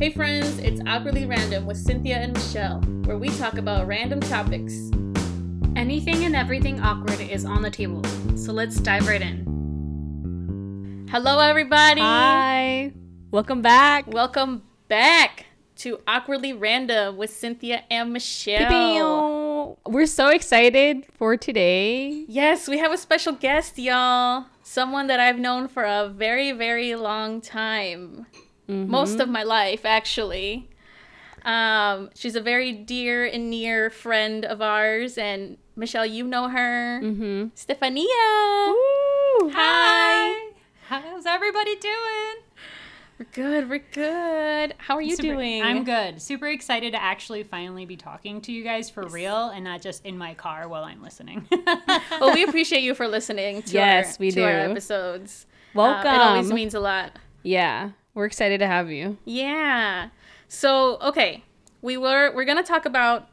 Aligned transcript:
Hey 0.00 0.10
friends, 0.12 0.60
it's 0.60 0.80
Awkwardly 0.86 1.26
Random 1.26 1.66
with 1.66 1.76
Cynthia 1.76 2.18
and 2.18 2.32
Michelle, 2.32 2.80
where 3.02 3.18
we 3.18 3.30
talk 3.30 3.54
about 3.54 3.88
random 3.88 4.20
topics. 4.20 4.92
Anything 5.74 6.22
and 6.22 6.36
everything 6.36 6.80
awkward 6.80 7.20
is 7.20 7.44
on 7.44 7.62
the 7.62 7.70
table, 7.70 8.04
so 8.36 8.52
let's 8.52 8.76
dive 8.76 9.08
right 9.08 9.20
in. 9.20 11.08
Hello, 11.10 11.40
everybody. 11.40 12.00
Hi. 12.00 12.92
Welcome 13.32 13.60
back. 13.60 14.06
Welcome 14.06 14.62
back 14.86 15.46
to 15.78 15.98
Awkwardly 16.06 16.52
Random 16.52 17.16
with 17.16 17.30
Cynthia 17.30 17.82
and 17.90 18.12
Michelle. 18.12 19.80
We're 19.84 20.06
so 20.06 20.28
excited 20.28 21.06
for 21.16 21.36
today. 21.36 22.24
Yes, 22.28 22.68
we 22.68 22.78
have 22.78 22.92
a 22.92 22.98
special 22.98 23.32
guest, 23.32 23.76
y'all. 23.76 24.46
Someone 24.62 25.08
that 25.08 25.18
I've 25.18 25.40
known 25.40 25.66
for 25.66 25.82
a 25.82 26.08
very, 26.08 26.52
very 26.52 26.94
long 26.94 27.40
time. 27.40 28.26
Most 28.68 29.18
of 29.20 29.28
my 29.28 29.42
life, 29.44 29.84
actually. 29.84 30.68
Um, 31.44 32.10
she's 32.14 32.34
a 32.36 32.40
very 32.40 32.72
dear 32.72 33.24
and 33.24 33.48
near 33.48 33.88
friend 33.90 34.44
of 34.44 34.60
ours, 34.60 35.16
and 35.16 35.56
Michelle, 35.76 36.04
you 36.04 36.24
know 36.24 36.48
her. 36.48 37.00
Mm-hmm. 37.02 37.46
Stefania. 37.54 38.66
Woo. 38.68 39.50
Hi. 39.54 40.50
How's 40.88 41.24
everybody 41.26 41.76
doing? 41.76 41.94
We're 43.18 43.26
good. 43.32 43.68
We're 43.70 43.84
good. 43.92 44.74
How 44.78 44.96
are 44.96 45.02
you 45.02 45.16
Super- 45.16 45.34
doing? 45.34 45.62
I'm 45.62 45.84
good. 45.84 46.20
Super 46.22 46.46
excited 46.48 46.92
to 46.92 47.02
actually 47.02 47.42
finally 47.42 47.84
be 47.86 47.96
talking 47.96 48.40
to 48.42 48.52
you 48.52 48.62
guys 48.62 48.90
for 48.90 49.02
real 49.08 49.48
and 49.48 49.64
not 49.64 49.80
just 49.82 50.04
in 50.04 50.16
my 50.18 50.34
car 50.34 50.68
while 50.68 50.84
I'm 50.84 51.02
listening. 51.02 51.48
well, 52.20 52.32
we 52.34 52.44
appreciate 52.44 52.82
you 52.82 52.94
for 52.94 53.08
listening 53.08 53.62
to 53.62 53.72
Yes, 53.74 54.12
our, 54.12 54.16
we 54.20 54.30
to 54.32 54.42
our 54.42 54.66
do. 54.66 54.70
episodes. 54.72 55.46
Uh, 55.50 55.54
Welcome. 55.74 56.14
it 56.14 56.18
always 56.20 56.52
means 56.52 56.74
a 56.74 56.80
lot. 56.80 57.12
yeah, 57.42 57.90
we're 58.18 58.26
excited 58.26 58.58
to 58.58 58.66
have 58.66 58.90
you. 58.90 59.16
Yeah. 59.24 60.08
So 60.48 60.98
okay, 61.00 61.44
we 61.82 61.96
were 61.96 62.32
we're 62.34 62.44
gonna 62.44 62.64
talk 62.64 62.84
about 62.84 63.28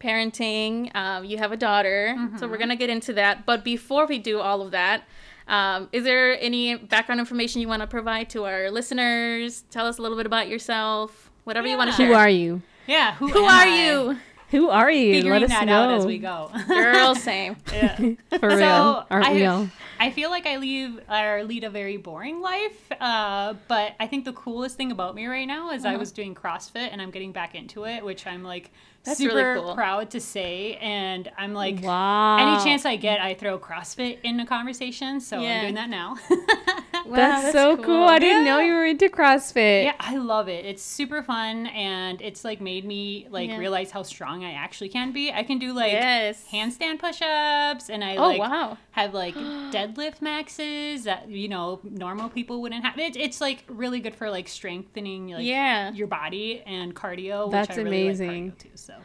parenting. 0.00 0.94
Um, 0.94 1.24
you 1.24 1.38
have 1.38 1.50
a 1.52 1.56
daughter, 1.56 2.14
so 2.38 2.46
we're 2.46 2.58
gonna 2.58 2.76
get 2.76 2.90
into 2.90 3.12
that. 3.14 3.46
But 3.46 3.64
before 3.64 4.06
we 4.06 4.18
do 4.18 4.38
all 4.40 4.60
of 4.60 4.70
that, 4.72 5.04
um, 5.48 5.88
is 5.92 6.04
there 6.04 6.38
any 6.40 6.76
background 6.76 7.20
information 7.20 7.60
you 7.62 7.68
want 7.68 7.80
to 7.80 7.86
provide 7.88 8.28
to 8.30 8.44
our 8.44 8.70
listeners? 8.70 9.64
Tell 9.70 9.86
us 9.86 9.98
a 9.98 10.02
little 10.02 10.16
bit 10.16 10.26
about 10.26 10.48
yourself. 10.48 11.30
Whatever 11.44 11.66
you 11.66 11.76
want 11.78 11.88
to 11.88 11.92
Yeah. 11.92 11.96
share. 11.96 12.06
Who 12.08 12.12
are 12.14 12.28
you? 12.28 12.62
yeah, 12.86 13.14
who, 13.14 13.28
Who 13.28 13.38
am 13.40 13.44
are 13.46 13.66
I? 13.66 13.86
you? 13.86 14.18
Who 14.50 14.70
are 14.70 14.90
you? 14.90 15.12
Figuring 15.14 15.40
Let 15.42 15.50
us 15.50 15.58
that 15.58 15.66
know. 15.66 15.82
out 15.82 15.94
as 15.98 16.06
we 16.06 16.18
go. 16.18 16.50
Girl, 16.68 17.14
same. 17.14 17.56
yeah. 17.72 17.96
For 18.38 18.48
real, 18.48 18.58
So, 18.58 19.04
aren't 19.10 19.26
I, 19.26 19.32
we 19.34 19.44
all? 19.44 19.68
I 20.00 20.10
feel 20.10 20.30
like 20.30 20.46
I 20.46 20.56
leave 20.56 21.00
or 21.10 21.44
lead 21.44 21.64
a 21.64 21.70
very 21.70 21.96
boring 21.98 22.40
life, 22.40 22.90
uh, 23.00 23.54
but 23.66 23.92
I 24.00 24.06
think 24.06 24.24
the 24.24 24.32
coolest 24.32 24.76
thing 24.76 24.90
about 24.92 25.14
me 25.14 25.26
right 25.26 25.46
now 25.46 25.70
is 25.72 25.84
I 25.84 25.90
Uh-huh. 25.90 25.98
was 25.98 26.12
doing 26.12 26.34
CrossFit 26.34 26.88
and 26.92 27.02
I'm 27.02 27.10
getting 27.10 27.32
back 27.32 27.54
into 27.54 27.84
it, 27.84 28.04
which 28.04 28.26
I'm 28.26 28.42
like 28.42 28.70
That's 29.04 29.20
really 29.20 29.30
super 29.32 29.60
cool. 29.60 29.74
proud 29.74 30.10
to 30.12 30.20
say. 30.20 30.76
And 30.80 31.30
I'm 31.36 31.52
like, 31.52 31.82
Wow. 31.82 32.36
any 32.38 32.64
chance 32.64 32.86
I 32.86 32.96
get, 32.96 33.20
I 33.20 33.34
throw 33.34 33.58
CrossFit 33.58 34.18
in 34.22 34.40
a 34.40 34.46
conversation. 34.46 35.20
So 35.20 35.40
Yeah. 35.40 35.56
I'm 35.56 35.60
doing 35.62 35.74
that 35.74 35.90
now. 35.90 36.16
Wow, 37.06 37.16
That's, 37.16 37.52
so 37.52 37.76
cool. 37.76 38.04
I 38.04 38.18
didn't 38.18 38.44
know 38.44 38.58
you 38.60 38.74
were 38.74 38.84
into 38.84 39.08
CrossFit. 39.08 39.84
Yeah, 39.84 39.94
I 40.00 40.16
love 40.16 40.48
it. 40.48 40.64
It's 40.66 40.82
super 40.82 41.22
fun 41.22 41.66
and 41.68 42.20
it's 42.20 42.44
like 42.44 42.60
made 42.60 42.84
me 42.84 43.26
like 43.30 43.48
Yeah. 43.50 43.56
realize 43.58 43.90
how 43.90 44.02
strong 44.02 44.44
I 44.44 44.52
actually 44.52 44.88
can 44.90 45.12
be. 45.12 45.32
I 45.32 45.42
can 45.42 45.58
do 45.58 45.72
like 45.72 45.92
Yes. 45.92 46.44
handstand 46.52 46.98
push-ups 46.98 47.88
and 47.90 48.04
I 48.04 48.16
Oh 48.16 48.28
like 48.28 48.40
wow. 48.40 48.76
have 48.92 49.14
like 49.14 49.34
deadlift 49.72 50.20
maxes 50.20 51.04
that 51.04 51.28
you 51.28 51.48
know 51.48 51.80
normal 51.84 52.28
people 52.28 52.60
wouldn't 52.62 52.84
have. 52.84 52.98
It, 52.98 53.16
it's 53.16 53.40
like 53.40 53.64
really 53.68 54.00
good 54.00 54.14
for 54.14 54.30
like 54.30 54.48
strengthening 54.48 55.28
like 55.30 55.44
Yeah. 55.44 55.92
your 55.92 56.06
body 56.08 56.62
and 56.66 56.94
cardio. 56.94 57.50
That's 57.50 57.68
which 57.68 57.78
I 57.78 57.82
really 57.82 58.02
amazing. 58.06 58.46
Like 58.46 58.54
cardio 58.54 58.58
too, 58.58 58.68
so. 58.74 58.94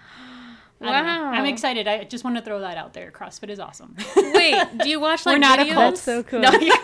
I 0.81 0.91
don't 0.91 1.05
know. 1.05 1.23
Wow. 1.23 1.31
I'm 1.31 1.45
excited. 1.45 1.87
I 1.87 2.03
just 2.03 2.25
want 2.25 2.35
to 2.35 2.41
throw 2.41 2.59
that 2.59 2.75
out 2.77 2.93
there. 2.93 3.09
CrossFit 3.09 3.49
is 3.49 3.57
awesome. 3.57 3.95
Wait, 4.17 4.53
do 4.79 4.89
you 4.89 4.99
watch 4.99 5.25
like 5.25 5.35
We're 5.35 5.39
not 5.39 5.59
a 5.59 5.63
cult. 5.65 5.75
That's 5.75 6.01
so 6.01 6.23
cool. 6.29 6.41
No, 6.41 6.51
you- 6.51 6.75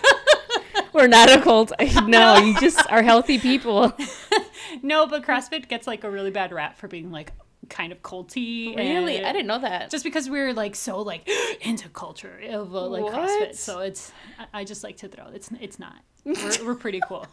We're 0.99 1.07
not 1.07 1.31
a 1.31 1.41
cult. 1.41 1.71
no, 2.07 2.35
you 2.37 2.59
just 2.59 2.85
are 2.91 3.01
healthy 3.01 3.39
people. 3.39 3.93
no, 4.81 5.07
but 5.07 5.23
CrossFit 5.23 5.69
gets 5.69 5.87
like 5.87 6.03
a 6.03 6.09
really 6.11 6.29
bad 6.31 6.51
rap 6.51 6.77
for 6.77 6.89
being 6.89 7.09
like 7.09 7.31
kind 7.69 7.91
of 7.93 8.01
culty. 8.01 8.75
really? 8.75 9.23
I 9.23 9.31
didn't 9.31 9.47
know 9.47 9.59
that. 9.59 9.89
just 9.91 10.03
because 10.03 10.29
we're 10.29 10.53
like 10.53 10.75
so 10.75 11.01
like 11.01 11.29
into 11.61 11.87
culture 11.89 12.39
of 12.49 12.75
uh, 12.75 12.87
like 12.87 13.03
What? 13.03 13.13
CrossFit. 13.13 13.55
So 13.55 13.79
it's 13.79 14.11
I- 14.37 14.59
I 14.61 14.63
just 14.65 14.83
like 14.83 14.97
to 14.97 15.07
throw 15.07 15.27
it's 15.27 15.49
it's 15.61 15.79
not. 15.79 15.95
We're, 16.25 16.65
we're 16.65 16.75
pretty 16.75 17.01
cool. 17.07 17.25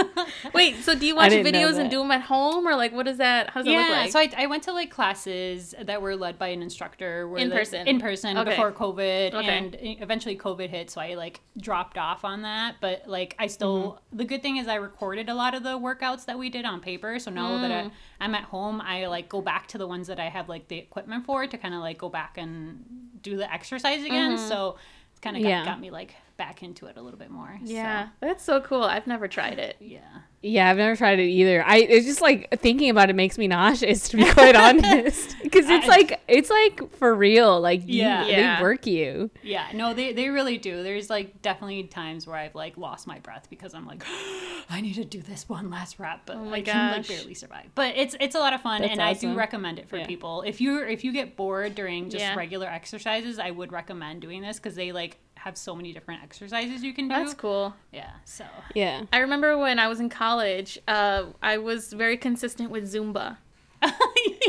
Wait, 0.54 0.76
so 0.76 0.94
do 0.94 1.06
you 1.06 1.16
watch 1.16 1.32
videos 1.32 1.76
and 1.78 1.90
do 1.90 1.98
them 1.98 2.10
at 2.10 2.22
home, 2.22 2.66
or 2.66 2.76
like 2.76 2.92
what 2.92 3.08
is 3.08 3.18
that? 3.18 3.50
How 3.50 3.60
does 3.60 3.66
it 3.66 3.70
look 3.76 3.80
yeah, 3.86 3.92
like? 4.02 4.12
so 4.12 4.18
I, 4.20 4.30
I 4.36 4.46
went 4.46 4.62
to 4.64 4.72
like 4.72 4.90
classes 4.90 5.74
that 5.82 6.00
were 6.00 6.14
led 6.16 6.38
by 6.38 6.48
an 6.48 6.62
instructor 6.62 7.28
where 7.28 7.40
In 7.40 7.50
person? 7.50 7.86
in 7.88 8.00
person 8.00 8.38
Okay. 8.38 8.50
before 8.50 8.72
COVID, 8.72 9.34
Okay. 9.34 9.58
and 9.58 9.76
eventually 9.80 10.36
COVID 10.36 10.68
hit, 10.70 10.90
so 10.90 11.00
I 11.00 11.14
like 11.14 11.40
dropped 11.58 11.98
off 11.98 12.24
on 12.24 12.42
that. 12.42 12.76
But 12.80 13.02
like 13.06 13.34
I 13.38 13.48
still, 13.48 13.68
Mm-hmm. 14.08 14.16
the 14.18 14.24
good 14.24 14.42
thing 14.42 14.56
is 14.56 14.68
I 14.68 14.76
recorded 14.76 15.28
a 15.28 15.34
lot 15.34 15.54
of 15.54 15.62
the 15.62 15.78
workouts 15.78 16.24
that 16.26 16.38
we 16.38 16.48
did 16.48 16.64
on 16.64 16.80
paper, 16.80 17.18
so 17.18 17.30
now 17.30 17.60
that 17.60 17.70
Mm. 17.70 17.90
I, 18.20 18.24
I'm 18.24 18.34
at 18.34 18.44
home, 18.44 18.80
I 18.80 19.06
like 19.06 19.28
go 19.28 19.40
back 19.42 19.66
to 19.68 19.78
the 19.78 19.86
ones 19.86 20.06
that 20.06 20.18
I 20.20 20.28
have 20.28 20.48
like 20.48 20.68
the 20.68 20.78
equipment 20.78 21.26
for 21.26 21.46
to 21.46 21.58
kind 21.58 21.74
of 21.74 21.80
like 21.80 21.98
go 21.98 22.08
back 22.08 22.38
and 22.38 22.84
do 23.20 23.36
the 23.36 23.52
exercise 23.52 24.04
again. 24.04 24.36
Mm-hmm. 24.36 24.48
So 24.48 24.76
it's 25.10 25.20
kind 25.20 25.36
of 25.36 25.42
got, 25.42 25.48
Yeah. 25.48 25.64
got 25.64 25.80
me 25.80 25.90
like 25.90 26.14
back 26.38 26.62
into 26.62 26.86
it 26.86 26.96
a 26.96 27.02
little 27.02 27.18
bit 27.18 27.30
more. 27.30 27.58
so, 27.62 27.70
yeah, 27.70 28.08
that's 28.20 28.42
so 28.42 28.60
cool. 28.62 28.82
I've 28.84 29.06
never 29.06 29.28
tried 29.28 29.58
it. 29.58 29.76
yeah. 29.80 30.00
Yeah, 30.40 30.70
I've 30.70 30.76
never 30.76 30.94
tried 30.94 31.18
it 31.18 31.24
either. 31.26 31.64
I 31.66 31.78
it's 31.78 32.06
just 32.06 32.20
like 32.20 32.60
thinking 32.60 32.90
about 32.90 33.10
it 33.10 33.16
makes 33.16 33.36
me 33.38 33.48
nauseous 33.48 34.08
to 34.10 34.16
be 34.18 34.24
quite 34.32 34.54
honest, 34.66 35.34
because 35.42 35.68
it's 35.68 35.86
I- 35.86 35.88
like 35.88 36.20
it's 36.28 36.48
like 36.48 36.94
for 36.96 37.12
real. 37.12 37.60
Like 37.60 37.80
you, 37.88 38.02
Yeah. 38.02 38.24
Yeah. 38.24 38.56
they 38.56 38.62
work 38.62 38.86
you. 38.86 39.32
Yeah, 39.42 39.66
no, 39.74 39.94
they, 39.94 40.12
they 40.12 40.28
really 40.28 40.56
do. 40.56 40.84
There's 40.84 41.10
like 41.10 41.42
definitely 41.42 41.82
times 41.84 42.24
where 42.24 42.36
I've 42.36 42.54
like 42.54 42.76
lost 42.78 43.08
my 43.08 43.18
breath 43.18 43.48
because 43.50 43.74
I'm 43.74 43.84
like, 43.84 44.04
I 44.70 44.80
need 44.80 44.94
to 44.94 45.04
do 45.04 45.20
this 45.22 45.48
one 45.48 45.70
last 45.70 45.98
rep, 45.98 46.20
but 46.24 46.36
Oh 46.36 46.44
my 46.44 46.58
I 46.58 46.62
can 46.62 46.92
like 46.98 47.08
barely 47.08 47.34
survive. 47.34 47.70
But 47.74 47.96
it's 47.96 48.14
it's 48.20 48.36
a 48.36 48.38
lot 48.38 48.52
of 48.52 48.62
fun, 48.62 48.82
That's 48.82 48.92
and 48.92 49.02
I 49.02 49.14
do 49.14 49.34
recommend 49.34 49.80
it 49.80 49.88
for 49.88 49.96
Yeah. 49.96 50.06
people. 50.06 50.42
If 50.46 50.60
you 50.60 50.84
if 50.84 51.02
you 51.02 51.12
get 51.12 51.34
bored 51.36 51.74
during 51.74 52.10
just 52.10 52.22
Yeah. 52.22 52.36
regular 52.36 52.68
exercises, 52.68 53.40
I 53.40 53.50
would 53.50 53.72
recommend 53.72 54.20
doing 54.20 54.40
this 54.42 54.58
because 54.58 54.76
they 54.76 54.92
like 54.92 55.16
have 55.38 55.56
so 55.56 55.74
many 55.74 55.92
different 55.92 56.22
exercises 56.22 56.82
you 56.82 56.92
can 56.92 57.08
do. 57.08 57.14
That's 57.14 57.34
cool. 57.34 57.74
Yeah, 57.92 58.10
so 58.24 58.44
Yeah. 58.74 59.02
I 59.12 59.18
remember 59.18 59.56
when 59.58 59.78
I 59.78 59.88
was 59.88 60.00
in 60.00 60.08
college, 60.08 60.78
uh, 60.88 61.24
I 61.42 61.58
was 61.58 61.92
very 61.92 62.16
consistent 62.16 62.70
with 62.70 62.92
Zumba 62.92 63.36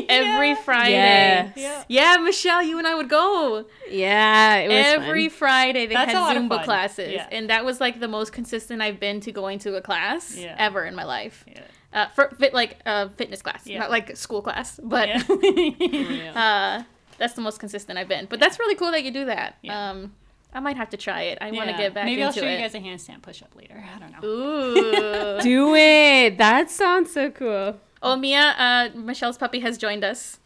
every 0.10 0.56
Friday. 0.56 0.92
Yes. 0.94 1.54
Yeah. 1.56 1.84
Yeah, 1.88 2.18
Michelle, 2.18 2.64
you 2.64 2.78
and 2.78 2.88
I 2.88 2.96
would 2.96 3.10
go 3.10 3.66
Yeah, 3.90 4.56
it 4.58 4.68
was 4.70 4.78
every 5.04 5.30
fun. 5.30 5.38
Friday. 5.38 5.86
They 5.88 5.94
That's 5.94 6.12
had 6.12 6.36
Zumba 6.38 6.64
classes, 6.64 7.14
Yeah. 7.14 7.28
and 7.32 7.50
that 7.50 7.66
was 7.66 7.80
like 7.80 8.00
the 8.00 8.08
most 8.08 8.34
consistent 8.34 8.82
I've 8.82 9.00
been 9.00 9.20
to 9.22 9.32
going 9.32 9.60
to 9.60 9.76
a 9.76 9.82
class 9.82 10.36
Yeah. 10.36 10.56
ever 10.58 10.86
in 10.86 10.96
my 10.96 11.04
life. 11.04 11.46
Yeah. 11.48 11.62
Uh, 11.92 12.08
for 12.10 12.30
fit 12.40 12.54
like 12.54 12.80
uh, 12.86 13.10
fitness 13.10 13.42
class, 13.42 13.66
Yeah. 13.66 13.80
not 13.80 13.90
like 13.90 14.16
school 14.16 14.42
class, 14.42 14.80
but 14.82 15.10
Yeah. 15.44 16.80
uh, 16.80 16.84
that's 17.18 17.34
the 17.34 17.42
most 17.42 17.60
consistent 17.60 17.98
I've 18.00 18.08
been. 18.08 18.28
But 18.30 18.40
that's 18.40 18.60
really 18.60 18.76
cool 18.76 18.92
that 18.92 19.04
you 19.04 19.12
do 19.12 19.26
that. 19.26 19.58
Yeah. 19.62 19.90
Um, 19.92 20.14
I 20.54 20.60
might 20.60 20.78
have 20.78 20.90
to 20.90 20.98
try 20.98 21.22
it. 21.24 21.38
I 21.42 21.52
want 21.52 21.66
to 21.68 21.72
Yeah. 21.74 21.78
get 21.78 21.94
back 21.94 22.04
to 22.06 22.10
it. 22.10 22.12
Maybe 22.12 22.22
into 22.22 22.26
I'll 22.28 22.44
show 22.44 22.50
it. 22.50 22.54
you 22.54 22.60
guys 22.60 22.76
a 22.76 22.80
handstand 22.80 23.22
push 23.22 23.42
up 23.44 23.56
later. 23.56 23.84
I 23.96 24.00
don't 24.00 24.12
know. 24.22 24.28
Ooh. 24.28 25.42
Do 25.42 25.76
it. 25.76 26.38
That 26.38 26.70
sounds 26.72 27.12
so 27.12 27.30
cool. 27.30 27.80
oh, 28.02 28.16
Mia, 28.16 28.56
uh, 28.58 28.90
Michelle's 28.96 29.38
puppy 29.38 29.60
has 29.60 29.78
joined 29.78 30.04
us. 30.04 30.40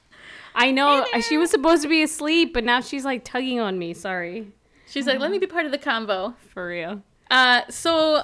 I 0.55 0.71
know 0.71 1.05
she 1.27 1.37
was 1.37 1.49
supposed 1.49 1.81
to 1.83 1.87
be 1.87 2.03
asleep, 2.03 2.53
but 2.53 2.63
now 2.63 2.79
she's 2.81 3.05
like 3.05 3.23
tugging 3.23 3.59
on 3.59 3.79
me. 3.79 3.93
Sorry. 3.93 4.47
She's 4.87 5.07
like, 5.07 5.19
let 5.19 5.31
me 5.31 5.39
be 5.39 5.47
part 5.47 5.65
of 5.65 5.71
the 5.71 5.77
combo. 5.79 6.35
For 6.53 6.67
real. 6.67 7.01
Uh, 7.31 7.61
so 7.69 8.23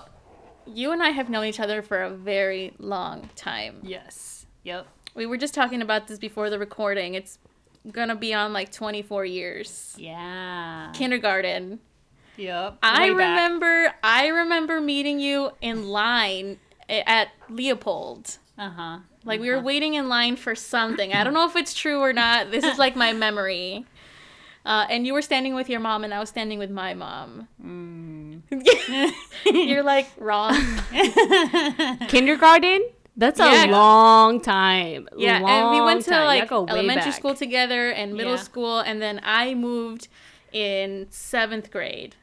you 0.68 0.92
and 0.92 1.02
I 1.02 1.10
have 1.10 1.30
known 1.30 1.46
each 1.46 1.60
other 1.60 1.82
for 1.82 2.04
a 2.04 2.10
very 2.12 2.74
long 2.78 3.30
time. 3.36 3.80
Yes. 3.82 4.46
Yep. 4.64 4.86
We 5.16 5.26
were 5.26 5.38
just 5.38 5.56
talking 5.56 5.82
about 5.82 6.08
this 6.08 6.20
before 6.20 6.52
the 6.52 6.60
recording. 6.60 7.16
It's 7.16 7.40
gonna 7.92 8.16
be 8.16 8.34
on 8.34 8.54
like 8.54 8.72
24 8.72 9.26
years. 9.26 9.96
Yeah. 9.98 10.92
Kindergarten. 10.94 11.80
Yep. 12.38 12.78
I 12.82 13.02
Way 13.02 13.10
back. 13.10 13.18
remember 13.18 13.94
I 14.04 14.28
remember 14.28 14.80
meeting 14.82 15.20
you 15.20 15.52
in 15.62 15.88
line 15.90 16.60
at 16.88 17.30
Leopold. 17.50 18.38
Uh 18.58 18.70
huh. 18.70 19.00
Like 19.26 19.42
we 19.42 19.50
were 19.50 19.60
waiting 19.60 19.94
in 19.96 20.08
line 20.10 20.36
for 20.38 20.56
something. 20.56 21.14
I 21.14 21.24
don't 21.24 21.34
know 21.34 21.46
if 21.48 21.56
it's 21.56 21.74
true 21.74 22.00
or 22.00 22.14
not. 22.14 22.52
This 22.52 22.64
is 22.64 22.78
like 22.78 22.96
my 22.96 23.14
memory. 23.14 23.86
Uh, 24.66 24.86
and 24.90 25.06
you 25.08 25.14
were 25.14 25.22
standing 25.22 25.56
with 25.56 25.70
your 25.70 25.80
mom, 25.80 26.04
and 26.04 26.14
I 26.14 26.20
was 26.20 26.30
standing 26.30 26.60
with 26.60 26.70
my 26.70 26.94
mom. 26.94 27.48
Mm. 27.64 28.42
You're 29.46 29.84
like 29.84 30.08
wrong. 30.18 30.54
Kindergarten? 32.08 32.82
That's 33.20 33.40
Yeah. 33.40 33.66
a 33.66 33.72
long 33.72 34.40
time. 34.42 35.08
Yeah, 35.18 35.46
and 35.46 35.72
we 35.72 35.82
went 35.82 36.04
to 36.06 36.12
time. 36.12 36.26
like 36.26 36.42
That 36.44 36.50
go 36.50 36.62
way 36.64 36.72
elementary 36.72 37.12
back. 37.12 37.20
school 37.20 37.36
together 37.36 37.90
and 37.92 38.14
middle 38.16 38.36
Yeah. 38.38 38.42
school, 38.50 38.80
and 38.80 39.02
then 39.02 39.20
I 39.24 39.54
moved 39.54 40.08
in 40.52 41.06
seventh 41.12 41.70
grade, 41.70 42.16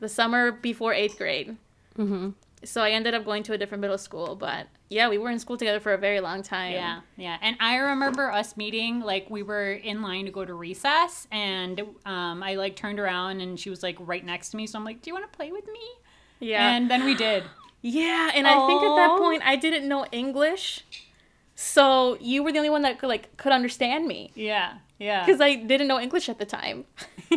the 0.00 0.08
summer 0.08 0.52
before 0.52 0.94
eighth 0.94 1.18
grade. 1.18 1.56
Mm-hmm. 1.98 2.30
so 2.64 2.80
I 2.80 2.90
ended 2.92 3.12
up 3.14 3.24
going 3.26 3.42
to 3.42 3.52
a 3.52 3.58
different 3.58 3.82
middle 3.82 3.98
school. 3.98 4.34
But 4.36 4.68
yeah, 4.88 5.08
we 5.10 5.18
were 5.18 5.28
in 5.30 5.38
school 5.38 5.58
together 5.58 5.80
for 5.80 5.92
a 5.92 5.98
very 5.98 6.20
long 6.20 6.42
time. 6.42 6.72
Yeah, 6.72 7.00
yeah. 7.18 7.36
And 7.42 7.56
I 7.60 7.76
remember 7.76 8.30
us 8.32 8.56
meeting, 8.56 9.00
like, 9.00 9.28
we 9.28 9.42
were 9.42 9.72
in 9.72 10.00
line 10.02 10.24
to 10.24 10.30
go 10.30 10.44
to 10.46 10.54
recess, 10.54 11.26
and 11.30 11.82
um, 12.06 12.42
I, 12.42 12.54
like, 12.54 12.74
turned 12.74 12.98
around 12.98 13.42
and 13.42 13.60
she 13.60 13.68
was, 13.70 13.82
like, 13.82 13.96
right 14.00 14.24
next 14.24 14.50
to 14.50 14.56
me. 14.56 14.66
So 14.66 14.78
I'm 14.78 14.84
like, 14.84 15.02
Do 15.02 15.10
you 15.10 15.14
want 15.14 15.30
to 15.30 15.36
play 15.36 15.52
with 15.52 15.66
me? 15.66 15.80
yeah, 16.40 16.70
And 16.74 16.90
then 16.90 17.04
we 17.04 17.14
did. 17.14 17.44
Yeah. 17.84 18.30
And 18.34 18.46
I 18.48 18.66
think 18.66 18.82
at 18.82 18.96
that 18.96 19.18
point 19.20 19.42
I 19.44 19.56
didn't 19.56 19.86
know 19.86 20.06
English, 20.10 20.84
so 21.54 22.16
you 22.20 22.42
were 22.42 22.50
the 22.50 22.58
only 22.58 22.70
one 22.70 22.82
that 22.82 22.98
could 22.98 23.08
like 23.08 23.36
could 23.36 23.52
understand 23.52 24.06
me 24.08 24.32
Yeah, 24.34 24.78
yeah. 24.98 25.24
because 25.24 25.40
I 25.40 25.54
didn't 25.54 25.86
know 25.88 26.00
English 26.00 26.28
at 26.28 26.38
the 26.38 26.46
time. 26.46 26.84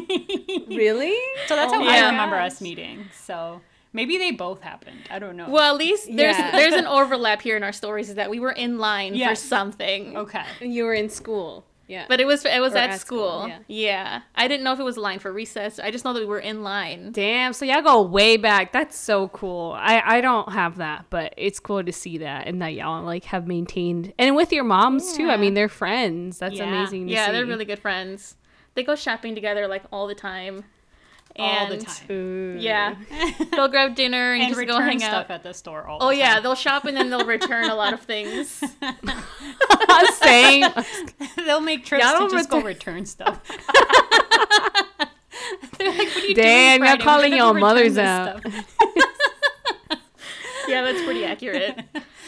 Really? 0.68 1.16
So 1.48 1.56
that's 1.56 1.72
Oh 1.74 1.80
how 1.80 1.84
my 1.86 1.98
I 2.00 2.10
remember 2.10 2.36
us 2.38 2.62
meeting. 2.62 3.06
So 3.14 3.62
maybe 3.94 4.18
they 4.18 4.32
both 4.32 4.62
happened. 4.62 5.02
I 5.10 5.20
don't 5.20 5.36
know. 5.38 5.50
Well, 5.50 5.74
at 5.74 5.78
least 5.78 6.08
there's 6.08 6.38
Yeah. 6.38 6.52
there's 6.52 6.74
an 6.74 6.86
overlap 7.00 7.42
here 7.42 7.58
in 7.58 7.64
our 7.64 7.72
stories 7.74 8.10
is 8.10 8.16
that 8.16 8.30
we 8.30 8.40
were 8.40 8.52
in 8.52 8.78
line 8.80 9.18
for 9.18 9.36
something. 9.36 10.18
okay. 10.18 10.46
You 10.62 10.86
were 10.86 10.94
in 10.94 11.10
school. 11.10 11.66
Yeah. 11.88 12.06
But 12.10 12.20
it 12.20 12.28
was 12.28 12.44
it 12.46 12.60
was 12.60 12.76
at, 12.76 12.90
at 12.92 13.00
school. 13.00 13.44
school, 13.44 13.48
yeah. 13.48 13.60
yeah. 13.68 14.22
I 14.36 14.48
didn't 14.50 14.64
know 14.66 14.74
if 14.74 14.80
it 14.80 14.84
was 14.84 14.98
a 14.98 15.02
line 15.02 15.20
for 15.20 15.32
recess. 15.32 15.80
I 15.80 15.90
just 15.90 16.04
know 16.04 16.12
that 16.14 16.20
we 16.20 16.26
were 16.26 16.40
in 16.40 16.62
line. 16.62 17.14
Damn, 17.14 17.54
so 17.54 17.64
y'all 17.66 17.82
go 17.82 18.02
way 18.02 18.36
back. 18.36 18.74
That's 18.74 18.98
so 18.98 19.30
cool. 19.30 19.74
I 19.78 20.18
I 20.18 20.22
don't 20.22 20.52
have 20.52 20.78
that, 20.78 21.06
but 21.10 21.34
it's 21.38 21.60
cool 21.62 21.84
to 21.84 21.94
see 21.94 22.18
that 22.20 22.48
and 22.48 22.62
that 22.62 22.74
y'all 22.74 23.04
like 23.04 23.24
have 23.26 23.48
maintained 23.48 24.14
and 24.20 24.36
with 24.36 24.52
your 24.52 24.66
moms 24.66 25.14
too. 25.14 25.30
I 25.30 25.38
mean, 25.38 25.54
they're 25.54 25.70
friends. 25.70 26.40
That's 26.40 26.56
Yeah. 26.56 26.66
amazing 26.68 27.08
to 27.08 27.14
Yeah, 27.14 27.28
see. 27.28 27.32
they're 27.32 27.46
really 27.46 27.66
good 27.66 27.80
friends. 27.80 28.36
They 28.76 28.84
go 28.84 28.96
shopping 28.96 29.34
together 29.34 29.68
like 29.68 29.84
all 29.92 30.08
the 30.08 30.16
time. 30.16 30.66
All 31.40 31.68
the 31.70 31.78
time. 31.78 32.12
Ooh. 32.12 32.56
Yeah. 32.60 32.96
They'll 33.52 33.68
grab 33.68 33.96
dinner 33.96 34.34
and, 34.34 34.44
and 34.44 34.56
just 34.56 34.68
go 34.68 34.80
hang 34.80 35.00
stuff 35.00 35.26
out. 35.26 35.32
at 35.32 35.44
the 35.44 35.54
store 35.54 35.86
all 35.88 36.00
Oh 36.02 36.10
the 36.10 36.18
yeah, 36.18 36.36
time. 36.36 36.44
they'll 36.44 36.56
shop 36.56 36.86
and 36.86 36.98
then 36.98 37.10
they'll 37.10 37.26
return 37.26 37.70
a 37.70 37.76
lot 37.76 37.94
of 37.94 38.02
things. 38.02 38.48
Same. 40.16 40.66
They'll 41.36 41.62
make 41.62 41.86
trips 41.86 42.04
Y'all 42.04 42.14
to 42.14 42.20
don't 42.20 42.32
just 42.32 42.50
go 42.50 42.58
return- 42.62 42.96
return 42.96 43.06
stuff. 43.06 43.42
They're 45.78 45.90
like, 45.92 46.08
what 46.10 46.18
are 46.24 46.28
you 46.28 46.36
Damn, 46.36 46.80
doing 46.82 46.90
y'all 46.90 46.98
Friday? 46.98 46.98
We're 46.98 47.04
calling 47.04 47.34
your 47.36 47.54
mothers 47.54 47.98
out. 47.98 48.44
yeah, 50.68 50.82
that's 50.84 51.04
pretty 51.04 51.24
accurate. 51.24 51.80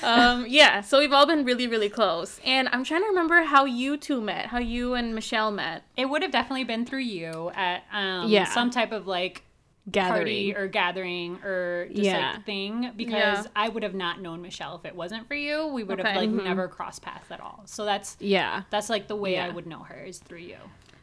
Um, 0.03 0.45
yeah, 0.47 0.81
so 0.81 0.99
we've 0.99 1.13
all 1.13 1.25
been 1.25 1.45
really, 1.45 1.67
really 1.67 1.89
close. 1.89 2.39
And 2.45 2.69
I'm 2.71 2.83
trying 2.83 3.01
to 3.01 3.07
remember 3.07 3.41
how 3.43 3.65
you 3.65 3.97
two 3.97 4.21
met, 4.21 4.47
how 4.47 4.59
you 4.59 4.93
and 4.93 5.13
Michelle 5.15 5.51
met. 5.51 5.83
It 5.97 6.05
would 6.05 6.21
have 6.21 6.31
definitely 6.31 6.63
been 6.63 6.85
through 6.85 6.99
you 6.99 7.51
at 7.55 7.83
um, 7.91 8.29
Yeah. 8.29 8.45
some 8.45 8.69
type 8.71 8.91
of 8.91 9.07
like 9.07 9.43
Gathering. 9.91 10.17
party 10.19 10.55
or 10.55 10.67
gathering 10.67 11.37
or 11.43 11.87
just 11.89 12.01
Yeah. 12.03 12.33
like 12.35 12.45
thing 12.45 12.91
because 12.95 13.45
Yeah. 13.45 13.51
I 13.55 13.69
would 13.69 13.81
have 13.83 13.95
not 13.95 14.21
known 14.21 14.41
Michelle 14.41 14.75
if 14.75 14.85
it 14.85 14.95
wasn't 14.95 15.27
for 15.27 15.33
you. 15.35 15.67
We 15.67 15.83
would 15.83 15.97
have 15.99 16.07
Okay. 16.07 16.15
like 16.27 16.29
never 16.29 16.67
crossed 16.67 17.01
paths 17.01 17.31
at 17.31 17.39
all. 17.41 17.63
So 17.65 17.85
that's 17.85 18.15
yeah. 18.19 18.63
that's 18.69 18.89
like 18.89 19.07
the 19.07 19.15
way 19.15 19.39
I 19.39 19.49
would 19.49 19.65
know 19.65 19.79
her 19.79 20.03
is 20.05 20.19
through 20.19 20.39
you. 20.39 20.57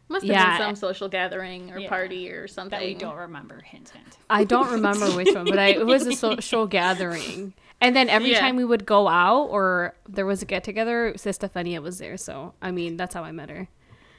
Must 0.08 0.24
have 0.24 0.30
Yeah. 0.30 0.56
been 0.58 0.66
some 0.68 0.76
social 0.76 1.08
gathering 1.08 1.72
or 1.72 1.80
Yeah. 1.80 1.88
party 1.88 2.30
or 2.30 2.46
something. 2.46 2.78
That 2.78 2.86
we 2.86 2.94
don't 2.94 3.16
remember. 3.16 3.60
Hint, 3.60 3.88
hint. 3.88 4.18
I 4.30 4.44
don't 4.44 4.70
remember 4.70 5.06
which 5.10 5.34
one, 5.34 5.46
but 5.46 5.58
I, 5.58 5.68
it 5.70 5.84
was 5.86 6.06
a 6.06 6.12
social 6.26 6.68
gathering. 6.68 7.54
And 7.80 7.94
then 7.94 8.08
every 8.08 8.30
Yeah. 8.32 8.40
time 8.40 8.56
we 8.56 8.64
would 8.64 8.86
go 8.86 9.06
out 9.08 9.44
or 9.50 9.94
there 10.08 10.24
was 10.26 10.40
a 10.42 10.46
get 10.46 10.64
together, 10.64 11.12
Sis 11.16 11.38
Stefania 11.38 11.80
was 11.82 11.98
there. 11.98 12.16
So, 12.16 12.54
I 12.62 12.70
mean, 12.70 12.96
that's 12.96 13.14
how 13.14 13.22
I 13.22 13.32
met 13.32 13.50
her. 13.50 13.68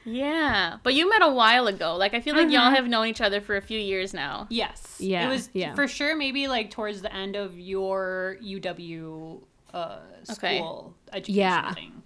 Yeah, 0.04 0.78
but 0.84 0.94
you 0.94 1.10
met 1.10 1.22
a 1.22 1.28
while 1.30 1.66
ago. 1.66 1.96
Like 1.96 2.14
I 2.14 2.20
feel 2.20 2.34
like 2.34 2.44
Mm-hmm. 2.46 2.52
y'all 2.52 2.70
have 2.70 2.86
known 2.88 3.06
each 3.08 3.20
other 3.20 3.40
for 3.42 3.56
a 3.56 3.60
few 3.60 3.78
years 3.78 4.14
now. 4.14 4.46
Yes. 4.48 4.96
Yeah, 5.00 5.26
It 5.26 5.28
was 5.28 5.50
yeah. 5.52 5.74
for 5.74 5.86
sure 5.86 6.16
maybe 6.16 6.48
like 6.48 6.70
towards 6.70 7.02
the 7.02 7.12
end 7.12 7.36
of 7.36 7.58
your 7.58 8.38
UW 8.42 9.42
uh, 9.74 9.98
Okay. 10.30 10.58
school 10.58 10.94
education 11.12 11.34
Yeah. 11.40 11.72
thing. 11.74 12.02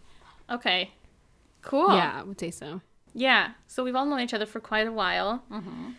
Okay, 0.50 0.90
cool. 1.60 1.94
Yeah, 1.94 2.18
I 2.18 2.22
would 2.24 2.40
say 2.40 2.50
so. 2.50 2.80
yeah. 3.14 3.50
So 3.68 3.84
we've 3.84 3.94
all 3.94 4.06
known 4.06 4.20
each 4.20 4.34
other 4.34 4.46
for 4.46 4.58
quite 4.58 4.86
a 4.88 4.92
while. 4.92 5.44
Mm-hmm. 5.50 5.90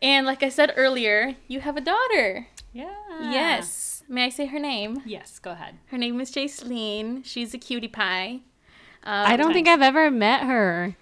And 0.00 0.26
like 0.26 0.42
I 0.42 0.48
said 0.48 0.72
earlier, 0.76 1.36
you 1.48 1.60
have 1.60 1.76
a 1.76 1.80
daughter. 1.82 2.46
Yeah. 2.72 2.94
Yes. 3.20 3.91
May 4.08 4.26
I 4.26 4.28
say 4.28 4.46
her 4.46 4.58
name? 4.58 5.02
Yes. 5.04 5.38
Go 5.38 5.52
ahead. 5.52 5.76
Her 5.86 5.98
name 5.98 6.20
is 6.20 6.30
Jaceline. 6.30 7.24
She's 7.24 7.54
a 7.54 7.58
cutie 7.58 7.88
pie. 7.88 8.40
Um, 9.04 9.26
I 9.26 9.36
don't 9.36 9.52
think 9.52 9.68
I've 9.68 9.82
ever 9.82 10.10
met 10.10 10.42
her. 10.44 10.96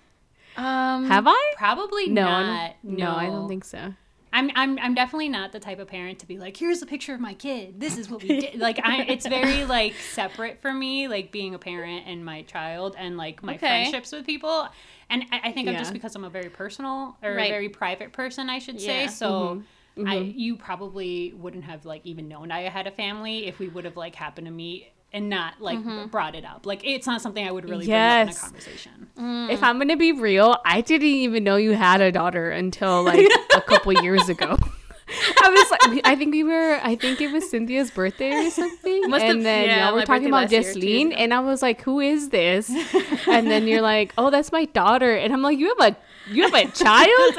Um, 0.56 1.06
Have 1.06 1.26
I? 1.26 1.52
Probably 1.56 2.08
No, 2.08 2.24
not. 2.24 2.76
no, 2.82 3.12
I 3.14 3.26
don't 3.26 3.48
think 3.48 3.64
so. 3.64 3.94
I'm, 4.32 4.48
I'm 4.54 4.78
I'm 4.78 4.94
definitely 4.94 5.28
not 5.28 5.50
the 5.50 5.58
type 5.58 5.80
of 5.80 5.88
parent 5.88 6.20
to 6.20 6.26
be 6.26 6.38
like, 6.38 6.56
here's 6.56 6.80
a 6.82 6.86
picture 6.86 7.12
of 7.14 7.20
my 7.20 7.34
kid. 7.34 7.80
This 7.80 7.98
is 7.98 8.08
what 8.08 8.22
we 8.22 8.28
did. 8.38 8.54
like, 8.60 8.78
I, 8.82 9.02
it's 9.02 9.26
very 9.26 9.64
like 9.64 9.94
separate 9.94 10.62
for 10.62 10.72
me, 10.72 11.08
like 11.08 11.32
being 11.32 11.54
a 11.54 11.58
parent 11.58 12.04
and 12.06 12.24
my 12.24 12.42
child 12.42 12.94
and 12.96 13.16
like 13.16 13.42
my 13.42 13.54
Okay. 13.56 13.66
friendships 13.66 14.12
with 14.12 14.24
people. 14.26 14.68
And 15.08 15.24
I, 15.32 15.40
I 15.48 15.52
think 15.52 15.68
I'm 15.68 15.76
just 15.76 15.92
because 15.92 16.14
I'm 16.14 16.22
a 16.24 16.30
very 16.30 16.48
personal 16.48 17.16
or 17.24 17.34
Right. 17.34 17.46
a 17.46 17.52
very 17.52 17.68
private 17.68 18.12
person, 18.12 18.48
I 18.48 18.60
should 18.60 18.80
say. 18.80 19.02
Yeah. 19.02 19.56
So. 20.04 20.10
I, 20.10 20.16
mm-hmm. 20.16 20.38
you 20.38 20.56
probably 20.56 21.32
wouldn't 21.36 21.64
have 21.64 21.84
like 21.84 22.02
even 22.04 22.28
known 22.28 22.50
I 22.50 22.62
had 22.62 22.86
a 22.86 22.90
family 22.90 23.46
if 23.46 23.58
we 23.58 23.68
would 23.68 23.84
have 23.84 23.96
like 23.96 24.14
happened 24.14 24.46
to 24.46 24.52
meet 24.52 24.92
and 25.12 25.28
not 25.28 25.60
like 25.60 25.78
mm-hmm. 25.78 26.06
brought 26.06 26.34
it 26.34 26.44
up. 26.44 26.66
Like 26.66 26.84
it's 26.84 27.06
not 27.06 27.20
something 27.20 27.46
I 27.46 27.50
would 27.50 27.68
really 27.68 27.86
bring 27.86 27.96
up 27.96 28.22
in 28.22 28.28
a 28.28 28.30
Yes. 28.30 28.40
conversation. 28.40 29.08
If 29.50 29.62
I'm 29.62 29.78
gonna 29.78 29.96
be 29.96 30.12
real, 30.12 30.56
I 30.64 30.80
didn't 30.80 31.06
even 31.06 31.44
know 31.44 31.56
you 31.56 31.72
had 31.72 32.00
a 32.00 32.12
daughter 32.12 32.50
until 32.50 33.02
like 33.02 33.28
a 33.54 33.60
couple 33.60 33.92
years 34.02 34.28
ago. 34.28 34.56
I 35.42 35.48
was 35.48 35.70
like, 35.70 36.00
I 36.04 36.14
think 36.14 36.32
we 36.32 36.44
were, 36.44 36.78
I 36.82 36.94
think 36.94 37.20
it 37.20 37.32
was 37.32 37.50
Cynthia's 37.50 37.90
birthday 37.90 38.46
or 38.46 38.50
something, 38.50 39.10
Must 39.10 39.24
have- 39.24 39.36
and 39.36 39.44
then 39.44 39.66
yeah, 39.66 39.86
y'all 39.86 39.94
were 39.94 40.04
talking 40.04 40.28
about 40.28 40.42
last 40.42 40.52
year, 40.52 40.62
two 40.62 40.78
years 40.78 40.82
Jesseline, 40.82 41.06
ago. 41.08 41.16
and 41.16 41.34
I 41.34 41.40
was 41.40 41.62
like, 41.62 41.82
who 41.82 42.00
is 42.00 42.28
this? 42.28 42.70
and 43.26 43.50
then 43.50 43.66
you're 43.66 43.80
like, 43.80 44.12
oh, 44.16 44.30
that's 44.30 44.52
my 44.52 44.66
daughter, 44.66 45.14
and 45.14 45.32
I'm 45.32 45.42
like, 45.42 45.58
you 45.58 45.74
have 45.76 45.92
a, 45.92 45.96
you 46.30 46.42
have 46.48 46.54
a 46.54 46.70
child? 46.70 47.34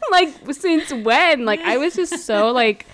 like 0.10 0.34
since 0.52 0.92
when? 0.92 1.44
Like 1.44 1.60
I 1.60 1.76
was 1.78 1.94
just 1.94 2.24
so 2.26 2.50
like. 2.62 2.86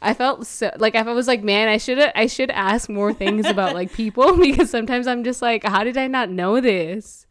I 0.00 0.14
felt 0.14 0.46
so 0.46 0.70
like 0.78 0.94
I 0.94 1.02
was 1.02 1.26
like, 1.26 1.42
man, 1.42 1.66
I 1.68 1.76
should 1.76 1.98
I 1.98 2.26
should 2.28 2.52
ask 2.52 2.88
more 2.88 3.12
things 3.12 3.44
about 3.46 3.74
like 3.74 3.92
people 3.92 4.36
because 4.40 4.70
sometimes 4.70 5.08
I'm 5.08 5.24
just 5.24 5.42
like, 5.42 5.64
how 5.64 5.82
did 5.82 5.96
I 5.96 6.06
not 6.06 6.30
know 6.30 6.60
this? 6.60 7.26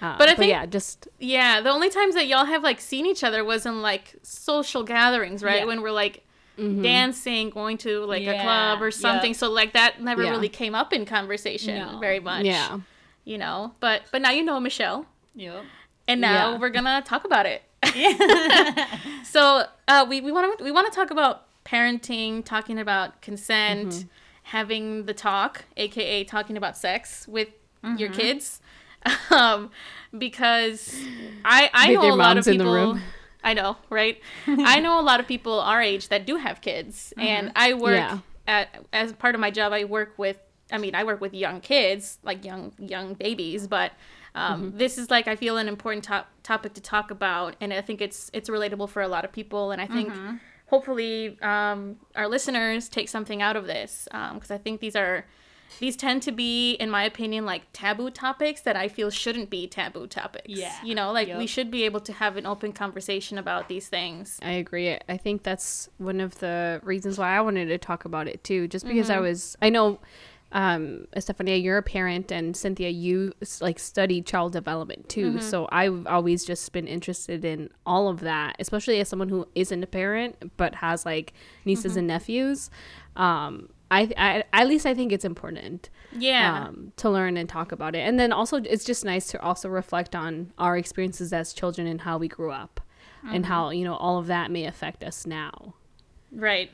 Uh, 0.00 0.16
But 0.16 0.28
I 0.28 0.34
think- 0.36 0.50
yeah, 0.50 0.64
just 0.64 1.08
Yeah, 1.18 1.60
the 1.60 1.70
only 1.70 1.90
times 1.90 2.14
that 2.14 2.28
y'all 2.28 2.44
have 2.44 2.62
like 2.62 2.80
seen 2.80 3.04
each 3.04 3.24
other 3.24 3.42
was 3.44 3.66
in 3.66 3.82
like 3.82 4.14
social 4.22 4.84
gatherings, 4.84 5.42
right? 5.42 5.60
Yeah. 5.60 5.64
When 5.64 5.82
we're 5.82 5.90
like 5.90 6.22
dancing, 6.56 7.50
going 7.50 7.78
to 7.78 8.04
like 8.04 8.22
a 8.26 8.40
club 8.40 8.80
or 8.80 8.86
yeah. 8.86 8.90
something. 8.90 9.34
So 9.34 9.50
like 9.50 9.72
that 9.72 10.00
never 10.00 10.22
Yeah. 10.22 10.30
really 10.30 10.48
came 10.48 10.74
up 10.74 10.92
in 10.92 11.04
conversation 11.06 11.78
No. 11.78 11.98
very 11.98 12.20
much. 12.20 12.44
yeah. 12.44 12.78
You 13.24 13.38
know, 13.38 13.72
but 13.80 14.02
but 14.12 14.22
now 14.22 14.30
you 14.30 14.44
know 14.44 14.60
Michelle, 14.60 15.06
Yep. 15.34 15.64
And 16.08 16.20
now 16.20 16.52
Yeah. 16.52 16.58
we're 16.58 16.70
gonna 16.70 17.02
talk 17.02 17.24
about 17.24 17.46
it. 17.46 17.62
so 19.24 19.64
uh, 19.88 20.06
we 20.08 20.20
we 20.20 20.32
want 20.32 20.58
to 20.58 20.64
we 20.64 20.70
want 20.70 20.90
to 20.90 20.94
talk 20.94 21.10
about 21.10 21.44
parenting, 21.64 22.44
talking 22.44 22.78
about 22.78 23.20
consent, 23.22 23.88
Mm-hmm. 23.88 24.08
having 24.44 25.06
the 25.06 25.14
talk, 25.14 25.64
aka 25.76 26.24
talking 26.24 26.56
about 26.56 26.76
sex 26.76 27.26
with 27.28 27.48
your 27.82 28.08
Mm-hmm. 28.08 28.12
kids, 28.20 28.60
um, 29.30 29.70
because 30.16 30.94
I 31.44 31.70
I 31.72 31.88
With 31.90 31.94
know 32.00 32.14
a 32.14 32.16
lot 32.16 32.36
of 32.36 32.36
moms 32.36 32.46
in 32.46 32.58
the 32.58 32.64
people. 32.64 32.74
room. 32.74 33.02
I 33.42 33.52
know, 33.52 33.76
right? 33.90 34.18
I 34.46 34.80
know 34.80 34.98
a 34.98 35.02
lot 35.04 35.20
of 35.20 35.26
people 35.28 35.60
our 35.60 35.82
age 35.82 36.08
that 36.08 36.24
do 36.26 36.36
have 36.36 36.62
kids, 36.62 37.12
and 37.18 37.52
I 37.54 37.74
work 37.74 38.00
Mm-hmm. 38.00 38.16
Yeah. 38.48 38.58
at 38.60 38.84
as 38.92 39.12
part 39.12 39.34
of 39.34 39.40
my 39.40 39.50
job. 39.50 39.72
I 39.72 39.84
work 39.84 40.14
with. 40.18 40.38
I 40.72 40.78
mean, 40.78 40.94
I 40.94 41.04
work 41.04 41.20
with 41.20 41.34
young 41.34 41.60
kids, 41.60 42.18
like 42.22 42.44
young 42.44 42.72
young 42.78 43.14
babies, 43.14 43.66
but. 43.66 43.92
Um, 44.34 44.62
Mm-hmm. 44.70 44.78
This 44.78 44.98
is 44.98 45.10
like 45.10 45.28
I 45.28 45.36
feel 45.36 45.56
an 45.58 45.68
important 45.68 46.04
top, 46.04 46.26
topic 46.42 46.74
to 46.74 46.80
talk 46.80 47.10
about, 47.10 47.54
and 47.60 47.72
I 47.72 47.80
think 47.80 48.00
it's 48.00 48.30
it's 48.32 48.48
relatable 48.50 48.88
for 48.88 49.02
a 49.02 49.08
lot 49.08 49.24
of 49.24 49.32
people, 49.32 49.70
and 49.70 49.80
I 49.80 49.86
think 49.86 50.10
Mm-hmm. 50.12 50.36
hopefully 50.66 51.38
um, 51.42 51.96
our 52.16 52.28
listeners 52.28 52.88
take 52.88 53.08
something 53.08 53.40
out 53.42 53.56
of 53.56 53.66
this 53.66 54.08
because 54.10 54.50
I 54.50 54.58
think 54.58 54.80
these 54.80 54.96
are 54.96 55.24
these 55.80 55.96
tend 55.96 56.22
to 56.22 56.30
be, 56.30 56.74
in 56.74 56.88
my 56.88 57.02
opinion, 57.04 57.44
like 57.46 57.62
taboo 57.72 58.10
topics 58.10 58.60
that 58.60 58.76
I 58.76 58.86
feel 58.86 59.10
shouldn't 59.10 59.50
be 59.50 59.66
taboo 59.66 60.06
topics. 60.06 60.44
Yeah. 60.48 60.72
you 60.84 60.94
know, 60.94 61.10
like 61.10 61.28
we 61.36 61.46
should 61.48 61.70
be 61.70 61.84
able 61.84 62.00
to 62.00 62.12
have 62.12 62.36
an 62.36 62.46
open 62.46 62.72
conversation 62.72 63.38
about 63.38 63.68
these 63.68 63.88
things. 63.88 64.38
I 64.42 64.52
agree. 64.52 64.96
I 65.08 65.16
think 65.16 65.42
that's 65.42 65.88
one 65.98 66.20
of 66.20 66.38
the 66.38 66.80
reasons 66.84 67.18
why 67.18 67.36
I 67.36 67.40
wanted 67.40 67.66
to 67.66 67.78
talk 67.78 68.04
about 68.04 68.28
it 68.28 68.44
too. 68.44 68.68
Just 68.68 68.86
because 68.86 69.10
I 69.10 69.18
was, 69.18 69.56
I 69.62 69.70
know, 69.70 69.98
um, 70.54 71.06
Estefania, 71.16 71.56
you're 71.56 71.78
a 71.78 71.82
parent, 71.82 72.30
and 72.30 72.56
Cynthia, 72.56 72.88
you 72.88 73.32
like 73.60 73.78
study 73.78 74.22
child 74.22 74.52
development 74.52 75.08
too. 75.08 75.40
So 75.40 75.68
I've 75.72 76.06
always 76.06 76.44
just 76.44 76.72
been 76.72 76.86
interested 76.86 77.44
in 77.44 77.70
all 77.84 78.08
of 78.08 78.20
that, 78.20 78.56
especially 78.60 79.00
as 79.00 79.08
someone 79.08 79.28
who 79.28 79.46
isn't 79.56 79.82
a 79.82 79.86
parent 79.86 80.56
but 80.56 80.76
has 80.76 81.04
like 81.04 81.32
nieces 81.64 81.96
and 81.96 82.06
nephews. 82.06 82.70
Um, 83.16 83.68
I, 83.90 84.10
I, 84.16 84.44
at 84.52 84.66
least 84.66 84.86
I 84.86 84.94
think 84.94 85.12
it's 85.12 85.24
important 85.24 85.90
Yeah, 86.16 86.66
um, 86.68 86.92
to 86.96 87.10
learn 87.10 87.36
and 87.36 87.48
talk 87.48 87.70
about 87.72 87.94
it. 87.94 88.00
And 88.00 88.18
then 88.18 88.32
also, 88.32 88.56
it's 88.56 88.84
just 88.84 89.04
nice 89.04 89.26
to 89.32 89.40
also 89.42 89.68
reflect 89.68 90.16
on 90.16 90.52
our 90.58 90.76
experiences 90.76 91.32
as 91.32 91.52
children 91.52 91.86
and 91.86 92.00
how 92.00 92.16
we 92.18 92.28
grew 92.28 92.50
up 92.50 92.80
and 93.26 93.46
how, 93.46 93.70
you 93.70 93.84
know, 93.84 93.94
all 93.94 94.18
of 94.18 94.26
that 94.26 94.50
may 94.50 94.66
affect 94.66 95.02
us 95.02 95.26
now. 95.26 95.74
right. 96.32 96.70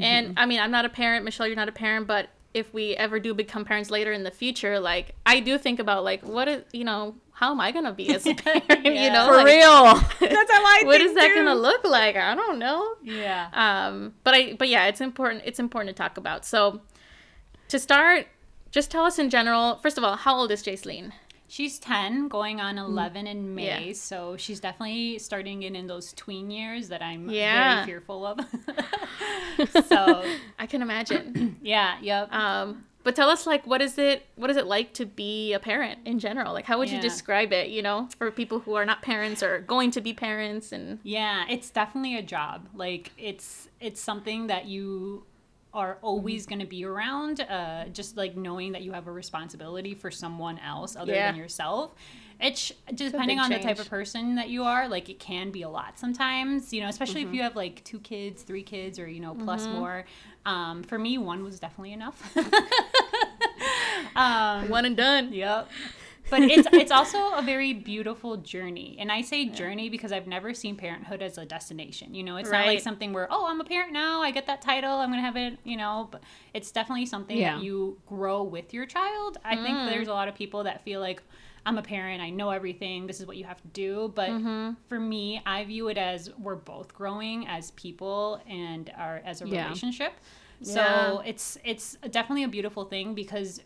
And 0.00 0.38
I 0.38 0.46
mean, 0.46 0.60
I'm 0.60 0.70
not 0.70 0.84
a 0.84 0.88
parent, 0.88 1.24
Michelle, 1.24 1.46
you're 1.46 1.56
not 1.56 1.68
a 1.68 1.72
parent, 1.72 2.06
but 2.06 2.28
if 2.54 2.72
we 2.72 2.94
ever 2.96 3.20
do 3.20 3.34
become 3.34 3.64
parents 3.64 3.90
later 3.90 4.12
in 4.12 4.22
the 4.24 4.30
future, 4.30 4.80
like 4.80 5.14
I 5.26 5.40
do 5.40 5.58
think 5.58 5.78
about 5.78 6.04
like 6.04 6.22
what 6.26 6.48
is 6.48 6.62
you 6.72 6.84
know 6.84 7.14
how 7.32 7.52
am 7.52 7.60
I 7.60 7.70
gonna 7.72 7.92
be 7.92 8.12
as 8.14 8.26
a 8.26 8.34
parent? 8.44 8.64
You 8.84 9.10
know, 9.12 9.26
For 9.28 9.36
like, 9.36 9.46
real. 9.46 9.84
That's 10.34 10.50
how 10.50 10.64
I 10.64 10.82
what 10.84 10.98
think 10.98 11.10
is 11.10 11.14
that 11.14 11.28
too. 11.28 11.34
gonna 11.36 11.54
look 11.54 11.84
like? 11.84 12.16
I 12.16 12.34
don't 12.34 12.58
know. 12.58 12.94
Yeah. 13.02 13.48
Um, 13.52 14.14
but 14.24 14.34
I 14.34 14.52
but 14.54 14.68
yeah, 14.68 14.86
it's 14.86 15.00
important. 15.00 15.42
It's 15.44 15.60
important 15.60 15.94
to 15.96 16.02
talk 16.02 16.16
about. 16.16 16.44
So 16.44 16.80
to 17.68 17.78
start, 17.78 18.26
just 18.72 18.90
tell 18.90 19.04
us 19.04 19.18
in 19.18 19.30
general. 19.30 19.76
First 19.76 19.98
of 19.98 20.04
all, 20.04 20.16
how 20.16 20.36
old 20.36 20.50
is 20.50 20.62
Jaceline? 20.62 21.12
She's 21.48 21.78
10, 21.78 22.28
going 22.28 22.60
on 22.60 22.76
11 22.78 23.26
in 23.26 23.54
May. 23.54 23.62
Mm. 23.62 23.86
Yeah. 23.88 23.92
So 23.94 24.36
she's 24.36 24.60
definitely 24.60 25.18
starting 25.18 25.62
in, 25.62 25.74
in 25.74 25.86
those 25.86 26.12
tween 26.12 26.50
years 26.50 26.88
that 26.88 27.02
I'm 27.02 27.28
Yeah. 27.30 27.74
very 27.76 27.86
fearful 27.86 28.26
of. 28.26 28.40
so, 29.86 30.24
I 30.58 30.66
can 30.66 30.82
imagine. 30.82 31.56
yeah, 31.62 31.96
yep. 32.00 32.32
um, 32.32 32.84
but 33.04 33.16
tell 33.16 33.30
us 33.30 33.46
like 33.46 33.66
what 33.66 33.80
is 33.80 33.96
it 33.96 34.26
what 34.36 34.50
is 34.50 34.58
it 34.58 34.66
like 34.66 34.92
to 34.94 35.06
be 35.06 35.54
a 35.54 35.58
parent 35.58 36.00
in 36.04 36.18
general? 36.18 36.52
Like 36.52 36.66
how 36.66 36.76
would 36.76 36.90
you 36.90 37.00
describe 37.00 37.54
it, 37.54 37.70
you 37.70 37.80
know, 37.80 38.08
for 38.18 38.30
people 38.30 38.58
who 38.60 38.74
are 38.74 38.84
not 38.84 39.00
parents 39.00 39.42
or 39.42 39.60
going 39.60 39.90
to 39.92 40.02
be 40.02 40.12
parents 40.12 40.72
and 40.72 40.98
Yeah, 41.04 41.44
it's 41.48 41.70
definitely 41.70 42.18
a 42.18 42.22
job. 42.22 42.68
Like 42.74 43.12
it's 43.16 43.68
it's 43.80 44.00
something 44.00 44.48
that 44.48 44.66
you 44.66 45.24
are 45.74 45.98
always 46.02 46.42
Mm-hmm. 46.42 46.48
going 46.50 46.60
to 46.60 46.66
be 46.66 46.84
around. 46.84 47.40
Uh, 47.40 47.84
just 47.92 48.16
like 48.16 48.36
knowing 48.36 48.72
that 48.72 48.82
you 48.82 48.92
have 48.92 49.06
a 49.06 49.12
responsibility 49.12 49.94
for 49.94 50.10
someone 50.10 50.58
else 50.58 50.96
other 50.96 51.12
Yeah. 51.12 51.30
than 51.30 51.38
yourself. 51.40 51.94
It's 52.40 52.72
depending 52.94 53.40
on 53.40 53.50
the 53.50 53.58
type 53.58 53.80
of 53.80 53.90
person 53.90 54.36
that 54.36 54.48
you 54.48 54.62
are. 54.64 54.88
Like 54.88 55.08
it 55.08 55.18
can 55.18 55.50
be 55.50 55.62
a 55.62 55.68
lot 55.68 55.98
sometimes. 55.98 56.72
You 56.72 56.82
know, 56.82 56.88
especially 56.88 57.22
Mm-hmm. 57.22 57.28
if 57.30 57.34
you 57.34 57.42
have 57.42 57.56
like 57.56 57.82
two 57.84 57.98
kids, 57.98 58.42
three 58.42 58.62
kids, 58.62 58.98
or 58.98 59.08
you 59.08 59.18
know 59.20 59.34
plus 59.34 59.66
more. 59.66 60.04
Um, 60.46 60.82
for 60.84 60.98
me, 60.98 61.18
one 61.18 61.42
was 61.44 61.58
definitely 61.58 61.92
enough. 61.92 62.22
um, 64.16 64.68
one 64.68 64.84
and 64.84 64.96
done. 64.96 65.32
Yep. 65.32 65.68
But 66.30 66.42
it's 66.42 66.68
it's 66.72 66.90
also 66.90 67.34
a 67.34 67.42
very 67.42 67.72
beautiful 67.72 68.36
journey. 68.36 68.96
And 68.98 69.10
I 69.10 69.22
say 69.22 69.46
journey 69.46 69.88
because 69.88 70.12
I've 70.12 70.26
never 70.26 70.54
seen 70.54 70.76
parenthood 70.76 71.22
as 71.22 71.38
a 71.38 71.44
destination. 71.44 72.14
You 72.14 72.22
know, 72.22 72.36
it's 72.36 72.50
not 72.50 72.66
like 72.66 72.80
something 72.80 73.12
where, 73.12 73.28
oh, 73.30 73.46
I'm 73.46 73.60
a 73.60 73.64
parent 73.64 73.92
now, 73.92 74.22
I 74.22 74.30
get 74.30 74.46
that 74.46 74.62
title, 74.62 74.92
I'm 74.98 75.10
gonna 75.10 75.22
have 75.22 75.36
it, 75.36 75.58
you 75.64 75.76
know, 75.76 76.08
but 76.10 76.22
it's 76.54 76.70
definitely 76.70 77.06
something 77.06 77.36
Yeah. 77.36 77.56
that 77.56 77.64
you 77.64 77.98
grow 78.06 78.42
with 78.42 78.74
your 78.74 78.86
child. 78.86 79.38
I 79.44 79.56
think 79.56 79.76
mm. 79.76 79.90
there's 79.90 80.08
a 80.08 80.12
lot 80.12 80.28
of 80.28 80.34
people 80.34 80.64
that 80.64 80.82
feel 80.82 81.00
like 81.00 81.22
I'm 81.66 81.76
a 81.76 81.82
parent, 81.82 82.22
I 82.22 82.30
know 82.30 82.50
everything, 82.50 83.06
this 83.06 83.20
is 83.20 83.26
what 83.26 83.36
you 83.36 83.44
have 83.44 83.60
to 83.60 83.68
do. 83.68 84.12
But 84.14 84.30
mm-hmm. 84.30 84.72
for 84.88 84.98
me, 84.98 85.42
I 85.44 85.64
view 85.64 85.88
it 85.88 85.98
as 85.98 86.30
we're 86.38 86.54
both 86.56 86.94
growing 86.94 87.46
as 87.46 87.72
people 87.72 88.40
and 88.48 88.90
are 88.96 89.20
as 89.24 89.42
a 89.42 89.48
Yeah. 89.48 89.64
relationship. 89.64 90.14
Yeah. 90.60 90.74
So 90.74 91.22
it's 91.24 91.58
it's 91.64 91.96
definitely 92.10 92.44
a 92.44 92.48
beautiful 92.48 92.84
thing 92.84 93.14
because 93.14 93.60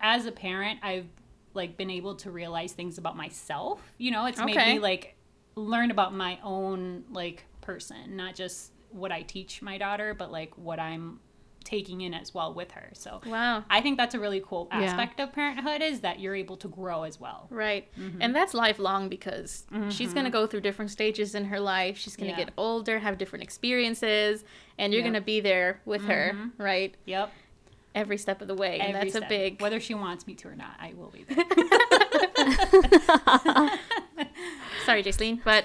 as 0.00 0.26
a 0.26 0.32
parent, 0.32 0.80
I've 0.82 1.06
like 1.54 1.76
been 1.76 1.90
able 1.90 2.14
to 2.16 2.30
realize 2.30 2.72
things 2.72 2.98
about 2.98 3.16
myself. 3.16 3.80
You 3.98 4.10
know, 4.10 4.26
it's 4.26 4.38
made 4.42 4.56
me 4.56 4.78
like 4.78 5.16
learn 5.54 5.90
about 5.90 6.14
my 6.14 6.38
own 6.42 7.04
like 7.10 7.44
person, 7.60 8.16
not 8.16 8.34
just 8.34 8.72
what 8.90 9.12
I 9.12 9.22
teach 9.22 9.62
my 9.62 9.78
daughter, 9.78 10.14
but 10.14 10.30
like 10.32 10.56
what 10.56 10.78
I'm 10.78 11.20
taking 11.64 12.00
in 12.00 12.12
as 12.12 12.34
well 12.34 12.52
with 12.52 12.72
her. 12.72 12.90
So 12.92 13.20
Wow. 13.24 13.62
I 13.70 13.80
think 13.80 13.96
that's 13.96 14.16
a 14.16 14.18
really 14.18 14.42
cool 14.44 14.66
Yeah. 14.72 14.80
aspect 14.80 15.20
of 15.20 15.32
parenthood 15.32 15.80
is 15.80 16.00
that 16.00 16.18
you're 16.18 16.34
able 16.34 16.56
to 16.56 16.66
grow 16.68 17.04
as 17.04 17.20
well. 17.20 17.46
Right. 17.50 17.88
Mm-hmm. 17.96 18.20
And 18.20 18.34
that's 18.34 18.52
lifelong 18.52 19.08
because 19.08 19.64
she's 19.88 20.12
going 20.12 20.24
to 20.24 20.30
go 20.30 20.46
through 20.48 20.62
different 20.62 20.90
stages 20.90 21.36
in 21.36 21.44
her 21.44 21.60
life. 21.60 21.96
She's 21.96 22.16
going 22.16 22.32
to 22.34 22.38
Yeah. 22.38 22.46
get 22.46 22.54
older, 22.56 22.98
have 22.98 23.16
different 23.16 23.44
experiences, 23.44 24.44
and 24.76 24.92
you're 24.92 25.02
Yep. 25.02 25.12
going 25.12 25.20
to 25.22 25.24
be 25.24 25.40
there 25.40 25.80
with 25.84 26.04
her, 26.06 26.36
right? 26.58 26.96
Yep. 27.06 27.30
Every 27.94 28.16
step 28.16 28.40
of 28.40 28.48
the 28.48 28.54
way. 28.54 28.78
and 28.80 28.94
that's 28.94 29.10
step. 29.10 29.24
a 29.24 29.28
big 29.28 29.60
whether 29.60 29.78
she 29.80 29.92
wants 29.94 30.26
me 30.26 30.34
to 30.36 30.48
or 30.48 30.54
not, 30.54 30.74
I 30.80 30.94
will 30.96 31.10
be 31.10 31.24
there. 31.24 31.36
Sorry, 34.86 35.02
Jaceline, 35.04 35.40
but 35.44 35.64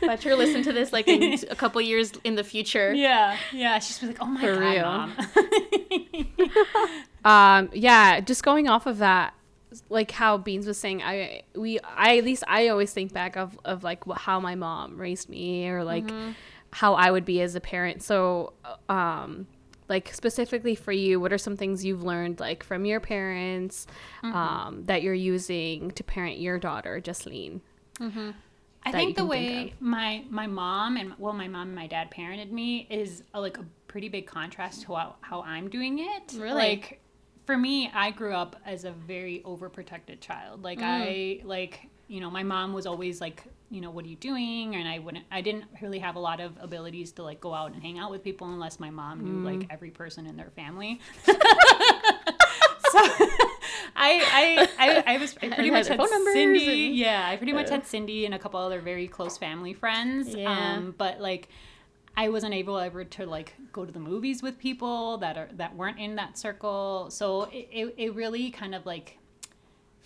but 0.00 0.24
you're 0.24 0.36
listening 0.36 0.62
to 0.64 0.72
this 0.72 0.92
like 0.92 1.06
in 1.08 1.36
a 1.50 1.56
couple 1.56 1.80
years 1.80 2.12
in 2.24 2.34
the 2.36 2.44
future. 2.44 2.92
yeah. 2.94 3.36
Yeah. 3.52 3.78
She's 3.78 3.98
been 3.98 4.08
like, 4.10 4.18
oh 4.20 4.26
my 4.26 4.40
For 4.40 4.54
god, 4.54 4.60
real. 4.60 4.84
mom. 4.84 5.16
um 7.62 7.70
yeah 7.74 8.20
just 8.20 8.42
going 8.42 8.68
off 8.68 8.86
of 8.86 8.98
that 8.98 9.34
like 9.90 10.10
how 10.10 10.38
beans 10.38 10.66
was 10.66 10.78
saying 10.78 11.02
i 11.02 11.42
we 11.54 11.78
i 11.96 12.16
at 12.16 12.24
least 12.24 12.42
i 12.48 12.68
always 12.68 12.92
think 12.94 13.12
back 13.12 13.36
of 13.36 13.58
of 13.64 13.84
like 13.84 14.02
how 14.16 14.40
my 14.40 14.54
mom 14.54 14.96
raised 14.96 15.28
me 15.28 15.68
or 15.68 15.84
like 15.84 16.08
how 16.72 16.94
i 16.94 17.10
would 17.10 17.26
be 17.26 17.42
as 17.42 17.54
a 17.54 17.60
parent 17.60 18.02
so 18.02 18.54
um 18.88 19.46
like 19.90 20.14
specifically 20.14 20.74
for 20.74 20.92
you 20.92 21.20
what 21.20 21.32
are 21.32 21.38
some 21.38 21.56
things 21.56 21.84
you've 21.84 22.02
learned 22.02 22.40
like 22.40 22.62
from 22.62 22.86
your 22.86 23.00
parents 23.00 23.86
mm-hmm. 24.24 24.34
um 24.34 24.84
that 24.86 25.02
you're 25.02 25.12
using 25.12 25.90
to 25.90 26.02
parent 26.02 26.38
your 26.38 26.58
daughter 26.58 27.00
Justine? 27.00 27.60
Mm-hmm. 27.98 28.30
I 28.82 28.92
think 28.92 29.16
the 29.16 29.22
can 29.22 29.30
think 29.30 29.30
way 29.30 29.74
my 29.80 30.24
my 30.30 30.46
mom 30.46 30.96
and 30.96 31.12
well 31.18 31.34
my 31.34 31.48
mom 31.48 31.68
and 31.68 31.76
my 31.76 31.86
dad 31.86 32.10
parented 32.10 32.50
me 32.50 32.86
is 32.88 33.22
a, 33.34 33.40
like 33.40 33.58
a 33.58 33.64
pretty 33.88 34.08
big 34.08 34.26
contrast 34.26 34.82
to 34.82 34.94
how, 34.94 35.16
how 35.20 35.42
I'm 35.42 35.68
doing 35.68 35.98
it. 35.98 36.32
Really? 36.38 36.54
Like 36.54 37.00
for 37.44 37.58
me, 37.58 37.90
I 37.92 38.12
grew 38.12 38.32
up 38.32 38.56
as 38.64 38.84
a 38.84 38.92
very 38.92 39.42
overprotected 39.44 40.20
child. 40.20 40.62
Like 40.62 40.78
mm. 40.78 40.84
I 40.84 41.40
like 41.44 41.88
you 42.08 42.20
know 42.20 42.30
my 42.30 42.42
mom 42.42 42.72
was 42.72 42.86
always 42.86 43.20
like 43.20 43.44
you 43.70 43.80
know 43.80 43.90
what 43.90 44.04
are 44.04 44.08
you 44.08 44.16
doing 44.16 44.74
and 44.74 44.88
I 44.88 44.98
wouldn't 44.98 45.24
I 45.30 45.40
didn't 45.42 45.64
really 45.80 46.00
have 46.00 46.16
a 46.16 46.18
lot 46.18 46.40
of 46.40 46.52
abilities 46.60 47.12
to 47.12 47.22
like 47.22 47.40
go 47.40 47.54
out 47.54 47.72
and 47.72 47.80
hang 47.82 47.98
out 48.00 48.10
with 48.10 48.24
people 48.24 48.52
unless 48.52 48.80
my 48.80 48.90
mom 48.90 49.20
knew 49.24 49.48
like 49.48 49.66
every 49.70 49.90
person 49.90 50.26
in 50.26 50.36
their 50.36 50.50
family. 50.56 51.00
so 51.24 52.98
I 53.96 54.10
I 54.32 54.68
I, 54.78 55.14
I 55.14 55.18
was 55.18 55.36
I 55.42 55.48
pretty 55.48 55.64
had 55.68 55.72
much 55.72 55.88
had 55.88 55.98
numbers 55.98 56.32
Cindy. 56.34 56.86
and- 56.88 56.96
yeah, 56.96 57.28
I 57.28 57.36
pretty 57.36 57.52
much 57.52 57.70
had 57.70 57.86
Cindy 57.86 58.24
and 58.26 58.34
a 58.34 58.38
couple 58.38 58.58
other 58.60 58.80
very 58.80 59.06
close 59.06 59.38
family 59.38 59.72
friends. 59.74 60.34
Yeah. 60.34 60.50
Um, 60.76 60.94
but 60.98 61.20
like 61.20 61.48
I 62.16 62.28
wasn't 62.28 62.54
able 62.54 62.76
ever 62.78 63.04
to 63.04 63.26
like 63.26 63.54
go 63.72 63.84
to 63.84 63.92
the 63.92 64.00
movies 64.00 64.42
with 64.42 64.58
people 64.58 65.18
that 65.18 65.38
are 65.38 65.48
that 65.54 65.76
weren't 65.76 65.98
in 65.98 66.16
that 66.16 66.36
circle. 66.38 67.06
So 67.10 67.44
it, 67.44 67.68
it, 67.70 67.94
it 67.96 68.14
really 68.14 68.50
kind 68.50 68.74
of 68.74 68.84
like 68.84 69.16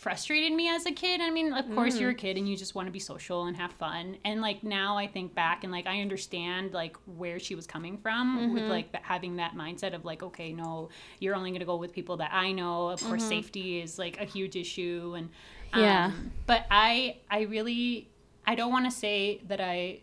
frustrated 0.05 0.53
me 0.53 0.69
as 0.69 0.85
a 0.85 0.93
kid. 0.93 1.23
I 1.23 1.31
mean, 1.31 1.55
of 1.55 1.65
course 1.75 1.99
you're 1.99 2.11
a 2.11 2.15
mm. 2.15 2.19
kid 2.19 2.37
and 2.37 2.47
you 2.47 2.59
just 2.59 2.75
want 2.75 2.87
to 2.87 2.93
be 2.93 2.99
social 2.99 3.47
and 3.47 3.57
have 3.57 3.73
fun. 3.73 4.19
And 4.23 4.43
like 4.43 4.63
now 4.63 4.99
I 4.99 5.07
think 5.07 5.35
back 5.35 5.65
and 5.65 5.73
like 5.73 5.87
I 5.87 6.03
understand 6.03 6.75
like 6.75 6.99
where 7.17 7.39
she 7.39 7.55
was 7.55 7.67
coming 7.67 7.97
from 7.97 8.53
with 8.53 8.65
mm-hmm. 8.65 8.71
like 8.71 8.93
that, 8.93 9.01
having 9.03 9.37
that 9.37 9.55
mindset 9.55 9.95
of 9.95 10.05
like 10.05 10.23
okay, 10.23 10.53
no, 10.53 10.91
you're 11.21 11.35
only 11.35 11.53
going 11.53 11.61
to 11.61 11.67
go 11.67 11.77
with 11.77 11.95
people 11.95 12.19
that 12.19 12.35
I 12.35 12.53
know. 12.53 12.89
Of 12.89 13.03
course 13.03 13.23
mm-hmm. 13.23 13.31
safety 13.31 13.81
is 13.81 13.99
like 13.99 14.21
a 14.21 14.27
huge 14.27 14.57
issue 14.57 15.15
and 15.17 15.31
um, 15.73 15.83
Yeah. 15.83 16.05
um, 16.05 16.33
but 16.47 16.67
I 16.71 17.17
I 17.31 17.41
really 17.45 18.11
I 18.47 18.57
don't 18.57 18.71
want 18.71 18.85
to 18.85 18.91
say 18.91 19.41
that 19.49 19.63
I 19.63 20.03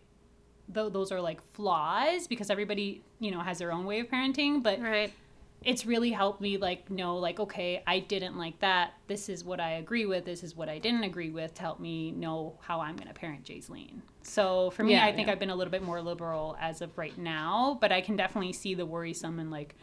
though 0.67 0.89
those 0.89 1.11
are 1.11 1.21
like 1.21 1.43
flaws 1.53 2.25
because 2.25 2.49
everybody 2.49 3.03
you 3.19 3.29
know 3.29 3.41
has 3.41 3.59
their 3.59 3.71
own 3.71 3.85
way 3.85 3.99
of 3.99 4.07
parenting 4.07 4.63
but 4.63 4.81
Right. 4.81 5.13
It's 5.63 5.85
really 5.85 6.09
helped 6.09 6.41
me 6.41 6.57
like 6.57 6.89
know 6.89 7.17
like 7.17 7.39
okay 7.39 7.83
i 7.85 7.99
didn't 7.99 8.37
like 8.37 8.59
that. 8.59 8.93
This 9.07 9.29
is 9.29 9.43
what 9.43 9.59
i 9.59 9.73
agree 9.73 10.05
with. 10.05 10.25
This 10.25 10.43
is 10.43 10.55
what 10.55 10.69
i 10.69 10.79
didn't 10.79 11.03
agree 11.03 11.29
with 11.29 11.53
to 11.55 11.61
help 11.61 11.79
me 11.79 12.11
know 12.11 12.57
how 12.61 12.79
i'm 12.79 12.95
going 12.95 13.07
to 13.07 13.13
parent 13.13 13.43
Jaceline. 13.43 14.01
so 14.23 14.71
for 14.71 14.83
me 14.83 14.93
Yeah, 14.93 15.05
i 15.05 15.13
think 15.13 15.27
yeah. 15.27 15.33
i've 15.33 15.39
been 15.39 15.51
a 15.51 15.55
little 15.55 15.71
bit 15.71 15.83
more 15.83 16.01
liberal 16.01 16.57
as 16.59 16.81
of 16.81 16.97
right 16.97 17.17
now 17.17 17.77
but 17.79 17.91
i 17.91 18.01
can 18.01 18.15
definitely 18.15 18.53
see 18.53 18.73
the 18.73 18.85
worrisome 18.85 19.39
and 19.39 19.51
like 19.51 19.75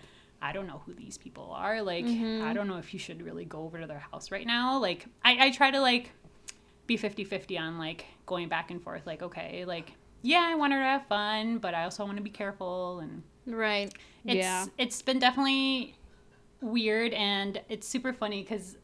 i 0.42 0.52
don't 0.52 0.66
know 0.66 0.82
who 0.86 0.94
these 0.94 1.18
people 1.18 1.52
are. 1.52 1.80
Like 1.82 2.04
mm-hmm. 2.04 2.44
i 2.44 2.52
don't 2.52 2.66
know 2.68 2.78
if 2.78 2.92
you 2.92 2.98
should 2.98 3.22
really 3.22 3.44
go 3.44 3.62
over 3.62 3.80
to 3.80 3.86
their 3.86 3.98
house 4.10 4.30
right 4.30 4.46
now. 4.46 4.78
Like 4.78 5.06
i, 5.24 5.46
I 5.46 5.50
try 5.50 5.70
to 5.70 5.80
like 5.80 6.10
be 6.86 6.96
50-50 6.96 7.58
on 7.60 7.78
like 7.78 8.06
going 8.26 8.48
back 8.48 8.70
and 8.70 8.82
forth. 8.82 9.06
Like 9.06 9.22
okay 9.22 9.64
like 9.64 9.92
yeah 10.22 10.48
i 10.50 10.54
want 10.56 10.72
her 10.72 10.78
to 10.80 10.84
have 10.84 11.06
fun 11.06 11.58
but 11.58 11.74
i 11.74 11.84
also 11.84 12.04
want 12.04 12.16
to 12.16 12.22
be 12.22 12.30
careful 12.30 12.98
and 12.98 13.22
Right. 13.48 13.92
it's 14.24 14.34
Yeah. 14.34 14.66
it's 14.78 15.00
been 15.02 15.18
definitely 15.18 15.94
weird 16.60 17.12
and 17.12 17.60
it's 17.68 17.86
super 17.88 18.12
funny 18.12 18.42
because 18.42 18.76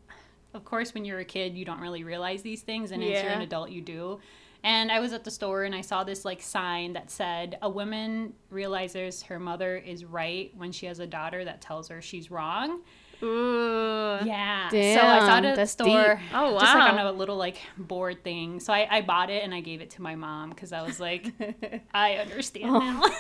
of 0.55 0.65
course 0.65 0.95
when 0.95 1.05
you're 1.05 1.19
a 1.19 1.25
kid 1.25 1.57
you 1.57 1.65
don't 1.65 1.81
really 1.81 2.05
realize 2.05 2.43
these 2.43 2.63
things 2.63 2.93
and 2.93 3.03
as 3.03 3.11
you're 3.23 3.33
an 3.33 3.41
adult 3.43 3.71
you 3.71 3.81
do 3.81 4.21
and 4.63 4.93
i 4.93 5.01
was 5.01 5.13
at 5.13 5.25
the 5.25 5.31
store 5.31 5.65
and 5.65 5.75
i 5.75 5.81
saw 5.81 6.05
this 6.05 6.25
like 6.25 6.41
sign 6.41 6.93
that 6.93 7.11
said 7.11 7.59
a 7.63 7.69
woman 7.69 8.33
realizes 8.51 9.23
her 9.25 9.41
mother 9.41 9.77
is 9.77 10.05
right 10.05 10.53
when 10.57 10.71
she 10.71 10.87
has 10.87 11.01
a 11.01 11.07
daughter 11.07 11.45
that 11.45 11.61
tells 11.61 11.89
her 11.89 12.01
she's 12.01 12.31
wrong 12.31 12.81
Ooh. 13.23 14.19
yeah 14.25 14.69
so 14.69 14.79
i 14.79 15.19
saw 15.19 15.39
it 15.39 15.45
at 15.45 15.57
the 15.57 15.67
store 15.67 16.15
deep. 16.15 16.25
Oh, 16.33 16.53
wow. 16.55 16.61
just 16.61 16.75
like 16.75 16.93
on 16.93 16.99
a 16.99 17.11
little 17.13 17.37
like 17.37 17.59
board 17.77 18.23
thing 18.23 18.61
so 18.61 18.73
i, 18.73 18.87
I 18.89 19.01
bought 19.01 19.31
it 19.31 19.43
and 19.43 19.53
i 19.53 19.61
gave 19.61 19.81
it 19.81 19.91
to 19.91 20.03
my 20.03 20.15
mom 20.15 20.51
because 20.51 20.73
i 20.73 20.83
was 20.83 21.01
like 21.01 21.33
i 21.95 22.15
understand 22.15 22.71
Oh. 22.71 22.79
now 22.79 23.03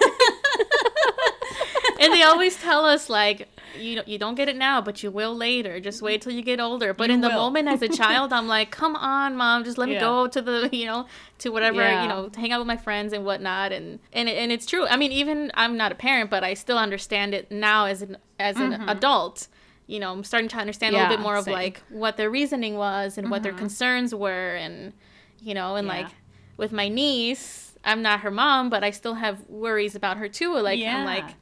and 2.01 2.13
they 2.13 2.23
always 2.23 2.57
tell 2.57 2.85
us 2.85 3.09
like 3.09 3.49
you 3.79 4.03
you 4.07 4.19
don't 4.19 4.35
get 4.35 4.49
it 4.49 4.57
now, 4.57 4.81
but 4.81 5.03
you 5.03 5.11
will 5.11 5.35
later. 5.35 5.81
Just 5.81 6.03
wait 6.03 6.23
till 6.23 6.33
you 6.33 6.43
get 6.43 6.61
older. 6.61 6.95
But 6.95 7.11
in 7.11 7.21
the 7.21 7.29
will. 7.29 7.37
moment 7.37 7.69
as 7.69 7.83
a 7.83 7.89
child, 8.03 8.33
I'm 8.33 8.47
like, 8.47 8.71
come 8.71 8.97
on, 8.97 9.37
mom, 9.37 9.65
just 9.65 9.79
let 9.79 9.89
me 9.89 9.95
Yeah. 9.95 10.01
go 10.01 10.27
to 10.27 10.43
the 10.43 10.69
you 10.77 10.87
know 10.87 11.07
to 11.39 11.51
whatever 11.51 11.83
Yeah. 11.83 12.03
you 12.03 12.09
know 12.09 12.31
hang 12.37 12.53
out 12.53 12.61
with 12.61 12.69
my 12.69 12.77
friends 12.77 13.13
and 13.13 13.25
whatnot. 13.25 13.73
And 13.73 13.99
and 14.13 14.29
it- 14.29 14.37
and 14.37 14.53
it's 14.53 14.67
true. 14.67 14.87
I 14.87 14.97
mean, 14.97 15.13
even 15.13 15.51
I'm 15.55 15.77
not 15.77 15.93
a 15.93 15.95
parent, 15.95 16.31
but 16.31 16.45
I 16.45 16.55
still 16.55 16.79
understand 16.79 17.35
it 17.35 17.51
now 17.51 17.87
as 17.87 18.03
an 18.03 18.17
as 18.39 18.57
an 18.57 18.73
mm-hmm. 18.73 18.89
adult. 18.89 19.49
You 19.87 20.01
know, 20.01 20.13
I'm 20.13 20.25
starting 20.25 20.49
to 20.49 20.57
understand 20.57 20.95
a 20.95 20.99
little 20.99 21.15
bit 21.17 21.21
more 21.21 21.37
of 21.37 21.47
like 21.47 21.83
what 21.91 22.17
their 22.17 22.31
reasoning 22.31 22.77
was 22.77 23.19
and 23.19 23.31
what 23.31 23.43
their 23.43 23.53
mm-hmm. 23.53 23.59
concerns 23.59 24.15
were, 24.15 24.55
and 24.55 24.93
you 25.43 25.55
know, 25.55 25.77
and 25.77 25.87
Yeah. 25.87 25.95
like 25.95 26.07
with 26.57 26.73
my 26.73 26.89
niece, 26.89 27.77
I'm 27.85 28.01
not 28.01 28.21
her 28.21 28.31
mom, 28.31 28.71
but 28.71 28.83
I 28.83 28.91
still 28.91 29.15
have 29.15 29.43
worries 29.49 29.95
about 29.95 30.17
her 30.19 30.29
too. 30.29 30.57
Like 30.59 30.79
Yeah. 30.79 30.99
I'm 30.99 31.05
like, 31.05 31.35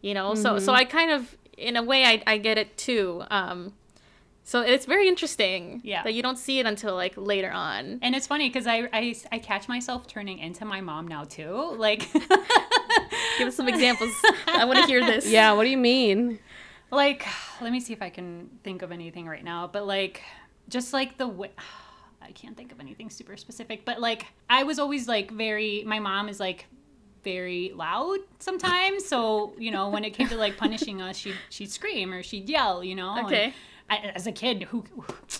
you 0.00 0.14
know, 0.14 0.34
so 0.34 0.58
so 0.58 0.72
I 0.72 0.84
kind 0.84 1.10
of 1.10 1.36
in 1.56 1.76
a 1.76 1.82
way 1.82 2.04
I, 2.04 2.22
I 2.26 2.38
get 2.38 2.56
it 2.58 2.76
too. 2.78 3.22
Um, 3.30 3.74
so 4.42 4.62
it's 4.62 4.86
very 4.86 5.06
interesting 5.06 5.80
Yeah. 5.84 6.02
that 6.02 6.14
you 6.14 6.22
don't 6.22 6.38
see 6.38 6.58
it 6.58 6.66
until 6.66 6.94
like 6.94 7.12
later 7.16 7.52
on. 7.52 7.98
And 8.02 8.14
it's 8.16 8.26
funny 8.26 8.48
because 8.48 8.66
I, 8.66 8.88
I 8.92 9.14
I 9.30 9.38
catch 9.38 9.68
myself 9.68 10.06
turning 10.08 10.38
into 10.38 10.64
my 10.64 10.80
mom 10.80 11.06
now 11.06 11.24
too. 11.24 11.74
Like 11.76 12.10
Give 13.38 13.48
us 13.48 13.56
some 13.56 13.68
examples. 13.68 14.10
I 14.46 14.64
want 14.64 14.78
to 14.80 14.86
hear 14.86 15.04
this. 15.04 15.26
Yeah, 15.30 15.52
what 15.52 15.64
do 15.64 15.70
you 15.70 15.78
mean? 15.78 16.38
like 16.90 17.24
let 17.60 17.70
me 17.70 17.78
see 17.80 17.92
if 17.92 18.02
I 18.02 18.10
can 18.10 18.48
think 18.64 18.82
of 18.82 18.90
anything 18.92 19.26
right 19.26 19.44
now. 19.44 19.66
But 19.68 19.86
like 19.86 20.22
just 20.68 20.92
like 20.92 21.18
the 21.18 21.28
way 21.28 21.50
I 22.22 22.32
can't 22.32 22.56
think 22.56 22.72
of 22.72 22.80
anything 22.80 23.10
super 23.10 23.36
specific. 23.36 23.84
But 23.84 24.00
like 24.00 24.26
I 24.48 24.62
was 24.64 24.78
always 24.78 25.06
like 25.06 25.30
very 25.30 25.84
my 25.86 25.98
mom 26.00 26.28
is 26.28 26.40
like 26.40 26.66
very 27.22 27.72
loud 27.74 28.18
sometimes. 28.38 29.04
So, 29.06 29.52
you 29.58 29.70
know, 29.70 29.88
when 29.88 30.04
it 30.04 30.10
came 30.10 30.28
to 30.28 30.36
like 30.36 30.56
punishing 30.56 31.00
us, 31.02 31.16
she'd 31.16 31.36
she'd 31.50 31.70
scream 31.70 32.12
or 32.12 32.22
she'd 32.22 32.48
yell, 32.48 32.82
you 32.84 32.94
know. 32.94 33.14
and 33.16 33.26
Okay. 33.26 33.54
I, 33.92 34.12
as 34.14 34.28
a 34.28 34.32
kid, 34.32 34.62
who 34.64 34.84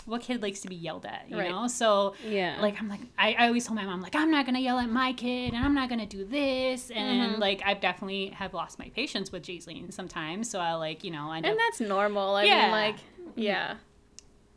what 0.05 0.21
kid 0.21 0.41
likes 0.41 0.59
to 0.61 0.67
be 0.67 0.75
yelled 0.75 1.05
at, 1.05 1.25
you 1.29 1.37
Right. 1.37 1.49
know? 1.49 1.67
So 1.67 2.15
Yeah. 2.27 2.57
like 2.61 2.77
I'm 2.81 2.89
like 2.89 2.99
I, 3.17 3.33
I 3.39 3.47
always 3.47 3.65
told 3.65 3.77
my 3.77 3.85
mom 3.85 4.01
like 4.01 4.13
I'm 4.13 4.29
not 4.29 4.45
gonna 4.45 4.59
yell 4.59 4.77
at 4.77 4.89
my 4.89 5.13
kid 5.13 5.53
and 5.53 5.63
I'm 5.65 5.73
not 5.73 5.87
gonna 5.87 6.05
do 6.05 6.25
this 6.25 6.91
and 6.91 7.31
mm-hmm. 7.31 7.41
like 7.41 7.61
I've 7.65 7.79
definitely 7.79 8.27
have 8.29 8.53
lost 8.53 8.77
my 8.77 8.89
patience 8.89 9.31
with 9.31 9.43
Jayleen 9.43 9.93
sometimes. 9.93 10.49
So 10.49 10.59
I 10.59 10.73
like 10.73 11.03
you 11.05 11.11
know 11.11 11.31
I 11.31 11.37
And 11.37 11.57
that's 11.57 11.79
normal. 11.79 12.35
I 12.35 12.43
Yeah. 12.43 12.61
mean, 12.63 12.71
like, 12.71 12.95
mm-hmm. 12.97 13.39
yeah. 13.39 13.75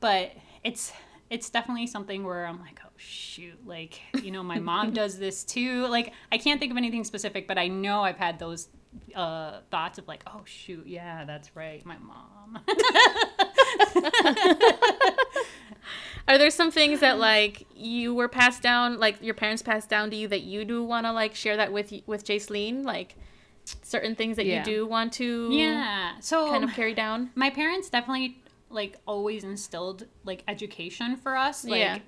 but 0.01 0.33
it's 0.65 0.93
it's 1.31 1.49
definitely 1.51 1.87
something 1.87 2.25
where 2.25 2.47
I'm 2.47 2.61
like, 2.61 2.81
shoot, 3.05 3.59
like 3.67 4.01
you 4.23 4.31
know, 4.31 4.43
my 4.43 4.59
mom 4.59 4.93
does 4.95 5.19
this 5.19 5.45
too. 5.45 5.87
Like 5.87 6.13
I 6.33 6.39
can't 6.39 6.59
think 6.61 6.71
of 6.73 6.77
anything 6.79 7.05
specific, 7.05 7.47
but 7.47 7.59
I 7.59 7.69
know 7.69 8.03
I've 8.03 8.17
had 8.17 8.39
those 8.39 8.69
uh, 9.15 9.61
thoughts 9.71 9.99
of 9.99 10.09
like, 10.09 10.23
oh 10.27 10.43
shoot, 10.45 10.87
yeah, 10.87 11.25
that's 11.25 11.55
right, 11.57 11.85
my 11.85 11.97
mom. 11.99 12.61
Are 16.27 16.39
there 16.39 16.49
some 16.51 16.71
things 16.71 17.01
that 17.01 17.19
like 17.19 17.67
you 17.77 18.15
were 18.15 18.29
passed 18.29 18.63
down, 18.63 18.99
like 18.99 19.21
your 19.21 19.35
parents 19.35 19.61
passed 19.63 19.91
down 19.91 20.09
to 20.11 20.17
you 20.17 20.27
that 20.29 20.41
you 20.43 20.65
do 20.65 20.83
want 20.83 21.05
to 21.07 21.13
like 21.13 21.35
share 21.35 21.57
that 21.59 21.71
with 21.73 21.93
with 22.07 22.25
Jaceline? 22.25 22.83
Like 22.85 23.17
certain 23.83 24.15
things 24.15 24.37
that 24.37 24.47
Yeah. 24.47 24.61
you 24.61 24.65
do 24.65 24.87
want 24.87 25.13
to 25.15 25.49
yeah, 25.53 26.13
so 26.21 26.51
kind 26.51 26.65
of 26.65 26.73
carry 26.73 26.95
down? 26.95 27.31
my 27.35 27.51
parents 27.51 27.89
definitely 27.91 28.39
like 28.71 28.99
always 29.07 29.43
instilled 29.45 30.07
like 30.25 30.43
education 30.49 31.17
for 31.17 31.35
us 31.37 31.65
like 31.65 31.79
Yeah. 31.81 31.99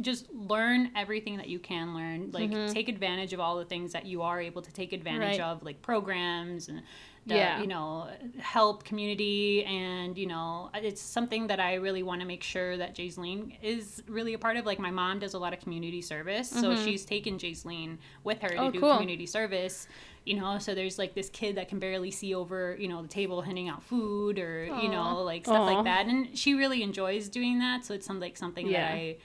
Just 0.00 0.32
learn 0.32 0.90
everything 0.94 1.36
that 1.36 1.48
you 1.48 1.58
can 1.58 1.94
learn 1.94 2.30
like 2.32 2.50
mm-hmm. 2.50 2.72
take 2.72 2.88
advantage 2.88 3.32
of 3.32 3.40
all 3.40 3.56
the 3.58 3.64
things 3.64 3.92
that 3.92 4.06
you 4.06 4.22
are 4.22 4.40
able 4.40 4.62
to 4.62 4.72
take 4.72 4.92
advantage 4.92 5.38
Right. 5.38 5.40
of 5.40 5.62
like 5.62 5.82
programs 5.82 6.68
and 6.68 6.82
the, 7.26 7.34
Yeah. 7.34 7.60
you 7.60 7.66
know 7.66 8.08
help 8.38 8.84
community 8.84 9.64
and 9.64 10.16
you 10.16 10.26
know 10.26 10.70
it's 10.74 11.00
something 11.00 11.48
that 11.48 11.60
i 11.60 11.74
really 11.74 12.02
want 12.02 12.20
to 12.20 12.26
make 12.26 12.42
sure 12.42 12.76
that 12.76 12.94
Jayceline 12.94 13.56
is 13.62 14.02
really 14.08 14.34
a 14.34 14.38
part 14.38 14.56
of 14.56 14.64
like 14.66 14.78
my 14.78 14.90
mom 14.90 15.18
does 15.18 15.34
a 15.34 15.38
lot 15.38 15.52
of 15.52 15.60
community 15.60 16.00
service 16.00 16.48
so 16.48 16.70
mm-hmm. 16.70 16.84
she's 16.84 17.04
taken 17.04 17.38
Jayceline 17.38 17.98
with 18.24 18.40
her 18.40 18.48
to 18.48 18.56
Oh, 18.56 18.70
do 18.70 18.80
cool. 18.80 18.92
community 18.94 19.26
service 19.26 19.88
you 20.24 20.38
know 20.38 20.58
so 20.58 20.74
there's 20.74 20.98
like 20.98 21.14
this 21.14 21.28
kid 21.30 21.56
that 21.56 21.68
can 21.68 21.78
barely 21.78 22.10
see 22.10 22.34
over 22.34 22.76
you 22.78 22.88
know 22.88 23.02
the 23.02 23.08
table 23.08 23.42
handing 23.42 23.68
out 23.68 23.82
food 23.82 24.38
or 24.38 24.64
you 24.82 24.88
know 24.88 25.22
like 25.22 25.44
stuff 25.44 25.58
Aw. 25.58 25.74
like 25.74 25.84
that 25.84 26.06
and 26.06 26.38
she 26.38 26.54
really 26.54 26.82
enjoys 26.82 27.28
doing 27.28 27.58
that 27.58 27.84
so 27.84 27.94
it's 27.94 28.06
some, 28.06 28.20
like 28.20 28.36
something 28.36 28.66
Yeah. 28.66 28.88
that 28.88 28.94
i 28.94 29.16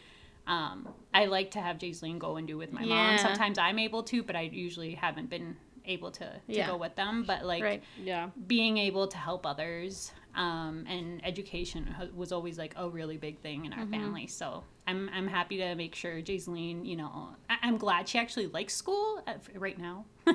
um 0.47 0.88
i 1.13 1.25
like 1.25 1.51
to 1.51 1.60
have 1.62 1.77
Jayceline 1.77 2.19
go 2.19 2.36
and 2.38 2.47
do 2.47 2.58
with 2.58 2.71
my 2.71 2.82
Yeah. 2.82 2.88
mom 2.88 3.17
sometimes 3.17 3.58
i'm 3.58 3.79
able 3.79 4.03
to 4.03 4.23
but 4.23 4.36
i 4.36 4.41
usually 4.41 4.93
haven't 4.95 5.29
been 5.29 5.56
able 5.86 6.12
to, 6.12 6.25
to 6.25 6.41
Yeah. 6.47 6.67
go 6.67 6.77
with 6.77 6.95
them 6.95 7.23
but 7.25 7.45
like 7.45 7.62
Right. 7.63 7.84
Yeah. 8.01 8.29
being 8.47 8.77
able 8.77 9.08
to 9.08 9.17
help 9.17 9.45
others 9.45 10.12
um, 10.36 10.86
and 10.88 11.26
education 11.26 11.93
was 12.15 12.32
always 12.32 12.58
like 12.58 12.74
a 12.78 12.89
really 12.89 13.17
big 13.17 13.39
thing 13.39 13.65
in 13.65 13.74
our 13.74 13.80
Mm-hmm. 13.84 13.91
family. 13.91 14.28
So 14.28 14.63
I'm, 14.88 15.10
I'm 15.13 15.28
happy 15.28 15.58
to 15.58 15.76
make 15.76 15.96
sure 15.96 16.22
Jayceline, 16.22 16.86
you 16.86 16.96
know, 16.96 17.30
I- 17.50 17.58
I'm 17.62 17.78
glad 17.78 18.08
she 18.10 18.17
actually 18.17 18.48
likes 18.48 18.74
school 18.74 19.22
at, 19.28 19.41
right 19.56 19.78
now. 19.78 20.06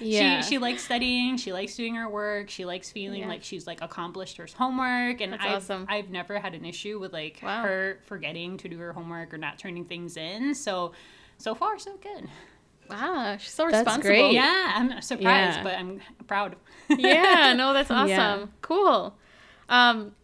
Yeah. 0.00 0.40
She, 0.42 0.50
she 0.50 0.58
likes 0.58 0.82
studying. 0.84 1.36
She 1.36 1.52
likes 1.52 1.76
doing 1.76 1.94
her 1.94 2.08
work. 2.08 2.50
She 2.50 2.64
likes 2.64 2.90
feeling 2.90 3.20
Yeah. 3.20 3.28
like 3.28 3.42
she's 3.44 3.66
like 3.66 3.80
accomplished 3.80 4.36
her 4.38 4.46
homework. 4.56 5.20
And 5.20 5.32
That's 5.32 5.44
I've, 5.44 5.52
awesome. 5.56 5.86
I've 5.88 6.10
never 6.10 6.38
had 6.38 6.54
an 6.54 6.64
issue 6.64 6.98
with 6.98 7.12
like 7.12 7.40
Wow. 7.42 7.62
her 7.62 7.98
forgetting 8.06 8.56
to 8.58 8.68
do 8.68 8.78
her 8.78 8.92
homework 8.92 9.32
or 9.32 9.38
not 9.38 9.58
turning 9.58 9.84
things 9.84 10.16
in. 10.16 10.54
So, 10.54 10.92
so 11.38 11.54
far 11.54 11.78
so 11.78 11.96
good. 11.96 12.28
Wow, 12.90 13.36
she's 13.38 13.50
so 13.52 13.64
That's 13.64 13.78
responsible. 13.78 14.02
great. 14.08 14.32
Yeah, 14.32 14.72
I'm 14.74 15.00
surprised, 15.02 15.58
Yeah. 15.58 15.62
but 15.62 15.74
I'm 15.74 16.00
proud. 16.26 16.56
yeah, 16.88 17.52
no, 17.56 17.72
that's 17.72 17.90
awesome. 17.90 18.08
Yeah. 18.08 18.46
Cool. 18.62 19.16
Um, 19.68 20.14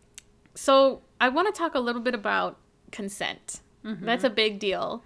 so 0.54 1.02
I 1.20 1.28
want 1.30 1.52
to 1.52 1.58
talk 1.58 1.74
a 1.74 1.80
little 1.80 2.02
bit 2.02 2.14
about 2.14 2.58
consent. 2.92 3.60
That's 3.82 4.24
a 4.24 4.30
big 4.30 4.58
deal, 4.58 5.02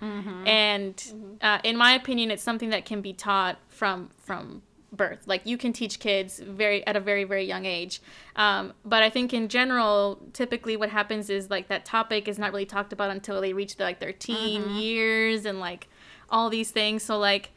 and 0.46 1.36
uh, 1.40 1.60
in 1.62 1.76
my 1.76 1.92
opinion, 1.92 2.32
it's 2.32 2.42
something 2.42 2.70
that 2.70 2.84
can 2.84 3.00
be 3.02 3.12
taught 3.12 3.58
from 3.68 4.10
from 4.18 4.62
birth. 4.92 5.22
Like 5.26 5.42
you 5.44 5.56
can 5.56 5.72
teach 5.72 6.00
kids 6.00 6.40
very 6.40 6.84
at 6.84 6.96
a 6.96 7.00
very 7.00 7.22
very 7.22 7.44
young 7.44 7.66
age, 7.66 8.02
um, 8.34 8.72
but 8.84 9.00
I 9.04 9.10
think 9.10 9.32
in 9.32 9.46
general, 9.48 10.18
typically 10.32 10.76
what 10.76 10.88
happens 10.90 11.30
is 11.30 11.50
like 11.50 11.68
that 11.68 11.84
topic 11.84 12.26
is 12.26 12.36
not 12.36 12.50
really 12.52 12.66
talked 12.66 12.92
about 12.92 13.12
until 13.12 13.40
they 13.40 13.52
reach 13.52 13.76
the, 13.76 13.84
like 13.84 14.00
their 14.00 14.12
teen 14.12 14.68
years 14.70 15.44
and 15.44 15.60
like 15.60 15.86
all 16.34 16.50
these 16.50 16.70
things. 16.70 17.02
So 17.02 17.16
like 17.16 17.52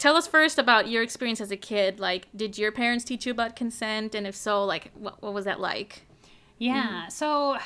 tell 0.00 0.16
us 0.16 0.26
first 0.26 0.58
about 0.58 0.88
your 0.88 1.02
experience 1.02 1.40
as 1.40 1.50
a 1.50 1.56
kid. 1.56 2.00
Like, 2.00 2.26
did 2.34 2.58
your 2.58 2.72
parents 2.72 3.04
teach 3.04 3.26
you 3.26 3.32
about 3.32 3.54
consent? 3.54 4.14
And 4.14 4.26
if 4.26 4.34
so, 4.34 4.64
like, 4.64 4.90
what, 4.94 5.22
what 5.22 5.32
was 5.34 5.44
that 5.44 5.60
like? 5.60 6.06
Yeah. 6.58 6.86
Mm-hmm. 6.86 7.10
So 7.10 7.58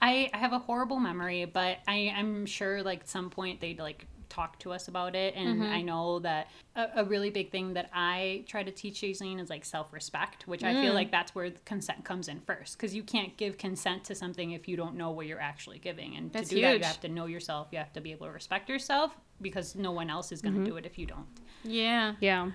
I, 0.00 0.30
I 0.32 0.38
have 0.38 0.52
a 0.52 0.58
horrible 0.58 0.98
memory, 0.98 1.44
but 1.44 1.78
I, 1.86 2.12
I'm 2.16 2.46
sure 2.46 2.82
like 2.82 3.00
at 3.00 3.08
some 3.08 3.30
point 3.30 3.60
they'd 3.60 3.78
like 3.78 4.06
talk 4.32 4.58
to 4.60 4.72
us 4.72 4.88
about 4.88 5.14
it. 5.14 5.34
And 5.36 5.62
I 5.62 5.66
mm-hmm. 5.78 5.86
know 5.86 6.18
that 6.20 6.48
a, 6.74 6.86
a 6.96 7.04
really 7.04 7.30
big 7.30 7.50
thing 7.50 7.74
that 7.74 7.90
I 7.92 8.44
try 8.48 8.62
to 8.62 8.70
teach 8.70 9.02
Jayceline 9.02 9.40
is 9.40 9.50
like 9.50 9.64
self 9.64 9.92
respect, 9.92 10.48
which 10.48 10.64
I 10.64 10.72
feel 10.72 10.92
mm. 10.92 10.94
like 10.94 11.10
that's 11.10 11.34
where 11.34 11.50
the 11.50 11.58
consent 11.60 12.04
comes 12.04 12.28
in 12.28 12.40
first. 12.40 12.78
Because 12.78 12.94
you 12.94 13.02
can't 13.02 13.36
give 13.36 13.58
consent 13.58 14.04
to 14.04 14.14
something 14.14 14.52
if 14.52 14.66
you 14.66 14.76
don't 14.76 14.96
know 14.96 15.10
what 15.10 15.26
you're 15.26 15.40
actually 15.40 15.78
giving. 15.78 16.16
And 16.16 16.32
That's 16.32 16.48
to 16.48 16.54
do 16.54 16.62
that, 16.62 16.78
you 16.78 16.84
have 16.84 17.00
to 17.00 17.08
know 17.08 17.26
yourself. 17.26 17.68
You 17.70 17.78
have 17.78 17.92
to 17.92 18.00
be 18.00 18.12
able 18.12 18.26
to 18.26 18.32
respect 18.32 18.68
yourself 18.68 19.16
because 19.40 19.74
no 19.74 19.92
one 19.92 20.08
else 20.08 20.32
is 20.32 20.40
going 20.40 20.54
to 20.54 20.60
mm-hmm. 20.60 20.70
do 20.70 20.76
it 20.76 20.86
if 20.86 20.98
you 20.98 21.06
don't. 21.06 21.26
Yeah. 21.64 22.14
Yeah. 22.20 22.50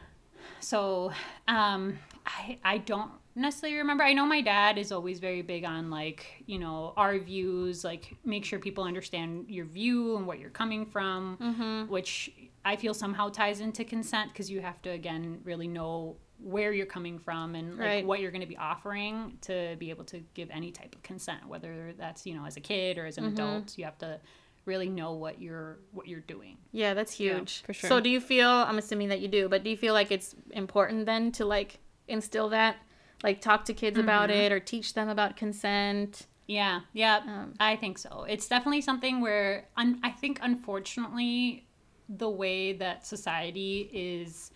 So, 0.59 1.11
um, 1.47 1.99
I 2.25 2.57
I 2.63 2.77
don't 2.79 3.11
necessarily 3.38 3.78
remember. 3.78 4.04
I 4.04 4.13
know 4.13 4.26
my 4.26 4.41
dad 4.41 4.78
is 4.78 4.91
always 4.91 5.19
very 5.19 5.41
big 5.41 5.63
on 5.63 5.89
like 5.89 6.43
you 6.45 6.60
know 6.60 6.93
our 6.97 7.17
views, 7.19 7.84
like 7.84 8.15
make 8.26 8.43
sure 8.43 8.60
people 8.60 8.84
understand 8.84 9.45
your 9.50 9.65
view 9.65 10.17
and 10.17 10.26
what 10.26 10.39
you're 10.39 10.50
coming 10.50 10.86
from, 10.86 11.38
mm-hmm. 11.41 11.91
which 11.91 12.32
I 12.65 12.76
feel 12.76 12.93
somehow 12.93 13.30
ties 13.30 13.60
into 13.60 13.84
consent 13.84 14.32
because 14.34 14.50
you 14.50 14.62
have 14.62 14.82
to 14.82 14.89
again 14.89 15.39
really 15.43 15.67
know 15.67 16.17
where 16.39 16.71
you're 16.71 16.86
coming 16.86 17.17
from 17.17 17.56
and 17.56 17.78
like 17.78 17.80
Right. 17.80 18.06
what 18.06 18.19
you're 18.19 18.32
going 18.32 18.41
to 18.41 18.47
be 18.47 18.58
offering 18.58 19.38
to 19.41 19.76
be 19.80 19.89
able 19.89 20.04
to 20.06 20.19
give 20.36 20.50
any 20.52 20.71
type 20.71 20.93
of 20.93 21.02
consent, 21.02 21.47
whether 21.47 21.93
that's 21.97 22.26
you 22.26 22.36
know 22.36 22.45
as 22.45 22.58
a 22.58 22.62
kid 22.62 22.97
or 22.97 23.06
as 23.06 23.17
an 23.17 23.23
mm-hmm. 23.23 23.34
adult. 23.34 23.78
You 23.78 23.86
have 23.86 23.97
to 24.00 24.19
really 24.65 24.89
know 24.89 25.13
what 25.13 25.41
you're 25.41 25.80
what 25.91 26.08
you're 26.08 26.19
doing. 26.19 26.58
Yeah, 26.71 26.93
that's 26.93 27.13
huge. 27.13 27.63
for 27.65 27.73
sure. 27.73 27.88
So 27.88 28.00
do 28.00 28.10
you 28.10 28.19
feel, 28.19 28.50
I'm 28.50 28.78
assuming 28.78 29.08
that 29.10 29.21
you 29.21 29.28
do, 29.28 29.47
but 29.50 29.63
do 29.63 29.69
you 29.69 29.78
feel 29.78 29.93
like 29.93 30.12
it's 30.12 30.36
important 30.52 31.06
then 31.06 31.32
to 31.34 31.45
like 31.45 31.80
instill 32.08 32.50
that? 32.50 32.76
Like 33.23 33.41
talk 33.41 33.65
to 33.65 33.73
kids 33.73 33.97
about 33.97 34.30
it 34.30 34.51
or 34.51 34.60
teach 34.60 34.93
them 34.93 35.10
about 35.10 35.36
consent? 35.38 36.27
Yeah, 36.47 36.82
yeah, 36.93 37.17
Um, 37.27 37.53
I 37.60 37.75
think 37.75 37.97
so. 37.97 38.25
It's 38.30 38.47
definitely 38.47 38.80
something 38.82 39.19
where 39.19 39.67
un- 39.75 39.99
I 40.01 40.12
think, 40.12 40.39
unfortunately, 40.41 41.65
the 42.08 42.30
way 42.30 42.71
that 42.73 43.06
society 43.06 43.89
is 43.91 44.51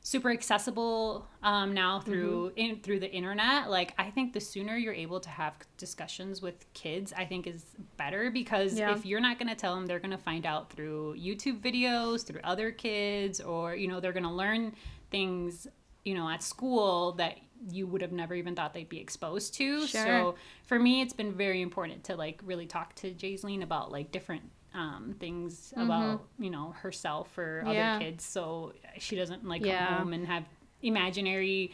super 0.00 0.30
accessible 0.30 1.26
um, 1.42 1.74
now 1.74 1.98
through 2.00 2.52
in, 2.56 2.80
through 2.80 3.00
the 3.00 3.10
internet. 3.12 3.68
Like, 3.68 3.92
I 3.98 4.08
think 4.10 4.32
the 4.32 4.40
sooner 4.40 4.76
you're 4.76 4.94
able 4.94 5.20
to 5.20 5.28
have 5.28 5.52
discussions 5.76 6.40
with 6.40 6.64
kids, 6.72 7.12
I 7.14 7.24
think 7.26 7.46
is 7.46 7.64
better 7.98 8.30
because 8.30 8.78
Yeah. 8.78 8.92
if 8.92 9.04
you're 9.04 9.20
not 9.20 9.38
going 9.38 9.48
to 9.48 9.56
tell 9.56 9.74
them, 9.74 9.84
they're 9.84 9.98
going 9.98 10.12
to 10.12 10.16
find 10.16 10.46
out 10.46 10.70
through 10.72 11.16
YouTube 11.18 11.60
videos, 11.60 12.24
through 12.24 12.40
other 12.44 12.70
kids, 12.70 13.40
or 13.40 13.74
you 13.74 13.88
know, 13.88 13.98
they're 14.00 14.12
going 14.12 14.22
to 14.22 14.30
learn 14.30 14.74
things 15.10 15.66
you 16.04 16.14
know 16.14 16.28
at 16.28 16.40
school 16.42 17.12
that 17.12 17.36
you 17.70 17.86
would 17.86 18.00
have 18.02 18.12
never 18.12 18.34
even 18.34 18.54
thought 18.54 18.74
they'd 18.74 18.88
be 18.88 19.00
exposed 19.00 19.54
to. 19.54 19.86
Sure. 19.86 20.04
So 20.04 20.34
for 20.64 20.78
me, 20.78 21.00
it's 21.02 21.12
been 21.12 21.32
very 21.32 21.62
important 21.62 22.04
to 22.04 22.16
like 22.16 22.40
really 22.44 22.66
talk 22.66 22.94
to 22.96 23.12
Jaiseline 23.12 23.62
about 23.62 23.90
like 23.92 24.12
different 24.12 24.42
um, 24.74 25.14
things 25.18 25.72
about 25.76 26.24
you 26.38 26.50
know 26.50 26.72
herself 26.82 27.36
or 27.38 27.62
Mm-hmm. 27.64 27.72
Yeah. 27.72 27.94
other 27.96 28.04
kids, 28.04 28.24
so 28.24 28.72
she 28.98 29.16
doesn't 29.16 29.44
like 29.46 29.64
Yeah. 29.64 29.86
come 29.86 29.96
home 29.98 30.12
and 30.12 30.26
have 30.26 30.44
imaginary, 30.82 31.72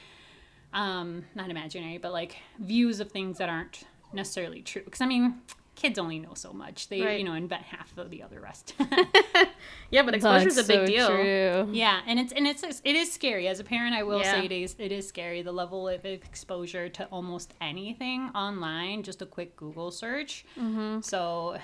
um, 0.72 1.24
not 1.34 1.50
imaginary, 1.50 1.98
but 1.98 2.12
like 2.12 2.36
views 2.60 3.00
of 3.00 3.10
things 3.10 3.38
that 3.38 3.48
aren't 3.48 3.84
necessarily 4.12 4.62
true. 4.62 4.82
Because 4.84 5.00
I 5.00 5.06
mean, 5.06 5.40
kids 5.74 5.98
only 5.98 6.18
know 6.18 6.34
so 6.34 6.52
much; 6.52 6.88
they 6.88 7.00
Right. 7.02 7.18
you 7.18 7.24
know 7.24 7.34
invent 7.34 7.62
half 7.62 7.96
of 7.98 8.10
the 8.10 8.22
other 8.22 8.40
rest. 8.40 8.74
Yeah, 9.90 10.02
but 10.04 10.14
exposure 10.14 10.48
is 10.48 10.56
a 10.56 10.64
big 10.64 10.80
so 10.80 10.86
deal. 10.86 11.08
True. 11.08 11.68
Yeah, 11.72 12.00
and 12.06 12.18
it's 12.18 12.32
and 12.32 12.46
it's 12.46 12.62
it 12.62 12.96
is 12.96 13.12
scary 13.12 13.46
as 13.46 13.60
a 13.60 13.64
parent. 13.64 13.94
I 13.94 14.02
will 14.02 14.20
Yeah. 14.20 14.32
say 14.32 14.44
it 14.46 14.52
is 14.52 14.74
it 14.78 14.90
is 14.90 15.06
scary 15.06 15.42
the 15.42 15.52
level 15.52 15.86
of 15.88 16.04
exposure 16.06 16.88
to 16.88 17.04
almost 17.06 17.52
anything 17.60 18.30
online. 18.34 19.02
Just 19.02 19.20
a 19.20 19.26
quick 19.26 19.54
Google 19.56 19.90
search. 19.90 20.46
Mm-hmm. 20.58 21.00
So 21.02 21.58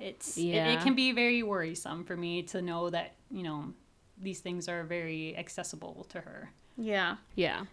it's 0.00 0.38
it, 0.38 0.54
it 0.54 0.80
can 0.80 0.94
be 0.94 1.12
very 1.12 1.42
worrisome 1.42 2.04
for 2.04 2.16
me 2.16 2.42
to 2.44 2.62
know 2.62 2.88
that 2.90 3.14
you 3.30 3.42
know 3.42 3.74
these 4.18 4.40
things 4.40 4.68
are 4.68 4.84
very 4.84 5.36
accessible 5.36 6.06
to 6.10 6.20
her. 6.20 6.50
Yeah. 6.78 7.16
Yeah. 7.34 7.66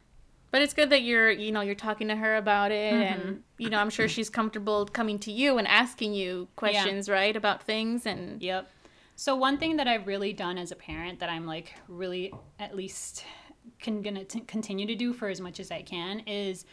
But 0.53 0.61
it's 0.61 0.75
good 0.75 0.91
that 0.91 1.01
you're, 1.01 1.31
you 1.31 1.51
know, 1.51 1.61
you're 1.61 1.73
talking 1.73 2.09
to 2.09 2.15
her 2.15 2.35
about 2.37 2.71
it, 2.71 2.93
Mm-hmm. 2.93 3.21
and 3.27 3.43
you 3.57 3.71
know, 3.71 3.79
I'm 3.79 3.89
sure 3.89 4.07
she's 4.07 4.29
comfortable 4.29 4.85
coming 4.85 5.17
to 5.19 5.31
you 5.31 5.57
and 5.57 5.67
asking 5.67 6.13
you 6.13 6.47
questions, 6.55 7.09
right, 7.09 7.35
about 7.35 7.63
things, 7.63 8.05
and 8.05 8.39
Yep. 8.39 8.69
So 9.15 9.35
one 9.35 9.57
thing 9.57 9.77
that 9.77 9.87
I've 9.87 10.05
really 10.05 10.31
done 10.31 10.59
as 10.59 10.71
a 10.71 10.75
parent 10.75 11.19
that 11.21 11.29
I'm 11.29 11.47
like 11.47 11.73
really 11.87 12.31
at 12.59 12.75
least 12.75 13.25
can 13.79 14.03
gonna 14.03 14.25
t- 14.25 14.41
continue 14.41 14.85
to 14.85 14.93
do 14.95 15.11
for 15.11 15.27
as 15.27 15.41
much 15.41 15.59
as 15.59 15.71
I 15.71 15.81
can 15.81 16.19
is 16.27 16.65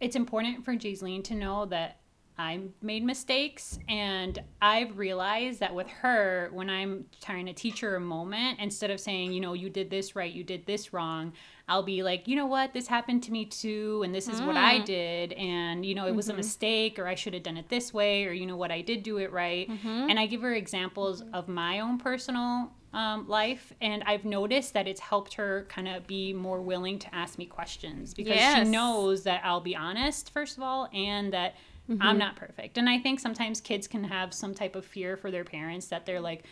it's 0.00 0.16
important 0.16 0.64
for 0.64 0.74
Jaiseline 0.74 1.22
to 1.24 1.34
know 1.34 1.64
that 1.66 2.00
I 2.38 2.60
made 2.82 3.04
mistakes 3.04 3.78
and 3.88 4.38
I've 4.60 4.98
realized 4.98 5.60
that 5.60 5.74
with 5.74 5.88
her 5.88 6.50
when 6.52 6.68
I'm 6.68 7.06
trying 7.22 7.46
to 7.46 7.52
teach 7.52 7.80
her 7.80 7.96
a 7.96 8.00
moment 8.00 8.58
instead 8.60 8.90
of 8.90 8.98
saying, 9.00 9.32
you 9.32 9.40
know, 9.40 9.52
you 9.54 9.70
did 9.70 9.90
this 9.90 10.14
right, 10.16 10.32
you 10.32 10.44
did 10.44 10.66
this 10.66 10.92
wrong, 10.92 11.32
I'll 11.68 11.82
be 11.82 12.04
like, 12.04 12.28
you 12.28 12.36
know 12.36 12.46
what, 12.46 12.72
this 12.72 12.86
happened 12.86 13.24
to 13.24 13.32
me 13.32 13.44
too 13.44 14.02
and 14.04 14.14
this 14.14 14.28
is 14.28 14.40
what 14.40 14.56
I 14.56 14.78
mm. 14.78 14.84
did 14.84 15.32
and 15.32 15.84
you 15.84 15.96
know, 15.96 16.06
it 16.06 16.14
was 16.14 16.28
a 16.28 16.32
mm-hmm. 16.32 16.38
mistake 16.38 16.98
or 16.98 17.08
I 17.08 17.16
should 17.16 17.34
have 17.34 17.42
done 17.42 17.56
it 17.56 17.68
this 17.68 17.92
way 17.92 18.24
or 18.24 18.32
you 18.32 18.46
know 18.46 18.56
what, 18.56 18.70
I 18.70 18.82
did 18.82 19.02
do 19.02 19.18
it 19.18 19.32
right. 19.32 19.68
Mm-hmm. 19.68 20.10
And 20.10 20.18
I 20.18 20.26
give 20.26 20.42
her 20.42 20.54
examples 20.54 21.22
mm-hmm. 21.22 21.34
of 21.34 21.48
my 21.48 21.80
own 21.80 21.98
personal 21.98 22.70
um, 22.92 23.26
life 23.26 23.72
and 23.80 24.04
I've 24.04 24.24
noticed 24.24 24.74
that 24.74 24.86
it's 24.86 25.00
helped 25.00 25.34
her 25.34 25.66
kind 25.68 25.88
of 25.88 26.06
be 26.06 26.32
more 26.32 26.62
willing 26.62 27.00
to 27.00 27.12
ask 27.12 27.36
me 27.36 27.46
questions 27.46 28.14
because 28.14 28.38
she 28.38 28.70
knows 28.70 29.24
that 29.24 29.40
I'll 29.44 29.60
be 29.60 29.74
honest 29.74 30.32
first 30.32 30.56
of 30.56 30.62
all 30.62 30.88
and 30.92 31.32
that 31.32 31.56
I'm 32.00 32.18
not 32.18 32.36
perfect. 32.36 32.78
And 32.78 32.88
I 32.88 32.98
think 32.98 33.20
sometimes 33.20 33.60
kids 33.60 33.86
can 33.86 34.04
have 34.04 34.34
some 34.34 34.54
type 34.54 34.74
of 34.74 34.84
fear 34.84 35.16
for 35.16 35.30
their 35.30 35.44
parents 35.44 35.86
that 35.88 36.04
they're 36.04 36.20
like 36.20 36.44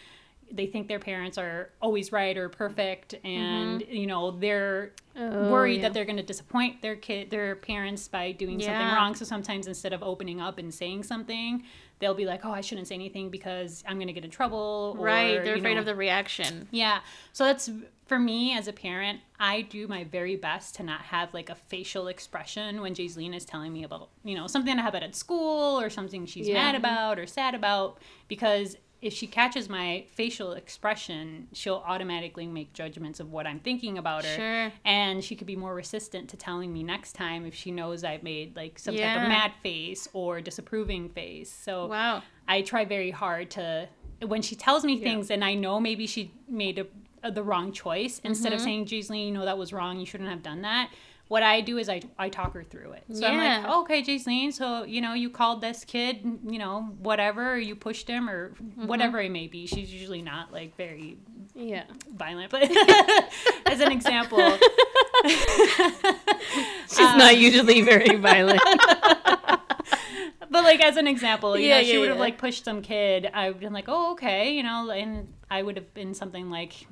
they 0.54 0.66
think 0.66 0.88
their 0.88 0.98
parents 0.98 1.36
are 1.38 1.70
always 1.82 2.12
right 2.12 2.36
or 2.36 2.48
perfect 2.48 3.14
mm-hmm. 3.14 3.26
and 3.26 3.84
you 3.88 4.06
know 4.06 4.30
they're 4.30 4.92
Oh, 5.16 5.52
worried 5.52 5.76
yeah. 5.76 5.82
that 5.82 5.94
they're 5.94 6.04
going 6.04 6.16
to 6.16 6.24
disappoint 6.24 6.82
their 6.82 6.96
kid 6.96 7.30
their 7.30 7.54
parents 7.54 8.08
by 8.08 8.32
doing 8.32 8.60
something 8.60 8.86
wrong 8.88 9.14
so 9.14 9.24
sometimes 9.24 9.68
instead 9.68 9.92
of 9.92 10.02
opening 10.02 10.40
up 10.40 10.58
and 10.58 10.74
saying 10.74 11.04
something 11.04 11.62
they'll 12.00 12.14
be 12.16 12.26
like 12.26 12.44
oh 12.44 12.50
I 12.50 12.62
shouldn't 12.62 12.88
say 12.88 12.96
anything 12.96 13.30
because 13.30 13.84
I'm 13.86 13.94
going 13.96 14.08
to 14.08 14.12
get 14.12 14.24
in 14.24 14.30
trouble 14.32 14.96
or, 14.98 15.04
right, 15.04 15.44
they're 15.44 15.54
afraid 15.54 15.74
know, 15.74 15.80
of 15.80 15.86
the 15.86 15.94
reaction. 15.94 16.66
yeah. 16.72 16.98
So 17.32 17.44
that's 17.44 17.70
for 18.06 18.18
me 18.18 18.56
as 18.56 18.66
a 18.68 18.72
parent, 18.72 19.20
I 19.40 19.62
do 19.62 19.86
my 19.86 20.02
very 20.04 20.36
best 20.36 20.74
to 20.76 20.82
not 20.82 21.00
have 21.02 21.32
like 21.32 21.48
a 21.48 21.54
facial 21.54 22.08
expression 22.08 22.80
when 22.80 22.92
Jaiseline 22.94 23.34
is 23.34 23.44
telling 23.44 23.72
me 23.72 23.84
about, 23.84 24.10
you 24.24 24.34
know, 24.34 24.46
something 24.46 24.74
that 24.76 24.82
happened 24.82 25.04
at 25.04 25.14
school 25.14 25.80
or 25.80 25.88
something 25.90 26.26
she's 26.26 26.48
Yeah. 26.48 26.54
mad 26.54 26.74
about 26.74 27.18
or 27.18 27.26
sad 27.26 27.54
about 27.54 27.98
because 28.28 28.76
if 29.04 29.12
she 29.12 29.26
catches 29.26 29.68
my 29.68 30.02
facial 30.14 30.54
expression, 30.54 31.46
she'll 31.52 31.82
automatically 31.86 32.46
make 32.46 32.72
judgments 32.72 33.20
of 33.20 33.30
what 33.30 33.46
I'm 33.46 33.60
thinking 33.60 33.98
about 33.98 34.24
her. 34.24 34.34
Sure. 34.34 34.72
And 34.82 35.22
she 35.22 35.36
could 35.36 35.46
be 35.46 35.56
more 35.56 35.74
resistant 35.74 36.30
to 36.30 36.38
telling 36.38 36.72
me 36.72 36.82
next 36.82 37.12
time 37.12 37.44
if 37.44 37.54
she 37.54 37.70
knows 37.70 38.02
I've 38.02 38.22
made 38.22 38.56
like 38.56 38.78
some 38.78 38.94
type 38.94 39.00
Yeah. 39.00 39.22
of 39.22 39.28
mad 39.28 39.52
face 39.62 40.08
or 40.14 40.40
disapproving 40.40 41.10
face. 41.10 41.52
So 41.52 41.86
Wow. 41.86 42.22
I 42.48 42.62
try 42.62 42.86
very 42.86 43.10
hard 43.10 43.50
to 43.52 43.90
when 44.22 44.40
she 44.40 44.56
tells 44.56 44.86
me 44.86 44.98
things 44.98 45.30
and 45.30 45.44
I 45.44 45.52
know 45.52 45.78
maybe 45.78 46.06
she 46.06 46.32
made 46.48 46.78
a, 46.78 46.86
a, 47.22 47.30
the 47.30 47.42
wrong 47.42 47.72
choice 47.72 48.22
instead 48.24 48.54
of 48.54 48.60
mm-hmm. 48.60 48.64
saying, 48.64 48.86
"Jaiseline, 48.86 49.26
you 49.26 49.32
know 49.32 49.44
that 49.44 49.58
was 49.58 49.70
wrong. 49.74 50.00
You 50.00 50.06
shouldn't 50.06 50.30
have 50.30 50.42
done 50.42 50.62
that." 50.62 50.88
What 51.28 51.42
I 51.42 51.62
do 51.62 51.78
is 51.78 51.88
I, 51.88 52.02
I 52.18 52.28
talk 52.28 52.52
her 52.52 52.62
through 52.62 52.92
it. 52.92 53.04
So 53.12 53.26
I'm 53.26 53.38
like, 53.38 53.64
oh, 53.66 53.82
"Okay, 53.82 54.02
Jaiseline, 54.02 54.52
so 54.52 54.84
you 54.84 55.00
know 55.00 55.14
you 55.14 55.30
called 55.30 55.62
this 55.62 55.84
kid, 55.84 56.20
you 56.46 56.58
know 56.58 56.82
whatever, 56.98 57.54
or 57.54 57.58
you 57.58 57.74
pushed 57.74 58.06
him, 58.08 58.28
or 58.28 58.50
mm-hmm. 58.50 58.86
whatever 58.86 59.20
it 59.20 59.30
may 59.30 59.46
be." 59.46 59.66
She's 59.66 59.92
usually 59.92 60.20
not 60.22 60.52
like 60.52 60.76
very 60.76 61.16
Yeah. 61.54 61.84
violent, 62.14 62.50
but 62.50 62.62
as 63.66 63.80
an 63.80 63.90
example, 63.90 64.38
She's 66.88 66.98
not 66.98 67.34
um, 67.34 67.40
usually 67.40 67.80
very 67.80 68.16
violent. 68.16 68.60
but 70.50 70.62
like 70.64 70.80
as 70.84 70.96
an 70.96 71.06
example, 71.06 71.56
you 71.58 71.68
Yeah, 71.68 71.78
know, 71.78 71.84
she 71.84 71.92
yeah, 71.94 71.98
would 72.00 72.08
have 72.08 72.16
yeah. 72.18 72.22
like 72.22 72.38
pushed 72.38 72.64
some 72.64 72.82
kid. 72.82 73.30
I 73.32 73.46
would 73.46 73.54
have 73.54 73.60
been 73.60 73.72
like, 73.72 73.86
oh, 73.88 74.12
okay, 74.12 74.52
you 74.54 74.62
know, 74.62 74.90
and 74.90 75.32
I 75.50 75.62
would 75.62 75.76
have 75.76 75.92
been 75.94 76.14
something 76.14 76.50
like, 76.50 76.86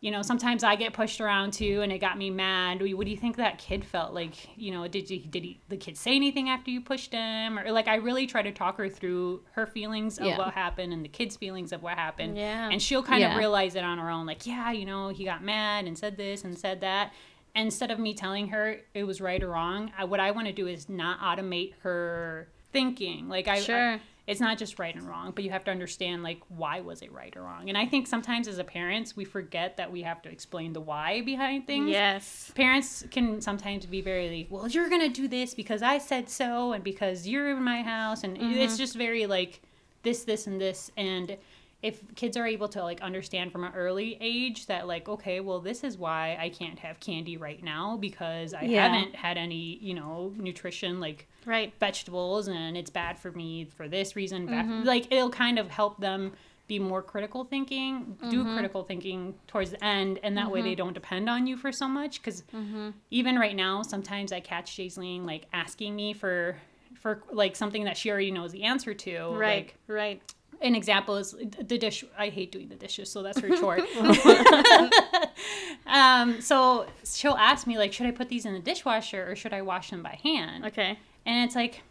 you 0.00 0.12
know, 0.12 0.22
sometimes 0.22 0.62
I 0.62 0.76
get 0.76 0.92
pushed 0.92 1.20
around 1.20 1.52
too, 1.54 1.80
and 1.82 1.90
it 1.90 1.98
got 1.98 2.16
me 2.16 2.30
mad. 2.30 2.80
What 2.94 3.04
do 3.04 3.10
you 3.10 3.16
think 3.16 3.36
that 3.36 3.58
kid 3.58 3.84
felt 3.84 4.14
like? 4.14 4.34
You 4.56 4.70
know, 4.70 4.86
did 4.86 5.10
you 5.10 5.18
did 5.18 5.42
he 5.42 5.60
the 5.68 5.76
kid 5.76 5.96
say 5.96 6.14
anything 6.14 6.48
after 6.48 6.70
you 6.70 6.80
pushed 6.80 7.12
him, 7.12 7.58
or 7.58 7.72
like 7.72 7.88
I 7.88 7.96
really 7.96 8.26
try 8.26 8.42
to 8.42 8.52
talk 8.52 8.76
her 8.78 8.88
through 8.88 9.42
her 9.52 9.66
feelings 9.66 10.18
of 10.18 10.26
Yeah. 10.26 10.38
what 10.38 10.54
happened 10.54 10.92
and 10.92 11.04
the 11.04 11.08
kid's 11.08 11.36
feelings 11.36 11.72
of 11.72 11.82
what 11.82 11.94
happened. 11.98 12.36
Yeah. 12.36 12.68
and 12.70 12.80
she'll 12.80 13.02
kind 13.02 13.24
of 13.24 13.36
realize 13.36 13.74
it 13.74 13.82
on 13.84 13.98
her 13.98 14.08
own. 14.08 14.24
Like, 14.26 14.46
yeah, 14.46 14.70
you 14.70 14.84
know, 14.86 15.08
he 15.08 15.24
got 15.24 15.42
mad 15.42 15.86
and 15.86 15.98
said 15.98 16.16
this 16.16 16.44
and 16.44 16.56
said 16.56 16.80
that. 16.82 17.12
Instead 17.56 17.90
of 17.90 17.98
me 17.98 18.14
telling 18.14 18.48
her 18.48 18.76
it 18.94 19.02
was 19.02 19.20
right 19.20 19.42
or 19.42 19.48
wrong, 19.48 19.90
I, 19.98 20.04
what 20.04 20.20
I 20.20 20.30
want 20.30 20.46
to 20.46 20.52
do 20.52 20.68
is 20.68 20.88
not 20.88 21.18
automate 21.18 21.72
her 21.80 22.48
thinking. 22.72 23.28
Like 23.28 23.48
I, 23.48 23.60
Sure. 23.60 23.94
I- 23.94 24.00
it's 24.28 24.40
not 24.40 24.58
just 24.58 24.78
right 24.78 24.94
and 24.94 25.08
wrong, 25.08 25.32
but 25.34 25.42
you 25.42 25.48
have 25.50 25.64
to 25.64 25.70
understand 25.70 26.22
like 26.22 26.40
why 26.48 26.80
was 26.80 27.00
it 27.00 27.10
right 27.10 27.34
or 27.34 27.42
wrong. 27.42 27.70
And 27.70 27.78
I 27.78 27.86
think 27.86 28.06
sometimes 28.06 28.46
as 28.46 28.58
a 28.58 28.64
parents, 28.64 29.16
we 29.16 29.24
forget 29.24 29.78
that 29.78 29.90
we 29.90 30.02
have 30.02 30.20
to 30.20 30.28
explain 30.28 30.74
the 30.74 30.82
why 30.82 31.22
behind 31.22 31.66
things. 31.66 31.88
Yes. 31.88 32.52
Parents 32.54 33.04
can 33.10 33.40
sometimes 33.40 33.86
be 33.86 34.02
very 34.02 34.28
like, 34.28 34.48
well, 34.50 34.68
you're 34.68 34.90
gonna 34.90 35.08
do 35.08 35.28
this 35.28 35.54
because 35.54 35.82
I 35.82 35.96
said 35.96 36.28
so, 36.28 36.72
and 36.72 36.84
because 36.84 37.26
you're 37.26 37.56
in 37.56 37.62
my 37.62 37.80
house, 37.80 38.22
and 38.22 38.36
mm-hmm. 38.36 38.52
it's 38.52 38.76
just 38.76 38.96
very 38.96 39.24
like 39.24 39.62
this, 40.02 40.24
this, 40.24 40.46
and 40.46 40.60
this, 40.60 40.90
and 40.98 41.38
if 41.82 42.02
kids 42.16 42.36
are 42.36 42.46
able 42.46 42.68
to 42.68 42.82
like 42.82 43.00
understand 43.02 43.52
from 43.52 43.62
an 43.64 43.72
early 43.74 44.16
age 44.20 44.66
that 44.66 44.86
like 44.88 45.08
okay 45.08 45.38
well 45.40 45.60
this 45.60 45.84
is 45.84 45.96
why 45.96 46.36
i 46.40 46.48
can't 46.48 46.78
have 46.80 46.98
candy 46.98 47.36
right 47.36 47.62
now 47.62 47.96
because 47.96 48.52
i 48.52 48.62
Yeah. 48.64 48.88
haven't 48.88 49.14
had 49.14 49.36
any 49.36 49.78
you 49.80 49.94
know 49.94 50.32
nutrition 50.36 50.98
like 51.00 51.28
Right. 51.46 51.72
vegetables 51.80 52.48
and 52.48 52.76
it's 52.76 52.90
bad 52.90 53.18
for 53.18 53.30
me 53.32 53.64
for 53.76 53.88
this 53.88 54.16
reason 54.16 54.48
Mm-hmm. 54.48 54.84
like 54.84 55.10
it'll 55.12 55.30
kind 55.30 55.58
of 55.58 55.70
help 55.70 56.00
them 56.00 56.32
be 56.66 56.78
more 56.80 57.00
critical 57.02 57.44
thinking 57.44 58.18
do 58.28 58.42
Mm-hmm. 58.42 58.52
critical 58.54 58.82
thinking 58.82 59.34
towards 59.46 59.70
the 59.70 59.82
end 59.84 60.18
and 60.24 60.36
that 60.36 60.50
way 60.50 60.60
they 60.62 60.74
don't 60.74 60.92
depend 60.94 61.30
on 61.30 61.46
you 61.46 61.56
for 61.56 61.70
so 61.72 61.86
much 61.86 62.20
because 62.20 62.42
Mm-hmm. 62.54 62.90
even 63.10 63.38
right 63.38 63.54
now 63.56 63.82
sometimes 63.82 64.32
i 64.32 64.40
catch 64.40 64.76
Jaiseline 64.76 65.24
like 65.24 65.46
asking 65.52 65.94
me 65.94 66.12
for 66.12 66.56
for 66.94 67.22
like 67.30 67.54
something 67.54 67.84
that 67.84 67.96
she 67.96 68.10
already 68.10 68.32
knows 68.32 68.50
the 68.50 68.64
answer 68.64 68.92
to 68.94 69.28
Right. 69.30 69.66
like 69.66 69.76
right. 69.86 70.20
An 70.60 70.74
example 70.74 71.16
is 71.16 71.34
the 71.66 71.78
dish 71.78 72.04
i 72.18 72.28
hate 72.28 72.50
doing 72.52 72.68
the 72.68 72.74
dishes 72.76 73.10
so 73.10 73.22
that's 73.22 73.38
her 73.40 73.48
chore 73.56 73.78
um 75.86 76.40
so 76.40 76.86
she'll 77.04 77.34
ask 77.34 77.66
me 77.66 77.78
like 77.78 77.92
should 77.92 78.06
i 78.06 78.10
put 78.10 78.28
these 78.28 78.44
in 78.46 78.52
the 78.54 78.60
dishwasher 78.60 79.30
or 79.30 79.36
should 79.36 79.52
i 79.52 79.62
wash 79.62 79.90
them 79.90 80.02
by 80.02 80.18
hand 80.22 80.64
Okay. 80.64 80.98
and 81.26 81.44
it's 81.44 81.54
like 81.54 81.82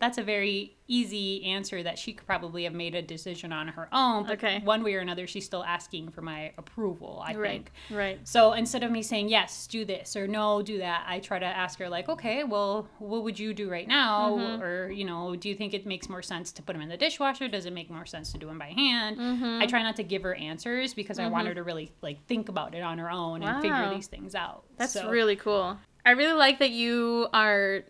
that's 0.00 0.18
a 0.18 0.22
very 0.22 0.76
easy 0.90 1.44
answer 1.44 1.82
that 1.82 1.98
she 1.98 2.12
could 2.14 2.26
probably 2.26 2.64
have 2.64 2.72
made 2.72 2.94
a 2.94 3.02
decision 3.02 3.52
on 3.52 3.68
her 3.68 3.88
own 3.92 4.24
but 4.24 4.32
Okay. 4.32 4.60
one 4.64 4.82
way 4.82 4.94
or 4.94 5.00
another 5.00 5.26
she's 5.26 5.44
still 5.44 5.62
asking 5.64 6.08
for 6.10 6.22
my 6.22 6.52
approval 6.56 7.22
i 7.26 7.34
Right. 7.34 7.50
think 7.50 7.72
Right. 7.90 8.18
so 8.26 8.52
instead 8.54 8.82
of 8.82 8.90
me 8.90 9.02
saying 9.02 9.28
yes, 9.28 9.66
do 9.66 9.84
this 9.84 10.16
or 10.16 10.26
no, 10.26 10.62
do 10.62 10.78
that, 10.78 11.04
I 11.06 11.18
try 11.20 11.38
to 11.38 11.46
ask 11.46 11.78
her 11.78 11.88
like, 11.88 12.08
okay, 12.08 12.44
well, 12.44 12.88
what 12.98 13.22
would 13.24 13.38
you 13.38 13.52
do 13.54 13.68
right 13.70 13.86
now? 13.86 14.36
Mm-hmm. 14.36 14.62
Or 14.62 14.90
you 14.90 15.04
know, 15.04 15.36
do 15.36 15.48
you 15.48 15.54
think 15.54 15.74
it 15.74 15.84
makes 15.86 16.08
more 16.08 16.22
sense 16.22 16.52
to 16.52 16.62
put 16.62 16.72
them 16.72 16.82
in 16.82 16.88
the 16.88 16.96
dishwasher? 16.96 17.48
Does 17.48 17.66
it 17.66 17.72
make 17.72 17.90
more 17.90 18.06
sense 18.06 18.32
to 18.32 18.38
do 18.38 18.46
them 18.46 18.58
by 18.58 18.68
hand? 18.68 19.18
Mm-hmm. 19.18 19.62
I 19.62 19.66
try 19.66 19.82
not 19.82 19.96
to 19.96 20.02
give 20.02 20.22
her 20.22 20.34
answers 20.34 20.94
because 20.94 21.18
I 21.18 21.26
want 21.28 21.46
her 21.48 21.54
to 21.54 21.62
really 21.62 21.92
like 22.02 22.24
think 22.26 22.48
about 22.48 22.74
it 22.74 22.82
on 22.82 22.98
her 22.98 23.10
own 23.10 23.42
and 23.42 23.60
figure 23.62 23.90
these 23.94 24.06
things 24.06 24.34
out. 24.34 24.64
That's 24.76 24.92
So- 24.92 25.10
really 25.10 25.36
cool. 25.36 25.78
I 26.06 26.12
really 26.12 26.32
like 26.38 26.58
that 26.60 26.70
you 26.70 27.28
are 27.34 27.84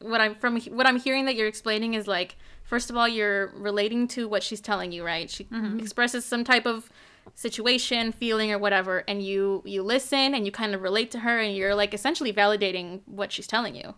what 0.00 0.20
I'm 0.20 0.34
from 0.34 0.58
what 0.60 0.86
I'm 0.86 0.98
hearing 0.98 1.24
that 1.26 1.34
you're 1.36 1.48
explaining 1.48 1.94
is 1.94 2.06
like 2.06 2.36
first 2.64 2.90
of 2.90 2.96
all 2.96 3.08
you're 3.08 3.48
relating 3.56 4.08
to 4.08 4.28
what 4.28 4.42
she's 4.42 4.60
telling 4.60 4.92
you, 4.92 5.04
right? 5.04 5.28
She 5.30 5.44
Mm-hmm. 5.44 5.78
expresses 5.80 6.24
some 6.24 6.44
type 6.44 6.66
of 6.66 6.90
situation, 7.34 8.12
feeling 8.12 8.50
or 8.50 8.58
whatever 8.58 9.04
and 9.06 9.22
you 9.22 9.62
you 9.64 9.82
listen 9.82 10.34
and 10.34 10.44
you 10.46 10.52
kind 10.52 10.74
of 10.74 10.82
relate 10.82 11.10
to 11.12 11.20
her 11.20 11.38
and 11.38 11.54
you're 11.54 11.74
like 11.74 11.94
essentially 11.94 12.32
validating 12.32 13.00
what 13.06 13.30
she's 13.32 13.46
telling 13.46 13.74
you. 13.74 13.94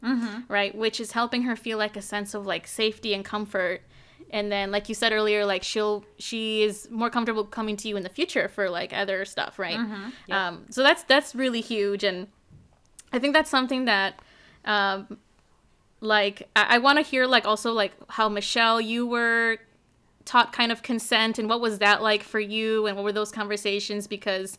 Right? 0.49 0.75
Which 0.75 1.01
is 1.01 1.12
helping 1.12 1.43
her 1.43 1.57
feel 1.57 1.79
like 1.79 1.97
a 1.97 2.03
sense 2.03 2.35
of 2.35 2.47
like 2.47 2.67
safety 2.67 3.15
and 3.15 3.25
comfort. 3.25 3.83
And 4.31 4.51
then 4.51 4.71
like 4.71 4.88
you 4.88 4.95
said 4.95 5.12
earlier 5.12 5.45
like 5.47 5.62
she'll 5.62 6.05
she 6.19 6.62
is 6.62 6.88
more 6.91 7.11
comfortable 7.11 7.45
coming 7.45 7.77
to 7.79 7.88
you 7.88 7.97
in 7.97 8.03
the 8.03 8.09
future 8.09 8.49
for 8.49 8.69
like 8.71 8.93
other 8.93 9.25
stuff, 9.25 9.59
right? 9.59 9.79
Um 10.31 10.67
so 10.71 10.83
that's 10.83 11.03
that's 11.05 11.35
really 11.35 11.61
huge 11.61 12.03
and 12.05 12.27
I 13.12 13.19
think 13.19 13.35
that's 13.35 13.51
something 13.51 13.85
that 13.87 14.21
um 14.65 15.19
like 16.03 16.49
I, 16.55 16.77
I 16.77 16.79
want 16.79 16.99
to 16.99 17.03
hear 17.03 17.27
like 17.27 17.47
also 17.47 17.73
like 17.73 17.93
how 18.09 18.29
Michelle 18.29 18.81
you 18.81 19.07
were 19.07 19.59
taught 20.25 20.53
kind 20.53 20.71
of 20.71 20.83
consent 20.83 21.38
and 21.38 21.49
what 21.49 21.61
was 21.61 21.79
that 21.79 22.03
like 22.03 22.23
for 22.23 22.41
you 22.41 22.87
and 22.87 22.97
what 22.97 23.05
were 23.05 23.12
those 23.12 23.33
conversations 23.33 24.07
because 24.07 24.59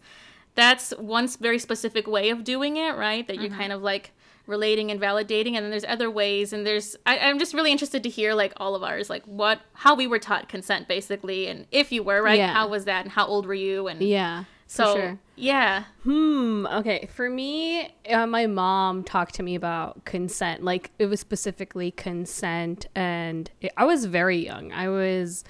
that's 0.55 0.91
one 0.91 1.27
very 1.27 1.59
specific 1.59 2.07
way 2.07 2.29
of 2.29 2.43
doing 2.43 2.77
it 2.77 2.95
right 2.95 3.27
that 3.27 3.35
you're 3.35 3.45
mm-hmm. 3.45 3.59
kind 3.59 3.73
of 3.73 3.81
like 3.81 4.11
relating 4.45 4.91
and 4.91 4.99
validating 4.99 5.55
and 5.55 5.63
then 5.63 5.69
there's 5.69 5.85
other 5.85 6.11
ways 6.11 6.51
and 6.51 6.65
there's 6.67 6.97
I, 7.05 7.17
i'm 7.19 7.39
just 7.39 7.53
really 7.53 7.71
interested 7.71 8.03
to 8.03 8.09
hear 8.09 8.33
like 8.33 8.51
all 8.57 8.75
of 8.75 8.83
ours 8.83 9.09
like 9.09 9.23
what 9.23 9.61
how 9.71 9.95
we 9.95 10.05
were 10.05 10.19
taught 10.19 10.49
consent 10.49 10.89
basically 10.89 11.47
and 11.47 11.65
if 11.71 11.93
you 11.93 12.03
were 12.03 12.21
right 12.21 12.37
Yeah. 12.37 12.53
how 12.53 12.67
was 12.67 12.83
that 12.85 13.05
and 13.05 13.11
how 13.11 13.25
old 13.25 13.45
were 13.45 13.53
you 13.53 13.87
and 13.87 14.01
Yeah. 14.01 14.43
So 14.67 14.95
sure. 14.95 15.19
yeah 15.35 15.83
Hmm. 16.03 16.65
Okay. 16.67 17.07
For 17.13 17.29
me, 17.29 17.93
uh, 18.09 18.25
my 18.27 18.47
mom 18.47 19.03
talked 19.03 19.35
to 19.35 19.43
me 19.43 19.55
about 19.55 20.03
consent. 20.05 20.63
Like 20.63 20.91
it 20.99 21.05
was 21.07 21.19
specifically 21.19 21.91
consent, 21.91 22.87
and 22.95 23.49
it, 23.61 23.71
I 23.77 23.85
was 23.85 24.05
very 24.05 24.43
young. 24.45 24.71
I 24.71 24.89
was, 24.89 25.43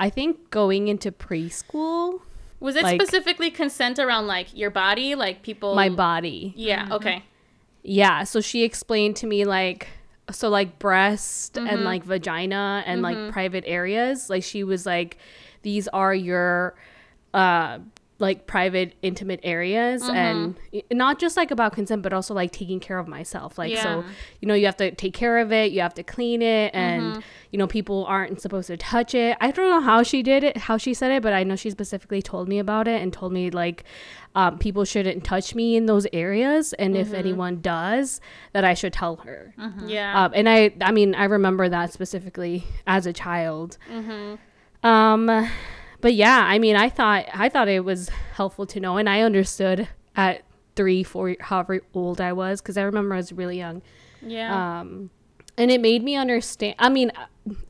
I 0.00 0.10
think, 0.10 0.50
going 0.50 0.88
into 0.88 1.12
preschool. 1.12 2.20
was 2.60 2.76
it 2.76 2.82
Like- 2.82 3.00
specifically 3.00 3.50
consent 3.50 3.98
around 3.98 4.26
like 4.26 4.54
your 4.56 4.70
body 4.70 5.14
like 5.14 5.42
people 5.42 5.74
My 5.74 5.88
body. 5.90 6.52
yeah 6.56 6.88
okay 6.90 7.22
Yeah. 7.82 8.24
So 8.24 8.40
she 8.40 8.64
explained 8.64 9.16
to 9.16 9.26
me 9.26 9.44
like, 9.44 9.88
so 10.32 10.48
like 10.48 10.78
breast 10.80 11.56
and 11.56 11.84
like 11.84 12.02
vagina 12.04 12.82
and 12.86 13.00
like 13.02 13.30
private 13.32 13.64
areas. 13.66 14.28
Like 14.28 14.42
she 14.42 14.64
was 14.64 14.84
like, 14.86 15.18
these 15.62 15.86
are 15.88 16.12
your, 16.14 16.74
uh, 17.32 17.78
like 18.18 18.46
private 18.46 18.94
intimate 19.02 19.40
areas 19.42 20.02
and 20.16 20.56
not 20.90 21.18
just 21.18 21.36
like 21.36 21.50
about 21.50 21.74
consent 21.74 22.02
but 22.02 22.12
also 22.14 22.32
like 22.32 22.50
taking 22.50 22.80
care 22.80 22.98
of 22.98 23.06
myself. 23.06 23.58
Like 23.58 23.76
so 23.82 24.04
you 24.40 24.48
know 24.48 24.54
you 24.54 24.64
have 24.66 24.76
to 24.78 24.90
take 24.94 25.12
care 25.12 25.38
of 25.38 25.52
it 25.52 25.72
you 25.72 25.80
have 25.82 25.94
to 25.94 26.02
clean 26.02 26.40
it 26.40 26.74
and 26.74 27.22
you 27.50 27.58
know 27.58 27.66
people 27.66 28.06
aren't 28.06 28.40
supposed 28.40 28.68
to 28.68 28.76
touch 28.76 29.14
it. 29.14 29.36
I 29.40 29.50
don't 29.50 29.68
know 29.68 29.80
how 29.80 30.02
she 30.02 30.22
did 30.22 30.44
it 30.44 30.56
how 30.56 30.76
she 30.78 30.94
said 30.94 31.10
it 31.10 31.22
but 31.22 31.32
i 31.32 31.42
know 31.44 31.56
she 31.56 31.70
specifically 31.70 32.22
told 32.22 32.48
me 32.48 32.58
about 32.58 32.88
it 32.88 33.02
and 33.02 33.12
told 33.12 33.32
me 33.32 33.50
like 33.50 33.84
um, 34.34 34.58
people 34.58 34.84
shouldn't 34.84 35.24
touch 35.24 35.54
me 35.54 35.76
in 35.76 35.86
those 35.86 36.06
areas. 36.12 36.72
And 36.74 36.94
if 36.96 37.12
anyone 37.14 37.60
does 37.60 38.20
that 38.52 38.64
i 38.64 38.74
should 38.74 38.92
tell 38.92 39.16
her. 39.16 39.54
Yeah. 39.86 40.24
Um, 40.24 40.32
and 40.34 40.48
I, 40.48 40.72
I 40.80 40.92
mean, 40.92 41.14
I 41.14 41.24
remember 41.24 41.68
that 41.68 41.92
specifically 41.92 42.64
as 42.86 43.06
a 43.06 43.12
child. 43.12 43.78
Um, 44.82 45.48
but 46.06 46.14
yeah, 46.14 46.38
I 46.46 46.60
mean, 46.60 46.76
I 46.76 46.88
thought 46.88 47.24
I 47.34 47.48
thought 47.48 47.66
it 47.66 47.84
was 47.84 48.10
helpful 48.34 48.64
to 48.66 48.78
know, 48.78 48.96
and 48.96 49.08
I 49.08 49.22
understood 49.22 49.88
at 50.14 50.42
three, 50.76 51.02
four, 51.02 51.34
however 51.40 51.80
old 51.94 52.20
I 52.20 52.32
was, 52.32 52.60
because 52.60 52.76
I 52.76 52.82
remember 52.82 53.14
I 53.14 53.16
was 53.16 53.32
really 53.32 53.58
young. 53.58 53.82
yeah 54.22 54.52
Um, 54.80 55.10
and 55.58 55.70
it 55.70 55.80
made 55.80 56.04
me 56.04 56.14
understand. 56.14 56.76
I 56.78 56.90
mean, 56.90 57.10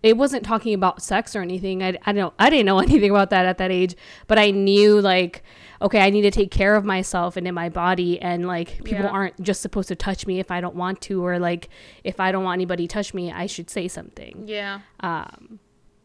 it 0.02 0.18
wasn't 0.18 0.44
talking 0.44 0.74
about 0.74 1.00
sex 1.00 1.34
or 1.36 1.40
anything. 1.40 1.82
I, 1.82 1.96
I 2.04 2.12
don't. 2.12 2.34
I 2.38 2.50
didn't 2.50 2.66
know 2.66 2.78
anything 2.88 3.10
about 3.10 3.30
that 3.30 3.46
at 3.46 3.56
that 3.56 3.70
age, 3.70 3.96
but 4.26 4.38
I 4.38 4.50
knew 4.50 5.00
like, 5.00 5.42
okay, 5.80 6.00
I 6.00 6.10
need 6.10 6.22
to 6.22 6.30
take 6.30 6.50
care 6.50 6.74
of 6.76 6.84
myself 6.84 7.38
and 7.38 7.48
in 7.48 7.54
my 7.54 7.70
body, 7.70 8.20
and 8.20 8.46
like 8.46 8.84
people 8.84 9.04
Yeah. 9.06 9.16
aren't 9.16 9.40
just 9.40 9.62
supposed 9.62 9.88
to 9.88 9.96
touch 9.96 10.26
me 10.26 10.40
if 10.40 10.50
I 10.50 10.60
don't 10.60 10.76
want 10.76 11.00
to, 11.08 11.24
or 11.24 11.38
like 11.38 11.70
if 12.04 12.20
I 12.20 12.32
don't 12.32 12.44
want 12.44 12.58
anybody 12.58 12.86
to 12.86 12.92
touch 12.92 13.14
me, 13.14 13.32
I 13.32 13.46
should 13.46 13.70
say 13.70 13.88
something. 13.88 14.44
yeah 14.46 14.80
Um, 15.00 15.58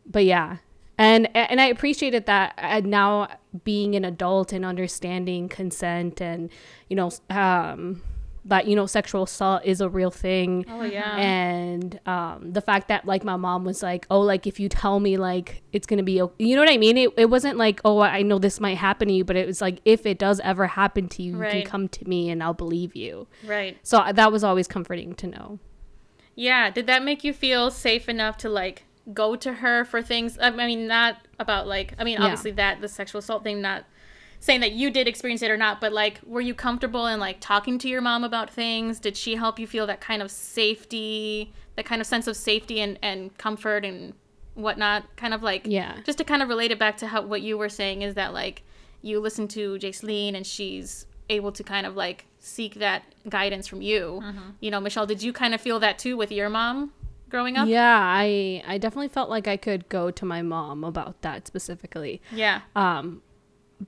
but 0.05 0.23
yeah, 0.23 0.57
and 1.01 1.35
and 1.35 1.59
I 1.59 1.65
appreciated 1.65 2.27
that 2.27 2.53
uh, 2.57 2.81
now 2.81 3.27
being 3.63 3.95
an 3.95 4.05
adult 4.05 4.53
and 4.53 4.63
understanding 4.63 5.49
consent 5.49 6.21
and 6.21 6.49
you 6.89 6.95
know 6.95 7.11
um, 7.31 8.03
that 8.45 8.67
you 8.67 8.75
know 8.75 8.85
sexual 8.85 9.23
assault 9.23 9.63
is 9.65 9.81
a 9.81 9.89
real 9.89 10.11
thing. 10.11 10.63
Oh 10.69 10.83
yeah. 10.83 11.17
And 11.17 11.99
um, 12.05 12.53
the 12.53 12.61
fact 12.61 12.87
that 12.89 13.05
like 13.05 13.23
my 13.23 13.35
mom 13.35 13.65
was 13.65 13.81
like 13.81 14.05
oh 14.11 14.19
like 14.19 14.45
if 14.45 14.59
you 14.59 14.69
tell 14.69 14.99
me 14.99 15.17
like 15.17 15.63
it's 15.73 15.87
gonna 15.87 16.03
be 16.03 16.21
okay. 16.21 16.45
you 16.45 16.55
know 16.55 16.61
what 16.61 16.69
i 16.69 16.77
mean? 16.77 16.97
It, 16.97 17.09
it 17.17 17.29
wasn't 17.31 17.57
like 17.57 17.81
oh 17.83 17.99
i 17.99 18.21
know 18.21 18.37
this 18.37 18.59
might 18.59 18.77
happen 18.77 19.07
to 19.07 19.13
you 19.13 19.25
but 19.25 19.35
it 19.35 19.47
was 19.47 19.59
like 19.59 19.79
if 19.85 20.05
it 20.05 20.19
does 20.19 20.39
ever 20.41 20.67
happen 20.67 21.07
to 21.09 21.23
you 21.23 21.35
you 21.43 21.49
can 21.49 21.63
come 21.63 21.87
to 21.89 22.07
me 22.07 22.29
and 22.29 22.43
i'll 22.43 22.53
believe 22.53 22.95
you. 22.95 23.27
Right. 23.43 23.77
So 23.81 23.97
uh, 23.97 24.11
that 24.11 24.31
was 24.31 24.43
always 24.43 24.67
comforting 24.67 25.15
to 25.15 25.27
know. 25.27 25.59
Yeah, 26.35 26.69
did 26.69 26.85
that 26.87 27.03
make 27.03 27.23
you 27.23 27.33
feel 27.33 27.71
safe 27.71 28.07
enough 28.07 28.37
to 28.37 28.49
like 28.49 28.85
go 29.13 29.35
to 29.35 29.53
her 29.53 29.85
for 29.85 30.01
things? 30.01 30.37
I 30.41 30.49
mean, 30.51 30.87
not 30.87 31.17
about 31.39 31.67
like, 31.67 31.93
I 31.99 32.03
mean, 32.03 32.17
Yeah. 32.19 32.25
obviously 32.25 32.51
that 32.51 32.81
the 32.81 32.87
sexual 32.87 33.19
assault 33.19 33.43
thing, 33.43 33.61
not 33.61 33.85
saying 34.39 34.61
that 34.61 34.71
you 34.71 34.89
did 34.89 35.07
experience 35.07 35.41
it 35.43 35.51
or 35.51 35.57
not, 35.57 35.79
but 35.79 35.93
like, 35.93 36.19
were 36.25 36.41
you 36.41 36.53
comfortable 36.55 37.05
in 37.07 37.19
like 37.19 37.37
talking 37.39 37.77
to 37.79 37.87
your 37.87 38.01
mom 38.01 38.23
about 38.23 38.49
things? 38.49 38.99
Did 38.99 39.15
she 39.15 39.35
help 39.35 39.59
you 39.59 39.67
feel 39.67 39.85
that 39.87 40.01
kind 40.01 40.21
of 40.21 40.31
safety, 40.31 41.53
that 41.75 41.85
kind 41.85 42.01
of 42.01 42.07
sense 42.07 42.27
of 42.27 42.35
safety 42.35 42.79
and, 42.81 42.97
and 43.01 43.37
comfort 43.37 43.85
and 43.85 44.13
whatnot? 44.55 45.15
Kind 45.15 45.33
of 45.33 45.43
like, 45.43 45.63
Yeah. 45.65 45.97
just 46.05 46.17
to 46.17 46.23
kind 46.23 46.41
of 46.41 46.49
relate 46.49 46.71
it 46.71 46.79
back 46.79 46.97
to 46.97 47.07
how 47.07 47.21
what 47.21 47.41
you 47.41 47.57
were 47.57 47.69
saying 47.69 48.01
is 48.01 48.15
that 48.15 48.33
like 48.33 48.63
you 49.01 49.19
listen 49.19 49.47
to 49.49 49.75
Jaceline 49.75 50.35
and 50.35 50.45
she's 50.45 51.05
able 51.29 51.51
to 51.51 51.63
kind 51.63 51.85
of 51.85 51.95
like 51.95 52.25
seek 52.39 52.75
that 52.75 53.03
guidance 53.29 53.67
from 53.67 53.81
you. 53.81 54.21
Mm-hmm. 54.23 54.39
You 54.59 54.71
know, 54.71 54.79
Michelle, 54.81 55.05
did 55.05 55.21
you 55.23 55.31
kind 55.33 55.53
of 55.53 55.61
feel 55.61 55.79
that 55.79 55.97
too 55.99 56.17
with 56.17 56.31
your 56.31 56.49
mom 56.49 56.91
growing 57.31 57.57
up? 57.57 57.67
yeah 57.67 57.97
i 57.99 58.61
i 58.67 58.77
definitely 58.77 59.07
felt 59.07 59.29
like 59.29 59.47
i 59.47 59.57
could 59.57 59.87
go 59.89 60.11
to 60.11 60.25
my 60.25 60.41
mom 60.41 60.83
about 60.83 61.19
that 61.23 61.47
specifically 61.47 62.21
Yeah. 62.31 62.61
um 62.75 63.21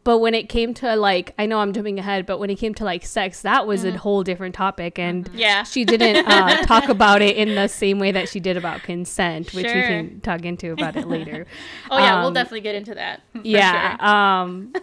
but 0.04 0.18
when 0.18 0.34
it 0.34 0.50
came 0.50 0.74
to 0.74 0.96
like 0.96 1.36
i 1.38 1.46
know 1.46 1.60
i'm 1.60 1.72
jumping 1.72 2.00
ahead 2.00 2.26
but 2.26 2.40
when 2.40 2.50
it 2.50 2.56
came 2.56 2.74
to 2.74 2.84
like 2.84 3.06
sex 3.06 3.44
that 3.44 3.68
was 3.68 3.84
a 3.86 3.96
whole 3.96 4.24
different 4.24 4.56
topic 4.56 4.98
and 4.98 5.30
Yeah. 5.36 5.62
she 5.64 5.86
didn't 5.86 6.26
uh, 6.28 6.64
talk 6.66 6.90
about 6.90 7.22
it 7.22 7.38
in 7.38 7.54
the 7.54 7.68
same 7.68 8.00
way 8.00 8.12
that 8.12 8.28
she 8.28 8.40
did 8.40 8.58
about 8.58 8.82
consent 8.82 9.54
which 9.54 9.68
we 9.68 9.72
can 9.74 10.20
talk 10.22 10.46
into 10.46 10.72
about 10.72 10.96
it 10.96 11.08
later 11.08 11.46
Oh 11.92 12.00
yeah, 12.00 12.18
we'll 12.20 12.30
Um, 12.30 12.34
definitely 12.34 12.62
get 12.62 12.74
into 12.74 12.96
that. 12.96 13.22
yeah 13.44 13.98
sure. 13.98 14.08
um 14.08 14.74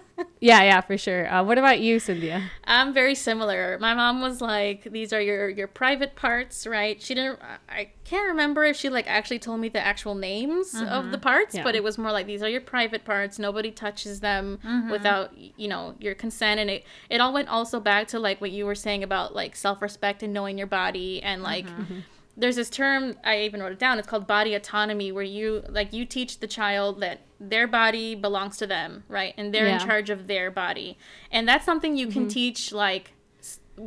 yeah 0.40 0.62
yeah 0.62 0.80
for 0.80 0.96
sure 0.96 1.32
uh, 1.32 1.42
what 1.42 1.58
about 1.58 1.80
you 1.80 1.98
cynthia 1.98 2.50
I'm 2.70 2.94
very 2.94 3.16
similar. 3.16 3.78
My 3.80 3.94
mom 3.94 4.20
was 4.20 4.40
like, 4.40 4.84
"These 4.84 5.12
are 5.12 5.20
your 5.20 5.48
your 5.48 5.66
private 5.66 6.14
parts, 6.14 6.66
right?" 6.66 7.02
She 7.02 7.14
didn't. 7.14 7.40
I- 7.68 7.90
can't 8.10 8.26
remember 8.26 8.64
if 8.64 8.76
she 8.76 8.88
like 8.88 9.08
actually 9.08 9.38
told 9.38 9.60
me 9.60 9.68
the 9.68 9.78
actual 9.78 10.16
names 10.16 10.74
of 10.74 10.80
the 10.80 11.16
mm-hmm. 11.16 11.20
parts, 11.20 11.54
Yeah. 11.54 11.62
but 11.62 11.76
it 11.76 11.84
was 11.84 11.96
more 11.96 12.10
like 12.10 12.26
these 12.26 12.42
are 12.42 12.48
your 12.48 12.60
private 12.60 13.04
parts. 13.04 13.38
Nobody 13.38 13.70
touches 13.70 14.18
them 14.18 14.58
mm-hmm. 14.66 14.90
without 14.90 15.32
you 15.36 15.68
know 15.68 15.94
your 16.00 16.16
consent. 16.16 16.58
And 16.58 16.68
it 16.70 16.84
it 17.08 17.20
all 17.20 17.32
went 17.32 17.48
also 17.48 17.78
back 17.78 18.08
to 18.08 18.18
like 18.18 18.40
what 18.40 18.50
you 18.50 18.66
were 18.66 18.74
saying 18.74 19.04
about 19.04 19.32
like 19.32 19.54
self 19.54 19.80
respect 19.80 20.24
and 20.24 20.32
knowing 20.32 20.58
your 20.58 20.66
body 20.66 21.22
and 21.22 21.42
like. 21.42 21.66
Mm-hmm. 21.66 22.00
There's 22.40 22.56
this 22.56 22.70
term 22.70 23.16
I 23.24 23.42
even 23.42 23.60
wrote 23.62 23.72
it 23.72 23.78
down. 23.78 23.98
It's 23.98 24.08
called 24.08 24.26
body 24.26 24.54
autonomy, 24.54 25.12
where 25.12 25.22
you 25.22 25.62
like 25.68 25.92
you 25.92 26.04
teach 26.04 26.40
the 26.40 26.46
child 26.46 27.00
that 27.00 27.20
their 27.38 27.66
body 27.66 28.14
belongs 28.14 28.56
to 28.58 28.66
them, 28.66 29.04
right, 29.08 29.34
and 29.36 29.52
they're 29.54 29.66
in 29.66 29.78
charge 29.86 30.10
of 30.10 30.26
their 30.26 30.50
body, 30.50 30.98
and 31.30 31.46
that's 31.48 31.64
something 31.64 31.96
you 31.96 32.08
can 32.08 32.28
teach 32.28 32.72
like 32.72 33.12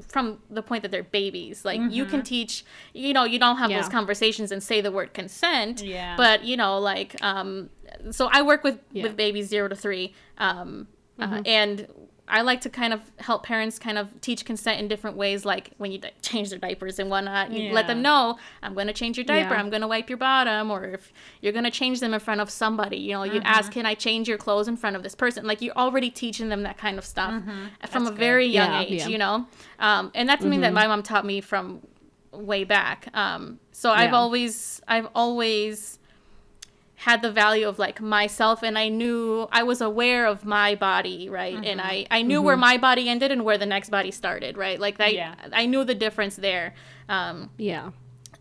from 0.07 0.39
the 0.49 0.63
point 0.63 0.81
that 0.81 0.91
they're 0.91 1.03
babies. 1.03 1.63
Like 1.65 1.79
you 1.91 2.05
can 2.05 2.23
teach, 2.23 2.65
you 2.93 3.13
know, 3.13 3.25
you 3.25 3.37
don't 3.37 3.57
have 3.57 3.69
those 3.69 3.89
conversations 3.89 4.51
and 4.51 4.61
say 4.63 4.81
the 4.81 4.91
word 4.91 5.13
consent, 5.13 5.81
Yeah. 5.83 6.15
but 6.17 6.43
you 6.43 6.57
know, 6.57 6.79
like, 6.79 7.15
um, 7.23 7.69
so 8.11 8.27
I 8.31 8.41
work 8.41 8.63
with 8.63 8.79
Yeah. 8.91 9.03
with 9.03 9.15
babies 9.15 9.47
zero 9.49 9.67
to 9.67 9.75
three, 9.75 10.13
um, 10.39 10.87
uh, 11.19 11.41
and 11.45 11.87
I 12.33 12.41
like 12.41 12.61
to 12.61 12.69
kind 12.69 12.93
of 12.93 12.99
help 13.19 13.43
parents 13.43 13.77
kind 13.77 13.97
of 13.97 14.19
teach 14.19 14.43
consent 14.43 14.79
in 14.81 14.87
different 14.87 15.15
ways, 15.15 15.45
like 15.45 15.69
when 15.77 15.91
you 15.91 15.99
di- 15.99 16.11
change 16.21 16.49
their 16.49 16.57
diapers 16.59 16.97
and 16.99 17.09
whatnot. 17.09 17.51
You 17.51 17.71
let 17.71 17.85
them 17.87 18.01
know, 18.01 18.37
I'm 18.63 18.73
going 18.73 18.87
to 18.87 18.93
change 18.93 19.17
your 19.17 19.23
diaper, 19.23 19.53
Yeah. 19.53 19.59
I'm 19.59 19.69
going 19.69 19.81
to 19.83 19.87
wipe 19.87 20.09
your 20.09 20.17
bottom, 20.17 20.71
or 20.71 20.83
if 20.85 21.13
you're 21.41 21.53
going 21.53 21.63
to 21.63 21.71
change 21.71 21.99
them 21.99 22.13
in 22.13 22.19
front 22.19 22.41
of 22.41 22.49
somebody, 22.49 22.97
you 22.97 23.11
know, 23.13 23.23
you 23.23 23.39
ask, 23.43 23.71
can 23.71 23.85
I 23.85 23.93
change 23.93 24.27
your 24.27 24.39
clothes 24.39 24.67
in 24.67 24.75
front 24.75 24.95
of 24.95 25.03
this 25.03 25.13
person? 25.15 25.45
Like 25.45 25.61
you're 25.61 25.77
already 25.77 26.09
teaching 26.09 26.49
them 26.49 26.63
that 26.63 26.77
kind 26.77 26.97
of 26.97 27.05
stuff 27.05 27.43
from 27.87 28.01
a 28.03 28.09
That's 28.09 28.17
very 28.17 28.47
young 28.47 28.71
Yeah, 28.71 28.81
age, 28.81 28.91
yeah. 29.01 29.07
you 29.09 29.17
know? 29.19 29.45
Um, 29.79 30.11
and 30.15 30.27
that's 30.27 30.41
something 30.41 30.61
that 30.61 30.73
my 30.73 30.87
mom 30.87 31.03
taught 31.03 31.25
me 31.25 31.39
from 31.39 31.81
way 32.31 32.63
back. 32.63 33.09
Um, 33.13 33.59
so 33.71 33.91
I've 33.91 34.13
always, 34.13 34.81
I've 34.87 35.07
always 35.13 35.99
had 37.03 37.21
the 37.21 37.31
value 37.31 37.67
of 37.67 37.77
like 37.79 37.99
myself 37.99 38.63
and 38.63 38.77
I 38.77 38.87
knew 38.87 39.47
I 39.51 39.63
was 39.63 39.81
aware 39.81 40.25
of 40.25 40.45
my 40.45 40.75
body, 40.75 41.29
right? 41.29 41.59
And 41.69 41.81
I 41.81 42.07
I 42.09 42.21
knew 42.21 42.41
where 42.41 42.55
my 42.55 42.77
body 42.77 43.09
ended 43.09 43.29
and 43.29 43.43
where 43.43 43.57
the 43.57 43.65
next 43.65 43.89
body 43.89 44.11
started, 44.11 44.57
right? 44.57 44.79
Like 44.79 45.01
I 45.01 45.07
Yeah. 45.07 45.35
I 45.51 45.65
knew 45.65 45.83
the 45.83 45.95
difference 45.95 46.37
there. 46.37 46.73
Um 47.09 47.49
yeah 47.57 47.91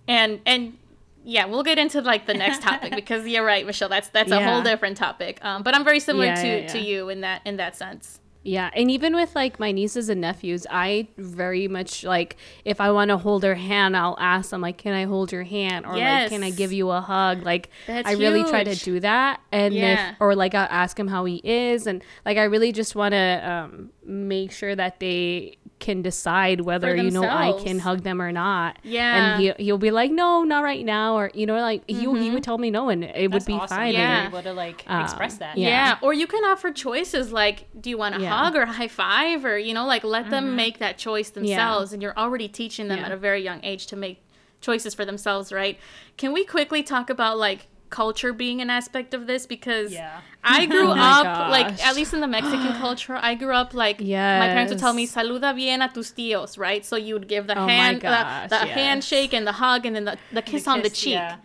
and 0.06 0.40
and 0.46 0.78
yeah, 1.24 1.44
we'll 1.46 1.62
get 1.64 1.78
into 1.78 2.00
like 2.00 2.26
the 2.26 2.34
next 2.34 2.62
topic 2.62 2.94
because 3.02 3.26
you're 3.26 3.44
right, 3.44 3.66
Michelle. 3.66 3.88
That's 3.88 4.08
that's 4.10 4.30
a 4.32 4.40
whole 4.44 4.62
different 4.62 4.96
topic. 4.96 5.44
Um, 5.44 5.62
but 5.62 5.74
I'm 5.74 5.84
very 5.84 6.00
similar 6.00 6.26
Yeah, 6.26 6.42
to 6.42 6.60
yeah, 6.62 6.66
to 6.68 6.78
you 6.78 7.08
in 7.08 7.20
that 7.22 7.42
in 7.44 7.56
that 7.58 7.76
sense. 7.76 8.20
Yeah, 8.44 8.70
and 8.74 8.90
even 8.90 9.14
with 9.14 9.34
like 9.36 9.60
my 9.60 9.70
nieces 9.70 10.08
and 10.08 10.20
nephews, 10.20 10.66
I 10.68 11.08
very 11.16 11.68
much 11.68 12.02
like 12.02 12.36
if 12.64 12.80
I 12.80 12.90
want 12.90 13.10
to 13.10 13.16
hold 13.16 13.42
their 13.42 13.54
hand, 13.54 13.96
I'll 13.96 14.16
ask 14.18 14.50
them 14.50 14.60
like, 14.60 14.78
"Can 14.78 14.94
I 14.94 15.04
hold 15.04 15.30
your 15.30 15.44
hand?" 15.44 15.86
or 15.86 15.96
like, 15.96 16.30
"Can 16.30 16.42
I 16.42 16.50
give 16.50 16.72
you 16.72 16.90
a 16.90 17.00
hug?" 17.00 17.44
Like 17.44 17.70
That's 17.86 18.08
I 18.08 18.12
really 18.12 18.42
try 18.44 18.64
to 18.64 18.74
do 18.74 18.98
that, 19.00 19.40
and 19.52 19.74
Yeah. 19.74 20.10
if 20.10 20.16
or 20.20 20.34
like 20.34 20.54
I'll 20.54 20.68
ask 20.70 20.98
him 20.98 21.06
how 21.08 21.24
he 21.24 21.40
is, 21.44 21.86
and 21.86 22.02
like 22.24 22.36
I 22.36 22.44
really 22.44 22.72
just 22.72 22.96
want 22.96 23.12
to 23.12 23.48
um, 23.48 23.90
make 24.04 24.50
sure 24.50 24.74
that 24.74 24.98
they 24.98 25.58
can 25.82 26.00
decide 26.00 26.62
whether 26.62 26.94
you 26.96 27.10
know 27.10 27.24
I 27.24 27.52
can 27.62 27.78
hug 27.78 28.02
them 28.02 28.22
or 28.22 28.32
not. 28.32 28.78
Yeah. 28.82 29.34
and 29.34 29.42
he 29.42 29.52
he'll 29.64 29.76
be 29.88 29.90
like, 29.90 30.10
"No, 30.10 30.42
not 30.44 30.62
right 30.64 30.84
now," 30.84 31.16
or 31.18 31.30
you 31.34 31.44
know, 31.44 31.56
like 31.60 31.82
he 31.86 31.94
he 32.00 32.06
Mm-hmm. 32.06 32.32
would 32.34 32.44
tell 32.44 32.56
me 32.56 32.70
no, 32.70 32.88
and 32.88 33.04
it 33.04 33.30
would 33.30 33.44
be 33.44 33.52
awesome. 33.54 33.76
fine. 33.76 33.92
Yeah. 33.92 34.00
and- 34.00 34.32
You're 34.32 34.40
able 34.40 34.50
to 34.50 34.54
like 34.54 34.84
Um, 34.86 35.02
express 35.04 35.34
that. 35.38 35.58
yeah. 35.58 35.68
Yeah. 35.68 35.98
Or 36.00 36.14
you 36.14 36.26
can 36.26 36.42
offer 36.44 36.70
choices 36.72 37.32
like, 37.32 37.66
do 37.78 37.90
you 37.90 37.98
want 37.98 38.14
a 38.16 38.20
Yeah. 38.20 38.30
hug 38.34 38.56
or 38.56 38.62
a 38.62 38.72
high 38.72 38.88
five? 38.88 39.44
Or, 39.44 39.58
you 39.58 39.74
know, 39.74 39.84
like 39.86 40.04
let 40.04 40.30
them 40.30 40.56
make 40.56 40.78
that 40.78 40.96
choice 40.98 41.30
themselves. 41.30 41.92
And 41.92 42.00
you're 42.02 42.16
already 42.16 42.48
teaching 42.48 42.88
them 42.88 42.98
Yeah. 43.00 43.06
at 43.06 43.12
a 43.12 43.16
very 43.16 43.42
young 43.42 43.60
age 43.62 43.86
to 43.88 43.96
make 43.96 44.22
choices 44.60 44.94
for 44.94 45.04
themselves, 45.04 45.52
right? 45.52 45.76
Can 46.16 46.32
we 46.32 46.44
quickly 46.44 46.82
talk 46.82 47.10
about 47.10 47.36
like 47.38 47.66
culture 47.92 48.32
being 48.32 48.60
an 48.60 48.70
aspect 48.70 49.14
of 49.14 49.26
this? 49.28 49.46
Because 49.46 49.92
Yeah. 49.92 50.20
I 50.42 50.64
oh 50.68 50.70
grew 50.74 50.88
Oh 50.88 50.94
up, 51.18 51.50
like, 51.56 51.70
at 51.86 51.94
least 51.94 52.12
in 52.14 52.20
the 52.20 52.26
Mexican 52.38 52.72
culture, 52.84 53.16
I 53.30 53.34
grew 53.36 53.54
up 53.54 53.74
like, 53.74 54.00
my 54.00 54.48
parents 54.54 54.70
would 54.72 54.80
tell 54.80 54.92
me, 54.94 55.02
Yes. 55.02 55.12
saluda 55.14 55.54
bien 55.54 55.82
a 55.82 55.88
tus 55.88 56.10
tíos, 56.12 56.58
right? 56.58 56.84
So 56.84 56.96
you 56.96 57.14
would 57.14 57.28
give 57.28 57.46
the 57.46 57.56
Oh 57.58 57.66
hand, 57.68 58.00
gosh, 58.00 58.50
the, 58.50 58.58
the 58.58 58.66
yes. 58.66 58.74
handshake 58.80 59.32
and 59.32 59.46
the 59.46 59.52
hug 59.62 59.86
and 59.86 59.94
then 59.96 60.04
the, 60.10 60.16
the 60.32 60.42
kiss 60.42 60.66
on 60.66 60.82
the 60.82 60.90
cheek. 60.90 61.14
yeah. 61.14 61.36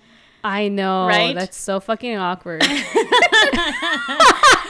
I 0.44 0.70
know, 0.70 1.08
Right? 1.08 1.36
That's 1.36 1.58
so 1.58 1.80
fucking 1.80 2.16
awkward. 2.18 2.64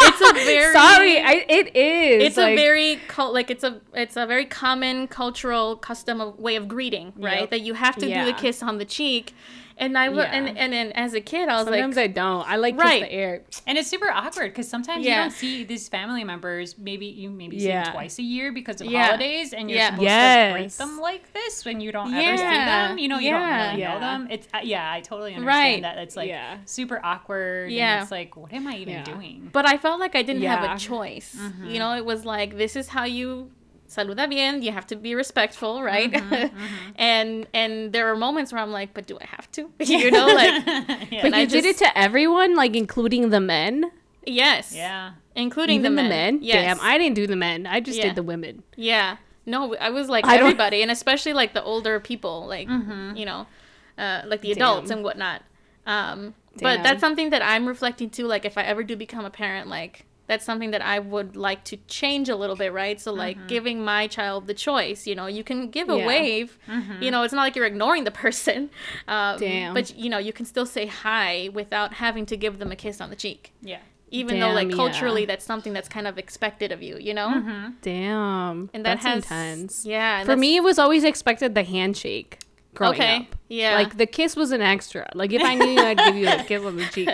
It's 0.10 0.22
a 0.22 0.34
very 0.46 0.74
Sorry, 0.74 1.20
I, 1.20 1.46
it 1.48 1.76
is. 1.76 2.24
it's 2.28 2.38
a 2.38 2.56
very 2.56 3.00
like 3.18 3.52
it's 3.52 3.64
a 3.64 3.80
it's 3.94 4.16
a 4.18 4.26
very 4.26 4.46
common 4.46 5.08
cultural 5.08 5.76
custom 5.76 6.22
of 6.22 6.40
way 6.40 6.56
of 6.56 6.68
greeting 6.68 7.14
right 7.18 7.42
Yep. 7.42 7.50
that 7.52 7.62
you 7.62 7.74
have 7.76 7.96
to 7.98 8.08
do 8.08 8.26
the 8.26 8.34
kiss 8.34 8.64
on 8.64 8.78
the 8.78 8.86
cheek 8.86 9.34
and 9.78 9.98
i 9.98 10.06
w- 10.06 10.24
Yeah. 10.24 10.32
and, 10.32 10.58
and 10.58 10.74
then 10.74 10.92
as 10.94 11.14
a 11.14 11.22
kid 11.22 11.48
i 11.50 11.56
was 11.56 11.66
Sometimes 11.66 11.72
like 11.72 11.82
sometimes 11.82 11.98
I 11.98 12.08
don't. 12.08 12.50
I 12.50 12.56
like 12.58 12.78
Right. 12.78 13.02
kiss 13.02 13.10
the 13.10 13.14
air. 13.14 13.42
And 13.68 13.78
it's 13.78 13.90
super 13.90 14.10
awkward 14.10 14.52
because 14.52 14.68
sometimes 14.70 15.06
you 15.06 15.14
don't 15.14 15.32
see 15.32 15.64
these 15.64 15.88
family 15.90 16.24
members. 16.24 16.78
Maybe 16.78 17.06
you 17.08 17.30
maybe 17.30 17.60
see 17.60 17.68
Yeah. 17.68 17.84
them 17.86 17.94
twice 17.94 18.20
a 18.20 18.24
year 18.24 18.52
because 18.52 18.80
of 18.82 18.88
Yeah. 18.88 19.06
holidays, 19.06 19.54
and 19.54 19.70
you're 19.70 19.80
Yeah. 19.80 19.86
supposed 19.96 20.00
to 20.08 20.52
greet 20.54 20.62
Yes. 20.64 20.78
them 20.78 21.00
like 21.00 21.34
this 21.34 21.66
when 21.66 21.80
you 21.82 21.92
don't 21.92 22.14
ever 22.14 22.38
see 22.38 22.44
them. 22.44 22.98
You 22.98 23.08
know, 23.08 23.20
you 23.20 23.30
Yeah. 23.30 23.40
don't 23.40 23.68
really 23.70 23.82
Yeah. 23.82 23.94
know 23.94 24.00
them. 24.00 24.28
It's 24.32 24.48
uh, 24.54 24.60
yeah, 24.64 24.92
I 24.92 25.02
totally 25.02 25.34
understand 25.36 25.64
Right. 25.74 25.82
that. 25.82 25.98
It's 26.04 26.16
like 26.16 26.30
Yeah. 26.30 26.58
super 26.66 27.00
awkward. 27.04 27.72
Yeah. 27.72 27.94
and 27.96 28.02
it's 28.04 28.12
like 28.12 28.36
what 28.38 28.54
am 28.54 28.68
I 28.68 28.76
even 28.78 28.94
Yeah. 28.96 29.04
doing? 29.04 29.50
but 29.52 29.66
i 29.66 29.78
felt 29.78 30.00
like 30.00 30.16
i 30.16 30.22
didn't 30.22 30.42
have 30.44 30.64
a 30.64 30.78
choice 30.80 31.36
Mm-hmm. 31.38 31.70
you 31.72 31.80
know 31.80 31.92
it 31.96 32.06
was 32.06 32.26
like 32.26 32.58
this 32.58 32.76
is 32.76 32.88
how 32.90 33.04
you 33.06 33.50
saluda 33.98 34.26
bien 34.34 34.62
you 34.66 34.72
have 34.78 34.86
to 34.92 34.96
be 34.96 35.12
respectful 35.24 35.74
right 35.92 36.12
Mm-hmm, 36.14 36.48
and 37.12 37.30
and 37.62 37.72
there 37.94 38.06
are 38.12 38.16
moments 38.28 38.50
where 38.54 38.62
i'm 38.66 38.72
like 38.80 38.92
but 38.98 39.06
do 39.12 39.16
i 39.26 39.28
have 39.36 39.48
to 39.58 39.62
you 40.04 40.10
know 40.18 40.28
like 40.42 40.56
yeah. 41.14 41.22
But 41.24 41.32
And 41.32 41.36
I 41.36 41.42
you 41.42 41.48
did 41.56 41.66
it 41.72 41.78
to 41.86 41.90
everyone, 41.98 42.52
like 42.64 42.74
including 42.84 43.24
the 43.36 43.40
men, 43.56 43.76
yes 44.26 44.66
yeah. 44.76 45.04
including 45.36 45.80
even 45.80 45.96
the 45.96 46.04
the 46.04 46.10
men, 46.10 46.34
men. 46.36 46.44
Yes. 46.52 46.62
Damn, 46.66 46.80
I 46.92 46.98
didn't 47.00 47.16
do 47.22 47.26
the 47.34 47.40
men. 47.48 47.60
I 47.76 47.80
just 47.88 47.98
Yeah. 47.98 48.06
did 48.08 48.16
the 48.20 48.24
women. 48.34 48.64
Yeah. 48.92 49.18
No, 49.54 49.60
I 49.88 49.90
was 49.98 50.08
like 50.16 50.26
I 50.26 50.36
don't- 50.38 50.46
everybody, 50.48 50.80
and 50.84 50.92
especially 50.92 51.34
like 51.42 51.52
the 51.54 51.64
older 51.64 51.96
people, 52.12 52.46
like 52.56 52.68
you 53.20 53.26
know, 53.30 53.48
uh, 54.04 54.20
like 54.32 54.42
the 54.46 54.52
adults 54.52 54.90
Damn. 54.90 54.98
and 55.00 55.04
whatnot. 55.08 55.40
Um, 55.96 56.20
but 56.62 56.84
that's 56.84 57.00
something 57.06 57.30
that 57.34 57.42
I'm 57.54 57.66
reflecting 57.74 58.10
too. 58.10 58.26
Like, 58.34 58.44
if 58.52 58.58
I 58.58 58.64
ever 58.72 58.84
do 58.84 58.96
become 58.98 59.24
a 59.24 59.30
parent, 59.44 59.70
like 59.70 60.04
that's 60.28 60.46
something 60.46 60.72
that 60.72 60.82
I 60.82 61.00
would 61.00 61.36
like 61.36 61.64
to 61.66 61.78
change 61.88 62.30
a 62.30 62.36
little 62.36 62.56
bit, 62.56 62.74
right? 62.74 63.00
So, 63.00 63.14
like, 63.14 63.38
mm-hmm. 63.38 63.48
giving 63.48 63.84
my 63.84 64.08
child 64.08 64.48
the 64.48 64.54
choice. 64.54 65.08
You 65.08 65.16
know, 65.16 65.26
you 65.28 65.44
can 65.44 65.70
give 65.70 65.90
a 65.90 65.98
Yeah. 65.98 66.06
wave. 66.08 66.60
Mm-hmm. 66.68 67.02
You 67.02 67.12
know, 67.12 67.24
it's 67.24 67.34
not 67.34 67.42
like 67.42 67.56
you're 67.56 67.66
ignoring 67.66 68.04
the 68.04 68.12
person. 68.26 68.70
Um, 69.08 69.40
Damn. 69.40 69.74
But 69.74 69.96
you 69.98 70.10
know, 70.10 70.18
you 70.18 70.34
can 70.34 70.46
still 70.46 70.66
say 70.66 70.86
hi 70.86 71.50
without 71.54 71.94
having 71.94 72.26
to 72.28 72.38
give 72.38 72.60
them 72.60 72.72
a 72.72 72.76
kiss 72.76 73.00
on 73.02 73.10
the 73.10 73.16
cheek. 73.16 73.54
Yeah. 73.62 73.80
Even 74.10 74.40
though, 74.40 74.52
like, 74.52 74.70
Damn, 74.70 74.78
yeah. 74.78 74.86
culturally, 74.86 75.26
that's 75.26 75.44
something 75.46 75.74
that's 75.74 75.90
kind 75.90 76.08
of 76.08 76.18
expected 76.18 76.72
of 76.72 76.82
you. 76.82 76.98
You 76.98 77.14
know. 77.14 77.28
Mm-hmm. 77.30 77.70
Damn, 77.82 78.70
And 78.74 78.86
that 78.86 79.02
that's 79.02 79.06
has 79.06 79.24
intense. 79.24 79.86
Yeah. 79.86 80.24
For 80.24 80.36
me, 80.36 80.56
it 80.58 80.64
was 80.64 80.78
always 80.80 81.04
expected 81.04 81.56
the 81.56 81.64
handshake. 81.64 82.40
Growing 82.74 82.94
Okay, 82.94 83.16
up. 83.18 83.36
Yeah. 83.50 83.76
Like 83.76 83.98
the 83.98 84.06
kiss 84.06 84.36
was 84.36 84.52
an 84.52 84.62
extra. 84.62 85.10
Like 85.16 85.32
if 85.32 85.42
I 85.44 85.56
knew 85.56 85.70
you, 85.70 85.80
I'd 85.82 85.98
give 85.98 86.16
you 86.16 86.28
a 86.28 86.44
kiss 86.44 86.64
on 86.64 86.76
the 86.76 86.86
cheek. 86.86 87.10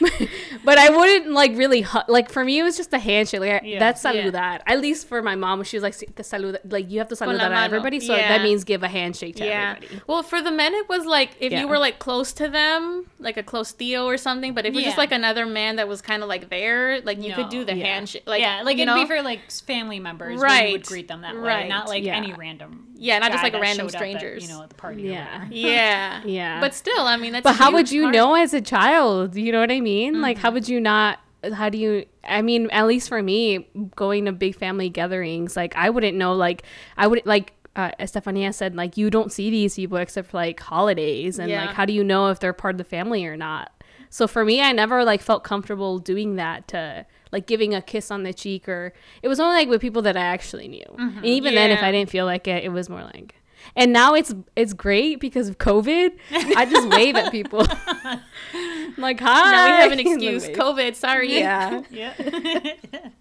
but 0.64 0.78
I 0.78 0.90
wouldn't 0.90 1.32
like 1.32 1.56
really 1.56 1.82
hu- 1.82 1.98
like 2.08 2.30
for 2.30 2.44
me 2.44 2.58
it 2.58 2.62
was 2.62 2.76
just 2.76 2.92
a 2.92 2.98
handshake. 2.98 3.40
Like 3.40 3.62
I- 3.62 3.66
Yeah. 3.66 3.78
that's 3.78 4.02
Yeah. 4.04 4.12
saludar. 4.12 4.60
At 4.66 4.80
least 4.80 5.08
for 5.08 5.22
my 5.22 5.34
mom, 5.34 5.62
she 5.64 5.76
was 5.76 5.82
like 5.82 5.96
the 6.14 6.22
salud 6.22 6.58
like 6.70 6.90
you 6.90 6.98
have 6.98 7.08
to 7.08 7.16
Con 7.16 7.28
la 7.28 7.34
saludar 7.34 7.50
mano. 7.50 7.64
everybody. 7.64 8.00
So 8.00 8.14
Yeah. 8.14 8.28
that 8.28 8.42
means 8.42 8.64
give 8.64 8.82
a 8.82 8.88
handshake 8.88 9.36
to 9.36 9.44
yeah. 9.44 9.74
everybody. 9.76 10.02
Well, 10.06 10.22
for 10.22 10.40
the 10.40 10.50
men, 10.50 10.74
it 10.74 10.88
was 10.88 11.04
like 11.04 11.30
if 11.40 11.52
Yeah. 11.52 11.60
you 11.60 11.68
were 11.68 11.78
like 11.78 11.98
close 11.98 12.32
to 12.34 12.48
them, 12.48 13.06
like 13.18 13.36
a 13.36 13.42
close 13.42 13.72
tío 13.72 14.04
or 14.04 14.16
something. 14.16 14.54
But 14.54 14.66
if 14.66 14.74
you're 14.74 14.82
just 14.84 14.98
like 14.98 15.12
another 15.12 15.46
man 15.46 15.76
that 15.76 15.88
was 15.88 16.00
kind 16.00 16.22
of 16.22 16.28
like 16.28 16.48
there, 16.48 17.00
like 17.02 17.22
you 17.22 17.32
could 17.34 17.48
do 17.48 17.64
the 17.64 17.74
Yeah. 17.74 17.84
handshake. 17.86 18.22
Like 18.26 18.40
yeah, 18.40 18.62
like 18.62 18.76
you 18.76 18.82
it'd 18.84 18.94
know? 18.94 19.02
be 19.02 19.06
for 19.08 19.20
like 19.22 19.50
family 19.50 19.98
members. 20.00 20.40
Right. 20.40 20.52
Right. 20.52 20.66
you 20.68 20.72
would 20.74 20.86
greet 20.86 21.08
them 21.08 21.22
that 21.22 21.34
way, 21.34 21.40
Right. 21.40 21.68
not 21.68 21.88
like 21.88 22.04
Yeah. 22.04 22.16
any 22.16 22.32
random. 22.32 22.88
Yeah, 22.94 23.18
not 23.18 23.32
just 23.32 23.42
like 23.42 23.54
a 23.54 23.58
random 23.60 23.88
showed 23.88 23.96
up 23.96 24.02
at, 24.02 24.08
strangers. 24.18 24.42
you 24.44 24.48
know, 24.54 24.62
at 24.62 24.68
the 24.68 24.74
party. 24.76 25.08
Or 25.08 25.12
Yeah. 25.12 25.46
yeah, 25.72 26.22
Yeah. 26.24 26.60
But 26.60 26.74
still, 26.74 27.06
I 27.06 27.16
mean, 27.16 27.32
that's. 27.32 27.44
But 27.44 27.56
how 27.56 27.72
would 27.72 27.90
you 27.90 28.02
part. 28.04 28.14
know 28.14 28.34
as 28.34 28.54
a 28.54 28.60
child? 28.60 29.34
You 29.36 29.52
know 29.52 29.60
what 29.60 29.70
I 29.72 29.80
mean? 29.80 30.20
Like, 30.20 30.36
Mm-hmm. 30.36 30.42
how 30.42 30.50
would 30.52 30.68
you 30.68 30.80
not? 30.80 31.18
How 31.54 31.68
do 31.68 31.78
you? 31.78 32.06
I 32.24 32.40
mean, 32.42 32.68
at 32.70 32.86
least 32.86 33.08
for 33.08 33.22
me, 33.22 33.68
going 33.96 34.26
to 34.26 34.32
big 34.32 34.54
family 34.56 34.88
gatherings, 34.88 35.56
like 35.56 35.74
I 35.76 35.90
wouldn't 35.90 36.16
know. 36.16 36.34
Like, 36.34 36.62
I 36.96 37.06
would 37.06 37.22
like. 37.24 37.52
Uh, 37.74 37.90
Estefania 37.98 38.52
said, 38.52 38.74
like, 38.76 38.98
you 38.98 39.08
don't 39.08 39.32
see 39.32 39.48
these 39.48 39.76
people 39.76 39.96
except 39.96 40.30
for 40.30 40.36
like 40.36 40.60
holidays, 40.60 41.38
and 41.38 41.48
Yeah. 41.50 41.64
like, 41.64 41.74
how 41.74 41.86
do 41.86 41.94
you 41.94 42.04
know 42.04 42.28
if 42.28 42.38
they're 42.38 42.52
part 42.52 42.74
of 42.74 42.78
the 42.78 42.84
family 42.84 43.24
or 43.24 43.34
not? 43.34 43.72
So 44.10 44.26
for 44.28 44.44
me, 44.44 44.60
I 44.60 44.72
never 44.72 45.04
like 45.06 45.22
felt 45.22 45.42
comfortable 45.42 45.98
doing 45.98 46.36
that 46.36 46.68
to 46.68 47.06
like 47.32 47.46
giving 47.46 47.72
a 47.74 47.80
kiss 47.80 48.10
on 48.10 48.24
the 48.24 48.34
cheek, 48.34 48.68
or 48.68 48.92
it 49.22 49.28
was 49.28 49.40
only 49.40 49.56
like 49.56 49.68
with 49.70 49.80
people 49.80 50.02
that 50.02 50.18
I 50.18 50.20
actually 50.20 50.68
knew. 50.68 50.84
And 50.98 51.24
even 51.24 51.54
then, 51.54 51.70
if 51.70 51.82
I 51.82 51.90
didn't 51.90 52.10
feel 52.10 52.26
like 52.26 52.46
it, 52.46 52.62
it 52.62 52.68
was 52.68 52.90
more 52.90 53.04
like. 53.04 53.36
And 53.76 53.92
now 53.92 54.14
it's 54.14 54.34
it's 54.56 54.72
great 54.72 55.20
because 55.20 55.48
of 55.48 55.58
COVID. 55.58 56.12
I 56.56 56.66
just 56.66 56.88
wave 56.88 57.16
at 57.16 57.30
people. 57.32 57.66
I'm 57.68 58.20
like 58.98 59.18
hi. 59.20 59.50
Now 59.50 59.66
we 59.66 59.82
have 59.82 59.92
an 59.92 59.98
excuse. 60.06 60.48
COVID. 60.48 60.94
Sorry. 60.94 61.32
Yeah. 61.38 61.82
Yeah. 61.90 62.12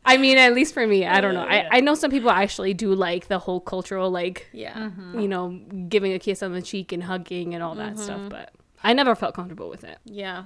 I 0.05 0.17
mean, 0.17 0.37
at 0.37 0.53
least 0.53 0.73
for 0.73 0.85
me, 0.85 1.05
I 1.05 1.21
don't 1.21 1.33
know. 1.33 1.45
Yeah. 1.45 1.69
I, 1.71 1.77
I 1.77 1.79
know 1.79 1.95
some 1.95 2.11
people 2.11 2.29
actually 2.31 2.73
do 2.73 2.93
like 2.93 3.27
the 3.27 3.39
whole 3.39 3.59
cultural 3.61 4.09
like 4.11 4.47
Yeah. 4.51 4.73
Mm-hmm. 4.73 5.19
you 5.19 5.27
know 5.27 5.59
giving 5.87 6.13
a 6.13 6.19
kiss 6.19 6.43
on 6.43 6.53
the 6.53 6.61
cheek 6.61 6.91
and 6.91 7.03
hugging 7.03 7.53
and 7.53 7.63
all 7.63 7.75
that 7.75 7.93
Mm-hmm. 7.93 8.03
stuff, 8.03 8.21
but 8.29 8.51
I 8.83 8.93
never 8.93 9.15
felt 9.15 9.35
comfortable 9.35 9.69
with 9.69 9.83
it. 9.83 9.97
Yeah. 10.05 10.45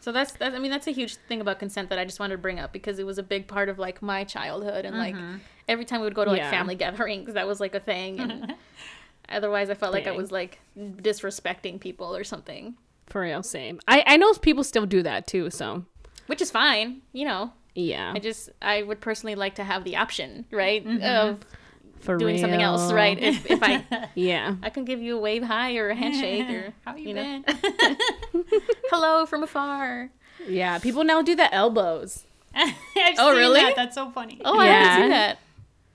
So 0.00 0.12
that's 0.12 0.32
that. 0.32 0.54
I 0.54 0.58
mean, 0.58 0.70
that's 0.70 0.86
a 0.86 0.92
huge 0.92 1.16
thing 1.16 1.42
about 1.42 1.58
consent 1.58 1.90
that 1.90 1.98
I 1.98 2.04
just 2.06 2.18
wanted 2.18 2.36
to 2.36 2.38
bring 2.42 2.58
up 2.58 2.72
because 2.72 2.98
it 2.98 3.04
was 3.04 3.18
a 3.18 3.22
big 3.22 3.46
part 3.46 3.68
of 3.68 3.78
like 3.78 4.00
my 4.00 4.24
childhood 4.24 4.86
and 4.86 4.96
like 4.96 5.14
every 5.68 5.84
time 5.84 6.00
we 6.00 6.04
would 6.06 6.14
go 6.14 6.24
to 6.24 6.30
like 6.30 6.38
Yeah. 6.40 6.50
family 6.50 6.74
gatherings, 6.74 7.34
that 7.34 7.46
was 7.46 7.60
like 7.60 7.74
a 7.74 7.80
thing. 7.80 8.18
And 8.18 8.54
otherwise, 9.30 9.70
I 9.70 9.74
felt 9.74 9.92
like 9.92 10.06
I 10.06 10.12
was 10.12 10.30
like 10.32 10.58
disrespecting 10.78 11.80
people 11.80 12.14
or 12.16 12.24
something, 12.24 12.74
For 13.06 13.22
real, 13.22 13.42
same. 13.42 13.80
I 13.88 14.02
I 14.06 14.16
know 14.16 14.32
people 14.34 14.64
still 14.64 14.86
do 14.86 15.02
that 15.02 15.26
too. 15.26 15.50
So 15.50 15.84
which 16.26 16.40
is 16.40 16.50
fine. 16.50 17.02
You 17.12 17.26
know, 17.26 17.52
yeah, 17.74 18.12
I 18.14 18.18
just 18.18 18.50
I 18.62 18.82
would 18.82 19.00
personally 19.00 19.34
like 19.34 19.54
to 19.56 19.64
have 19.64 19.84
the 19.84 19.96
option, 19.96 20.44
right, 20.50 20.84
mm-hmm. 20.84 21.02
of 21.04 21.40
for 22.00 22.16
doing 22.16 22.38
something 22.38 22.62
else, 22.62 22.92
right? 22.92 23.18
If, 23.18 23.50
if 23.50 23.62
I 23.62 23.84
Yeah. 24.14 24.54
I 24.62 24.70
can 24.70 24.84
give 24.86 25.00
you 25.02 25.18
a 25.18 25.20
wave 25.20 25.42
high 25.42 25.76
or 25.76 25.90
a 25.90 25.94
handshake 25.94 26.48
or 26.48 26.72
How 26.86 26.96
you, 26.96 27.08
you 27.08 27.14
been? 27.14 27.44
hello 28.90 29.26
from 29.26 29.42
afar. 29.42 30.10
Yeah. 30.48 30.78
People 30.78 31.04
now 31.04 31.20
do 31.22 31.36
the 31.36 31.52
elbows 31.54 32.24
Oh, 33.18 33.34
really? 33.36 33.60
That. 33.60 33.76
That's 33.76 33.94
so 33.94 34.10
funny. 34.10 34.40
Oh, 34.44 34.58
I 34.58 34.66
haven't 34.66 34.82
Yeah. 34.82 34.96
seen 35.02 35.10
that. 35.10 35.38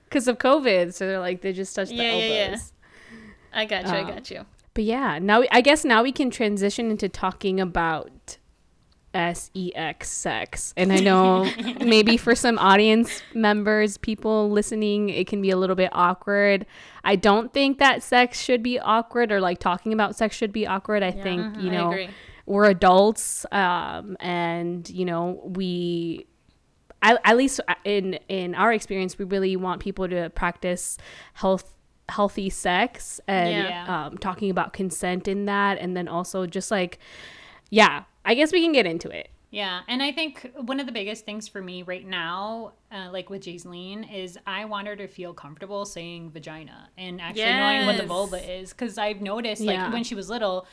because 0.04 0.28
of 0.28 0.38
COVID. 0.38 0.94
So 0.94 1.06
they're 1.06 1.18
like 1.20 1.40
they 1.40 1.52
just 1.52 1.74
touch 1.74 1.88
the 1.88 1.96
Yeah, 1.96 2.48
elbows. 2.48 2.72
Yeah, 3.56 3.60
yeah. 3.60 3.62
I 3.62 3.64
got 3.66 3.86
you. 3.86 3.92
I 3.92 4.00
Um, 4.02 4.08
got 4.08 4.30
you. 4.30 4.46
But 4.74 4.84
yeah, 4.84 5.18
now 5.18 5.40
we- 5.40 5.48
I 5.50 5.60
guess 5.62 5.84
now 5.84 6.02
we 6.02 6.12
can 6.12 6.30
transition 6.30 6.90
into 6.90 7.08
talking 7.08 7.60
about 7.60 8.38
sex 9.14 10.10
sex. 10.10 10.74
And 10.76 10.92
I 10.92 10.98
know 10.98 11.50
maybe 11.80 12.18
for 12.18 12.34
some 12.34 12.58
audience 12.58 13.22
members, 13.32 13.96
people 13.96 14.50
listening, 14.50 15.08
it 15.08 15.26
can 15.26 15.40
be 15.40 15.50
a 15.50 15.56
little 15.56 15.76
bit 15.76 15.88
awkward. 15.92 16.66
I 17.02 17.16
don't 17.16 17.52
think 17.52 17.78
that 17.78 18.02
sex 18.02 18.40
should 18.40 18.62
be 18.62 18.78
awkward 18.78 19.32
or 19.32 19.40
like 19.40 19.58
talking 19.58 19.92
about 19.94 20.16
sex 20.16 20.36
should 20.36 20.52
be 20.52 20.66
awkward. 20.66 21.02
I 21.02 21.12
think, 21.12 21.56
you 21.58 21.70
know, 21.70 22.06
we're 22.44 22.66
adults 22.66 23.46
um, 23.52 24.16
and, 24.20 24.88
you 24.90 25.06
know, 25.06 25.40
we 25.44 26.26
at, 27.02 27.20
at 27.24 27.36
least 27.36 27.60
in 27.84 28.18
in 28.28 28.54
our 28.54 28.72
experience 28.72 29.18
we 29.18 29.24
really 29.24 29.56
want 29.56 29.80
people 29.80 30.08
to 30.08 30.30
practice 30.30 30.96
health 31.34 31.72
healthy 32.08 32.48
sex 32.50 33.20
and 33.26 33.50
Yeah. 33.68 34.06
um, 34.06 34.18
talking 34.18 34.50
about 34.50 34.72
consent 34.72 35.26
in 35.28 35.46
that 35.46 35.78
and 35.78 35.96
then 35.96 36.06
also 36.08 36.46
just 36.46 36.70
like 36.70 36.98
yeah 37.70 38.04
i 38.24 38.34
guess 38.34 38.52
we 38.52 38.62
can 38.62 38.72
get 38.72 38.86
into 38.86 39.08
it 39.10 39.28
Yeah, 39.50 39.80
and 39.88 40.02
I 40.02 40.12
think 40.12 40.50
one 40.56 40.80
of 40.80 40.86
the 40.86 40.92
biggest 40.92 41.24
things 41.24 41.48
for 41.48 41.62
me 41.62 41.82
right 41.82 42.06
now, 42.06 42.72
uh, 42.92 43.08
like 43.12 43.30
with 43.30 43.42
Jaiseline, 43.44 44.02
is 44.12 44.36
I 44.46 44.64
want 44.66 44.86
her 44.88 44.96
to 44.96 45.06
feel 45.06 45.32
comfortable 45.32 45.84
saying 45.86 46.30
vagina 46.32 46.90
and 46.98 47.20
actually 47.20 47.54
knowing 47.54 47.86
what 47.86 47.96
the 47.96 48.06
vulva 48.06 48.36
is. 48.58 48.70
Because 48.70 48.98
I've 48.98 49.22
noticed, 49.22 49.62
Yeah. 49.62 49.84
like 49.84 49.92
when 49.94 50.04
she 50.04 50.14
was 50.16 50.28
little, 50.28 50.66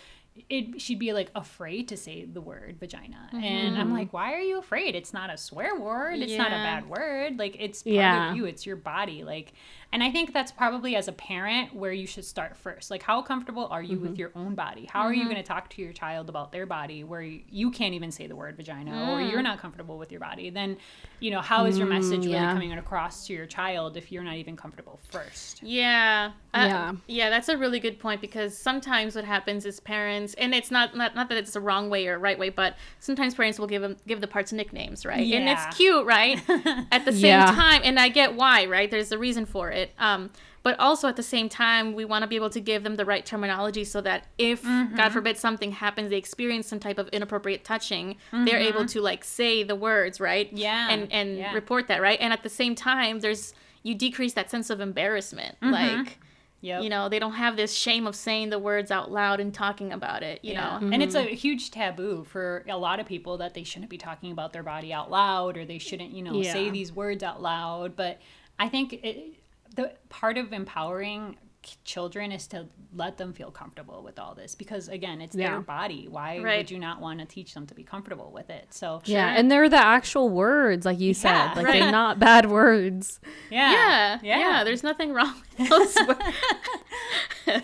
it 0.50 0.82
she'd 0.82 0.98
be 1.00 1.14
like 1.14 1.30
afraid 1.36 1.88
to 1.90 1.96
say 1.98 2.26
the 2.26 2.42
word 2.42 2.78
vagina, 2.80 3.30
and 3.32 3.78
I'm 3.78 3.94
like, 3.94 4.12
why 4.12 4.34
are 4.34 4.42
you 4.42 4.58
afraid? 4.58 4.96
It's 4.96 5.14
not 5.14 5.30
a 5.30 5.38
swear 5.38 5.80
word. 5.80 6.20
It's 6.20 6.34
not 6.36 6.48
a 6.48 6.62
bad 6.70 6.90
word. 6.90 7.38
Like 7.38 7.56
it's 7.60 7.84
part 7.84 7.94
Yeah. 7.96 8.32
of 8.32 8.36
you. 8.38 8.46
It's 8.46 8.66
your 8.66 8.76
body. 8.76 9.24
Like, 9.24 9.54
and 9.94 10.02
I 10.02 10.10
think 10.10 10.34
that's 10.34 10.52
probably 10.52 10.96
as 10.96 11.08
a 11.08 11.12
parent 11.12 11.76
where 11.76 11.92
you 11.94 12.08
should 12.08 12.26
start 12.26 12.58
first. 12.58 12.90
Like, 12.90 13.04
how 13.04 13.22
comfortable 13.22 13.68
are 13.70 13.84
you 13.84 14.00
with 14.00 14.14
mm-hmm. 14.14 14.20
your 14.20 14.32
own 14.36 14.56
body? 14.56 14.90
How 14.92 15.02
are 15.02 15.14
you 15.14 15.22
mm-hmm. 15.22 15.30
going 15.30 15.44
to 15.44 15.48
talk 15.48 15.70
to 15.70 15.84
your 15.84 15.94
child 15.94 16.30
about 16.30 16.52
their 16.52 16.66
body 16.66 17.04
where 17.04 17.22
you, 17.22 17.70
can't 17.70 17.94
even 17.94 18.12
say 18.12 18.26
the 18.26 18.36
word 18.36 18.58
vagina 18.58 19.12
or 19.12 19.22
you're 19.22 19.40
mm. 19.40 19.44
not 19.44 19.60
comfortable 19.60 20.00
with 20.00 20.12
your 20.12 20.20
body? 20.20 20.50
Then, 20.50 20.78
you 21.20 21.30
know, 21.30 21.42
how 21.42 21.66
is 21.66 21.78
your 21.78 21.86
mm, 21.86 21.92
message 21.92 22.26
really 22.26 22.32
yeah. 22.32 22.54
coming 22.54 22.74
across 22.74 23.28
to 23.28 23.34
your 23.34 23.46
child 23.46 23.96
if 23.96 24.12
you're 24.12 24.24
not 24.24 24.36
even 24.36 24.58
comfortable 24.58 25.00
first? 25.12 25.62
Yeah. 25.62 26.32
Uh, 26.54 26.66
Yeah. 26.68 26.94
Yeah, 27.08 27.30
that's 27.30 27.50
a 27.50 27.58
really 27.58 27.80
good 27.80 28.00
point 28.00 28.20
because 28.20 28.58
sometimes 28.58 29.16
what 29.16 29.26
happens 29.26 29.66
is 29.66 29.80
parents, 29.80 30.34
and 30.36 30.56
it's 30.56 30.72
not 30.72 30.96
not, 30.96 31.16
not 31.16 31.30
that 31.30 31.38
it's 31.38 31.54
the 31.54 31.62
wrong 31.62 31.90
way 31.90 32.08
or 32.08 32.18
right 32.18 32.38
way, 32.38 32.50
but 32.50 32.76
sometimes 33.00 33.36
parents 33.36 33.60
will 33.60 33.68
give 33.68 33.82
them 33.82 33.98
give 34.08 34.22
the 34.22 34.28
parts 34.28 34.52
nicknames, 34.52 35.06
right? 35.06 35.26
Yeah. 35.26 35.38
And 35.38 35.50
it's 35.50 35.78
cute, 35.78 36.06
right? 36.06 36.42
at 36.92 37.06
the 37.06 37.12
same 37.12 37.26
Yeah. 37.26 37.46
time, 37.46 37.82
and 37.84 38.00
I 38.00 38.10
get 38.10 38.36
why, 38.36 38.66
right? 38.66 38.90
There's 38.90 39.12
a 39.12 39.18
reason 39.18 39.46
for 39.46 39.72
it. 39.72 39.83
Um, 39.98 40.30
but 40.64 40.80
also 40.80 41.08
at 41.10 41.16
the 41.18 41.24
same 41.24 41.50
time, 41.50 41.94
we 41.94 42.06
want 42.06 42.24
to 42.24 42.28
be 42.28 42.36
able 42.38 42.50
to 42.52 42.62
give 42.62 42.84
them 42.84 42.96
the 42.96 43.04
right 43.06 43.26
terminology 43.26 43.84
so 43.84 44.00
that 44.02 44.28
if 44.38 44.64
Mm-hmm. 44.64 44.96
God 44.96 45.12
forbid 45.12 45.38
something 45.38 45.72
happens, 45.74 46.10
they 46.10 46.18
experience 46.18 46.68
some 46.68 46.80
type 46.80 46.98
of 46.98 47.08
inappropriate 47.10 47.64
touching, 47.64 48.16
they're 48.32 48.58
able 48.60 48.82
Mm-hmm. 48.82 48.88
to 48.88 49.02
like 49.02 49.24
say 49.24 49.64
the 49.64 49.76
words, 49.76 50.20
right? 50.20 50.52
Yeah, 50.54 50.90
And 50.90 51.12
and 51.12 51.38
yeah. 51.38 51.54
report 51.54 51.88
that, 51.90 52.02
right? 52.02 52.20
And 52.22 52.32
at 52.32 52.44
the 52.44 52.50
same 52.50 52.76
time, 52.76 53.20
there's 53.20 53.54
you 53.84 53.94
decrease 53.96 54.34
that 54.34 54.50
sense 54.50 54.70
of 54.70 54.80
embarrassment, 54.80 55.56
Mm-hmm. 55.62 55.72
like 55.74 56.20
Yep. 56.62 56.84
you 56.84 56.90
know 56.90 57.10
they 57.10 57.20
don't 57.20 57.34
have 57.34 57.58
this 57.58 57.74
shame 57.74 58.08
of 58.08 58.16
saying 58.16 58.50
the 58.50 58.58
words 58.58 58.90
out 58.90 59.12
loud 59.12 59.42
and 59.42 59.54
talking 59.54 59.92
about 59.92 60.24
it 60.24 60.40
you 60.44 60.54
Yeah. 60.54 60.80
know 60.80 60.88
And 60.94 61.04
it's 61.04 61.14
a 61.14 61.24
huge 61.24 61.72
taboo 61.72 62.24
for 62.24 62.64
a 62.70 62.78
lot 62.78 63.02
of 63.02 63.06
people 63.06 63.40
that 63.40 63.54
they 63.54 63.66
shouldn't 63.66 63.90
be 63.90 63.98
talking 63.98 64.32
about 64.32 64.54
their 64.54 64.64
body 64.64 64.94
out 64.94 65.12
loud 65.12 65.58
or 65.58 65.66
they 65.66 65.78
shouldn't, 65.78 66.12
you 66.12 66.22
know, 66.24 66.42
say 66.42 66.70
these 66.70 66.94
words 66.94 67.22
out 67.22 67.42
loud. 67.42 67.98
But 67.98 68.22
I 68.58 68.70
think 68.70 68.94
it, 68.94 69.34
the 69.74 69.94
part 70.10 70.38
of 70.38 70.54
empowering 70.54 71.38
children 71.86 72.34
is 72.34 72.46
to 72.46 72.68
let 72.94 73.18
them 73.18 73.32
feel 73.32 73.50
comfortable 73.50 74.04
with 74.04 74.20
all 74.20 74.36
this 74.36 74.54
because 74.54 74.90
again 74.90 75.22
it's 75.22 75.34
Yeah. 75.34 75.52
their 75.52 75.62
body. 75.62 76.08
Why 76.10 76.40
Right. 76.40 76.58
would 76.58 76.70
you 76.70 76.78
not 76.78 77.00
want 77.00 77.20
to 77.22 77.26
teach 77.26 77.54
them 77.54 77.66
to 77.68 77.74
be 77.74 77.84
comfortable 77.84 78.32
with 78.34 78.50
it? 78.50 78.74
So 78.74 79.02
yeah 79.06 79.34
and 79.38 79.50
they're 79.50 79.70
the 79.70 79.78
actual 79.78 80.28
words 80.30 80.86
like 80.86 81.00
you 81.00 81.14
said 81.14 81.32
Yeah. 81.32 81.54
like 81.56 81.66
Right. 81.66 81.82
they're 81.82 81.92
not 82.04 82.20
bad 82.20 82.50
words. 82.52 83.22
Yeah 83.50 84.20
yeah, 84.22 84.38
yeah. 84.40 84.64
there's 84.66 84.84
nothing 84.84 85.14
wrong 85.14 85.36
with 85.58 85.70
those 85.70 85.96
words. 86.08 87.64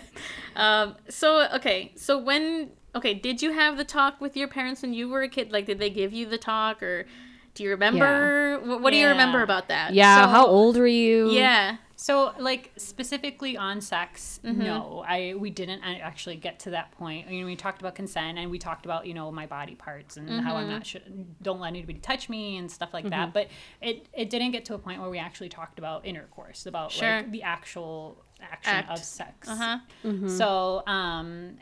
Um 0.56 0.96
so 1.08 1.46
okay 1.54 1.92
so 1.96 2.18
when 2.18 2.70
okay 2.94 3.14
did 3.14 3.40
you 3.42 3.52
have 3.52 3.76
the 3.76 3.84
talk 3.84 4.20
with 4.20 4.36
your 4.36 4.48
parents 4.48 4.82
when 4.82 4.92
you 4.94 5.08
were 5.08 5.22
a 5.22 5.28
kid? 5.28 5.52
Like 5.52 5.66
did 5.66 5.78
they 5.78 5.90
give 5.90 6.12
you 6.12 6.26
the 6.26 6.38
talk 6.38 6.82
or 6.82 7.06
do 7.54 7.62
you 7.64 7.70
remember? 7.70 8.58
What, 8.64 8.80
what 8.80 8.90
do 8.90 8.96
you 8.96 9.08
remember 9.08 9.42
about 9.42 9.68
that? 9.68 9.92
Yeah 9.94 10.22
So- 10.24 10.28
how 10.30 10.46
old 10.46 10.76
were 10.76 10.86
you? 10.86 11.30
Yeah 11.30 11.76
So, 12.02 12.32
like 12.38 12.72
specifically 12.78 13.58
on 13.58 13.80
sex, 13.82 14.40
Mm-hmm. 14.42 14.64
no, 14.64 15.04
I 15.06 15.34
we 15.36 15.50
didn't 15.50 15.82
actually 15.82 16.36
get 16.36 16.58
to 16.60 16.70
that 16.70 16.92
point. 16.92 17.26
I 17.26 17.30
mean, 17.30 17.44
we 17.44 17.56
talked 17.56 17.80
about 17.82 17.94
consent 17.94 18.38
and 18.38 18.50
we 18.50 18.58
talked 18.58 18.86
about 18.86 19.06
you 19.06 19.12
know 19.12 19.30
my 19.30 19.44
body 19.46 19.74
parts 19.74 20.16
and 20.16 20.28
how 20.40 20.56
I'm 20.56 20.62
Mm-hmm. 20.64 20.72
not 20.72 20.86
sh- 20.86 20.96
don't 21.42 21.60
let 21.60 21.68
anybody 21.68 21.98
touch 21.98 22.30
me 22.30 22.56
and 22.56 22.70
stuff 22.70 22.94
like 22.94 23.10
that. 23.10 23.34
But 23.34 23.48
it 23.82 24.06
it 24.14 24.30
didn't 24.30 24.52
get 24.52 24.64
to 24.66 24.74
a 24.74 24.78
point 24.78 25.00
where 25.02 25.10
we 25.10 25.18
actually 25.18 25.50
talked 25.50 25.78
about 25.78 26.06
intercourse, 26.06 26.64
about 26.64 26.90
Sure. 26.90 27.16
like 27.18 27.30
the 27.32 27.42
actual 27.42 28.24
action 28.40 28.72
Act. 28.74 28.90
of 28.92 28.98
sex. 29.04 29.46
uh-huh 29.48 29.78
So, 30.26 30.82
um, 30.86 31.58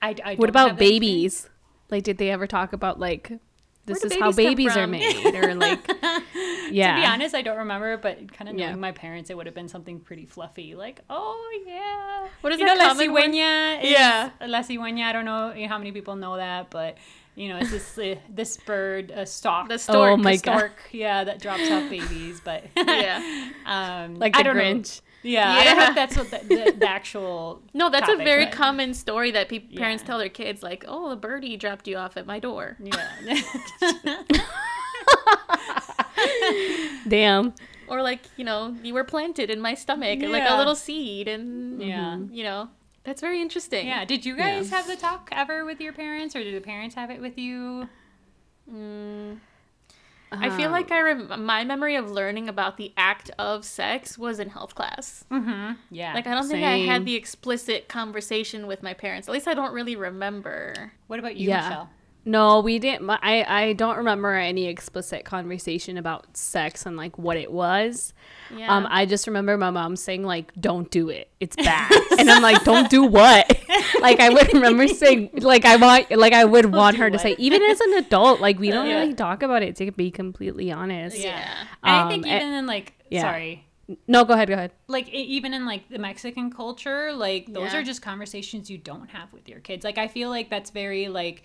I, 0.00 0.08
I 0.08 0.12
don't 0.12 0.38
what 0.38 0.48
about 0.48 0.68
that 0.68 0.78
babies 0.78 1.48
like 1.90 2.04
did 2.04 2.18
they 2.18 2.30
ever 2.30 2.46
talk 2.46 2.72
about 2.72 3.00
like 3.00 3.32
this 3.86 4.04
is 4.04 4.14
how 4.18 4.30
babies 4.32 4.76
are 4.76 4.86
made 4.86 5.34
or 5.34 5.54
like 5.54 5.80
yeah 6.70 6.94
To 6.96 7.00
be 7.00 7.06
honest, 7.06 7.34
I 7.34 7.42
don't 7.42 7.58
remember, 7.58 7.96
but 7.96 8.32
kind 8.32 8.48
of 8.48 8.54
knowing 8.56 8.70
Yeah. 8.70 8.74
my 8.76 8.92
parents, 8.92 9.30
it 9.30 9.36
would 9.36 9.46
have 9.46 9.54
been 9.54 9.68
something 9.68 10.00
pretty 10.00 10.26
fluffy, 10.26 10.74
like, 10.74 11.00
oh 11.10 11.62
yeah. 11.66 12.28
What 12.40 12.52
is 12.52 12.60
you 12.60 12.66
that 12.66 12.76
know, 12.76 12.84
La 12.84 12.88
common 12.90 13.12
word? 13.12 13.24
cigüeña? 13.24 13.82
Is, 13.82 13.90
Yeah. 13.90 14.30
La 14.46 14.60
cigüeña. 14.60 15.04
I 15.04 15.12
don't 15.12 15.24
know 15.24 15.52
how 15.68 15.78
many 15.78 15.92
people 15.92 16.14
know 16.16 16.36
that, 16.36 16.70
but 16.70 16.98
you 17.34 17.48
know, 17.48 17.58
it's 17.58 17.70
this 17.70 17.98
uh, 17.98 18.16
this 18.28 18.56
bird, 18.58 19.10
a 19.12 19.24
stork, 19.24 19.68
the 19.68 19.78
stork 19.78 20.12
Oh 20.12 20.16
my 20.16 20.32
a 20.32 20.38
God. 20.38 20.70
yeah, 20.92 21.24
that 21.24 21.40
drops 21.40 21.68
off 21.70 21.88
babies. 21.90 22.40
But 22.44 22.64
yeah 22.76 23.50
um, 23.66 24.16
like 24.16 24.36
I 24.36 24.40
the 24.40 24.44
don't 24.44 24.56
know. 24.56 24.62
Grinch 25.22 25.32
Yeah, 25.32 25.50
I 25.52 25.64
don't 25.64 25.76
know 25.78 25.88
if 25.88 25.94
that's 25.94 26.16
what 26.16 26.30
the, 26.30 26.38
the, 26.48 26.72
the 26.78 26.88
actual. 26.88 27.62
no 27.74 27.90
that's 27.90 28.08
a 28.08 28.16
very 28.16 28.44
but- 28.46 28.54
common 28.54 28.94
story 28.94 29.30
that 29.32 29.48
peop 29.48 29.74
parents 29.76 30.02
Yeah. 30.02 30.06
tell 30.06 30.18
their 30.18 30.28
kids 30.28 30.62
like 30.62 30.84
oh 30.88 31.10
a 31.10 31.16
birdie 31.16 31.56
dropped 31.56 31.86
you 31.88 31.96
off 31.96 32.16
at 32.16 32.26
my 32.26 32.38
door 32.38 32.76
Yeah. 32.82 33.40
damn 37.08 37.54
or 37.88 38.02
like 38.02 38.20
you 38.36 38.44
know 38.44 38.76
you 38.82 38.94
were 38.94 39.04
planted 39.04 39.50
in 39.50 39.60
my 39.60 39.74
stomach 39.74 40.20
like 40.22 40.48
a 40.48 40.56
little 40.56 40.74
seed 40.74 41.28
and 41.28 41.82
Yeah. 41.82 42.18
you 42.30 42.42
know 42.44 42.68
that's 43.04 43.20
very 43.22 43.40
interesting 43.40 43.86
yeah. 43.86 44.04
Did 44.04 44.26
you 44.26 44.36
Yeah. 44.36 44.56
guys 44.58 44.70
have 44.70 44.86
the 44.86 44.94
talk 44.96 45.30
ever 45.32 45.64
with 45.64 45.80
your 45.80 45.92
parents, 45.94 46.36
or 46.36 46.44
did 46.44 46.54
the 46.54 46.60
parents 46.60 46.94
have 46.96 47.10
it 47.10 47.18
with 47.20 47.38
you? 47.38 47.88
Mm. 48.70 49.38
I 50.32 50.50
feel 50.56 50.70
like 50.70 50.90
I 50.92 51.00
rem- 51.02 51.44
my 51.44 51.64
memory 51.64 51.96
of 51.96 52.10
learning 52.10 52.48
about 52.48 52.76
the 52.76 52.92
act 52.96 53.30
of 53.38 53.64
sex 53.64 54.16
was 54.16 54.38
in 54.38 54.50
health 54.50 54.74
class. 54.74 55.24
Mm-hmm. 55.30 55.72
Yeah. 55.90 56.14
Like 56.14 56.26
I 56.26 56.34
don't 56.34 56.48
think 56.48 56.64
I 56.64 56.78
had 56.92 57.04
the 57.04 57.14
explicit 57.16 57.88
conversation 57.88 58.66
with 58.66 58.82
my 58.82 58.94
parents. 58.94 59.28
At 59.28 59.32
least 59.32 59.48
I 59.48 59.54
don't 59.54 59.72
really 59.72 59.96
remember. 59.96 60.92
what 61.08 61.18
about 61.18 61.36
you, 61.36 61.48
Yeah. 61.48 61.68
Michelle? 61.68 61.90
No, 62.24 62.60
we 62.60 62.78
didn't. 62.78 63.08
I 63.08 63.44
I 63.48 63.72
don't 63.72 63.96
remember 63.96 64.34
any 64.34 64.66
explicit 64.66 65.24
conversation 65.24 65.96
about 65.96 66.36
sex 66.36 66.84
and 66.84 66.96
like 66.96 67.16
what 67.18 67.36
it 67.36 67.50
was. 67.50 68.12
Yeah. 68.54 68.74
Um, 68.74 68.86
I 68.90 69.06
just 69.06 69.26
remember 69.26 69.56
my 69.56 69.70
mom 69.70 69.96
saying 69.96 70.24
like, 70.24 70.52
"Don't 70.60 70.90
do 70.90 71.08
it. 71.08 71.30
It's 71.40 71.56
bad," 71.56 71.90
and 72.18 72.30
I'm 72.30 72.42
like, 72.42 72.62
"Don't 72.64 72.90
do 72.90 73.04
what?" 73.04 73.58
like 74.00 74.20
I 74.20 74.28
would 74.28 74.52
remember 74.52 74.86
saying 74.86 75.30
like 75.34 75.64
I 75.64 75.76
want 75.76 76.10
like 76.10 76.32
I 76.34 76.44
would 76.44 76.66
want 76.72 76.96
do 76.96 77.02
her 77.02 77.10
to 77.10 77.18
say 77.18 77.36
even 77.38 77.62
as 77.62 77.80
an 77.80 77.94
adult 77.94 78.40
like 78.40 78.58
we 78.58 78.70
don't 78.70 78.86
Yeah. 78.86 79.00
really 79.00 79.14
talk 79.14 79.42
about 79.42 79.62
it 79.62 79.76
to 79.76 79.90
be 79.90 80.10
completely 80.10 80.70
honest. 80.70 81.16
Yeah. 81.18 81.42
And 81.82 81.96
I 81.96 82.08
think 82.08 82.26
Um, 82.26 82.32
even 82.32 82.52
in 82.52 82.66
like, 82.66 82.92
yeah. 83.10 83.22
sorry, 83.22 83.64
No, 84.06 84.24
go 84.24 84.34
ahead. 84.34 84.48
Go 84.48 84.54
ahead. 84.54 84.72
like 84.88 85.08
even 85.08 85.54
in 85.54 85.64
like 85.64 85.88
the 85.88 85.98
Mexican 85.98 86.50
culture, 86.52 87.12
like 87.14 87.46
those 87.52 87.72
Yeah. 87.72 87.80
are 87.80 87.82
just 87.82 88.02
conversations 88.02 88.70
you 88.70 88.76
don't 88.78 89.08
have 89.10 89.32
with 89.32 89.48
your 89.48 89.60
kids. 89.60 89.84
Like 89.84 89.96
I 89.98 90.06
feel 90.08 90.28
like 90.28 90.50
that's 90.50 90.70
very 90.70 91.08
like 91.08 91.44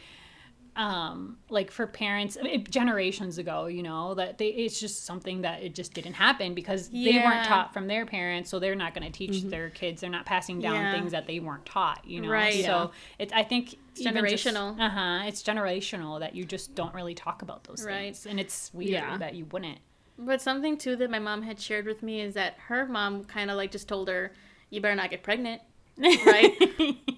um 0.77 1.37
like 1.49 1.71
for 1.71 1.87
parents 1.87 2.37
it, 2.41 2.69
generations 2.69 3.37
ago 3.37 3.65
you 3.67 3.81
know 3.81 4.13
that 4.13 4.37
they 4.37 4.47
it's 4.47 4.77
just 4.79 5.05
something 5.05 5.41
that 5.41 5.63
it 5.63 5.73
just 5.73 5.93
didn't 5.93 6.13
happen 6.13 6.53
because 6.53 6.89
they 6.89 7.17
weren't 7.17 7.45
taught 7.45 7.73
from 7.73 7.87
their 7.87 8.05
parents 8.05 8.49
so 8.49 8.59
they're 8.59 8.75
not 8.75 8.93
going 8.93 9.09
to 9.09 9.17
teach 9.17 9.43
their 9.43 9.69
kids 9.69 10.01
they're 10.01 10.09
not 10.09 10.25
passing 10.25 10.59
down 10.59 10.73
Yeah. 10.73 10.91
things 10.91 11.11
that 11.13 11.27
they 11.27 11.39
weren't 11.39 11.65
taught 11.65 12.05
you 12.05 12.19
know 12.19 12.29
Right. 12.29 12.65
so 12.65 12.91
it's 13.19 13.31
i 13.31 13.41
think 13.43 13.75
It's 13.95 14.01
generational. 14.05 14.77
uh-huh 14.77 15.27
it's 15.27 15.41
generational 15.41 16.19
that 16.19 16.35
you 16.35 16.43
just 16.43 16.75
don't 16.75 16.93
really 16.93 17.15
talk 17.15 17.41
about 17.41 17.63
those 17.63 17.83
Right. 17.85 18.13
things 18.13 18.25
and 18.25 18.37
it's 18.39 18.73
weird 18.73 18.89
Yeah. 18.91 19.17
that 19.17 19.33
you 19.35 19.45
wouldn't 19.45 19.79
But 20.19 20.41
something 20.41 20.77
too 20.77 20.97
that 20.97 21.09
my 21.09 21.19
mom 21.19 21.41
had 21.43 21.59
shared 21.59 21.85
with 21.85 22.03
me 22.03 22.19
is 22.19 22.33
that 22.33 22.55
her 22.67 22.85
mom 22.85 23.23
kind 23.23 23.49
of 23.49 23.55
like 23.57 23.71
just 23.71 23.87
told 23.87 24.07
her, 24.09 24.31
"You 24.69 24.79
better 24.81 24.95
not 24.95 25.09
get 25.09 25.23
pregnant." 25.23 25.61
right? 26.25 26.51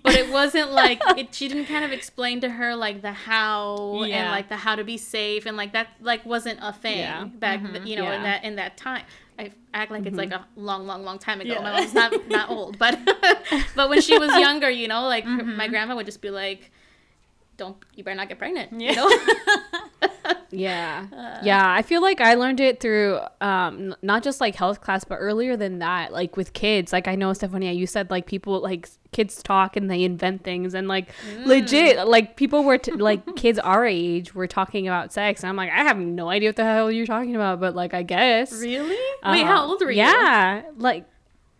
But 0.07 0.15
it 0.15 0.31
wasn't 0.31 0.71
like 0.71 1.01
it. 1.17 1.33
She 1.33 1.47
didn't 1.47 1.65
kind 1.65 1.85
of 1.85 1.91
explain 1.91 2.41
to 2.41 2.49
her 2.49 2.75
like 2.75 3.01
the 3.01 3.11
how 3.11 4.03
and 4.03 4.31
like 4.31 4.49
the 4.49 4.57
how 4.57 4.75
to 4.75 4.83
be 4.83 4.97
safe 4.97 5.45
and 5.45 5.57
like 5.57 5.73
that 5.73 5.89
like 6.01 6.25
wasn't 6.25 6.59
a 6.61 6.73
thing 6.73 6.99
Yeah. 6.99 7.25
back 7.25 7.59
mm-hmm. 7.59 7.73
th- 7.73 7.85
you 7.85 7.95
know 7.97 8.11
in 8.11 8.23
that 8.23 8.43
in 8.43 8.55
that 8.55 8.77
time. 8.77 9.03
I 9.39 9.51
act 9.71 9.91
like 9.91 10.07
it's 10.07 10.17
like 10.17 10.31
mm-hmm. 10.31 10.59
a 10.59 10.63
long, 10.63 10.87
long, 10.87 11.03
long 11.03 11.19
time 11.19 11.41
ago. 11.41 11.53
Yeah. 11.53 11.61
My 11.61 11.79
mom's 11.79 11.93
not 11.93 12.27
not 12.27 12.49
old, 12.49 12.79
but 12.79 12.97
but 13.75 13.89
when 13.89 14.01
she 14.01 14.17
was 14.17 14.31
younger, 14.31 14.69
you 14.69 14.87
know, 14.87 15.03
like 15.03 15.25
her- 15.25 15.29
my 15.29 15.43
mm-hmm. 15.43 15.71
grandma 15.71 15.95
would 15.95 16.07
just 16.07 16.21
be 16.21 16.31
like, 16.31 16.71
"Don't 17.57 17.77
you 17.95 18.03
better 18.03 18.15
not 18.15 18.29
get 18.29 18.37
pregnant," 18.39 18.79
you 18.79 18.95
know. 18.95 19.09
Yeah. 20.49 21.07
Uh. 21.13 21.39
yeah. 21.43 21.69
I 21.73 21.81
feel 21.81 22.01
like 22.01 22.21
I 22.21 22.35
learned 22.35 22.61
it 22.61 22.79
through 22.79 23.19
um 23.41 23.77
n- 23.91 23.95
not 24.01 24.23
just 24.23 24.39
like 24.39 24.55
health 24.55 24.79
class, 24.79 25.03
but 25.03 25.15
earlier 25.15 25.57
than 25.57 25.79
that, 25.79 26.13
like 26.13 26.37
with 26.37 26.53
kids. 26.53 26.93
Like 26.93 27.07
I 27.07 27.15
know 27.15 27.33
Stephania, 27.33 27.73
you 27.73 27.85
said 27.85 28.09
like 28.09 28.27
people 28.27 28.61
like 28.61 28.87
kids 29.11 29.43
talk 29.43 29.75
and 29.75 29.89
they 29.91 30.03
invent 30.03 30.43
things 30.45 30.73
and 30.73 30.87
like 30.87 31.09
Mm. 31.29 31.45
legit 31.47 32.07
like 32.07 32.37
people 32.37 32.63
were 32.63 32.77
t- 32.77 32.91
like 32.93 33.25
kids 33.35 33.59
our 33.59 33.85
age 33.85 34.33
were 34.33 34.47
talking 34.47 34.87
about 34.87 35.11
sex. 35.11 35.43
And 35.43 35.49
I'm 35.49 35.57
like, 35.57 35.69
I 35.71 35.83
have 35.83 35.97
no 35.97 36.29
idea 36.29 36.49
what 36.49 36.55
the 36.55 36.63
hell 36.63 36.89
you're 36.91 37.05
talking 37.05 37.35
about, 37.35 37.59
but 37.59 37.75
like 37.75 37.93
I 37.93 38.03
guess. 38.03 38.53
really? 38.53 38.95
Wait, 39.25 39.43
how 39.45 39.63
Um, 39.63 39.69
old 39.71 39.81
were 39.81 39.91
you? 39.91 39.97
Yeah. 39.97 40.61
Like 40.77 41.05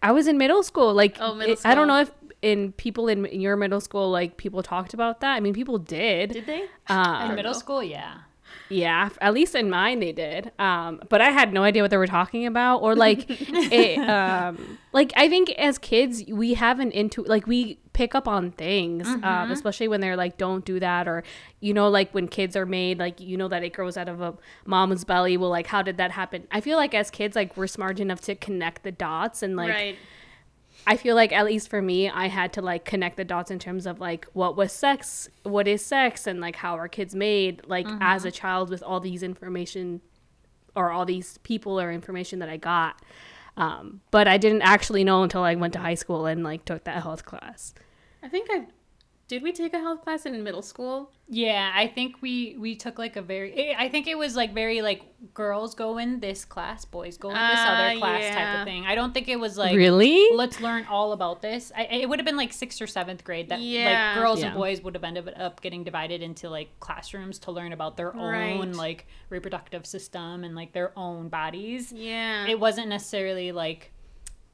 I 0.02 0.12
was 0.14 0.28
in 0.28 0.38
middle 0.38 0.64
school. 0.64 0.94
Like, 0.94 1.18
Oh, 1.20 1.34
middle 1.36 1.54
it- 1.54 1.60
I 1.66 1.76
don't 1.76 1.88
know 1.90 2.00
if 2.00 2.12
in 2.42 2.72
people 2.74 3.08
in, 3.08 3.26
in 3.26 3.42
your 3.42 3.56
middle 3.56 3.82
school, 3.82 4.10
like 4.12 4.38
people 4.38 4.64
talked 4.64 4.94
about 4.94 5.22
that. 5.22 5.34
I 5.34 5.40
mean, 5.40 5.54
people 5.54 5.78
did. 5.78 6.32
Did 6.32 6.46
they? 6.46 6.66
Um, 6.88 7.30
In 7.30 7.36
middle 7.36 7.54
know. 7.54 7.60
school, 7.60 7.84
yeah. 7.84 8.20
Yeah, 8.70 9.10
at 9.22 9.34
least 9.34 9.56
in 9.56 9.70
mine 9.70 10.00
they 10.00 10.12
did. 10.12 10.52
Um, 10.60 11.02
but 11.10 11.22
I 11.22 11.32
had 11.32 11.54
no 11.54 11.64
idea 11.64 11.82
what 11.82 11.92
they 11.92 11.98
were 11.98 12.08
talking 12.08 12.46
about, 12.46 12.80
or 12.80 12.96
like, 12.96 13.26
it, 13.30 13.98
um, 14.10 14.78
like 14.94 15.14
I 15.16 15.30
think 15.30 15.52
as 15.52 15.78
kids 15.78 16.24
we 16.28 16.54
have 16.56 16.80
an 16.80 16.92
into 16.92 17.24
like 17.24 17.48
we 17.48 17.80
pick 17.94 18.14
up 18.14 18.28
on 18.28 18.52
things, 18.52 19.08
um, 19.24 19.52
especially 19.52 19.88
when 19.88 20.02
they're 20.02 20.18
like, 20.18 20.38
"Don't 20.38 20.66
do 20.66 20.80
that," 20.80 21.08
or 21.08 21.24
you 21.60 21.74
know, 21.74 21.90
like 21.90 22.14
when 22.14 22.28
kids 22.28 22.56
are 22.56 22.66
made, 22.66 23.00
like 23.00 23.22
you 23.22 23.38
know 23.38 23.48
that 23.48 23.64
it 23.64 23.74
grows 23.74 23.96
out 23.98 24.10
of 24.10 24.22
a 24.22 24.34
mom's 24.66 25.04
belly. 25.04 25.38
Well, 25.38 25.50
like 25.50 25.68
how 25.68 25.82
did 25.82 25.98
that 25.98 26.12
happen? 26.12 26.48
I 26.52 26.62
feel 26.62 26.78
like 26.78 26.94
as 26.94 27.10
kids, 27.10 27.36
like 27.36 27.56
we're 27.56 27.68
smart 27.68 28.00
enough 28.00 28.22
to 28.22 28.36
connect 28.36 28.84
the 28.84 28.92
dots 28.92 29.44
and 29.44 29.56
like 29.56 29.70
right. 29.70 29.96
I 30.90 30.96
feel 30.96 31.16
like 31.18 31.34
at 31.34 31.46
least 31.46 31.70
for 31.70 31.82
me, 31.82 32.10
I 32.10 32.28
had 32.28 32.54
to 32.54 32.62
like 32.62 32.86
connect 32.86 33.18
the 33.18 33.26
dots 33.26 33.52
in 33.52 33.60
terms 33.60 33.86
of 33.86 34.00
like 34.00 34.26
what 34.32 34.56
was 34.56 34.72
sex, 34.72 35.30
what 35.44 35.68
is 35.68 35.86
sex, 35.86 36.26
and 36.26 36.40
like 36.40 36.56
how 36.56 36.78
are 36.78 36.88
kids 36.88 37.14
made. 37.14 37.62
Like 37.68 37.86
as 38.00 38.24
a 38.24 38.32
child 38.32 38.70
with 38.70 38.82
all 38.82 39.02
these 39.02 39.22
information, 39.22 40.00
or 40.78 40.92
all 40.92 41.06
these 41.06 41.40
people 41.40 41.78
or 41.78 41.92
information 41.92 42.40
that 42.40 42.48
I 42.48 42.56
got, 42.56 43.02
um, 43.58 44.00
but 44.12 44.30
I 44.30 44.38
didn't 44.38 44.62
actually 44.62 45.04
know 45.04 45.24
until 45.24 45.44
I 45.44 45.56
went 45.56 45.74
to 45.74 45.80
high 45.80 45.96
school 45.96 46.26
and 46.26 46.42
like 46.42 46.64
took 46.64 46.86
that 46.86 47.04
health 47.04 47.26
class. 47.26 47.74
I 48.24 48.30
think 48.30 48.48
I 48.50 48.68
did. 49.28 49.44
We 49.44 49.52
take 49.52 49.74
a 49.74 49.80
health 49.80 50.04
class 50.04 50.26
in 50.26 50.44
middle 50.44 50.62
school. 50.62 51.12
Yeah, 51.30 51.72
I 51.76 51.88
think 51.88 52.22
we 52.22 52.56
we 52.58 52.76
took 52.76 52.98
like 52.98 53.16
a 53.18 53.22
very. 53.22 53.76
I 53.76 53.90
think 53.90 54.08
it 54.08 54.18
was 54.18 54.36
like 54.36 54.54
very 54.54 54.82
like 54.82 55.02
girls 55.34 55.76
go 55.76 55.98
in 55.98 56.20
this 56.22 56.46
class, 56.46 56.86
boys 56.86 57.18
go 57.18 57.30
in 57.30 57.34
this 57.36 57.44
Ah, 57.44 57.88
other 57.90 58.00
class 58.00 58.34
type 58.34 58.60
of 58.60 58.66
thing. 58.66 58.86
I 58.86 58.96
don't 58.96 59.14
think 59.14 59.28
it 59.28 59.40
was 59.40 59.58
like 59.58 59.76
really? 59.76 60.28
let's 60.34 60.62
learn 60.62 60.86
all 60.90 61.12
about 61.12 61.42
this. 61.42 61.72
I, 61.76 61.84
it 61.86 62.08
would 62.10 62.20
have 62.20 62.26
been 62.26 62.38
like 62.38 62.54
sixth 62.54 62.82
or 62.82 62.88
seventh 62.88 63.24
grade 63.24 63.50
that 63.50 63.60
Yeah. 63.60 64.14
like 64.14 64.22
girls 64.24 64.40
Yeah. 64.40 64.48
and 64.48 64.56
boys 64.56 64.82
would 64.82 64.96
have 64.96 65.04
ended 65.04 65.34
up 65.36 65.62
getting 65.62 65.84
divided 65.84 66.22
into 66.22 66.50
like 66.50 66.70
classrooms 66.80 67.40
to 67.40 67.52
learn 67.52 67.74
about 67.74 67.98
their 67.98 68.12
Right. 68.12 68.54
own 68.60 68.72
like 68.74 69.08
reproductive 69.30 69.86
system 69.86 70.44
and 70.46 70.56
like 70.56 70.72
their 70.72 70.98
own 70.98 71.28
bodies. 71.30 71.92
Yeah. 71.92 72.48
It 72.48 72.60
wasn't 72.60 72.88
necessarily 72.88 73.52
like 73.52 73.92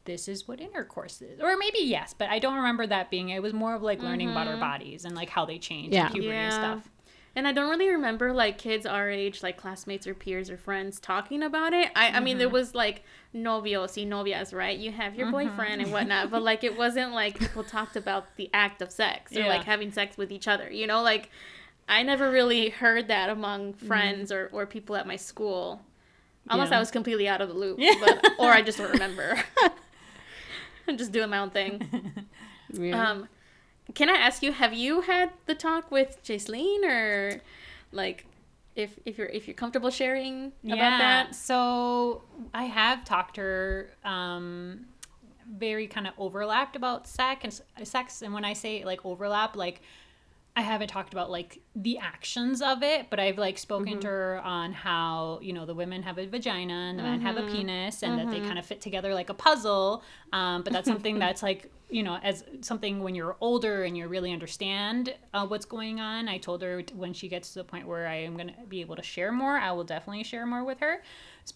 this 0.06 0.28
is 0.28 0.47
what 0.47 0.60
intercourse 0.60 1.22
is, 1.22 1.39
or 1.39 1.56
maybe 1.58 1.80
yes, 1.80 2.14
but 2.18 2.30
I 2.30 2.39
don't 2.39 2.56
remember 2.56 2.86
that 2.88 3.10
being. 3.10 3.30
It 3.30 3.41
was 3.41 3.54
more 3.54 3.76
of 3.76 3.82
like 3.82 4.01
learning 4.01 4.32
about 4.32 4.47
our 4.47 4.54
mm-hmm. 4.54 4.62
bodies 4.62 5.06
and 5.06 5.16
like 5.16 5.30
how 5.30 5.45
they 5.45 5.58
change 5.58 5.93
Yeah. 5.93 6.06
and 6.06 6.14
puberty 6.14 6.36
and 6.36 6.54
stuff. 6.54 6.89
And 7.36 7.47
I 7.47 7.51
don't 7.51 7.70
really 7.70 7.89
remember 7.89 8.32
like 8.32 8.60
kids 8.60 8.86
our 8.86 9.10
age, 9.10 9.41
like 9.41 9.58
classmates 9.58 10.06
or 10.06 10.14
peers 10.14 10.51
or 10.51 10.58
friends 10.58 10.99
talking 10.99 11.41
about 11.41 11.74
it. 11.74 11.89
I, 11.95 12.10
I 12.10 12.20
mean, 12.20 12.38
there 12.38 12.47
mm-hmm. 12.47 12.54
was 12.54 12.76
like 12.76 13.04
novios 13.34 13.97
y 13.97 14.04
novias, 14.04 14.54
right? 14.54 14.78
You 14.78 14.91
have 14.91 15.16
your 15.16 15.28
mm-hmm. 15.28 15.49
boyfriend 15.49 15.82
and 15.82 15.91
whatnot, 15.91 16.30
but 16.30 16.43
like 16.43 16.64
it 16.64 16.78
wasn't 16.78 17.14
like 17.14 17.39
people 17.39 17.64
talked 17.64 17.95
about 17.95 18.36
the 18.36 18.51
act 18.54 18.84
of 18.84 18.91
sex 18.91 19.36
or 19.36 19.39
Yeah. 19.39 19.47
like 19.47 19.64
having 19.64 19.91
sex 19.91 20.16
with 20.16 20.32
each 20.32 20.47
other, 20.47 20.70
you 20.70 20.86
know? 20.86 21.01
Like 21.01 21.32
I 21.89 22.04
never 22.04 22.30
really 22.30 22.70
heard 22.70 23.08
that 23.08 23.32
among 23.32 23.74
friends 23.74 24.32
or, 24.32 24.49
or 24.54 24.68
people 24.68 24.95
at 24.95 25.08
my 25.08 25.16
school. 25.16 25.82
Unless 26.49 26.70
Yeah. 26.70 26.78
I 26.78 26.80
was 26.80 26.91
completely 26.91 27.28
out 27.28 27.41
of 27.41 27.49
the 27.49 27.56
loop, 27.56 27.78
Yeah. 27.80 27.95
but, 27.99 28.34
or 28.38 28.51
I 28.51 28.62
just 28.62 28.78
don't 28.78 28.91
remember. 28.91 29.39
I'm 30.88 30.97
just 31.01 31.11
doing 31.11 31.29
my 31.29 31.39
own 31.39 31.49
thing. 31.49 31.89
Yeah. 32.75 33.11
Um, 33.11 33.27
can 33.93 34.09
I 34.09 34.13
ask 34.13 34.41
you, 34.41 34.51
have 34.51 34.73
you 34.73 35.01
had 35.01 35.29
the 35.45 35.53
talk 35.53 35.91
with 35.91 36.17
Jaceline 36.23 36.84
or 36.86 37.41
like 37.91 38.25
if 38.75 38.97
if 39.05 39.19
you're 39.19 39.27
if 39.27 39.47
you're 39.47 39.53
comfortable 39.53 39.91
sharing 39.91 40.53
about 40.65 40.97
that? 40.97 41.36
So 41.36 42.23
I 42.51 42.63
have 42.63 43.05
talked 43.05 43.36
to 43.36 43.41
her 43.41 43.89
um 44.03 44.86
very 45.47 45.86
kind 45.86 46.07
of 46.07 46.13
overlapped 46.17 46.75
about 46.75 47.05
sex 47.05 47.61
and 47.77 47.88
sex 47.88 48.23
and 48.23 48.34
when 48.34 48.45
I 48.45 48.53
say 48.53 48.84
like 48.84 49.05
overlap 49.05 49.55
like 49.55 49.81
I 50.56 50.62
haven't 50.62 50.89
talked 50.89 51.14
about 51.14 51.32
like 51.32 51.62
the 51.76 51.97
actions 51.97 52.62
of 52.62 52.84
it, 52.84 53.10
but 53.10 53.20
I've 53.20 53.39
like 53.39 53.58
spoken 53.58 53.99
to 54.01 54.08
her 54.08 54.41
on 54.43 54.72
how, 54.72 55.39
you 55.41 55.51
know, 55.51 55.66
the 55.66 55.74
women 55.74 56.04
have 56.04 56.20
a 56.20 56.28
vagina 56.28 56.74
and 56.74 56.99
the 56.99 57.04
men 57.04 57.22
have 57.22 57.38
a 57.38 57.47
penis 57.47 58.04
and 58.04 58.20
that 58.20 58.30
they 58.30 58.39
kind 58.39 58.60
of 58.60 58.66
fit 58.66 58.80
together 58.80 59.16
like 59.16 59.30
a 59.30 59.34
puzzle. 59.34 60.04
Um, 60.32 60.62
but 60.62 60.72
that's 60.72 60.88
something 60.88 61.18
that's 61.18 61.41
like, 61.41 61.72
you 61.89 62.04
know, 62.04 62.20
as 62.22 62.43
something 62.62 63.01
when 63.01 63.16
you're 63.16 63.36
older 63.41 63.84
and 63.84 63.97
you 63.97 64.08
really 64.08 64.32
understand 64.32 65.16
uh, 65.34 65.47
what's 65.47 65.66
going 65.66 65.99
on. 65.99 66.28
I 66.28 66.38
told 66.38 66.62
her 66.62 66.84
when 66.93 67.14
she 67.14 67.30
gets 67.30 67.54
to 67.54 67.60
the 67.60 67.66
point 67.66 67.88
where 67.88 68.06
I 68.06 68.18
am 68.18 68.36
going 68.36 68.49
to 68.49 68.66
be 68.68 68.82
able 68.82 68.95
to 68.95 69.04
share 69.04 69.32
more, 69.32 69.58
I 69.58 69.72
will 69.72 69.84
definitely 69.84 70.24
share 70.24 70.45
more 70.45 70.64
with 70.64 70.80
her. 70.82 71.01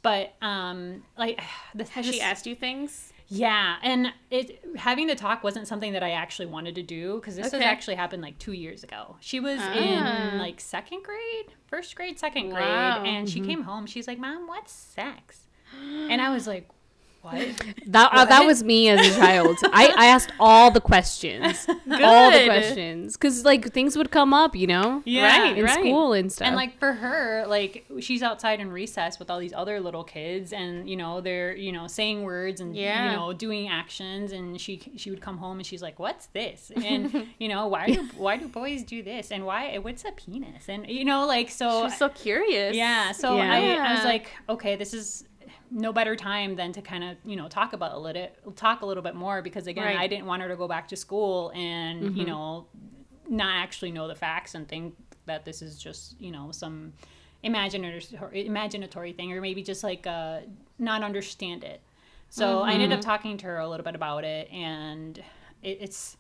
But 0.02 0.34
um, 0.42 1.04
like, 1.20 1.40
this, 1.76 1.90
Has 1.90 2.08
she 2.08 2.20
asked 2.20 2.48
you 2.48 2.56
things? 2.56 3.14
Yeah, 3.28 3.76
and 3.84 4.14
it 4.32 4.64
having 4.78 5.08
the 5.08 5.16
talk 5.16 5.44
wasn't 5.44 5.68
something 5.68 5.94
that 5.94 6.04
I 6.04 6.12
actually 6.12 6.46
wanted 6.46 6.76
to 6.76 6.84
do 6.84 7.16
because 7.16 7.36
this 7.36 7.52
has 7.52 7.62
actually 7.62 7.96
happened 7.96 8.22
like 8.24 8.40
two 8.40 8.54
years 8.54 8.84
ago. 8.84 9.18
She 9.20 9.40
was 9.40 9.60
Ah. 9.62 9.74
in 9.74 10.38
like 10.40 10.60
second 10.60 11.04
grade, 11.04 11.54
first 11.68 11.96
grade, 11.96 12.18
second 12.20 12.50
grade, 12.52 12.64
Wow. 12.64 13.04
and 13.04 13.30
she 13.30 13.42
came 13.42 13.64
home. 13.64 13.86
She's 13.86 14.08
like, 14.08 14.20
"Mom, 14.20 14.48
what's 14.48 14.72
sex?" 14.72 15.48
And 15.74 16.22
I 16.22 16.30
was 16.30 16.48
like, 16.48 16.70
"What?" 17.32 17.64
That 17.88 18.10
uh, 18.14 18.26
that 18.26 18.46
was 18.46 18.64
me 18.64 18.90
as 18.90 19.00
a 19.08 19.20
child. 19.20 19.58
I, 19.82 19.94
I 19.98 20.06
asked 20.08 20.32
all 20.40 20.72
the 20.72 20.82
questions, 20.82 21.66
all 21.92 22.32
the 22.32 22.44
questions, 22.46 23.16
because 23.16 23.46
like 23.46 23.72
things 23.74 23.96
would 23.98 24.12
come 24.12 24.34
up, 24.34 24.56
you 24.56 24.68
know, 24.68 25.04
Right, 25.06 25.58
in 25.58 25.64
right. 25.64 25.74
school 25.80 26.14
and 26.14 26.32
stuff. 26.32 26.48
And 26.48 26.56
like 26.56 26.78
for 26.80 26.92
her, 26.94 27.46
like 27.48 27.86
she's 28.00 28.22
outside 28.24 28.60
in 28.60 28.70
recess 28.72 29.20
with 29.20 29.30
all 29.32 29.40
these 29.40 29.54
other 29.54 29.80
little 29.80 30.04
kids, 30.04 30.52
and 30.54 30.90
you 30.90 30.98
know 30.98 31.22
they're 31.22 31.56
you 31.56 31.72
know 31.72 31.88
saying 31.88 32.24
words 32.24 32.60
and 32.62 32.76
Yeah. 32.76 33.12
you 33.12 33.18
know 33.18 33.34
doing 33.34 33.68
actions, 33.70 34.32
and 34.34 34.60
she 34.60 34.82
she 34.98 35.10
would 35.10 35.22
come 35.22 35.38
home 35.38 35.58
and 35.58 35.66
she's 35.66 35.82
like, 35.82 35.98
"What's 36.00 36.28
this?" 36.28 36.72
And 36.88 37.28
you 37.40 37.48
know 37.48 37.68
why 37.68 37.88
do 37.88 38.04
why 38.18 38.38
do 38.38 38.48
boys 38.48 38.84
do 38.84 39.02
this? 39.04 39.32
And 39.32 39.46
why 39.46 39.78
what's 39.78 40.04
a 40.06 40.12
penis? 40.12 40.68
And 40.70 40.88
you 40.88 41.06
know 41.06 41.26
like 41.26 41.50
so 41.50 41.88
She's 41.88 41.98
so 41.98 42.10
curious. 42.10 42.76
yeah. 42.76 43.12
So 43.12 43.38
Yeah. 43.38 43.54
I, 43.54 43.90
I 43.90 43.94
was 43.96 44.04
like, 44.06 44.28
okay, 44.50 44.76
this 44.76 44.94
is 44.94 45.24
no 45.70 45.92
better 45.92 46.16
time 46.16 46.56
than 46.56 46.72
to 46.74 46.82
kind 46.82 47.04
of 47.04 47.18
you 47.26 47.36
know 47.36 47.48
talk 47.48 47.74
about 47.74 47.92
a 47.94 47.98
little 47.98 48.28
talk 48.56 48.82
a 48.82 48.86
little 48.86 49.04
bit 49.04 49.16
more 49.16 49.42
because 49.42 49.68
again 49.68 49.86
Right. 49.86 49.98
I 50.00 50.08
didn't 50.08 50.26
want 50.26 50.42
her 50.42 50.48
to 50.48 50.56
go 50.56 50.68
back 50.68 50.88
to 50.90 50.96
school 50.96 51.52
and 51.56 52.16
you 52.18 52.26
know 52.26 52.68
not 53.30 53.56
actually 53.56 53.92
know 53.92 54.08
the 54.08 54.16
facts 54.16 54.56
and 54.56 54.68
think 54.68 54.96
that 55.26 55.44
this 55.46 55.62
is 55.62 55.78
just 55.78 56.20
you 56.22 56.32
know 56.32 56.52
some 56.52 56.94
imaginatory 57.44 58.48
imaginatory 58.48 59.16
thing 59.16 59.32
or 59.34 59.42
maybe 59.42 59.62
just 59.64 59.84
like 59.84 60.08
uh, 60.08 60.40
not 60.80 61.04
understand 61.04 61.64
it. 61.64 61.82
So 62.30 62.62
I 62.62 62.74
ended 62.74 62.92
up 62.92 63.02
talking 63.02 63.38
to 63.38 63.46
her 63.46 63.60
a 63.60 63.68
little 63.70 63.86
bit 63.86 63.96
about 63.96 64.24
it 64.26 64.52
and 64.52 65.18
it, 65.64 65.78
it's 65.82 66.18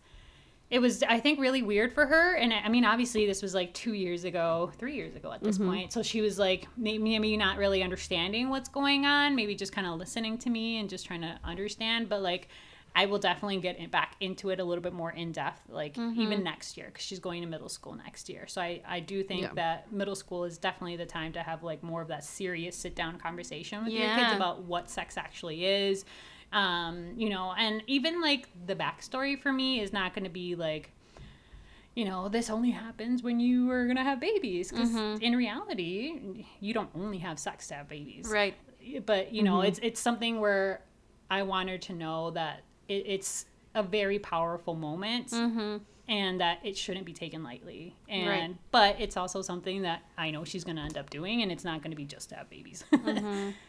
it 0.69 0.79
was 0.79 1.01
i 1.03 1.19
think 1.19 1.39
really 1.39 1.61
weird 1.61 1.93
for 1.93 2.05
her. 2.05 2.35
And 2.35 2.53
i 2.53 2.67
mean 2.69 2.85
obviously 2.85 3.25
this 3.25 3.41
was 3.41 3.53
like 3.53 3.73
two 3.73 3.93
years 3.93 4.23
ago 4.23 4.71
three 4.77 4.95
years 4.95 5.15
ago 5.15 5.31
at 5.31 5.41
this 5.41 5.57
mm-hmm. 5.57 5.69
point. 5.69 5.93
So 5.93 6.03
she 6.03 6.21
was 6.21 6.37
like 6.37 6.67
maybe, 6.75 7.37
not 7.37 7.57
really 7.57 7.83
understanding 7.83 8.49
what's 8.49 8.69
going 8.69 9.05
on 9.05 9.35
maybe 9.35 9.55
just 9.55 9.71
kind 9.71 9.87
of 9.87 9.97
listening 9.97 10.37
to 10.39 10.49
me 10.49 10.79
and 10.79 10.89
just 10.89 11.05
trying 11.05 11.21
to 11.21 11.39
understand. 11.43 12.09
But 12.09 12.21
like 12.21 12.49
i 12.95 13.05
will 13.05 13.19
definitely 13.19 13.57
get 13.57 13.79
it 13.79 13.91
back 13.91 14.15
into 14.21 14.49
it 14.49 14.59
a 14.59 14.63
little 14.63 14.81
bit 14.81 14.93
more 14.93 15.11
in 15.11 15.31
depth 15.31 15.61
like 15.69 15.95
mm-hmm. 15.95 16.19
even 16.19 16.43
next 16.43 16.77
year 16.77 16.87
because 16.87 17.05
she's 17.05 17.19
going 17.19 17.41
to 17.41 17.47
middle 17.47 17.69
school 17.69 17.93
next 17.93 18.27
year. 18.27 18.47
So 18.47 18.61
i, 18.61 18.81
I 18.87 18.99
do 18.99 19.23
think 19.23 19.43
Yeah. 19.43 19.51
that 19.55 19.91
middle 19.93 20.15
school 20.15 20.43
is 20.43 20.57
definitely 20.57 20.97
the 20.97 21.05
time 21.05 21.31
to 21.33 21.43
have 21.43 21.63
like 21.63 21.83
more 21.83 22.01
of 22.01 22.09
that 22.09 22.23
serious 22.23 22.75
sit 22.75 22.95
down 22.95 23.19
conversation 23.19 23.85
with 23.85 23.93
your 23.93 24.13
kids 24.15 24.33
about 24.33 24.63
what 24.63 24.89
sex 24.89 25.17
actually 25.17 25.65
is 25.65 26.05
um 26.53 27.13
you 27.17 27.29
know 27.29 27.53
and 27.57 27.83
even 27.87 28.21
like 28.21 28.47
the 28.65 28.75
backstory 28.75 29.39
for 29.39 29.51
me 29.51 29.81
is 29.81 29.91
not 29.91 30.13
going 30.13 30.23
to 30.23 30.29
be 30.29 30.55
like 30.55 30.91
you 31.97 32.05
know 32.05 32.29
this 32.29 32.49
only 32.49 32.69
happens 32.69 33.23
when 33.23 33.39
you 33.39 33.69
are 33.71 33.85
going 33.85 33.97
to 33.97 34.03
have 34.03 34.19
babies 34.19 34.71
because 34.71 34.91
mm-hmm. 34.91 35.21
in 35.21 35.35
reality 35.35 36.45
you 36.59 36.73
don't 36.73 36.89
only 36.95 37.17
have 37.17 37.39
sex 37.39 37.67
to 37.67 37.73
have 37.73 37.89
babies. 37.89 38.27
Right. 38.29 38.55
but 39.05 39.33
you 39.33 39.43
know 39.43 39.57
mm-hmm. 39.57 39.67
it's 39.67 39.79
it's 39.81 39.99
something 39.99 40.39
where 40.39 40.81
i 41.29 41.41
want 41.41 41.69
her 41.69 41.77
to 41.77 41.93
know 41.93 42.31
that 42.31 42.61
it, 42.87 43.03
it's 43.07 43.45
a 43.73 43.83
very 43.83 44.19
powerful 44.19 44.75
moment 44.75 45.31
mm-hmm. 45.31 45.77
and 46.07 46.39
that 46.39 46.59
it 46.63 46.77
shouldn't 46.77 47.05
be 47.05 47.13
taken 47.13 47.43
lightly. 47.43 47.95
And 48.07 48.29
Right. 48.29 48.55
but 48.71 48.99
it's 48.99 49.17
also 49.17 49.41
something 49.41 49.81
that 49.81 50.03
i 50.17 50.29
know 50.29 50.43
she's 50.43 50.63
going 50.63 50.77
to 50.77 50.83
end 50.83 50.97
up 50.97 51.09
doing 51.09 51.41
and 51.41 51.51
it's 51.51 51.63
not 51.63 51.81
going 51.81 51.91
to 51.91 51.97
be 51.97 52.05
just 52.05 52.29
to 52.29 52.35
have 52.35 52.49
babies 52.49 52.83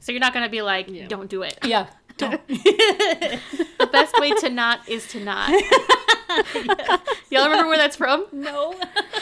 So 0.00 0.12
you're 0.12 0.20
not 0.20 0.34
gonna 0.34 0.48
be 0.48 0.62
like, 0.62 1.08
don't 1.08 1.28
do 1.30 1.42
it. 1.42 1.58
yeah 1.64 1.86
don't 2.16 2.40
The 2.48 3.88
best 3.92 4.18
way 4.20 4.32
to 4.32 4.48
not 4.50 4.88
is 4.88 5.06
to 5.08 5.20
not. 5.20 5.50
Y'all 7.30 7.44
remember 7.48 7.68
where 7.68 7.78
that's 7.78 7.96
from? 7.96 8.26
no 8.32 8.74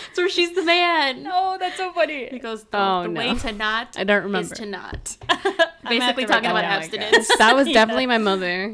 It's 0.08 0.16
where 0.18 0.28
she's 0.28 0.54
the 0.54 0.62
man. 0.62 1.22
no 1.22 1.56
that's 1.60 1.76
so 1.76 1.92
funny 1.92 2.26
He 2.26 2.38
goes, 2.38 2.64
the, 2.64 2.78
Oh, 2.78 3.02
the 3.02 3.08
no. 3.08 3.18
way 3.20 3.34
to 3.38 3.52
not 3.52 3.96
I 3.98 4.04
don't 4.04 4.24
remember. 4.24 4.52
is 4.52 4.60
remember. 4.60 4.64
to 4.64 4.66
not. 4.66 5.16
I'm 5.28 5.36
gonna 5.44 6.04
have 6.04 6.16
Basically 6.16 6.24
to 6.26 6.32
talking 6.32 6.50
about 6.50 6.62
down, 6.62 6.72
abstinence. 6.82 7.28
that 7.38 7.54
was 7.56 7.66
definitely 7.68 8.06
my 8.06 8.18
mother. 8.18 8.72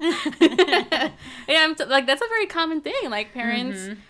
yeah, 0.00 1.10
I'm 1.48 1.74
t- 1.74 1.84
like 1.84 2.06
that's 2.06 2.22
a 2.22 2.28
very 2.28 2.46
common 2.46 2.80
thing. 2.80 2.94
Like 3.10 3.32
parents, 3.32 3.78
Mm-hmm. 3.78 4.00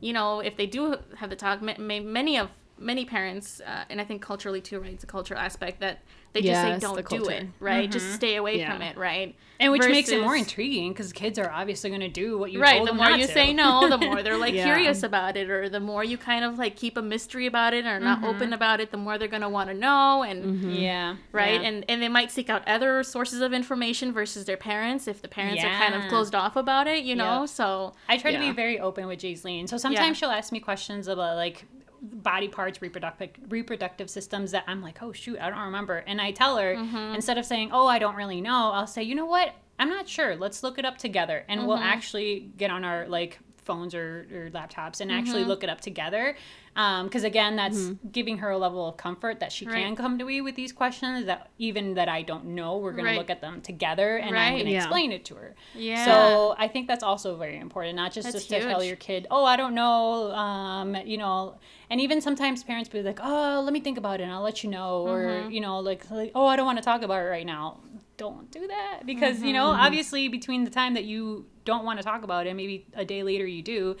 you 0.00 0.12
know, 0.12 0.40
if 0.40 0.56
they 0.56 0.66
do 0.66 0.96
have 1.16 1.30
the 1.30 1.36
talk, 1.36 1.62
ma- 1.62 1.74
ma- 1.78 2.00
many 2.00 2.38
of 2.38 2.50
many 2.78 3.04
parents, 3.04 3.60
uh, 3.66 3.84
and 3.90 4.00
I 4.00 4.04
think 4.04 4.22
culturally 4.22 4.60
too, 4.60 4.80
right? 4.80 4.92
It's 4.92 5.04
a 5.04 5.06
cultural 5.06 5.40
aspect 5.40 5.80
that 5.80 6.00
they 6.34 6.42
just 6.42 6.60
say 6.60 6.68
Yes, 6.68 6.80
the 6.82 6.86
don't 6.86 7.08
do 7.08 7.28
it, 7.28 7.46
right? 7.60 7.90
Just 7.90 8.06
mm-hmm. 8.06 8.14
stay 8.16 8.36
away 8.36 8.58
Yeah. 8.58 8.72
from 8.72 8.82
it, 8.82 8.96
right? 8.98 9.34
and 9.60 9.72
which 9.72 9.82
makes 9.82 10.08
it 10.08 10.20
more 10.20 10.36
intriguing 10.36 10.92
because 10.92 11.12
kids 11.12 11.38
are 11.38 11.50
obviously 11.50 11.88
going 11.90 12.00
to 12.00 12.08
do 12.08 12.38
what 12.38 12.52
you 12.52 12.60
right 12.60 12.76
told 12.76 12.88
the 12.88 12.92
them 12.92 12.96
more 12.96 13.10
not 13.10 13.18
you 13.20 13.26
to. 13.26 13.32
say 13.32 13.52
no 13.52 13.88
the 13.88 13.98
more 13.98 14.22
they're 14.22 14.36
like 14.36 14.54
Yeah. 14.54 14.64
curious 14.64 15.02
about 15.02 15.36
it 15.36 15.50
or 15.50 15.68
the 15.68 15.80
more 15.80 16.04
you 16.04 16.18
kind 16.18 16.44
of 16.44 16.58
like 16.58 16.76
keep 16.76 16.96
a 16.96 17.02
mystery 17.02 17.46
about 17.46 17.74
it 17.74 17.86
or 17.86 17.98
not 18.00 18.18
mm-hmm. 18.18 18.26
open 18.26 18.52
about 18.52 18.80
it 18.80 18.90
the 18.90 18.96
more 18.96 19.18
they're 19.18 19.28
going 19.28 19.42
to 19.42 19.48
want 19.48 19.68
to 19.70 19.74
know 19.74 20.22
and 20.22 20.44
mm-hmm. 20.44 20.70
yeah, 20.70 21.16
right 21.32 21.60
yeah. 21.60 21.68
and 21.68 21.84
and 21.88 22.02
they 22.02 22.08
might 22.08 22.30
seek 22.30 22.50
out 22.50 22.66
other 22.66 23.02
sources 23.02 23.40
of 23.40 23.52
information 23.52 24.12
versus 24.12 24.44
their 24.44 24.56
parents 24.56 25.06
if 25.06 25.22
the 25.22 25.28
parents 25.28 25.62
are 25.62 25.70
kind 25.70 25.94
of 25.94 26.08
closed 26.08 26.34
off 26.34 26.56
about 26.56 26.86
it 26.86 27.04
you 27.04 27.14
know 27.14 27.40
Yep. 27.40 27.48
so 27.48 27.92
I 28.08 28.18
try 28.18 28.32
to 28.32 28.38
be 28.38 28.50
very 28.50 28.78
open 28.78 29.06
with 29.06 29.20
Jayleen. 29.20 29.68
So 29.68 29.76
sometimes 29.76 30.20
Yeah. 30.20 30.28
she'll 30.28 30.36
ask 30.36 30.52
me 30.52 30.60
questions 30.60 31.08
about 31.08 31.36
like 31.36 31.64
body 32.12 32.48
parts, 32.48 32.80
reproductive 32.82 33.30
reproductive 33.48 34.08
systems 34.10 34.50
that 34.52 34.64
I'm 34.66 34.82
like, 34.82 35.02
oh 35.02 35.12
shoot, 35.12 35.38
I 35.40 35.50
don't 35.50 35.58
remember. 35.60 35.96
And 36.06 36.20
I 36.20 36.30
tell 36.32 36.56
her 36.58 36.74
Mm-hmm. 36.76 37.14
instead 37.14 37.38
of 37.38 37.44
saying, 37.46 37.70
oh, 37.72 37.86
I 37.86 37.98
don't 37.98 38.16
really 38.16 38.40
know, 38.40 38.70
I'll 38.74 38.86
say, 38.86 39.02
you 39.02 39.14
know 39.14 39.26
what, 39.26 39.54
I'm 39.78 39.88
not 39.88 40.08
sure. 40.08 40.36
Let's 40.36 40.62
look 40.62 40.78
it 40.78 40.84
up 40.84 40.98
together, 40.98 41.44
and 41.48 41.66
we'll 41.66 41.76
Mm-hmm. 41.78 41.86
actually 41.86 42.50
get 42.56 42.70
on 42.70 42.84
our 42.84 43.08
like 43.08 43.38
phones 43.64 43.94
or, 43.94 44.26
or 44.32 44.50
laptops 44.50 45.00
and 45.00 45.10
actually 45.10 45.40
Mm-hmm. 45.42 45.48
look 45.48 45.62
it 45.64 45.70
up 45.70 45.80
together. 45.80 46.36
Because 46.74 47.22
again, 47.24 47.54
that's 47.56 47.92
giving 48.10 48.38
her 48.38 48.50
a 48.50 48.58
level 48.58 48.88
of 48.88 48.96
comfort 48.96 49.38
that 49.40 49.52
she 49.52 49.64
can 49.64 49.90
Right. 49.90 49.96
come 49.96 50.18
to 50.18 50.24
me 50.24 50.40
with 50.40 50.56
these 50.56 50.72
questions 50.72 51.26
that 51.26 51.50
even 51.58 51.94
that 51.94 52.08
I 52.08 52.22
don't 52.22 52.46
know, 52.46 52.78
we're 52.78 52.92
gonna 52.92 53.14
look 53.16 53.30
at 53.30 53.40
them 53.40 53.60
together 53.60 54.16
and 54.16 54.36
I'm 54.36 54.58
gonna 54.58 54.70
Yeah. 54.70 54.78
explain 54.78 55.12
it 55.12 55.24
to 55.26 55.34
her. 55.36 55.54
yeah 55.74 56.04
So 56.04 56.54
I 56.58 56.66
think 56.68 56.88
that's 56.88 57.04
also 57.04 57.36
very 57.36 57.58
important, 57.58 57.94
not 57.96 58.12
just 58.12 58.32
That's 58.32 58.44
to 58.46 58.60
tell 58.60 58.82
your 58.82 58.96
kid, 58.96 59.26
"Oh, 59.30 59.44
I 59.44 59.56
don't 59.56 59.74
know," 59.74 60.32
um, 60.32 60.96
you 61.04 61.16
know, 61.16 61.58
and 61.90 62.00
even 62.00 62.20
sometimes 62.20 62.64
parents 62.64 62.88
be 62.88 63.02
like, 63.02 63.20
"Oh, 63.22 63.62
let 63.64 63.72
me 63.72 63.80
think 63.80 63.96
about 63.96 64.20
it, 64.20 64.24
and 64.24 64.32
I'll 64.32 64.42
let 64.42 64.64
you 64.64 64.70
know," 64.70 65.04
Mm-hmm. 65.06 65.46
or 65.46 65.50
you 65.50 65.60
know, 65.60 65.78
like, 65.78 66.10
like, 66.10 66.32
"Oh, 66.34 66.46
I 66.46 66.56
don't 66.56 66.66
want 66.66 66.78
to 66.78 66.84
talk 66.84 67.02
about 67.02 67.20
it 67.24 67.28
right 67.28 67.46
now." 67.46 67.80
Don't 68.16 68.50
do 68.50 68.66
that 68.66 69.00
because 69.06 69.42
you 69.42 69.48
Mm-hmm. 69.48 69.52
know, 69.54 69.66
obviously, 69.66 70.28
between 70.28 70.64
the 70.64 70.70
time 70.70 70.94
that 70.94 71.04
you 71.04 71.46
don't 71.64 71.84
want 71.84 71.98
to 71.98 72.04
talk 72.04 72.22
about 72.22 72.46
it, 72.46 72.54
maybe 72.54 72.86
a 72.94 73.04
day 73.04 73.22
later 73.22 73.46
you 73.46 73.62
do. 73.62 73.96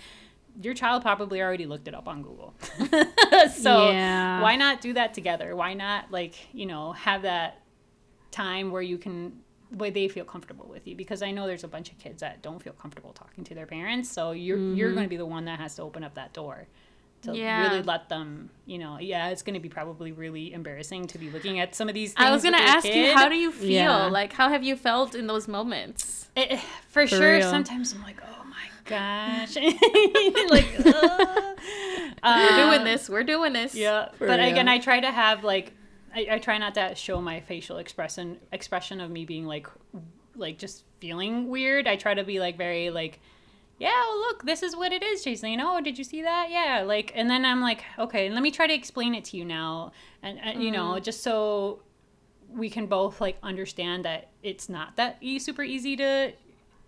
Your 0.62 0.74
child 0.74 1.02
probably 1.02 1.42
already 1.42 1.66
looked 1.66 1.88
it 1.88 1.94
up 1.94 2.06
on 2.06 2.22
Google. 2.22 2.54
so 3.54 3.90
Yeah. 3.90 4.40
why 4.40 4.56
not 4.56 4.80
do 4.80 4.92
that 4.92 5.14
together? 5.14 5.56
Why 5.56 5.74
not 5.74 6.10
like, 6.12 6.34
you 6.52 6.66
know, 6.66 6.92
have 6.92 7.22
that 7.22 7.60
time 8.30 8.70
where 8.70 8.82
you 8.82 8.98
can 8.98 9.40
where 9.70 9.90
they 9.90 10.06
feel 10.06 10.24
comfortable 10.24 10.66
with 10.68 10.86
you 10.86 10.94
because 10.94 11.22
I 11.22 11.32
know 11.32 11.46
there's 11.46 11.64
a 11.64 11.68
bunch 11.68 11.90
of 11.90 11.98
kids 11.98 12.20
that 12.20 12.42
don't 12.42 12.62
feel 12.62 12.74
comfortable 12.74 13.12
talking 13.12 13.42
to 13.44 13.54
their 13.54 13.66
parents. 13.66 14.08
So 14.10 14.30
you're 14.30 14.58
you're 14.58 14.88
mm-hmm. 14.88 14.94
going 14.94 15.06
to 15.06 15.10
be 15.10 15.16
the 15.16 15.26
one 15.26 15.46
that 15.46 15.58
has 15.58 15.74
to 15.76 15.82
open 15.82 16.04
up 16.04 16.14
that 16.14 16.32
door 16.32 16.68
to 17.24 17.36
Yeah. 17.36 17.68
really 17.68 17.82
let 17.82 18.08
them, 18.08 18.50
you 18.66 18.78
know, 18.78 18.98
yeah, 18.98 19.28
it's 19.30 19.42
going 19.42 19.54
to 19.54 19.60
be 19.60 19.68
probably 19.68 20.12
really 20.12 20.52
embarrassing 20.52 21.06
to 21.08 21.18
be 21.18 21.30
looking 21.30 21.60
at 21.60 21.74
some 21.74 21.88
of 21.88 21.94
these 21.94 22.12
things. 22.14 22.26
I 22.26 22.30
was 22.32 22.42
gonna 22.42 22.58
your 22.58 22.66
ask 22.66 22.86
you, 22.86 23.12
how 23.14 23.28
do 23.28 23.34
you 23.36 23.50
feel? 23.52 23.68
Yeah. 23.70 24.06
Like, 24.06 24.32
how 24.32 24.48
have 24.48 24.62
you 24.62 24.76
felt 24.76 25.14
in 25.14 25.26
those 25.26 25.48
moments? 25.48 26.28
It- 26.36 26.52
Eh, 26.52 26.60
for, 26.88 27.06
sure. 27.06 27.34
real. 27.38 27.50
Sometimes 27.50 27.92
I'm 27.92 28.02
like, 28.02 28.20
oh 28.22 28.44
my 28.44 28.66
gosh, 28.84 29.54
like 30.50 30.66
uh, 30.86 32.48
We're 32.50 32.56
doing 32.72 32.84
this. 32.84 33.08
We're 33.08 33.22
doing 33.24 33.52
this. 33.52 33.74
Yeah, 33.74 34.08
For 34.12 34.26
but 34.26 34.40
again. 34.40 34.68
I 34.68 34.78
try 34.78 35.00
to 35.00 35.10
have 35.10 35.44
like, 35.44 35.72
I, 36.14 36.26
I 36.32 36.38
try 36.38 36.58
not 36.58 36.74
to 36.74 36.94
show 36.94 37.20
my 37.20 37.40
facial 37.40 37.78
expression 37.78 38.38
expression 38.52 39.00
of 39.00 39.10
me 39.10 39.24
being 39.24 39.46
like, 39.46 39.66
like 40.36 40.58
just 40.58 40.84
feeling 41.00 41.48
weird. 41.48 41.86
I 41.86 41.96
try 41.96 42.14
to 42.14 42.24
be 42.24 42.40
like 42.40 42.56
very 42.56 42.90
like, 42.90 43.20
yeah, 43.78 43.90
well, 43.90 44.20
look, 44.20 44.44
this 44.44 44.62
is 44.62 44.76
what 44.76 44.92
it 44.92 45.02
is, 45.02 45.24
Jason. 45.24 45.60
Oh, 45.60 45.80
did 45.80 45.98
you 45.98 46.04
see 46.04 46.22
that? 46.22 46.50
Yeah, 46.50 46.84
like, 46.86 47.12
and 47.14 47.28
then 47.28 47.44
I'm 47.44 47.60
like, 47.60 47.82
okay, 47.98 48.30
let 48.30 48.42
me 48.42 48.50
try 48.50 48.66
to 48.66 48.74
explain 48.74 49.14
it 49.14 49.24
to 49.26 49.36
you 49.36 49.44
now, 49.44 49.92
and, 50.22 50.38
and 50.40 50.62
you 50.62 50.70
know, 50.70 50.92
mm-hmm. 50.92 51.02
just 51.02 51.22
so 51.22 51.80
we 52.48 52.70
can 52.70 52.86
both 52.86 53.20
like 53.20 53.36
understand 53.42 54.04
that 54.04 54.28
it's 54.42 54.68
not 54.68 54.96
that 54.96 55.16
e- 55.20 55.40
super 55.40 55.62
easy 55.62 55.96
to 55.96 56.32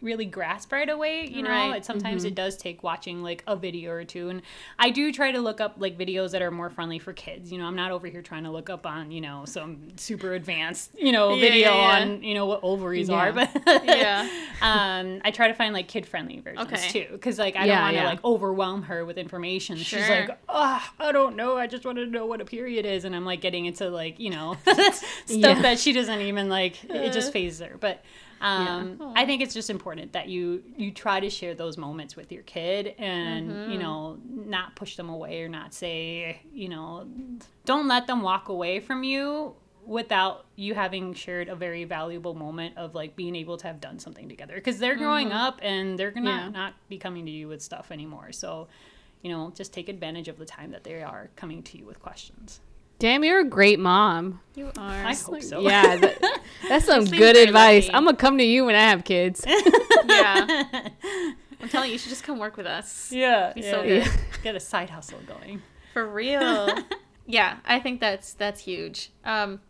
really 0.06 0.24
grasp 0.24 0.72
right 0.72 0.88
away 0.88 1.26
you 1.26 1.42
know 1.42 1.50
Right. 1.50 1.76
it 1.76 1.84
sometimes 1.84 2.24
it 2.24 2.34
does 2.34 2.56
take 2.56 2.82
watching 2.82 3.22
like 3.22 3.42
a 3.46 3.56
video 3.56 3.90
or 3.92 4.04
two 4.04 4.28
and 4.30 4.40
i 4.78 4.88
do 4.90 5.12
try 5.12 5.32
to 5.32 5.40
look 5.40 5.60
up 5.60 5.74
like 5.78 5.98
videos 5.98 6.30
that 6.30 6.40
are 6.42 6.50
more 6.50 6.70
friendly 6.70 6.98
for 6.98 7.12
kids 7.12 7.50
you 7.52 7.58
know 7.58 7.66
i'm 7.66 7.76
not 7.76 7.90
over 7.90 8.06
here 8.06 8.22
trying 8.22 8.44
to 8.44 8.50
look 8.50 8.70
up 8.70 8.86
on 8.86 9.10
you 9.10 9.20
know 9.20 9.42
some 9.46 9.88
super 9.96 10.32
advanced 10.34 10.92
you 10.96 11.12
know 11.12 11.34
Yeah, 11.34 11.40
video 11.40 11.70
yeah, 11.76 11.98
yeah. 11.98 12.04
on 12.04 12.22
you 12.22 12.34
know 12.34 12.46
what 12.46 12.60
ovaries 12.62 13.10
are 13.10 13.32
but 13.32 13.50
Yeah. 13.84 14.28
um 14.62 15.20
i 15.24 15.30
try 15.32 15.48
to 15.48 15.54
find 15.54 15.74
like 15.74 15.88
kid 15.88 16.06
friendly 16.06 16.40
versions 16.40 16.66
Okay. 16.72 16.88
too 16.88 17.06
because 17.12 17.38
like 17.38 17.56
i 17.56 17.66
don't 17.66 17.80
want 17.82 17.96
to 17.96 18.04
like 18.04 18.24
overwhelm 18.24 18.82
her 18.84 19.04
with 19.04 19.18
information 19.18 19.76
she's 19.76 20.08
like 20.08 20.30
oh 20.48 20.82
i 21.00 21.12
don't 21.12 21.36
know 21.36 21.56
i 21.58 21.66
just 21.66 21.84
want 21.84 21.98
to 21.98 22.06
know 22.06 22.26
what 22.26 22.40
a 22.40 22.44
period 22.44 22.86
is 22.86 23.04
and 23.04 23.14
i'm 23.14 23.24
like 23.24 23.40
getting 23.40 23.66
into 23.66 23.88
like 23.90 24.18
you 24.20 24.30
know 24.30 24.56
stuff 25.26 25.60
that 25.62 25.78
she 25.78 25.92
doesn't 25.92 26.20
even 26.20 26.48
like 26.48 26.82
it 26.84 27.08
Uh. 27.10 27.12
just 27.12 27.32
phases 27.32 27.60
her 27.60 27.76
but 27.80 28.02
um, 28.40 29.12
I 29.16 29.24
think 29.26 29.42
it's 29.42 29.54
just 29.54 29.70
important 29.70 30.12
that 30.12 30.28
you 30.28 30.62
you 30.76 30.90
try 30.90 31.20
to 31.20 31.30
share 31.30 31.54
those 31.54 31.76
moments 31.78 32.16
with 32.16 32.30
your 32.32 32.42
kid 32.42 32.94
and 32.98 33.50
Mm-hmm. 33.50 33.70
you 33.72 33.78
know 33.78 34.18
not 34.28 34.76
push 34.76 34.96
them 34.96 35.08
away 35.08 35.42
or 35.42 35.48
not 35.48 35.72
say 35.74 36.40
you 36.52 36.68
know 36.68 37.06
don't 37.64 37.88
let 37.88 38.06
them 38.06 38.22
walk 38.22 38.48
away 38.48 38.80
from 38.80 39.02
you 39.04 39.54
without 39.86 40.46
you 40.56 40.74
having 40.74 41.14
shared 41.14 41.48
a 41.48 41.54
very 41.54 41.84
valuable 41.84 42.34
moment 42.34 42.76
of 42.76 42.94
like 42.94 43.14
being 43.14 43.36
able 43.36 43.56
to 43.56 43.66
have 43.68 43.80
done 43.80 43.98
something 44.00 44.28
together 44.28 44.54
because 44.56 44.78
they're 44.78 44.96
growing 44.96 45.28
Mm-hmm. 45.28 45.36
up 45.36 45.60
and 45.62 45.96
they're 45.98 46.10
gonna 46.10 46.30
Yeah. 46.30 46.48
not 46.48 46.74
be 46.88 46.98
coming 46.98 47.24
to 47.26 47.30
you 47.32 47.48
with 47.48 47.62
stuff 47.62 47.90
anymore 47.92 48.32
so 48.32 48.66
you 49.22 49.30
know 49.30 49.52
just 49.56 49.72
take 49.72 49.88
advantage 49.88 50.28
of 50.28 50.38
the 50.38 50.44
time 50.44 50.72
that 50.72 50.84
they 50.84 51.02
are 51.02 51.30
coming 51.36 51.62
to 51.62 51.78
you 51.78 51.86
with 51.86 52.00
questions 52.00 52.60
Damn, 52.98 53.24
you're 53.24 53.40
a 53.40 53.44
great 53.44 53.78
mom. 53.78 54.40
You 54.54 54.72
are. 54.78 55.04
I 55.04 55.14
hope 55.14 55.42
so 55.42 55.60
Yeah, 55.60 55.96
that- 55.96 56.40
that's 56.68 56.86
some 56.86 57.04
good 57.04 57.36
advice. 57.36 57.84
lucky. 57.86 57.94
I'm 57.94 58.04
gonna 58.06 58.16
come 58.16 58.38
to 58.38 58.44
you 58.44 58.64
when 58.64 58.74
I 58.74 58.80
have 58.80 59.04
kids. 59.04 59.44
yeah. 60.06 60.70
I'm 61.60 61.68
telling 61.68 61.88
you, 61.88 61.94
you 61.94 61.98
should 61.98 62.08
just 62.10 62.24
come 62.24 62.38
work 62.38 62.56
with 62.56 62.66
us. 62.66 63.10
yeah, 63.12 63.52
Be 63.54 63.60
yeah, 63.62 63.70
so 63.70 63.82
yeah. 63.82 64.08
get 64.42 64.56
a 64.56 64.60
side 64.60 64.90
hustle 64.90 65.18
going 65.26 65.62
For 65.92 66.06
real. 66.06 66.68
yeah, 67.26 67.58
I 67.66 67.80
think 67.80 68.00
that's 68.00 68.32
that's 68.34 68.60
huge. 68.60 69.10
Um, 69.24 69.60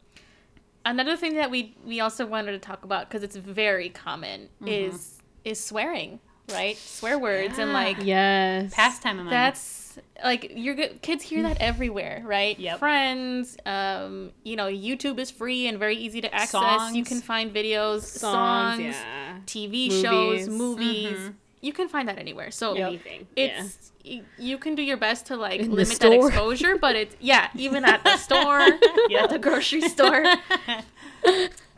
another 0.84 1.16
thing 1.16 1.34
that 1.34 1.50
we 1.50 1.76
we 1.84 1.98
also 2.00 2.26
wanted 2.26 2.52
to 2.52 2.58
talk 2.60 2.84
about 2.84 3.08
because 3.08 3.22
it's 3.24 3.36
very 3.36 3.88
common 3.88 4.48
is 4.64 5.18
is 5.44 5.58
swearing, 5.62 6.20
right? 6.52 6.76
Swear 6.76 7.18
words 7.18 7.58
and 7.58 7.72
like 7.72 7.98
yes. 8.02 8.72
pastime 8.74 9.18
of 9.18 9.24
mine. 9.26 9.32
that's 9.32 9.98
like 10.24 10.52
your 10.54 10.74
kids 11.02 11.22
hear 11.24 11.42
that 11.42 11.56
everywhere, 11.60 12.22
right? 12.24 12.58
Yep. 12.58 12.78
Friends, 12.78 13.56
um, 13.66 14.32
you 14.44 14.56
know, 14.56 14.66
YouTube 14.66 15.18
is 15.18 15.30
free 15.30 15.66
and 15.66 15.78
very 15.78 15.96
easy 15.96 16.20
to 16.20 16.34
access. 16.34 16.94
You 16.94 17.04
can 17.04 17.20
find 17.20 17.52
videos, 17.54 18.02
songs. 18.02 18.82
songs, 18.82 18.94
yeah. 18.94 19.38
TV 19.46 19.88
Movies. 19.88 20.02
shows, 20.02 20.48
movies. 20.48 21.18
Mm-hmm. 21.18 21.30
You 21.62 21.72
can 21.72 21.88
find 21.88 22.08
that 22.08 22.18
anywhere. 22.18 22.50
So 22.50 22.74
Anything. 22.74 23.26
it's 23.34 23.90
y- 24.04 24.22
you 24.38 24.58
can 24.58 24.74
do 24.74 24.82
your 24.82 24.96
best 24.98 25.26
to 25.26 25.36
like 25.36 25.60
In 25.60 25.72
limit 25.72 25.98
that 25.98 26.12
exposure, 26.12 26.76
but 26.76 26.94
it's 26.94 27.16
yeah, 27.18 27.48
even 27.56 27.84
at 27.84 28.04
the 28.04 28.16
store, 28.18 28.60
at 28.60 28.78
the 29.30 29.38
grocery 29.40 29.80
store. 29.88 30.22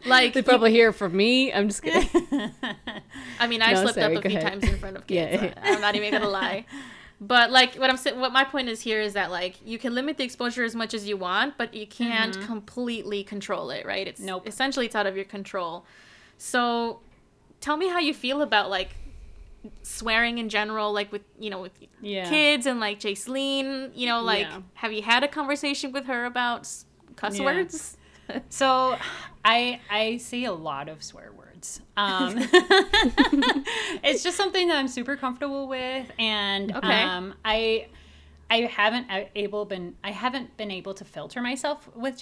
Like 0.09 0.33
They 0.33 0.43
probably 0.43 0.71
hear 0.73 0.93
from 0.93 1.17
me. 1.17 1.53
I'm 1.53 1.69
just 1.69 1.83
kidding. 1.83 2.09
I 3.41 3.47
mean, 3.47 3.63
I 3.63 3.73
No, 3.73 3.83
slipped 3.83 3.99
sorry, 3.99 4.17
up 4.17 4.25
a 4.25 4.29
few 4.29 4.39
ahead. 4.39 4.51
times 4.53 4.65
in 4.65 4.79
front 4.79 4.97
of 4.97 5.07
kids. 5.07 5.43
Yeah. 5.43 5.55
I'm 5.63 5.81
not 5.81 5.95
even 5.97 6.11
gonna 6.13 6.29
lie. 6.29 6.65
But 7.21 7.51
like 7.51 7.75
what 7.75 7.91
I'm 7.91 7.97
saying, 7.97 8.21
what 8.21 8.33
my 8.33 8.45
point 8.45 8.69
is 8.69 8.81
here 8.81 9.01
is 9.01 9.15
that 9.15 9.31
like 9.31 9.57
you 9.65 9.79
can 9.79 9.95
limit 9.95 10.17
the 10.19 10.25
exposure 10.25 10.63
as 10.65 10.75
much 10.75 10.95
as 10.95 11.09
you 11.09 11.17
want, 11.17 11.59
but 11.59 11.75
you 11.75 11.87
can't 11.87 12.41
completely 12.43 13.25
control 13.25 13.71
it, 13.71 13.85
right? 13.87 14.07
It's 14.07 14.21
Mm-hmm. 14.21 14.27
Nope. 14.29 14.47
essentially 14.49 14.87
it's 14.87 14.95
out 14.95 15.07
of 15.07 15.17
your 15.17 15.25
control. 15.25 15.85
So, 16.39 17.01
tell 17.61 17.77
me 17.77 17.89
how 17.89 17.99
you 17.99 18.15
feel 18.15 18.41
about 18.43 18.71
like 18.71 18.91
swearing 19.83 20.39
in 20.39 20.49
general, 20.49 20.93
like 20.93 21.11
with 21.11 21.23
you 21.39 21.51
know 21.51 21.61
with 21.61 21.73
Yeah. 22.01 22.29
kids 22.29 22.67
and 22.67 22.79
like 22.81 23.01
Jaceline. 23.01 23.91
You 23.97 24.07
know, 24.07 24.23
like 24.23 24.47
Yeah. 24.47 24.61
have 24.75 24.93
you 24.93 25.03
had 25.03 25.25
a 25.25 25.29
conversation 25.29 25.91
with 25.93 26.07
her 26.07 26.25
about 26.25 26.69
cuss 27.17 27.39
Yeah. 27.39 27.45
words? 27.45 27.97
So, 28.49 28.97
I 29.45 29.81
I 29.89 30.17
say 30.19 30.45
a 30.45 30.53
lot 30.53 30.89
of 30.89 31.03
swear 31.03 31.33
words. 31.33 31.81
Um, 31.97 32.39
it's 34.03 34.23
just 34.23 34.37
something 34.37 34.69
that 34.69 34.77
I'm 34.77 34.89
super 34.89 35.17
comfortable 35.17 35.69
with, 35.69 36.11
and 36.19 36.73
Okay. 36.75 37.05
um, 37.05 37.35
I 37.45 37.89
I 38.51 38.63
haven't 38.63 39.07
able 39.35 39.65
been 39.65 39.97
I 40.03 40.11
haven't 40.13 40.57
been 40.57 40.71
able 40.71 40.95
to 40.95 41.05
filter 41.05 41.43
myself 41.43 41.89
with 41.95 42.19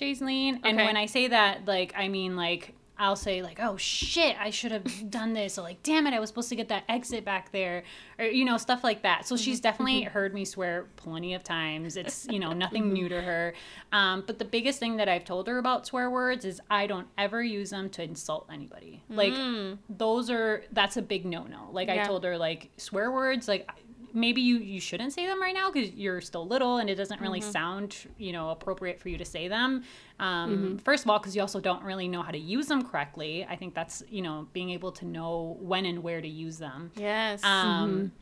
and 0.64 0.76
Okay. 0.76 0.84
when 0.84 0.96
I 0.96 1.06
say 1.06 1.28
that, 1.28 1.66
like 1.66 1.92
I 1.96 2.08
mean 2.08 2.36
like. 2.36 2.74
I'll 2.98 3.16
say 3.16 3.42
like, 3.42 3.58
"Oh 3.60 3.76
shit, 3.76 4.36
I 4.38 4.50
should 4.50 4.72
have 4.72 5.10
done 5.10 5.32
this," 5.32 5.58
or 5.58 5.62
like, 5.62 5.82
"Damn 5.82 6.06
it, 6.06 6.14
I 6.14 6.20
was 6.20 6.28
supposed 6.28 6.48
to 6.48 6.56
get 6.56 6.68
that 6.68 6.84
exit 6.88 7.24
back 7.24 7.52
there," 7.52 7.84
or 8.18 8.24
you 8.26 8.44
know, 8.44 8.56
stuff 8.56 8.82
like 8.82 9.02
that. 9.02 9.26
So 9.26 9.34
mm-hmm. 9.34 9.42
she's 9.42 9.60
definitely 9.60 10.02
mm-hmm. 10.02 10.12
heard 10.12 10.34
me 10.34 10.44
swear 10.44 10.86
plenty 10.96 11.34
of 11.34 11.42
times. 11.44 11.96
It's 11.96 12.26
you 12.30 12.38
know 12.38 12.52
nothing 12.52 12.84
mm-hmm. 12.84 12.92
new 12.92 13.08
to 13.08 13.20
her. 13.20 13.54
Um, 13.92 14.24
but 14.26 14.38
the 14.38 14.44
biggest 14.44 14.78
thing 14.78 14.96
that 14.96 15.08
I've 15.08 15.24
told 15.24 15.46
her 15.48 15.58
about 15.58 15.86
swear 15.86 16.10
words 16.10 16.44
is 16.44 16.60
I 16.70 16.86
don't 16.86 17.08
ever 17.18 17.42
use 17.42 17.70
them 17.70 17.90
to 17.90 18.02
insult 18.02 18.48
anybody. 18.52 19.02
Like 19.08 19.32
mm. 19.32 19.78
those 19.88 20.30
are 20.30 20.64
that's 20.72 20.96
a 20.96 21.02
big 21.02 21.24
no 21.26 21.44
no. 21.44 21.68
Like 21.72 21.88
I 21.88 22.04
told 22.04 22.24
her 22.24 22.38
like 22.38 22.70
swear 22.76 23.10
words 23.10 23.48
like 23.48 23.68
maybe 24.16 24.40
you 24.40 24.56
you 24.58 24.80
shouldn't 24.80 25.12
say 25.12 25.26
them 25.26 25.40
right 25.40 25.54
now 25.54 25.70
because 25.70 25.90
you're 25.94 26.20
still 26.20 26.46
little 26.46 26.78
and 26.78 26.88
it 26.90 26.96
doesn't 26.96 27.20
really 27.20 27.40
Mm-hmm. 27.40 27.50
sound 27.50 27.96
you 28.18 28.32
know 28.32 28.50
appropriate 28.50 28.98
for 28.98 29.08
you 29.08 29.18
to 29.18 29.24
say 29.24 29.46
them. 29.48 29.84
Um, 30.18 30.50
Mm-hmm. 30.50 30.76
First 30.78 31.04
of 31.04 31.10
all, 31.10 31.18
because 31.18 31.36
you 31.36 31.42
also 31.42 31.60
don't 31.60 31.82
really 31.84 32.08
know 32.08 32.22
how 32.22 32.30
to 32.32 32.38
use 32.38 32.66
them 32.66 32.82
correctly. 32.88 33.46
I 33.48 33.54
think 33.56 33.74
that's 33.74 34.02
you 34.10 34.22
know 34.22 34.48
being 34.52 34.70
able 34.70 34.90
to 34.92 35.04
know 35.04 35.56
when 35.60 35.84
and 35.86 36.02
where 36.02 36.20
to 36.20 36.28
use 36.28 36.58
them. 36.58 36.90
Yes. 36.96 37.44
Um, 37.44 38.12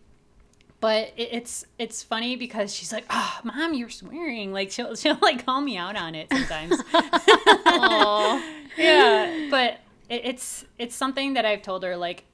But 0.80 1.12
it's 1.16 1.64
it's 1.78 2.02
funny 2.02 2.36
because 2.36 2.74
she's 2.74 2.92
like, 2.92 3.06
"Oh, 3.08 3.40
mom, 3.42 3.72
you're 3.72 3.88
swearing." 3.88 4.52
Like 4.52 4.70
she'll 4.70 4.94
she'll 5.00 5.18
like 5.22 5.46
call 5.46 5.60
me 5.62 5.78
out 5.78 5.96
on 5.96 6.14
it 6.14 6.26
sometimes. 6.30 6.76
Yeah, 8.76 9.48
but 9.50 9.78
it, 10.08 10.22
it's 10.24 10.64
it's 10.78 10.94
something 10.96 11.34
that 11.34 11.44
I've 11.44 11.62
told 11.62 11.82
her 11.84 11.96
like. 11.96 12.24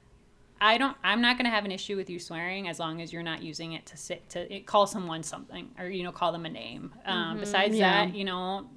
I 0.61 0.77
don't. 0.77 0.95
I'm 1.03 1.21
not 1.21 1.37
going 1.37 1.45
to 1.45 1.51
have 1.51 1.65
an 1.65 1.71
issue 1.71 1.97
with 1.97 2.09
you 2.09 2.19
swearing 2.19 2.67
as 2.67 2.79
long 2.79 3.01
as 3.01 3.11
you're 3.11 3.23
not 3.23 3.41
using 3.41 3.73
it 3.73 3.87
to 3.87 3.97
sit 3.97 4.29
to 4.29 4.55
it, 4.55 4.67
call 4.67 4.85
someone 4.85 5.23
something 5.23 5.71
or 5.79 5.89
you 5.89 6.03
know 6.03 6.11
call 6.11 6.31
them 6.31 6.45
a 6.45 6.49
name. 6.49 6.93
Um, 7.05 7.31
mm-hmm. 7.31 7.39
besides 7.39 7.75
Yeah. 7.75 8.05
that, 8.05 8.15
you 8.15 8.23
know, 8.23 8.69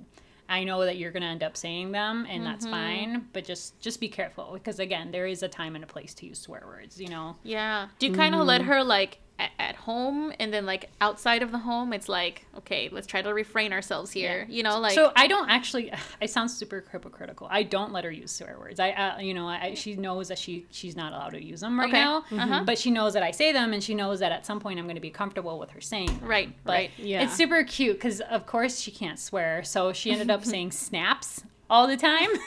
I 0.48 0.64
know 0.64 0.84
that 0.86 0.96
you're 0.96 1.10
going 1.10 1.22
to 1.22 1.28
end 1.28 1.42
up 1.42 1.58
saying 1.58 1.92
them, 1.92 2.26
and 2.28 2.44
that's 2.44 2.64
mm-hmm. 2.64 2.74
fine. 2.74 3.28
But 3.34 3.44
just 3.44 3.78
just 3.80 4.00
be 4.00 4.08
careful 4.08 4.52
because 4.54 4.78
again, 4.78 5.10
there 5.10 5.26
is 5.26 5.42
a 5.42 5.48
time 5.48 5.74
and 5.74 5.84
a 5.84 5.86
place 5.86 6.14
to 6.14 6.26
use 6.26 6.40
swear 6.40 6.64
words. 6.66 6.98
You 6.98 7.08
know. 7.08 7.36
Yeah. 7.42 7.88
Do 7.98 8.06
you 8.06 8.14
kind 8.14 8.34
of 8.34 8.40
mm-hmm. 8.40 8.48
let 8.48 8.62
her 8.62 8.82
like 8.82 9.18
at, 9.38 9.50
at 9.58 9.74
home 9.76 10.32
and 10.38 10.52
then 10.52 10.64
like 10.66 10.90
outside 11.00 11.42
of 11.42 11.50
the 11.52 11.58
home? 11.58 11.92
It's 11.92 12.08
like 12.08 12.46
okay, 12.58 12.88
let's 12.92 13.06
try 13.06 13.20
to 13.22 13.32
refrain 13.34 13.72
ourselves 13.72 14.10
here. 14.12 14.46
You 14.48 14.62
know, 14.62 14.78
like 14.78 14.92
so 14.94 15.12
I 15.16 15.26
don't 15.26 15.48
actually. 15.50 15.92
I 16.22 16.26
sound 16.26 16.50
super 16.50 16.84
hypocritical. 16.90 17.46
I 17.50 17.62
don't 17.64 17.92
let 17.92 18.04
her 18.04 18.10
use 18.10 18.30
swear 18.32 18.56
words. 18.58 18.78
I, 18.80 18.90
uh, 18.90 19.18
you 19.20 19.34
know, 19.34 19.46
I, 19.48 19.74
she 19.74 19.96
knows 19.96 20.28
that 20.28 20.38
she 20.38 20.66
she's 20.70 20.96
not 20.96 21.12
allowed 21.12 21.30
to 21.30 21.42
use 21.44 21.60
them 21.60 21.78
right 21.78 21.88
Okay. 21.88 22.00
now. 22.00 22.18
Uh-huh. 22.30 22.62
But 22.64 22.78
she 22.78 22.90
knows 22.90 23.12
that 23.14 23.22
I 23.22 23.30
say 23.32 23.52
them, 23.52 23.72
and 23.72 23.82
she 23.82 23.94
knows 23.94 24.20
that 24.20 24.32
at 24.32 24.46
some 24.46 24.60
point 24.60 24.78
I'm 24.78 24.86
going 24.86 24.94
to 24.96 25.00
be 25.00 25.10
comfortable 25.10 25.58
with 25.58 25.70
her 25.70 25.80
saying. 25.80 26.06
them. 26.06 26.24
right, 26.28 26.52
But 26.64 26.72
right. 26.72 26.90
Yeah. 26.98 27.22
it's 27.22 27.34
super 27.34 27.62
cute 27.64 27.96
because 27.96 28.20
of 28.20 28.46
course 28.46 28.78
she 28.80 28.90
can't 28.90 29.18
swear, 29.18 29.62
so 29.64 29.92
she 29.92 30.10
ended 30.12 30.30
up 30.30 30.44
saying 30.54 30.70
snaps 30.72 31.42
all 31.68 31.86
the 31.86 31.96
time. 31.96 32.28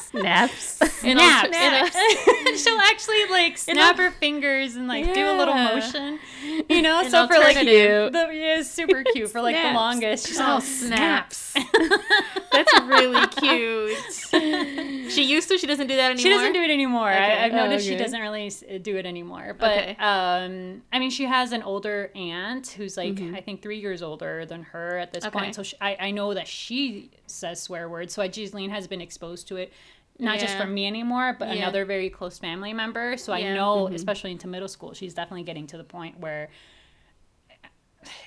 Snaps. 0.00 0.80
In 1.04 1.18
a- 1.18 1.20
snaps. 1.20 1.96
in 1.96 2.54
a- 2.54 2.56
She'll 2.58 2.78
actually 2.78 3.24
like 3.26 3.56
snap 3.58 3.96
her 3.98 4.10
fingers 4.10 4.74
and 4.76 4.88
like 4.88 5.12
do 5.14 5.30
a 5.30 5.36
little 5.36 5.54
motion, 5.54 6.18
you 6.68 6.82
know. 6.82 7.02
So 7.08 7.26
for 7.28 7.34
like 7.34 7.56
the, 7.56 7.64
yeah, 7.64 8.58
it's 8.58 8.70
super 8.70 9.04
cute 9.04 9.30
for 9.30 9.40
like 9.42 9.54
the 9.56 9.72
longest. 9.74 10.26
She's 10.26 10.40
Oh, 10.40 10.44
all 10.44 10.60
snaps. 10.60 11.54
That's 12.50 12.80
really 12.82 13.26
cute. 13.28 15.10
She 15.12 15.22
used 15.24 15.48
to. 15.50 15.58
She 15.58 15.66
doesn't 15.66 15.86
do 15.86 15.96
that 15.96 16.12
anymore. 16.12 16.22
She 16.22 16.28
doesn't 16.30 16.52
do 16.52 16.62
it 16.62 16.70
anymore. 16.70 17.10
Okay. 17.12 17.18
I, 17.18 17.44
I've 17.46 17.52
Oh, 17.52 17.56
noticed 17.66 17.86
she 17.86 17.96
doesn't 17.96 18.20
really 18.20 18.50
do 18.82 18.96
it 18.96 19.06
anymore. 19.06 19.54
But 19.58 19.78
Okay. 19.78 19.96
um, 20.00 20.82
I 20.92 20.98
mean, 20.98 21.10
she 21.10 21.24
has 21.26 21.52
an 21.52 21.62
older 21.62 22.10
aunt 22.14 22.68
who's 22.68 22.96
like 22.96 23.20
I 23.20 23.40
think 23.40 23.62
three 23.62 23.78
years 23.78 24.02
older 24.02 24.46
than 24.46 24.62
her 24.64 24.98
at 24.98 25.12
this 25.12 25.24
Mm-hmm. 25.24 25.36
Okay. 25.36 25.44
point. 25.44 25.54
So 25.54 25.62
she, 25.62 25.76
I, 25.80 25.96
I 26.00 26.10
know 26.12 26.34
that 26.34 26.48
she 26.48 27.10
says 27.30 27.62
swear 27.62 27.88
words. 27.88 28.14
So 28.14 28.22
Giseline 28.22 28.70
has 28.70 28.86
been 28.86 29.00
exposed 29.00 29.48
to 29.48 29.56
it. 29.56 29.72
Not 30.20 30.40
just 30.40 30.56
from 30.56 30.74
me 30.74 30.86
anymore, 30.86 31.36
but 31.38 31.48
Yeah. 31.48 31.54
another 31.62 31.84
very 31.84 32.10
close 32.10 32.38
family 32.38 32.72
member. 32.72 33.16
So 33.16 33.32
Yeah. 33.34 33.50
I 33.52 33.54
know, 33.54 33.86
Mm-hmm. 33.86 33.94
especially 33.94 34.32
into 34.32 34.48
middle 34.48 34.66
school, 34.68 34.92
she's 34.92 35.14
definitely 35.14 35.44
getting 35.44 35.66
to 35.68 35.76
the 35.76 35.84
point 35.84 36.18
where 36.18 36.48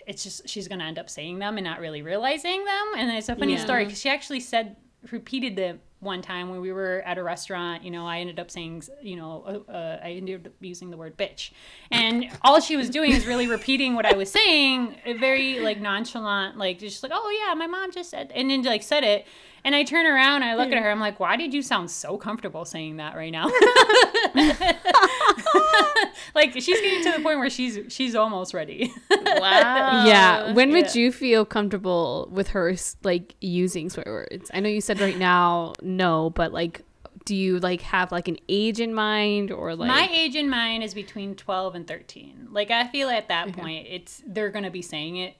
it's 0.06 0.24
just 0.24 0.48
she's 0.48 0.68
gonna 0.68 0.84
end 0.84 1.00
up 1.00 1.10
saying 1.10 1.40
them 1.40 1.58
and 1.58 1.66
not 1.66 1.80
really 1.80 2.02
realizing 2.02 2.64
them. 2.66 2.88
And 2.98 3.12
it's 3.12 3.30
a 3.30 3.36
funny 3.36 3.54
Yeah. 3.54 3.64
story 3.64 3.86
because 3.86 4.00
she 4.00 4.10
actually 4.10 4.40
said 4.40 4.76
repeated 5.12 5.58
it 5.60 5.80
one 6.02 6.22
time 6.22 6.50
when 6.50 6.60
we 6.60 6.74
were 6.74 7.02
at 7.06 7.18
a 7.18 7.24
restaurant. 7.24 7.84
You 7.84 7.92
know, 7.92 8.06
I 8.06 8.20
ended 8.20 8.40
up 8.40 8.52
saying, 8.52 8.84
you 9.02 9.16
know, 9.16 9.64
uh, 9.68 9.72
uh, 9.72 10.00
I 10.04 10.12
ended 10.12 10.48
up 10.48 10.54
using 10.60 10.90
the 10.90 10.98
word 10.98 11.18
bitch, 11.18 11.52
and 11.92 12.30
all 12.42 12.60
she 12.60 12.76
was 12.76 12.90
doing 12.90 13.12
is 13.12 13.26
really 13.26 13.48
repeating 13.48 13.96
what 13.96 14.06
I 14.06 14.14
was 14.14 14.32
saying, 14.32 14.96
very 15.20 15.60
like 15.60 15.80
nonchalant, 15.80 16.58
like 16.58 16.80
just 16.80 17.02
like, 17.04 17.12
oh 17.16 17.46
yeah, 17.48 17.54
my 17.54 17.68
mom 17.68 17.92
just 17.92 18.10
said, 18.10 18.32
and 18.36 18.50
then 18.50 18.64
like 18.64 18.84
said 18.84 19.04
it. 19.04 19.26
And 19.64 19.76
I 19.76 19.84
turn 19.84 20.08
around, 20.08 20.42
and 20.42 20.46
I 20.46 20.56
look 20.56 20.72
at 20.72 20.78
hmm. 20.78 20.84
her. 20.84 20.92
I'm 20.92 21.00
like, 21.00 21.20
"Why 21.20 21.36
did 21.36 21.54
you 21.54 21.62
sound 21.62 21.92
so 21.92 22.18
comfortable 22.18 22.66
saying 22.66 22.98
that 22.98 23.16
right 23.16 23.32
now?" 23.32 23.46
like 26.36 26.54
she's 26.54 26.82
getting 26.82 27.04
to 27.04 27.18
the 27.18 27.24
point 27.24 27.40
where 27.40 27.50
she's 27.50 27.80
she's 27.90 28.16
almost 28.16 28.54
ready. 28.54 28.94
Wow. 29.10 30.06
yeah. 30.06 30.54
When 30.54 30.72
would 30.72 30.96
yeah. 30.96 31.02
you 31.02 31.12
feel 31.12 31.46
comfortable 31.46 32.28
with 32.32 32.50
her 32.50 32.76
like 33.04 33.36
using 33.40 33.90
swear 33.90 34.06
words? 34.08 34.52
I 34.54 34.60
know 34.60 34.70
you 34.70 34.82
said 34.82 35.00
right 35.00 35.18
now 35.18 35.74
no, 35.82 36.32
but 36.32 36.52
like, 36.52 36.82
do 37.26 37.36
you 37.36 37.60
like 37.60 37.82
have 37.82 38.12
like 38.12 38.28
an 38.28 38.38
age 38.50 38.80
in 38.80 38.94
mind 38.94 39.52
or 39.52 39.76
like? 39.76 39.88
My 39.88 40.10
age 40.12 40.36
in 40.36 40.50
mind 40.50 40.84
is 40.84 40.94
between 40.94 41.36
12 41.36 41.76
and 41.76 41.88
13. 41.88 42.50
Like 42.52 42.72
I 42.72 42.88
feel 42.88 43.10
at 43.10 43.28
that 43.30 43.54
point 43.54 43.88
it's 43.90 44.22
they're 44.26 44.50
going 44.50 44.66
to 44.66 44.72
be 44.72 44.82
saying 44.82 45.18
it 45.18 45.36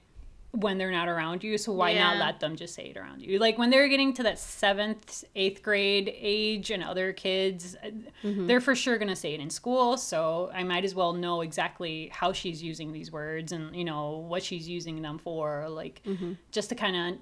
when 0.52 0.76
they're 0.76 0.90
not 0.90 1.08
around 1.08 1.42
you, 1.42 1.56
so 1.56 1.72
why 1.72 1.94
not 1.94 2.18
let 2.18 2.38
them 2.40 2.56
just 2.56 2.74
say 2.74 2.84
it 2.84 2.96
around 2.96 3.22
you? 3.22 3.38
Like 3.38 3.56
when 3.56 3.70
they're 3.70 3.88
getting 3.88 4.12
to 4.14 4.22
that 4.24 4.36
7th, 4.36 5.24
8th 5.34 5.62
grade 5.62 6.12
age 6.14 6.70
and 6.70 6.84
other 6.84 7.12
kids, 7.12 7.74
uh, 7.82 7.88
mm-hmm. 8.22 8.46
they're 8.46 8.60
for 8.60 8.74
sure 8.74 8.98
going 8.98 9.08
to 9.08 9.16
say 9.16 9.32
it 9.32 9.40
in 9.40 9.48
school, 9.48 9.96
so 9.96 10.50
I 10.52 10.62
might 10.62 10.84
as 10.84 10.94
well 10.94 11.14
know 11.14 11.40
exactly 11.40 12.10
how 12.12 12.32
she's 12.32 12.62
using 12.62 12.92
these 12.92 13.10
words 13.10 13.52
and, 13.52 13.74
you 13.74 13.84
know, 13.84 14.18
what 14.28 14.42
she's 14.42 14.68
using 14.68 15.00
them 15.00 15.18
for, 15.18 15.68
like 15.70 16.02
mm-hmm. 16.04 16.34
just 16.50 16.68
to 16.68 16.74
kind 16.74 16.96
of 16.96 17.18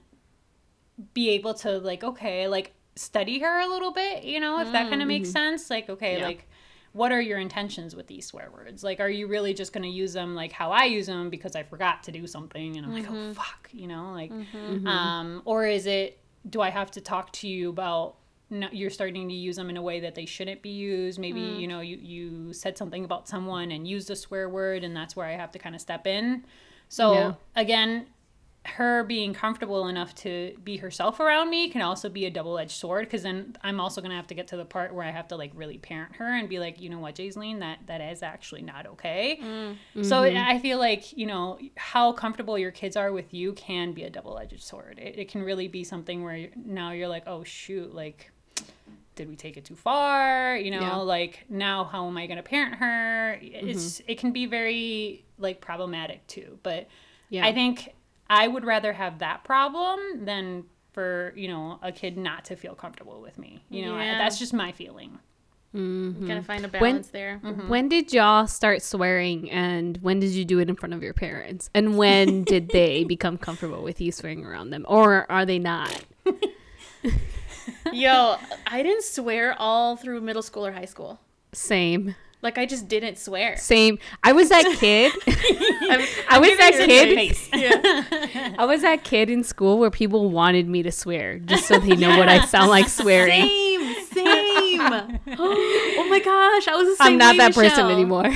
be 1.15 1.31
able 1.31 1.55
to 1.55 1.79
like 1.79 2.05
okay 2.05 2.49
like 2.49 2.75
study 2.97 3.39
her 3.39 3.61
a 3.61 3.67
little 3.67 3.93
bit 3.93 4.25
you 4.25 4.41
know 4.41 4.61
if 4.61 4.71
that 4.73 4.91
kind 4.91 5.01
of 5.01 5.07
mm, 5.07 5.09
makes 5.09 5.29
mm-hmm. 5.29 5.57
sense 5.57 5.71
like 5.71 5.89
okay 5.89 6.19
Yeah. 6.19 6.27
like 6.27 6.49
what 6.93 7.13
are 7.13 7.21
your 7.21 7.39
intentions 7.39 7.95
with 7.95 8.07
these 8.07 8.27
swear 8.27 8.51
words? 8.53 8.83
Like 8.83 9.01
are 9.01 9.09
you 9.09 9.27
really 9.27 9.55
just 9.55 9.73
going 9.73 9.85
to 9.85 9.89
use 9.89 10.13
them 10.13 10.35
like 10.35 10.53
how 10.53 10.73
i 10.73 10.85
use 10.85 11.07
them 11.07 11.31
because 11.31 11.55
i 11.55 11.63
forgot 11.63 12.03
to 12.05 12.13
do 12.13 12.27
something? 12.27 12.77
And 12.77 12.87
i'm 12.87 12.93
like 12.93 13.09
oh 13.09 13.13
mm-hmm. 13.13 13.33
fuck 13.33 13.69
you 13.73 13.87
know 13.87 14.13
like 14.13 14.33
mm-hmm. 14.33 14.57
Mm-hmm. 14.57 14.87
um 14.87 15.43
or 15.45 15.67
is 15.67 15.87
it 15.87 16.19
do 16.49 16.61
i 16.61 16.71
have 16.71 16.91
to 16.93 17.01
talk 17.01 17.33
to 17.33 17.49
you 17.49 17.69
about 17.69 18.17
no, 18.53 18.69
you're 18.73 18.91
starting 18.91 19.29
to 19.29 19.35
use 19.35 19.55
them 19.55 19.71
in 19.71 19.77
a 19.77 19.83
way 19.83 20.01
that 20.01 20.17
they 20.17 20.27
shouldn't 20.27 20.61
be 20.61 20.71
used? 20.71 21.21
Maybe 21.21 21.41
mm. 21.41 21.61
you 21.61 21.69
know 21.69 21.81
you, 21.81 21.97
you 21.97 22.53
said 22.53 22.77
something 22.77 23.05
about 23.05 23.29
someone 23.29 23.71
and 23.71 23.87
used 23.87 24.11
a 24.11 24.17
swear 24.17 24.49
word 24.49 24.83
and 24.83 24.97
that's 24.97 25.15
where 25.15 25.27
i 25.27 25.33
have 25.33 25.53
to 25.53 25.59
kind 25.59 25.75
of 25.75 25.81
step 25.81 26.07
in. 26.07 26.45
So 26.89 27.13
Yeah. 27.13 27.33
again 27.55 28.07
her 28.67 29.05
being 29.05 29.33
comfortable 29.33 29.89
enough 29.89 30.15
to 30.15 30.55
be 30.63 30.77
herself 30.77 31.19
around 31.19 31.49
me 31.49 31.71
can 31.71 31.81
also 31.81 32.11
be 32.11 32.27
a 32.27 32.31
double-edged 32.31 32.71
sword 32.71 33.07
because 33.07 33.23
then 33.23 33.57
i'm 33.63 33.81
also 33.81 34.03
going 34.03 34.11
to 34.11 34.17
have 34.17 34.27
to 34.27 34.35
get 34.35 34.47
to 34.47 34.57
the 34.57 34.67
part 34.67 34.95
where 34.95 35.07
i 35.07 35.11
have 35.11 35.27
to 35.27 35.35
like 35.35 35.51
really 35.55 35.79
parent 35.79 36.15
her 36.17 36.27
and 36.27 36.47
be 36.47 36.59
like 36.59 36.79
you 36.79 36.91
know 36.91 36.99
what 36.99 37.15
Jaiseline, 37.15 37.61
that 37.61 37.79
that 37.87 38.03
is 38.03 38.23
actually 38.23 38.61
not 38.61 38.87
okay. 38.87 39.41
Mm. 39.43 40.05
So 40.05 40.23
mm-hmm. 40.23 40.37
i 40.37 40.59
feel 40.59 40.79
like 40.79 41.17
you 41.17 41.27
know 41.27 41.59
how 41.77 42.13
comfortable 42.13 42.59
your 42.59 42.71
kids 42.71 42.97
are 42.97 43.13
with 43.13 43.33
you 43.33 43.55
can 43.55 43.93
be 43.93 44.05
a 44.05 44.11
double-edged 44.11 44.63
sword. 44.63 44.99
It, 44.99 45.19
it 45.19 45.29
can 45.31 45.43
really 45.43 45.69
be 45.69 45.83
something 45.83 46.23
where 46.23 46.49
now 46.55 46.93
you're 46.93 47.09
like 47.09 47.25
oh 47.27 47.43
shoot 47.45 47.95
like 47.95 48.31
did 49.15 49.29
we 49.29 49.37
take 49.37 49.57
it 49.57 49.65
too 49.65 49.77
far? 49.77 50.57
You 50.57 50.71
know 50.71 50.81
Yeah. 50.81 50.97
like 50.97 51.47
now 51.49 51.85
how 51.85 52.07
am 52.07 52.17
i 52.19 52.27
going 52.27 52.37
to 52.37 52.43
parent 52.43 52.75
her? 52.75 53.39
It's 53.41 54.01
mm-hmm. 54.01 54.11
it 54.11 54.19
can 54.19 54.33
be 54.33 54.45
very 54.45 55.25
like 55.39 55.63
problematic 55.63 56.27
too 56.27 56.59
but 56.63 56.89
Yeah. 57.31 57.47
i 57.47 57.55
think 57.55 57.95
i 58.31 58.49
would 58.49 58.65
rather 58.65 58.95
have 58.95 59.19
that 59.19 59.45
problem 59.45 60.25
than 60.25 60.65
for 60.93 61.35
you 61.37 61.49
know 61.49 61.79
a 61.83 61.93
kid 61.93 62.17
not 62.17 62.47
to 62.47 62.57
feel 62.57 62.75
comfortable 62.75 63.21
with 63.21 63.39
me 63.39 63.63
you 63.69 63.85
know 63.85 63.95
I- 63.97 64.07
that's 64.07 64.39
just 64.39 64.55
my 64.55 64.73
feeling 64.73 65.19
mm-hmm. 65.75 66.27
Gotta 66.27 66.43
find 66.43 66.65
a 66.65 66.69
When- 66.69 66.81
balance 66.95 67.09
there. 67.09 67.41
Mm-hmm. 67.45 67.69
When 67.69 67.89
did 67.89 68.13
y'all 68.13 68.47
start 68.49 68.83
swearing 68.83 69.51
and 69.51 69.99
when 69.99 70.19
did 70.19 70.31
you 70.31 70.45
do 70.45 70.59
it 70.59 70.69
in 70.69 70.75
front 70.75 70.95
of 70.95 71.03
your 71.03 71.15
parents? 71.15 71.71
And 71.75 71.97
when 71.97 72.43
did 72.53 72.71
they 72.71 73.05
become 73.05 73.39
comfortable 73.39 73.83
with 73.85 74.01
you 74.01 74.11
swearing 74.11 74.45
around 74.45 74.71
them? 74.71 74.85
Or 74.89 75.31
are 75.31 75.47
they 75.47 75.61
not? 75.61 76.05
Yo, 77.93 78.37
I 78.67 78.83
didn't 78.83 79.05
swear 79.05 79.55
all 79.59 79.97
through 79.97 80.21
middle 80.23 80.43
school 80.43 80.67
or 80.67 80.73
high 80.73 80.85
school. 80.87 81.21
Same. 81.53 82.15
Like 82.43 82.57
I 82.57 82.65
just 82.65 82.89
didn't 82.89 83.19
swear. 83.19 83.57
Same. 83.59 83.99
I 84.23 84.33
was 84.33 84.49
that 84.49 84.65
kid. 84.79 85.13
I 85.27 86.39
was 86.39 86.57
that 86.57 86.73
kid. 86.87 87.37
I 88.59 88.65
was 88.65 88.81
that 88.83 89.05
kid 89.05 89.29
in 89.29 89.45
school 89.45 89.79
where 89.79 89.91
people 89.91 90.31
wanted 90.31 90.67
me 90.67 90.83
to 90.83 90.93
swear 90.93 91.39
just 91.39 91.67
so 91.67 91.79
they 91.79 91.97
know 91.97 92.17
what 92.17 92.29
I 92.29 92.45
sound 92.47 92.71
like 92.71 92.89
swearing. 92.89 93.43
Same, 93.43 93.95
same. 94.07 94.81
oh 95.39 96.07
my 96.09 96.21
gosh, 96.21 96.69
I 96.69 96.77
was 96.77 96.89
the 96.89 97.05
same 97.05 97.13
I'm 97.13 97.19
not 97.19 97.37
that 97.37 97.55
person 97.55 97.91
anymore. 97.91 98.33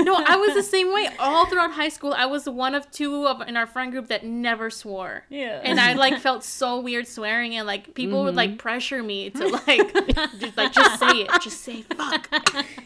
No, 0.00 0.14
I 0.14 0.36
was 0.36 0.54
the 0.54 0.62
same 0.76 0.92
way 0.92 1.08
all 1.18 1.46
throughout 1.46 1.72
high 1.72 1.88
school. 1.88 2.12
I 2.16 2.26
was 2.26 2.48
one 2.48 2.74
of 2.74 2.90
two 2.90 3.26
of 3.26 3.40
in 3.46 3.56
our 3.56 3.66
friend 3.66 3.92
group 3.92 4.08
that 4.08 4.24
never 4.24 4.70
swore. 4.70 5.24
Yeah. 5.28 5.60
And 5.62 5.80
I 5.80 5.94
like 5.94 6.18
felt 6.28 6.44
so 6.44 6.80
weird 6.80 7.06
swearing 7.06 7.56
and 7.56 7.66
like 7.66 7.94
people 7.94 8.24
would 8.24 8.34
like 8.36 8.58
pressure 8.58 9.02
me 9.02 9.30
to 9.30 9.48
like 9.48 9.92
just 10.38 10.56
like 10.56 10.72
just 10.72 10.98
say 11.00 11.10
it. 11.10 11.30
Just 11.42 11.60
say 11.62 11.82
fuck. 11.82 12.28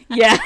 yeah. 0.09 0.37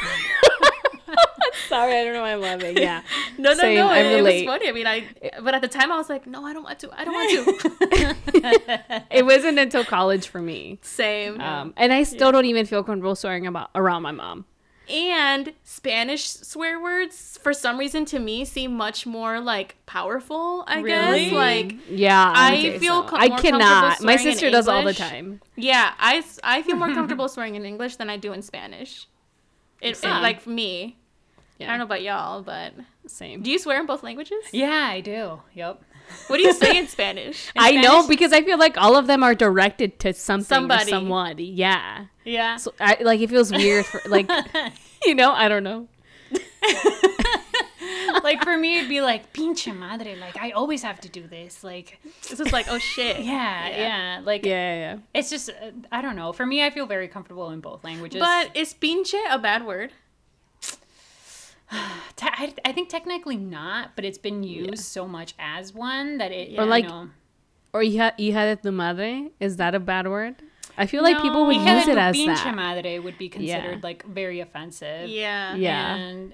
Sorry, 1.68 2.00
I 2.00 2.04
don't 2.04 2.14
know 2.14 2.22
why 2.22 2.34
I'm 2.34 2.42
laughing. 2.42 2.78
Yeah. 2.78 3.02
No, 3.38 3.52
no, 3.52 3.56
Same, 3.56 3.76
no. 3.78 3.88
I 3.88 4.00
It, 4.00 4.20
it 4.20 4.22
was 4.24 4.44
funny. 4.44 4.70
I 4.70 4.72
mean, 4.72 4.88
I 4.88 5.04
but 5.42 5.54
at 5.54 5.62
the 5.62 5.68
time 5.68 5.92
I 5.92 5.98
was 5.98 6.10
like, 6.10 6.26
no, 6.26 6.46
I 6.46 6.54
don't 6.54 6.64
want 6.64 6.80
to. 6.80 6.90
I 6.94 7.06
don't 7.06 7.14
want 7.14 7.60
to. 7.62 9.06
It 9.12 9.26
wasn't 9.26 9.60
until 9.60 9.84
college 9.84 10.28
for 10.28 10.42
me. 10.42 10.80
Same. 10.82 11.40
Um, 11.42 11.74
and 11.78 11.92
I 11.94 12.04
still 12.04 12.32
don't 12.32 12.46
even 12.46 12.66
feel 12.66 12.84
comfortable 12.84 13.16
swearing 13.16 13.48
about 13.48 13.70
around 13.76 14.04
my 14.04 14.12
mom. 14.12 14.46
And 14.90 15.54
Spanish 15.64 16.28
swear 16.28 16.82
words, 16.82 17.38
for 17.44 17.54
some 17.54 17.78
reason, 17.78 18.06
to 18.06 18.20
me, 18.20 18.44
seem 18.46 18.74
much 18.76 19.06
more 19.06 19.40
like 19.40 19.76
powerful. 19.86 20.64
I 20.68 20.80
Really? 20.82 21.26
guess 21.26 21.34
like 21.34 21.76
Yeah, 21.90 22.34
I 22.36 22.62
say 22.62 22.80
feel 22.80 23.08
so. 23.08 23.16
I 23.16 23.28
more 23.30 23.38
cannot. 23.38 24.02
My 24.02 24.16
sister 24.16 24.50
does 24.50 24.68
all 24.68 24.84
the 24.84 24.94
time. 24.94 25.42
yeah, 25.56 25.94
I 26.00 26.24
I 26.44 26.62
feel 26.64 26.76
more 26.76 26.88
comfortable 26.94 27.28
swearing 27.30 27.56
in 27.56 27.66
English 27.66 27.98
than 27.98 28.10
I 28.10 28.18
do 28.18 28.34
in 28.34 28.42
Spanish. 28.42 29.08
It, 29.82 29.98
it 30.04 30.08
like 30.08 30.42
for 30.42 30.50
me. 30.50 30.98
I 31.62 31.66
don't 31.66 31.78
know 31.78 31.84
about 31.84 32.02
y'all, 32.02 32.42
but 32.42 32.74
same. 33.06 33.42
do 33.42 33.52
you 33.52 33.60
swear 33.60 33.82
in 33.82 33.86
both 33.86 34.02
languages? 34.02 34.44
Yeah, 34.54 34.88
I 34.92 35.02
do. 35.02 35.42
Yep. 35.54 35.84
What 36.28 36.38
do 36.38 36.44
you 36.44 36.54
say 36.54 36.78
in 36.78 36.88
Spanish? 36.88 37.52
I 37.58 37.72
know 37.72 38.08
because 38.08 38.34
I 38.34 38.44
feel 38.44 38.58
like 38.58 38.78
all 38.78 38.96
of 38.96 39.08
them 39.08 39.24
are 39.24 39.36
directed 39.36 40.00
to 40.00 40.14
something 40.14 40.46
Somebody. 40.46 40.84
or 40.84 40.88
someone. 40.88 41.36
Yeah. 41.38 42.06
Yeah. 42.24 42.58
So 42.58 42.74
I 42.80 42.98
like 43.02 43.20
it 43.22 43.30
feels 43.30 43.52
weird 43.52 43.86
for 43.86 44.02
like 44.08 44.30
you 45.06 45.16
know, 45.16 45.32
I 45.32 45.48
don't 45.48 45.64
know. 45.64 45.88
like 48.24 48.44
for 48.44 48.58
me, 48.58 48.78
it'd 48.78 48.90
be 48.90 49.02
like 49.02 49.34
pinche 49.34 49.76
madre. 49.76 50.16
Like 50.16 50.38
I 50.38 50.52
always 50.52 50.84
have 50.84 51.00
to 51.02 51.10
do 51.10 51.28
this. 51.28 51.64
Like 51.64 52.00
This 52.30 52.40
is 52.40 52.52
like, 52.52 52.68
oh 52.70 52.78
shit. 52.78 53.22
yeah, 53.22 53.70
yeah. 53.70 54.22
Like 54.24 54.46
Yeah, 54.46 54.52
yeah, 54.52 54.80
yeah. 54.80 54.98
it's 55.14 55.30
just 55.30 55.50
uh, 55.50 55.72
I 55.92 56.02
don't 56.02 56.16
know. 56.16 56.32
For 56.34 56.46
me, 56.46 56.64
I 56.64 56.70
feel 56.70 56.86
very 56.86 57.08
comfortable 57.08 57.50
in 57.52 57.60
both 57.60 57.84
languages. 57.84 58.20
But 58.20 58.56
is 58.56 58.74
pinche 58.74 59.16
a 59.30 59.40
bad 59.40 59.66
word? 59.66 59.92
Te- 62.16 62.28
I, 62.28 62.54
I 62.66 62.72
think 62.72 62.90
technically 62.90 63.38
not, 63.38 63.96
but 63.96 64.04
it's 64.06 64.18
been 64.18 64.44
used 64.44 64.84
so 64.84 65.08
much 65.08 65.34
as 65.40 65.74
one 65.74 66.18
that 66.18 66.32
it. 66.32 66.58
Or 66.60 66.66
like- 66.66 66.88
know, 66.88 67.10
Or 67.74 67.82
hija, 67.82 68.14
hija 68.18 68.44
de 68.50 68.56
tu 68.56 68.72
madre, 68.72 69.30
is 69.40 69.58
that 69.58 69.76
a 69.76 69.80
bad 69.80 70.08
word? 70.08 70.36
I 70.78 70.86
feel 70.88 71.04
like 71.04 71.22
people 71.22 71.46
would 71.46 71.58
use 71.58 71.88
it 71.88 71.98
as 71.98 72.16
pinche 72.16 72.44
that. 72.44 72.56
madre 72.56 73.00
would 73.00 73.18
be 73.18 73.28
considered 73.30 73.80
Yeah. 73.80 73.84
like 73.90 74.06
very 74.06 74.40
offensive. 74.40 75.10
Yeah. 75.10 75.56
Yeah. 75.56 75.96
And 75.96 76.34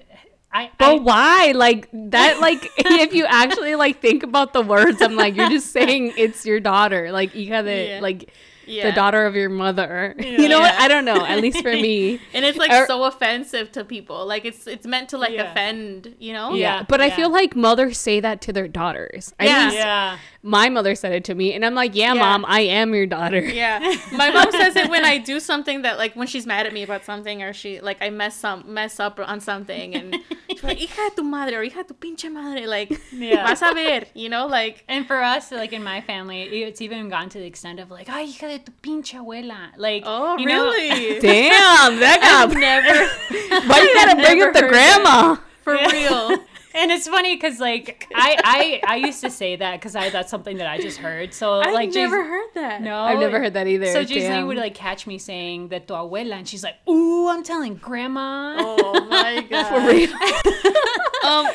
I, 0.52 0.70
But 0.78 0.88
I 0.88 0.98
why? 0.98 1.52
Like 1.54 1.88
that 1.92 2.40
like 2.40 2.70
if 2.78 3.12
you 3.12 3.26
actually 3.26 3.74
like 3.74 4.00
think 4.00 4.22
about 4.22 4.52
the 4.52 4.62
words, 4.62 5.02
I'm 5.02 5.16
like 5.16 5.34
you're 5.36 5.50
just 5.50 5.72
saying 5.72 6.12
it's 6.16 6.46
your 6.46 6.60
daughter. 6.60 7.10
Like 7.12 7.32
hija 7.32 7.64
de 7.64 7.88
Yeah. 7.88 8.00
like 8.00 8.30
Yeah. 8.66 8.90
the 8.90 8.92
daughter 8.94 9.24
of 9.26 9.34
your 9.34 9.48
mother. 9.50 10.14
You 10.36 10.48
know 10.48 10.60
what? 10.60 10.74
I 10.74 10.86
don't 10.88 11.04
know. 11.04 11.24
At 11.24 11.40
least 11.40 11.62
for 11.62 11.72
me. 11.72 12.20
And 12.34 12.44
it's 12.44 12.58
like 12.58 12.70
Or- 12.70 12.86
so 12.86 13.04
offensive 13.04 13.72
to 13.72 13.84
people. 13.84 14.26
Like 14.26 14.44
it's 14.44 14.66
it's 14.66 14.86
meant 14.86 15.08
to 15.10 15.18
like 15.18 15.32
Yeah. 15.32 15.50
offend, 15.50 16.14
you 16.18 16.32
know? 16.32 16.52
Yeah. 16.54 16.78
Yeah, 16.78 16.82
But 16.88 17.00
I 17.00 17.10
feel 17.10 17.30
like 17.30 17.54
mothers 17.56 17.98
say 17.98 18.20
that 18.20 18.40
to 18.42 18.52
their 18.52 18.68
daughters. 18.68 19.32
At 19.38 19.46
Yeah. 19.48 19.64
least 19.64 19.76
yeah. 19.76 20.18
my 20.42 20.68
mother 20.68 20.94
said 20.94 21.12
it 21.12 21.24
to 21.24 21.34
me 21.34 21.52
and 21.54 21.64
I'm 21.64 21.74
like, 21.74 21.94
yeah, 21.94 22.12
Yeah. 22.14 22.20
mom, 22.20 22.44
I 22.46 22.60
am 22.62 22.94
your 22.94 23.06
daughter. 23.06 23.40
Yeah. 23.40 23.78
My 24.12 24.30
mom 24.30 24.50
says 24.52 24.76
it 24.76 24.88
when 24.90 25.04
I 25.04 25.18
do 25.18 25.40
something 25.40 25.82
that 25.82 25.96
like 25.98 26.14
when 26.16 26.26
she's 26.26 26.46
mad 26.46 26.66
at 26.66 26.72
me 26.72 26.82
about 26.82 27.04
something 27.04 27.42
or 27.42 27.52
she 27.52 27.80
like 27.80 27.98
I 28.02 28.10
mess 28.10 28.36
some 28.36 28.64
mess 28.72 28.98
up 29.00 29.18
on 29.18 29.40
something 29.40 29.94
and 29.94 30.14
she's 30.14 30.22
like, 30.66 30.78
hija 30.84 31.08
de 31.10 31.16
tu 31.16 31.22
madre 31.22 31.54
or 31.56 31.62
hija 31.62 31.76
de 31.82 31.84
tu 31.84 31.94
pinche 31.94 32.30
madre, 32.30 32.66
like 32.66 32.90
Yeah. 33.12 33.46
vas 33.46 33.62
a 33.62 33.72
ver, 33.74 34.06
you 34.14 34.28
know, 34.28 34.46
like 34.46 34.84
And 34.88 35.06
for 35.06 35.22
us, 35.22 35.50
like 35.52 35.72
in 35.72 35.82
my 35.84 36.00
family, 36.00 36.42
it's 36.62 36.80
even 36.80 37.08
gone 37.08 37.28
to 37.30 37.38
the 37.38 37.46
extent 37.46 37.80
of 37.80 37.90
like, 37.90 38.08
"Ay, 38.08 38.26
hija 38.26 38.48
de 38.48 38.58
tu 38.58 38.72
pinche 38.82 39.14
abuela." 39.14 39.70
Like, 39.76 40.02
Oh 40.06 40.36
you 40.38 40.46
know- 40.46 40.70
really? 40.70 41.20
Damn, 41.28 41.98
that 42.00 42.20
got 42.20 42.52
never 42.54 42.94
Why 43.68 43.80
you 43.80 43.94
gotta 43.94 44.16
bring 44.16 44.38
never 44.38 44.48
up 44.48 44.54
the 44.54 44.60
heard 44.60 44.70
grandma? 44.70 45.36
for 45.62 45.74
Yeah. 45.76 45.90
real. 45.92 46.38
And 46.76 46.90
it's 46.92 47.08
funny 47.08 47.34
because 47.34 47.58
like 47.58 48.06
I, 48.14 48.80
I 48.86 48.94
I 48.94 48.96
used 48.96 49.20
to 49.22 49.30
say 49.30 49.56
that 49.56 49.80
because 49.80 49.96
I 49.96 50.10
that's 50.10 50.30
something 50.30 50.58
that 50.58 50.68
I 50.68 50.78
just 50.78 50.98
heard. 50.98 51.32
So 51.34 51.54
I 51.54 51.72
like 51.72 51.92
never 51.92 52.18
Jays- 52.18 52.26
heard 52.26 52.50
that. 52.54 52.82
No, 52.82 52.98
I've 53.00 53.18
never 53.18 53.38
heard 53.40 53.54
that 53.54 53.66
either. 53.66 53.86
So 53.86 54.04
Jason 54.04 54.46
would 54.46 54.56
like 54.58 54.74
catch 54.74 55.06
me 55.06 55.18
saying 55.18 55.68
that 55.68 55.88
tu 55.88 55.94
abuela, 55.94 56.34
and 56.34 56.46
she's 56.48 56.62
like, 56.62 56.76
"Ooh, 56.88 57.28
I'm 57.28 57.42
telling 57.42 57.74
grandma." 57.76 58.56
Oh 58.58 59.06
my 59.08 59.42
god. 59.50 59.64
For 59.68 59.80
real. 59.90 60.12
Um 61.24 61.46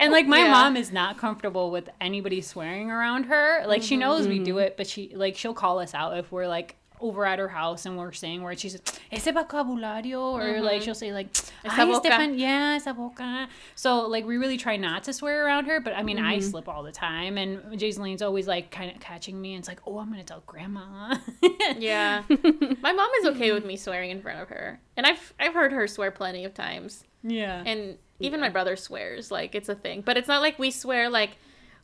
And 0.00 0.12
like 0.12 0.26
my 0.26 0.38
Yeah. 0.38 0.52
mom 0.52 0.76
is 0.76 0.90
not 0.92 1.18
comfortable 1.18 1.70
with 1.70 1.90
anybody 2.00 2.40
swearing 2.40 2.90
around 2.90 3.24
her. 3.24 3.64
Like 3.66 3.82
she 3.82 3.96
knows 3.96 4.26
we 4.26 4.36
Mm-hmm. 4.36 4.44
do 4.44 4.58
it, 4.58 4.76
but 4.76 4.86
she 4.86 5.12
like 5.14 5.36
she'll 5.36 5.54
call 5.54 5.80
us 5.80 5.92
out 5.92 6.16
if 6.16 6.30
we're 6.32 6.46
like 6.48 6.76
over 7.00 7.24
at 7.24 7.38
her 7.38 7.48
house 7.48 7.86
and 7.86 7.96
we're 7.96 8.12
saying 8.12 8.42
where 8.42 8.56
She's 8.56 8.74
like, 8.74 8.88
ese 9.12 9.26
vocabulario, 9.26 10.20
or 10.20 10.60
like 10.60 10.82
she'll 10.82 10.94
say 10.94 11.12
like, 11.12 11.28
Esa 11.64 11.86
boca." 11.86 12.00
Stefan, 12.06 12.38
yeah, 12.38 12.74
esa 12.76 12.94
boca. 12.94 13.48
So 13.74 14.06
like 14.06 14.24
we 14.26 14.36
really 14.36 14.56
try 14.56 14.76
not 14.76 15.04
to 15.04 15.12
swear 15.12 15.44
around 15.46 15.66
her, 15.66 15.80
but 15.80 15.94
I 15.94 16.02
mean 16.02 16.18
I 16.18 16.38
Mm-hmm. 16.38 16.50
slip 16.50 16.68
all 16.68 16.82
the 16.82 16.92
time, 16.92 17.36
and 17.38 17.62
Jaisleen's 17.78 18.22
always 18.22 18.46
like 18.46 18.70
kind 18.70 18.90
of 18.94 19.00
catching 19.00 19.40
me, 19.40 19.54
and 19.54 19.60
it's 19.60 19.68
like, 19.68 19.80
oh, 19.86 19.98
I'm 19.98 20.10
gonna 20.10 20.24
tell 20.24 20.42
grandma. 20.46 21.16
Yeah. 21.78 22.22
My 22.28 22.92
mom 22.92 23.10
is 23.20 23.26
okay 23.28 23.52
with 23.52 23.64
me 23.64 23.76
swearing 23.76 24.10
in 24.10 24.20
front 24.22 24.40
of 24.40 24.48
her. 24.48 24.80
And 24.96 25.06
I've 25.06 25.34
I've 25.40 25.54
heard 25.54 25.72
her 25.72 25.86
swear 25.86 26.10
plenty 26.10 26.44
of 26.44 26.54
times. 26.54 27.04
yeah. 27.22 27.62
And 27.64 27.98
even 28.20 28.40
my 28.40 28.48
brother 28.48 28.74
swears, 28.76 29.30
like 29.30 29.54
it's 29.54 29.68
a 29.68 29.74
thing. 29.76 30.00
But 30.00 30.16
it's 30.16 30.26
not 30.28 30.40
like 30.42 30.58
we 30.58 30.70
swear 30.72 31.08
like 31.08 31.30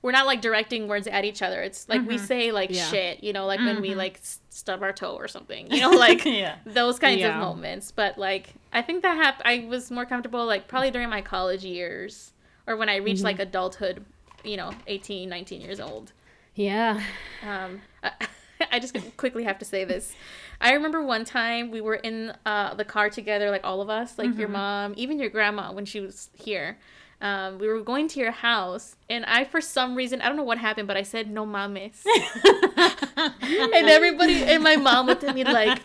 we're 0.04 0.12
not 0.12 0.26
like 0.26 0.42
directing 0.42 0.86
words 0.86 1.06
at 1.06 1.24
each 1.24 1.40
other. 1.40 1.62
It's 1.62 1.88
like 1.88 2.06
we 2.06 2.18
say 2.18 2.52
like 2.52 2.68
Yeah. 2.70 2.90
shit, 2.90 3.24
you 3.24 3.32
know, 3.32 3.46
like 3.46 3.58
when 3.60 3.80
we 3.80 3.94
like 3.94 4.20
stub 4.50 4.82
our 4.82 4.92
toe 4.92 5.14
or 5.14 5.28
something. 5.28 5.72
You 5.72 5.80
know, 5.80 5.90
like 6.06 6.24
Yeah. 6.26 6.56
those 6.66 6.98
kinds 6.98 7.24
of 7.24 7.36
moments. 7.36 7.90
But 7.90 8.18
like 8.18 8.52
I 8.70 8.82
think 8.82 9.00
that 9.02 9.16
hap- 9.16 9.40
I 9.46 9.66
was 9.66 9.90
more 9.90 10.04
comfortable 10.04 10.44
like 10.44 10.68
probably 10.68 10.90
during 10.90 11.08
my 11.08 11.22
college 11.22 11.64
years 11.64 12.32
or 12.66 12.76
when 12.76 12.90
I 12.90 12.96
reached 12.96 13.22
like 13.22 13.38
adulthood, 13.38 14.04
you 14.44 14.58
know, 14.58 14.72
18, 14.88 15.26
19 15.26 15.62
years 15.62 15.80
old. 15.80 16.12
Yeah. 16.54 17.00
Um, 17.42 17.80
I, 18.02 18.10
I 18.72 18.78
just 18.80 18.94
quickly 19.16 19.44
have 19.44 19.58
to 19.60 19.64
say 19.64 19.84
this. 19.86 20.12
I 20.60 20.74
remember 20.74 21.02
one 21.02 21.24
time 21.24 21.70
we 21.70 21.80
were 21.80 21.94
in 21.96 22.34
uh, 22.44 22.74
the 22.74 22.84
car 22.84 23.08
together, 23.08 23.50
like 23.50 23.64
all 23.64 23.80
of 23.80 23.88
us, 23.88 24.18
like 24.18 24.36
your 24.36 24.48
mom, 24.48 24.92
even 24.98 25.18
your 25.18 25.30
grandma 25.30 25.72
when 25.72 25.86
she 25.86 26.00
was 26.00 26.28
here. 26.34 26.76
Um, 27.24 27.58
we 27.58 27.68
were 27.68 27.80
going 27.80 28.06
to 28.08 28.20
your 28.20 28.32
house, 28.32 28.96
and 29.08 29.24
I, 29.24 29.44
for 29.44 29.62
some 29.62 29.94
reason, 29.94 30.20
I 30.20 30.28
don't 30.28 30.36
know 30.36 30.42
what 30.42 30.58
happened, 30.58 30.86
but 30.86 30.98
I 30.98 31.04
said 31.04 31.30
no 31.30 31.46
mames, 31.46 32.04
and 33.40 33.88
everybody, 33.88 34.42
and 34.44 34.62
my 34.62 34.76
mom 34.76 35.06
looked 35.06 35.24
at 35.24 35.34
me 35.34 35.42
like, 35.42 35.80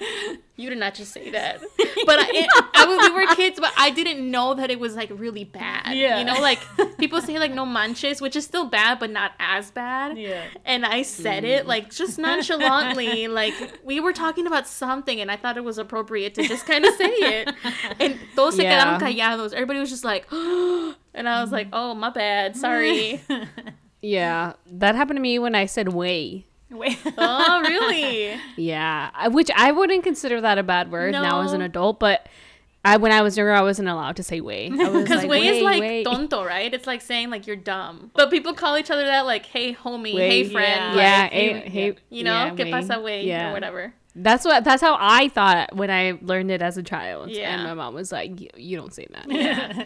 "You 0.58 0.70
did 0.70 0.80
not 0.80 0.96
just 0.96 1.14
say 1.14 1.32
that." 1.32 1.62
But 2.06 2.20
I, 2.20 2.48
I 2.74 3.10
we 3.10 3.10
were 3.12 3.36
kids, 3.36 3.60
but 3.60 3.72
I 3.78 3.90
didn't 3.90 4.30
know 4.30 4.54
that 4.54 4.70
it 4.70 4.80
was 4.80 4.96
like 4.96 5.10
really 5.14 5.46
bad. 5.46 5.96
Yeah. 5.96 6.20
you 6.20 6.26
know, 6.26 6.42
like 6.42 6.60
people 6.98 7.22
say 7.22 7.40
like 7.40 7.54
no 7.54 7.66
manches, 7.66 8.20
which 8.20 8.36
is 8.36 8.44
still 8.46 8.66
bad, 8.66 9.00
but 9.00 9.10
not 9.10 9.32
as 9.40 9.72
bad. 9.72 10.18
Yeah. 10.18 10.44
And 10.66 10.86
I 10.86 11.04
said 11.04 11.44
it 11.44 11.68
like 11.68 11.90
just 11.90 12.20
nonchalantly, 12.20 13.28
like 13.30 13.54
we 13.84 14.00
were 14.00 14.14
talking 14.14 14.46
about 14.48 14.68
something, 14.68 15.22
and 15.22 15.32
I 15.32 15.38
thought 15.38 15.58
it 15.58 15.64
was 15.64 15.78
appropriate 15.78 16.36
to 16.36 16.48
just 16.48 16.66
kind 16.66 16.86
of 16.86 16.94
say 16.96 17.06
it. 17.06 17.54
And 18.00 18.20
todos 18.36 18.56
se 18.56 18.64
quedaron 18.66 19.00
callados. 19.00 19.54
Everybody 19.54 19.80
was 19.80 19.90
just 19.90 20.04
like, 20.04 20.28
and 21.14 21.28
I 21.30 21.42
was 21.42 21.52
like, 21.52 21.68
mm. 21.68 21.72
oh 21.74 21.94
my 21.96 22.10
bad, 22.10 22.56
sorry. 22.56 23.22
Yeah. 24.02 24.54
That 24.66 24.96
happened 24.96 25.18
to 25.18 25.22
me 25.22 25.40
when 25.40 25.56
I 25.56 25.66
said 25.66 25.92
way. 25.92 26.46
Wait. 26.72 26.98
oh 27.18 27.62
really? 27.62 28.40
Yeah. 28.56 29.10
I- 29.14 29.28
Which 29.28 29.50
I 29.56 29.72
wouldn't 29.72 30.04
consider 30.04 30.40
that 30.42 30.58
a 30.58 30.64
bad 30.64 30.90
word 30.92 31.12
now 31.12 31.42
as 31.42 31.52
an 31.52 31.62
adult, 31.62 32.00
but 32.00 32.28
I 32.86 32.96
when 32.96 33.12
I 33.12 33.22
was 33.24 33.36
younger 33.36 33.52
I 33.52 33.62
wasn't 33.62 33.90
allowed 33.90 34.16
to 34.16 34.24
say 34.24 34.40
way. 34.40 34.70
Because 34.70 35.26
way 35.34 35.48
is 35.48 35.62
like 35.62 35.82
way. 35.82 36.04
tonto, 36.06 36.46
right? 36.46 36.74
It's 36.74 36.88
like 36.88 37.02
saying 37.02 37.30
like 37.30 37.46
you're 37.46 37.58
dumb. 37.58 38.12
But 38.14 38.30
people 38.32 38.54
call 38.54 38.78
each 38.78 38.90
other 38.90 39.06
that, 39.06 39.26
like, 39.26 39.46
hey 39.48 39.74
homie, 39.74 40.16
Way, 40.16 40.30
hey 40.30 40.44
friend, 40.50 40.96
Yeah, 40.96 41.22
like, 41.24 41.32
hey, 41.34 41.54
hey, 41.60 41.70
hey, 41.70 41.96
you 42.10 42.24
know, 42.24 42.32
yeah, 42.46 42.56
que 42.56 42.72
pasa 42.72 43.02
way 43.02 43.26
Yeah. 43.26 43.50
or 43.50 43.54
whatever. 43.54 43.94
That's 44.16 44.46
what 44.46 44.64
that's 44.64 44.82
how 44.82 44.96
I 44.98 45.28
thought 45.28 45.76
when 45.76 45.92
I 45.92 46.18
learned 46.22 46.52
it 46.52 46.62
as 46.62 46.78
a 46.78 46.84
child. 46.84 47.32
Yeah. 47.32 47.54
And 47.54 47.64
my 47.64 47.74
mom 47.74 47.94
was 47.96 48.14
like, 48.14 48.40
"You- 48.40 48.50
you 48.56 48.78
don't 48.78 48.94
say 48.94 49.08
that. 49.12 49.30
Yeah, 49.30 49.84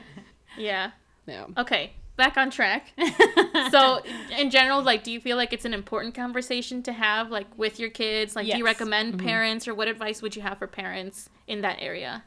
yeah. 0.56 0.92
No. 1.28 1.48
Okay, 1.58 1.94
back 2.18 2.38
on 2.38 2.50
track. 2.52 2.92
so, 3.72 4.02
in 4.38 4.50
general, 4.50 4.82
like, 4.84 5.04
do 5.04 5.12
you 5.12 5.20
feel 5.20 5.38
like 5.38 5.54
it's 5.54 5.66
an 5.66 5.74
important 5.74 6.14
conversation 6.16 6.84
to 6.84 6.94
have, 6.94 7.32
like, 7.32 7.48
with 7.58 7.80
your 7.80 7.90
kids? 7.90 8.36
Like, 8.36 8.46
do 8.46 8.52
you 8.58 8.66
Yes. 8.66 8.80
recommend 8.80 9.20
parents, 9.20 9.68
or 9.68 9.74
what 9.74 9.88
advice 9.88 10.22
would 10.22 10.36
you 10.36 10.42
have 10.42 10.58
for 10.58 10.68
parents 10.68 11.30
in 11.48 11.62
that 11.62 11.78
area? 11.80 12.24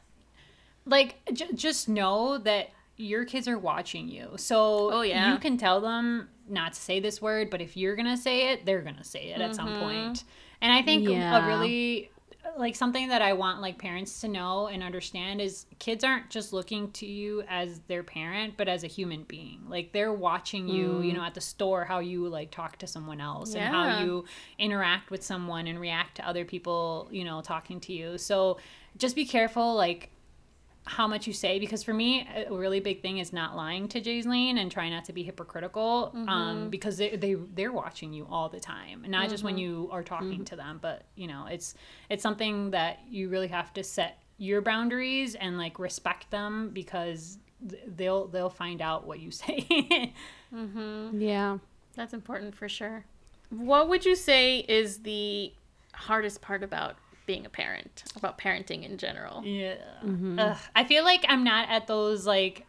like 0.89 1.17
j- 1.33 1.51
just 1.53 1.89
know 1.89 2.37
that 2.37 2.69
your 2.95 3.25
kids 3.25 3.45
are 3.49 3.57
watching 3.59 4.07
you 4.07 4.29
so 4.37 4.89
Oh, 4.93 5.01
yeah. 5.01 5.33
you 5.33 5.37
can 5.37 5.57
tell 5.57 5.81
them 5.81 6.29
not 6.47 6.71
to 6.73 6.79
say 6.79 7.01
this 7.01 7.21
word 7.21 7.49
but 7.49 7.59
if 7.61 7.75
you're 7.75 7.97
gonna 7.97 8.15
say 8.15 8.53
it 8.53 8.65
they're 8.65 8.81
gonna 8.81 9.03
say 9.03 9.31
it 9.31 9.41
at 9.41 9.53
some 9.53 9.67
Mm-hmm. 9.67 9.79
point 9.81 10.23
and 10.61 10.71
i 10.71 10.81
think 10.81 11.05
Yeah. 11.09 11.43
a 11.43 11.45
really 11.45 12.09
like 12.57 12.75
something 12.75 13.07
that 13.09 13.21
i 13.21 13.33
want 13.33 13.61
like 13.61 13.77
parents 13.77 14.21
to 14.21 14.27
know 14.27 14.67
and 14.67 14.81
understand 14.81 15.39
is 15.39 15.65
kids 15.79 16.03
aren't 16.03 16.29
just 16.29 16.53
looking 16.53 16.91
to 16.91 17.05
you 17.05 17.43
as 17.47 17.79
their 17.87 18.03
parent 18.03 18.55
but 18.57 18.67
as 18.67 18.83
a 18.83 18.87
human 18.87 19.23
being. 19.23 19.61
Like 19.69 19.91
they're 19.91 20.13
watching 20.13 20.67
you 20.67 21.01
you 21.01 21.11
mm. 21.11 21.15
know 21.17 21.23
at 21.23 21.33
the 21.33 21.41
store 21.41 21.85
how 21.85 21.99
you 21.99 22.27
like 22.27 22.51
talk 22.51 22.77
to 22.79 22.87
someone 22.87 23.21
else 23.21 23.55
and 23.55 23.63
how 23.63 23.99
you 24.01 24.25
interact 24.57 25.11
with 25.11 25.23
someone 25.23 25.67
and 25.67 25.79
react 25.79 26.15
to 26.17 26.27
other 26.27 26.45
people 26.45 27.07
you 27.11 27.23
know 27.23 27.41
talking 27.41 27.79
to 27.81 27.93
you. 27.93 28.17
So 28.17 28.57
just 28.97 29.15
be 29.15 29.25
careful 29.25 29.75
like 29.75 30.09
how 30.87 31.07
much 31.07 31.27
you 31.27 31.33
say 31.33 31.59
because 31.59 31.83
for 31.83 31.93
me 31.93 32.27
a 32.47 32.53
really 32.53 32.79
big 32.79 33.01
thing 33.01 33.17
is 33.17 33.33
not 33.33 33.55
lying 33.55 33.87
to 33.87 34.01
Jaislene 34.01 34.57
and 34.57 34.71
trying 34.71 34.91
not 34.91 35.05
to 35.05 35.13
be 35.13 35.23
hypocritical 35.23 36.11
um, 36.13 36.27
mm-hmm. 36.27 36.69
because 36.69 36.97
they, 36.97 37.15
they 37.15 37.35
they're 37.35 37.71
watching 37.71 38.13
you 38.13 38.25
all 38.29 38.49
the 38.49 38.59
time 38.59 39.05
not 39.07 39.29
just 39.29 39.43
when 39.43 39.55
mm-hmm. 39.55 39.63
you 39.63 39.89
are 39.91 40.03
talking 40.03 40.29
mm-hmm. 40.29 40.43
to 40.43 40.55
them 40.55 40.79
but 40.81 41.03
you 41.15 41.27
know 41.27 41.45
it's 41.49 41.75
it's 42.09 42.23
something 42.23 42.71
that 42.71 42.99
you 43.09 43.29
really 43.29 43.47
have 43.47 43.73
to 43.73 43.83
set 43.83 44.19
your 44.37 44.61
boundaries 44.61 45.35
and 45.35 45.57
like 45.57 45.79
respect 45.79 46.29
them 46.31 46.69
because 46.73 47.39
th- 47.67 47.81
they'll 47.95 48.27
they'll 48.27 48.49
find 48.49 48.81
out 48.81 49.05
what 49.05 49.19
you 49.19 49.31
say. 49.31 50.13
Yeah. 50.51 51.57
That's 51.95 52.13
important 52.13 52.55
for 52.55 52.69
sure. 52.69 53.05
What 53.49 53.89
would 53.89 54.05
you 54.05 54.15
say 54.15 54.59
is 54.59 54.99
the 54.99 55.53
hardest 55.93 56.41
part 56.41 56.63
about 56.63 56.95
being 57.27 57.45
a 57.45 57.49
parent, 57.49 58.03
about 58.15 58.39
parenting 58.39 58.83
in 58.83 58.97
general? 58.97 59.43
Yeah. 59.45 59.75
Ugh. 60.39 60.57
I 60.75 60.83
feel 60.85 61.03
like 61.03 61.23
I'm 61.29 61.43
not 61.43 61.69
at 61.69 61.85
those 61.85 62.25
like 62.25 62.65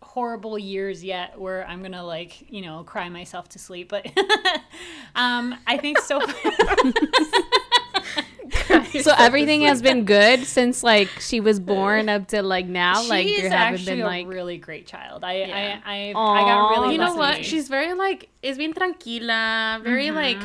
horrible 0.00 0.58
years 0.58 1.04
yet 1.04 1.38
where 1.38 1.66
I'm 1.66 1.82
gonna 1.82 2.04
like 2.04 2.50
you 2.50 2.62
know 2.62 2.84
cry 2.84 3.10
myself 3.10 3.50
to 3.50 3.58
sleep, 3.58 3.90
but 3.90 4.06
um, 5.14 5.54
I 5.66 5.76
think 5.76 5.98
so. 5.98 6.22
So 9.02 9.12
everything 9.16 9.62
has 9.62 9.82
been 9.82 10.04
good 10.04 10.44
since 10.44 10.82
like 10.82 11.08
she 11.20 11.40
was 11.40 11.60
born 11.60 12.08
up 12.08 12.28
to 12.28 12.42
like 12.42 12.66
now. 12.66 13.06
like 13.06 13.26
She's 13.26 13.42
haven't 13.42 13.52
actually 13.52 13.96
been 13.96 14.02
a 14.02 14.06
like 14.06 14.26
really 14.26 14.58
great 14.58 14.86
child. 14.86 15.22
I 15.24 15.32
Yeah. 15.40 15.80
I 15.84 15.94
I, 15.94 16.10
I 16.10 16.12
Aw. 16.14 16.44
got 16.44 16.70
really. 16.70 16.92
you 16.94 16.98
know 16.98 17.14
what? 17.14 17.44
She's 17.44 17.68
very 17.68 17.92
like 17.94 18.28
is 18.42 18.56
bien 18.58 18.72
tranquila, 18.72 19.80
very 19.82 20.10
like 20.10 20.38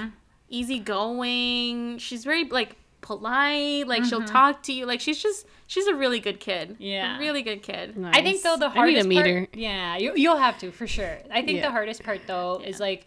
easygoing. 0.49 1.97
She's 1.97 2.23
very 2.23 2.45
like 2.45 2.75
polite. 3.01 3.87
Like 3.87 4.05
she'll 4.05 4.19
mm-hmm. 4.19 4.31
talk 4.31 4.63
to 4.63 4.73
you. 4.73 4.85
Like 4.85 5.01
she's 5.01 5.21
just 5.21 5.45
she's 5.67 5.87
a 5.87 5.95
really 5.95 6.19
good 6.19 6.39
kid. 6.39 6.77
Yeah. 6.79 7.17
a 7.17 7.19
really 7.19 7.41
good 7.41 7.61
kid. 7.61 7.95
I 8.03 8.21
think 8.21 8.41
though 8.43 8.57
the 8.57 8.69
hardest 8.69 8.77
I 8.77 8.85
need 8.85 8.85
hardest 8.85 9.03
to 9.03 9.09
meet 9.09 9.15
part, 9.15 9.27
her. 9.27 9.47
yeah, 9.59 9.97
you, 9.97 10.13
you'll 10.15 10.37
have 10.37 10.57
to 10.59 10.71
for 10.71 10.87
sure. 10.87 11.17
I 11.31 11.41
think 11.41 11.57
Yeah. 11.57 11.67
the 11.67 11.71
hardest 11.71 12.03
part 12.03 12.21
though 12.27 12.61
is 12.63 12.79
like, 12.79 13.05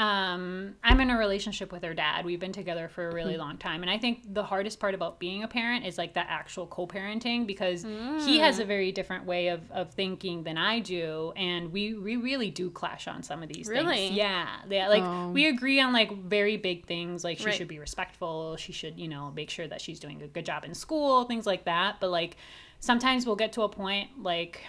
um, 0.00 0.76
I'm 0.82 0.98
in 1.00 1.10
a 1.10 1.18
relationship 1.18 1.72
with 1.72 1.84
her 1.84 1.92
dad. 1.92 2.24
We've 2.24 2.40
been 2.40 2.52
together 2.52 2.88
for 2.88 3.10
a 3.10 3.14
really 3.14 3.36
long 3.36 3.58
time, 3.58 3.82
and 3.82 3.90
I 3.90 3.98
think 3.98 4.22
the 4.32 4.42
hardest 4.42 4.80
part 4.80 4.94
about 4.94 5.20
being 5.20 5.42
a 5.42 5.48
parent 5.48 5.84
is 5.84 5.98
like 5.98 6.14
that 6.14 6.26
actual 6.30 6.66
co-parenting 6.66 7.46
because 7.46 7.82
he 8.24 8.38
has 8.38 8.58
a 8.60 8.64
very 8.64 8.92
different 8.92 9.26
way 9.26 9.48
of, 9.48 9.70
of 9.70 9.92
thinking 9.92 10.42
than 10.42 10.56
I 10.56 10.80
do, 10.80 11.34
and 11.36 11.70
we 11.70 11.92
we 11.94 12.16
really 12.16 12.50
do 12.50 12.70
clash 12.70 13.06
on 13.08 13.22
some 13.22 13.42
of 13.42 13.50
these 13.50 13.68
Really? 13.68 13.94
things. 13.96 14.16
Yeah, 14.16 14.48
yeah. 14.70 14.88
Like 14.88 15.02
Oh. 15.04 15.30
we 15.32 15.46
agree 15.48 15.80
on 15.80 15.92
like 15.92 16.10
very 16.16 16.56
big 16.56 16.86
things, 16.86 17.22
like 17.22 17.36
she 17.38 17.44
Right. 17.44 17.54
should 17.54 17.68
be 17.68 17.78
respectful. 17.78 18.56
She 18.56 18.72
should 18.72 18.98
you 18.98 19.06
know 19.08 19.30
make 19.36 19.50
sure 19.50 19.68
that 19.68 19.82
she's 19.82 20.00
doing 20.00 20.22
a 20.22 20.26
good 20.28 20.46
job 20.46 20.64
in 20.64 20.74
school, 20.74 21.24
things 21.24 21.46
like 21.46 21.64
that. 21.66 22.00
But 22.00 22.08
like 22.10 22.38
sometimes 22.78 23.26
we'll 23.26 23.36
get 23.36 23.52
to 23.52 23.62
a 23.62 23.68
point 23.68 24.22
like 24.22 24.64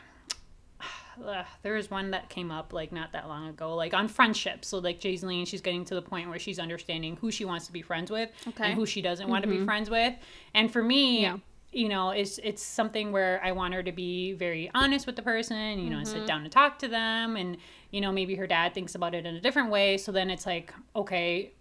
Ugh, 1.25 1.45
there 1.63 1.73
was 1.73 1.91
one 1.91 2.11
that 2.11 2.29
came 2.29 2.51
up 2.51 2.73
like 2.73 2.91
not 2.91 3.11
that 3.13 3.27
long 3.27 3.47
ago, 3.47 3.75
like 3.75 3.93
on 3.93 4.07
friendship. 4.07 4.63
So 4.65 4.79
like 4.79 4.99
Jayceline, 4.99 5.47
she's 5.47 5.61
getting 5.61 5.85
to 5.85 5.95
the 5.95 6.01
point 6.01 6.29
where 6.29 6.39
she's 6.39 6.59
understanding 6.59 7.17
who 7.17 7.31
she 7.31 7.45
wants 7.45 7.65
to 7.67 7.71
be 7.71 7.81
friends 7.81 8.11
with 8.11 8.29
Okay. 8.47 8.65
and 8.65 8.73
who 8.73 8.85
she 8.85 9.01
doesn't 9.01 9.27
want 9.27 9.43
to 9.43 9.49
be 9.49 9.57
mm-hmm. 9.57 9.65
friends 9.65 9.89
with. 9.89 10.13
And 10.53 10.71
for 10.71 10.83
me, 10.83 11.21
Yeah. 11.21 11.37
you 11.71 11.89
know, 11.89 12.11
it's 12.11 12.37
it's 12.39 12.63
something 12.63 13.11
where 13.11 13.41
I 13.43 13.51
want 13.51 13.73
her 13.73 13.83
to 13.83 13.91
be 13.91 14.33
very 14.33 14.69
honest 14.73 15.05
with 15.05 15.15
the 15.15 15.21
person, 15.21 15.79
you 15.79 15.89
know, 15.89 15.97
and 15.97 16.07
sit 16.07 16.17
mm-hmm. 16.17 16.25
down 16.25 16.43
and 16.43 16.51
talk 16.51 16.79
to 16.79 16.87
them. 16.87 17.35
And 17.35 17.57
you 17.91 18.01
know, 18.01 18.11
maybe 18.11 18.35
her 18.35 18.47
dad 18.47 18.73
thinks 18.73 18.95
about 18.95 19.13
it 19.13 19.25
in 19.25 19.35
a 19.35 19.41
different 19.41 19.69
way. 19.69 19.97
So 19.97 20.11
then 20.11 20.29
it's 20.29 20.45
like, 20.45 20.73
okay, 20.95 21.51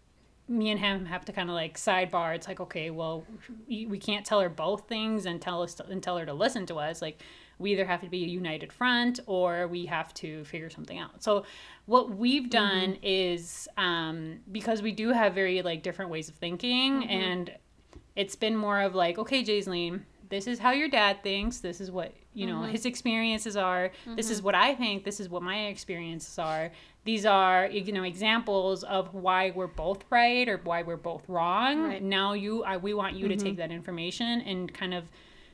me 0.50 0.70
and 0.70 0.80
him 0.80 1.06
have 1.06 1.24
to 1.24 1.32
kind 1.32 1.48
of 1.48 1.54
like 1.54 1.76
sidebar. 1.76 2.34
It's 2.34 2.48
like, 2.48 2.60
okay, 2.60 2.90
well, 2.90 3.24
we, 3.68 3.86
we 3.86 3.98
can't 3.98 4.26
tell 4.26 4.40
her 4.40 4.48
both 4.48 4.88
things 4.88 5.24
and 5.24 5.40
tell 5.40 5.62
us 5.62 5.78
and 5.80 6.02
tell 6.02 6.18
her 6.18 6.26
to 6.26 6.34
listen 6.34 6.66
to 6.66 6.76
us. 6.76 7.00
Like, 7.00 7.22
we 7.60 7.72
either 7.72 7.84
have 7.84 8.00
to 8.00 8.08
be 8.08 8.24
a 8.24 8.28
united 8.28 8.72
front 8.72 9.20
or 9.26 9.68
we 9.68 9.86
have 9.86 10.12
to 10.14 10.44
figure 10.44 10.70
something 10.70 10.98
out. 10.98 11.22
So, 11.22 11.44
what 11.86 12.16
we've 12.16 12.44
mm-hmm. 12.44 12.50
done 12.50 12.96
is 13.02 13.68
um, 13.76 14.40
because 14.50 14.82
we 14.82 14.92
do 14.92 15.10
have 15.10 15.34
very 15.34 15.62
like 15.62 15.82
different 15.82 16.10
ways 16.10 16.28
of 16.28 16.34
thinking, 16.36 17.02
mm-hmm. 17.02 17.10
and 17.10 17.52
it's 18.16 18.34
been 18.34 18.56
more 18.56 18.80
of 18.80 18.94
like, 18.94 19.18
okay, 19.18 19.44
Jayceline, 19.44 20.00
this 20.30 20.46
is 20.46 20.58
how 20.58 20.70
your 20.70 20.88
dad 20.88 21.22
thinks. 21.22 21.58
This 21.58 21.80
is 21.80 21.90
what 21.90 22.14
you 22.32 22.46
know 22.46 22.60
mm-hmm. 22.60 22.72
his 22.72 22.86
experiences 22.86 23.56
are. 23.56 23.90
This 24.16 24.30
is 24.30 24.40
what 24.40 24.54
I 24.54 24.74
think. 24.74 25.04
This 25.04 25.20
is 25.20 25.28
what 25.28 25.42
my 25.42 25.66
experiences 25.66 26.38
are. 26.38 26.70
These 27.04 27.26
are 27.26 27.66
you 27.66 27.92
know 27.92 28.04
examples 28.04 28.84
of 28.84 29.12
why 29.12 29.50
we're 29.50 29.66
both 29.66 30.04
right 30.08 30.48
or 30.48 30.58
why 30.64 30.82
we're 30.82 30.96
both 30.96 31.28
wrong. 31.28 31.82
Right. 31.82 32.02
Now 32.02 32.32
you, 32.32 32.62
I, 32.64 32.76
we 32.78 32.94
want 32.94 33.16
you 33.16 33.28
to 33.28 33.36
take 33.36 33.56
that 33.56 33.70
information 33.70 34.40
and 34.42 34.72
kind 34.72 34.94
of 34.94 35.04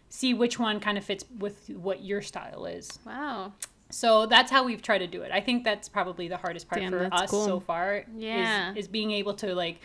see 0.09 0.35
which 0.35 0.59
one 0.59 0.81
kind 0.81 0.99
of 0.99 1.05
fits 1.05 1.25
with 1.39 1.69
what 1.71 2.03
your 2.05 2.23
style 2.23 2.67
is. 2.67 2.99
Wow. 3.05 3.53
So 3.91 4.27
that's 4.27 4.51
how 4.51 4.65
we've 4.65 4.83
tried 4.83 4.99
to 4.99 5.07
do 5.07 5.23
it. 5.23 5.31
I 5.31 5.41
think 5.41 5.65
that's 5.65 5.89
probably 5.89 6.29
the 6.29 6.37
hardest 6.37 6.69
part 6.69 6.81
Damn, 6.81 6.91
for 6.91 7.09
us 7.13 7.31
cool. 7.31 7.45
so 7.45 7.61
far. 7.61 8.05
Yeah. 8.17 8.73
Is, 8.73 8.79
is 8.79 8.89
being 8.89 9.13
able 9.13 9.35
to 9.35 9.55
like, 9.55 9.81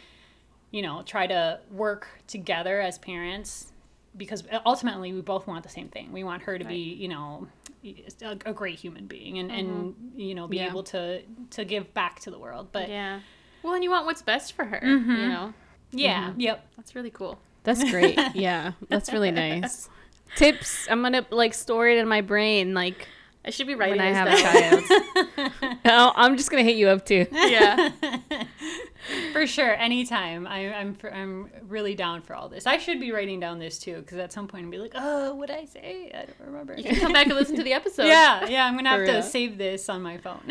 you 0.72 0.82
know, 0.82 1.04
try 1.04 1.28
to 1.28 1.60
work 1.72 2.08
together 2.28 2.82
as 2.82 2.98
parents 2.98 3.72
because 4.18 4.44
ultimately 4.66 5.14
we 5.14 5.22
both 5.22 5.48
want 5.48 5.64
the 5.64 5.70
same 5.70 5.88
thing. 5.88 6.12
We 6.12 6.24
want 6.24 6.44
her 6.44 6.58
to 6.58 6.66
be, 6.66 6.78
you 6.78 7.08
know, 7.08 7.48
a, 7.84 8.38
a 8.46 8.54
great 8.54 8.80
human 8.80 9.08
being 9.08 9.40
and, 9.40 9.52
and 9.52 9.70
mm-hmm. 9.70 10.20
you 10.20 10.36
know 10.36 10.48
be 10.48 10.58
Yeah. 10.58 10.68
able 10.68 10.84
to 10.84 11.22
to 11.52 11.66
give 11.66 11.94
back 11.94 12.20
to 12.22 12.32
the 12.32 12.40
world. 12.40 12.70
But 12.72 12.90
yeah, 12.90 13.16
Yeah. 13.16 13.20
Well, 13.64 13.74
and 13.76 13.84
you 13.84 13.92
want 13.92 14.06
what's 14.06 14.22
best 14.22 14.54
for 14.54 14.66
her. 14.66 14.80
You 14.84 15.00
mm-hmm. 15.00 15.30
know, 15.30 15.54
Yeah. 15.92 16.30
Mm-hmm. 16.30 16.40
yep. 16.40 16.68
that's 16.76 16.96
really 16.96 17.12
cool. 17.12 17.40
That's 17.64 17.90
great. 17.90 18.20
yeah, 18.36 18.74
that's 18.90 19.14
really 19.14 19.32
nice. 19.32 19.90
Tips. 20.36 20.88
I'm 20.90 21.02
gonna 21.02 21.26
like 21.30 21.54
store 21.54 21.88
it 21.88 21.98
in 21.98 22.08
my 22.08 22.22
brain. 22.22 22.74
Like 22.74 23.08
I 23.44 23.50
should 23.50 23.66
be 23.66 23.74
writing 23.74 23.98
when 23.98 24.08
I 24.08 24.12
have 24.12 24.28
down. 24.28 24.84
a 24.84 25.50
child. 25.50 25.80
oh, 25.86 26.12
I'm 26.16 26.38
just 26.38 26.52
gonna 26.52 26.64
hit 26.64 26.76
you 26.76 26.90
up 26.90 27.06
too. 27.06 27.26
yeah. 27.32 27.92
For 29.34 29.48
sure, 29.48 29.74
anytime. 29.74 30.46
I, 30.46 30.72
I'm 30.72 30.94
for, 30.94 31.12
I'm 31.12 31.50
really 31.68 31.96
down 31.96 32.22
for 32.22 32.36
all 32.36 32.50
this. 32.50 32.68
I 32.68 32.78
should 32.78 33.00
be 33.00 33.12
writing 33.12 33.40
down 33.40 33.58
this 33.58 33.80
too, 33.80 33.96
because 33.96 34.20
at 34.20 34.32
some 34.32 34.48
point 34.48 34.66
I'll 34.66 34.72
be 34.72 34.78
like, 34.78 34.92
oh, 34.94 35.34
what 35.34 35.48
did 35.48 35.58
I 35.58 35.66
say? 35.66 36.12
I 36.14 36.26
don't 36.26 36.36
remember. 36.46 36.76
You 36.78 36.84
can 36.84 36.96
come 36.98 37.12
back 37.12 37.26
and 37.26 37.36
listen 37.36 37.56
to 37.56 37.64
the 37.64 37.74
episode. 37.74 38.06
yeah, 38.06 38.48
yeah. 38.48 38.64
I'm 38.66 38.76
gonna 38.76 38.90
have 38.90 39.08
to 39.08 39.24
save 39.24 39.58
this 39.58 39.90
on 39.90 40.04
my 40.04 40.18
phone. 40.18 40.42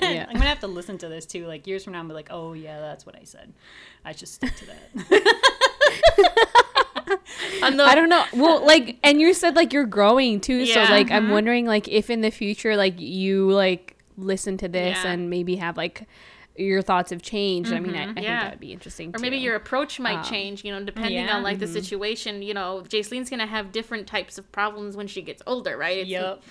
Yeah. 0.00 0.26
I'm 0.28 0.34
gonna 0.34 0.48
have 0.48 0.60
to 0.60 0.66
listen 0.66 0.98
to 0.98 1.08
this 1.08 1.24
too, 1.24 1.46
like 1.46 1.66
years 1.66 1.84
from 1.84 1.94
now. 1.94 2.00
and 2.00 2.08
be 2.08 2.14
like, 2.14 2.28
oh 2.30 2.52
yeah, 2.52 2.80
that's 2.80 3.06
what 3.06 3.16
I 3.16 3.24
said. 3.24 3.52
I 4.04 4.12
should 4.12 4.28
stick 4.28 4.54
to 4.56 4.66
that. 4.66 6.54
The, 7.76 7.82
I 7.84 7.94
don't 7.94 8.08
know. 8.08 8.24
Well, 8.32 8.64
like, 8.64 8.98
and 9.02 9.20
you 9.20 9.32
said 9.34 9.56
like 9.56 9.72
you're 9.72 9.86
growing 9.86 10.40
too. 10.40 10.56
Yeah. 10.56 10.86
So 10.86 10.92
like, 10.92 11.10
I'm 11.10 11.24
mm-hmm. 11.24 11.32
wondering 11.32 11.66
like 11.66 11.88
if 11.88 12.10
in 12.10 12.20
the 12.20 12.30
future 12.30 12.76
like 12.76 12.98
you 12.98 13.50
like 13.50 13.96
listen 14.16 14.56
to 14.58 14.68
this 14.68 14.98
Yeah. 15.02 15.12
and 15.12 15.30
maybe 15.30 15.56
have 15.56 15.76
like 15.76 16.06
your 16.56 16.82
thoughts 16.82 17.10
have 17.10 17.22
changed. 17.22 17.72
I 17.72 17.80
mean, 17.80 17.94
I, 17.94 18.00
mm-hmm. 18.00 18.10
I 18.10 18.14
think 18.14 18.26
that 18.26 18.50
would 18.50 18.60
be 18.60 18.72
interesting. 18.72 19.14
or 19.14 19.18
maybe 19.18 19.38
your 19.38 19.56
approach 19.56 19.98
might 19.98 20.18
Um, 20.18 20.24
change, 20.24 20.64
you 20.64 20.72
know, 20.72 20.84
depending 20.84 21.24
yeah. 21.24 21.36
on 21.36 21.42
like 21.42 21.58
the 21.58 21.64
mm-hmm. 21.64 21.74
situation. 21.74 22.42
You 22.42 22.54
know, 22.54 22.84
Jaceline's 22.86 23.30
gonna 23.30 23.46
have 23.46 23.72
different 23.72 24.06
types 24.06 24.36
of 24.36 24.50
problems 24.52 24.96
when 24.96 25.06
she 25.06 25.22
gets 25.22 25.42
older, 25.46 25.76
right? 25.76 25.98
It's, 25.98 26.10
yep. 26.10 26.42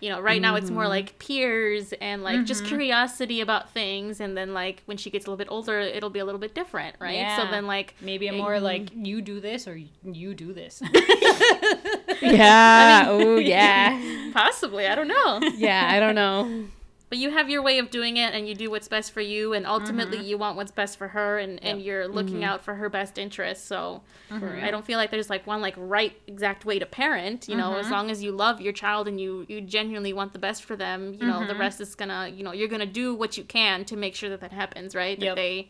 You 0.00 0.08
know, 0.10 0.20
right 0.20 0.40
now 0.40 0.54
it's 0.56 0.70
more 0.70 0.84
Mm-hmm. 0.84 0.90
like 0.90 1.18
peers 1.18 1.92
and 2.00 2.22
like 2.22 2.44
just 2.46 2.64
curiosity 2.64 3.40
about 3.42 3.70
things, 3.70 4.20
and 4.20 4.36
then 4.36 4.54
like 4.54 4.82
when 4.86 4.96
she 4.96 5.10
gets 5.10 5.26
a 5.26 5.28
little 5.30 5.36
bit 5.36 5.48
older, 5.50 5.78
it'll 5.80 6.08
be 6.10 6.20
a 6.20 6.24
little 6.24 6.40
bit 6.40 6.54
different, 6.54 6.96
right? 7.00 7.36
So 7.36 7.50
then 7.50 7.66
like 7.66 7.94
Maybe 8.00 8.26
a 8.28 8.32
more 8.32 8.58
like 8.60 8.90
you 8.94 9.20
do 9.20 9.40
this 9.40 9.68
or 9.68 9.76
you 10.02 10.34
do 10.34 10.52
this. 10.52 10.82
Yeah. 12.22 13.06
oh 13.08 13.36
yeah. 13.38 14.30
possibly, 14.34 14.86
I 14.86 14.94
don't 14.94 15.08
know. 15.08 15.40
Yeah. 15.56 15.88
I 15.90 16.00
don't 16.00 16.14
know. 16.14 16.66
But 17.10 17.18
you 17.18 17.30
have 17.30 17.50
your 17.50 17.60
way 17.60 17.78
of 17.78 17.90
doing 17.90 18.16
it 18.16 18.32
and 18.34 18.48
you 18.48 18.54
do 18.54 18.70
what's 18.70 18.88
best 18.88 19.12
for 19.12 19.20
you 19.20 19.52
and 19.52 19.66
ultimately 19.66 20.16
Mm-hmm. 20.18 20.26
you 20.26 20.38
want 20.38 20.56
what's 20.56 20.70
best 20.70 20.96
for 20.96 21.08
her 21.08 21.38
and, 21.38 21.62
and 21.62 21.82
you're 21.82 22.08
looking 22.08 22.44
out 22.44 22.64
for 22.64 22.76
her 22.76 22.88
best 22.88 23.18
interest 23.18 23.66
so 23.66 24.02
Mm-hmm. 24.30 24.64
i 24.64 24.70
don't 24.70 24.84
feel 24.86 24.96
like 24.96 25.10
there's 25.10 25.28
like 25.28 25.44
one 25.46 25.60
like 25.60 25.74
right 25.76 26.16
exact 26.28 26.64
way 26.64 26.78
to 26.78 26.86
parent 26.86 27.48
you 27.48 27.56
know 27.56 27.70
Mm-hmm. 27.72 27.80
as 27.80 27.90
long 27.90 28.10
as 28.10 28.22
you 28.22 28.30
love 28.32 28.60
your 28.60 28.72
child 28.72 29.08
and 29.08 29.20
you 29.20 29.44
you 29.48 29.60
genuinely 29.60 30.12
want 30.12 30.32
the 30.32 30.38
best 30.38 30.62
for 30.64 30.76
them 30.76 31.12
you 31.14 31.26
know 31.26 31.40
the 31.40 31.52
Mm-hmm. 31.52 31.60
rest 31.60 31.80
is 31.80 31.94
gonna 31.96 32.28
you 32.28 32.42
know 32.44 32.52
you're 32.52 32.68
gonna 32.68 32.86
do 32.86 33.14
what 33.14 33.36
you 33.36 33.44
can 33.44 33.84
to 33.86 33.96
make 33.96 34.14
sure 34.14 34.30
that 34.30 34.40
that 34.40 34.52
happens 34.52 34.94
right 34.94 35.18
that 35.18 35.26
they 35.36 35.68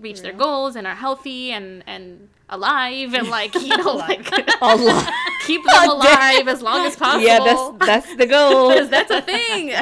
reach 0.00 0.20
their 0.22 0.32
goals 0.32 0.74
and 0.76 0.86
are 0.86 0.94
healthy 0.96 1.52
and 1.52 1.82
and 1.86 2.28
alive 2.48 3.14
and 3.14 3.28
like 3.28 3.54
you 3.54 3.68
know 3.76 3.94
like 3.94 4.28
A 4.62 5.12
keep 5.46 5.62
them 5.64 5.90
alive 5.90 6.48
as 6.48 6.60
long 6.60 6.84
as 6.86 6.96
possible 6.96 7.24
Yeah. 7.24 7.38
That's 7.40 7.86
that's 7.86 8.16
the 8.16 8.26
goal. 8.26 8.86
that's 8.86 9.10
a 9.10 9.22
thing 9.22 9.72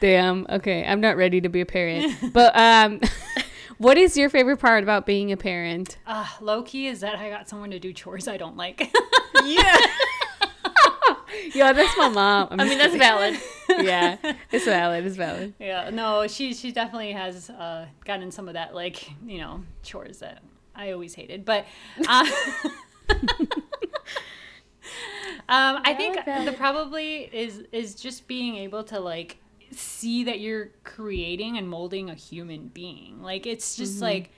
Damn. 0.00 0.46
Okay. 0.50 0.84
I'm 0.84 1.00
not 1.00 1.16
ready 1.16 1.40
to 1.40 1.48
be 1.48 1.60
a 1.62 1.66
parent. 1.66 2.32
But 2.32 2.54
um, 2.56 3.00
what 3.78 3.96
is 3.96 4.16
your 4.16 4.28
favorite 4.28 4.58
part 4.58 4.82
about 4.82 5.06
being 5.06 5.32
a 5.32 5.36
parent? 5.36 5.96
uh, 6.06 6.26
low 6.40 6.62
key 6.62 6.88
is 6.88 7.00
that 7.00 7.14
I 7.16 7.30
got 7.30 7.48
someone 7.48 7.70
to 7.70 7.78
do 7.78 7.92
chores 7.92 8.28
I 8.28 8.36
don't 8.36 8.56
like. 8.56 8.92
yeah 9.44 9.76
Yeah, 11.54 11.72
that's 11.72 11.96
my 11.96 12.08
mom. 12.08 12.48
I'm 12.50 12.60
i 12.60 12.64
mean 12.64 12.78
that's 12.78 12.96
valid 12.96 13.38
yeah, 13.68 14.16
it's 14.50 14.64
valid. 14.64 15.06
It's 15.06 15.16
valid. 15.16 15.54
yeah, 15.58 15.90
no, 15.90 16.26
she 16.26 16.52
she 16.54 16.72
definitely 16.72 17.12
has 17.12 17.50
uh, 17.50 17.86
gotten 18.04 18.30
some 18.30 18.48
of 18.48 18.54
that 18.54 18.74
like 18.74 19.08
you 19.26 19.38
know 19.38 19.62
chores 19.82 20.18
that 20.18 20.42
I 20.74 20.92
always 20.92 21.14
hated, 21.14 21.44
but. 21.44 21.64
Uh, 22.08 22.26
Um, 25.46 25.80
I 25.84 25.92
think 25.94 26.24
the 26.24 26.54
probably 26.56 27.28
is 27.32 27.64
is 27.70 27.94
just 27.94 28.26
being 28.26 28.56
able 28.56 28.82
to 28.84 28.98
like 28.98 29.38
see 29.70 30.24
that 30.24 30.40
you're 30.40 30.70
creating 30.84 31.58
and 31.58 31.68
molding 31.68 32.08
a 32.08 32.14
human 32.14 32.68
being. 32.68 33.22
Like 33.22 33.46
it's 33.46 33.76
just 33.76 34.00
like 34.00 34.30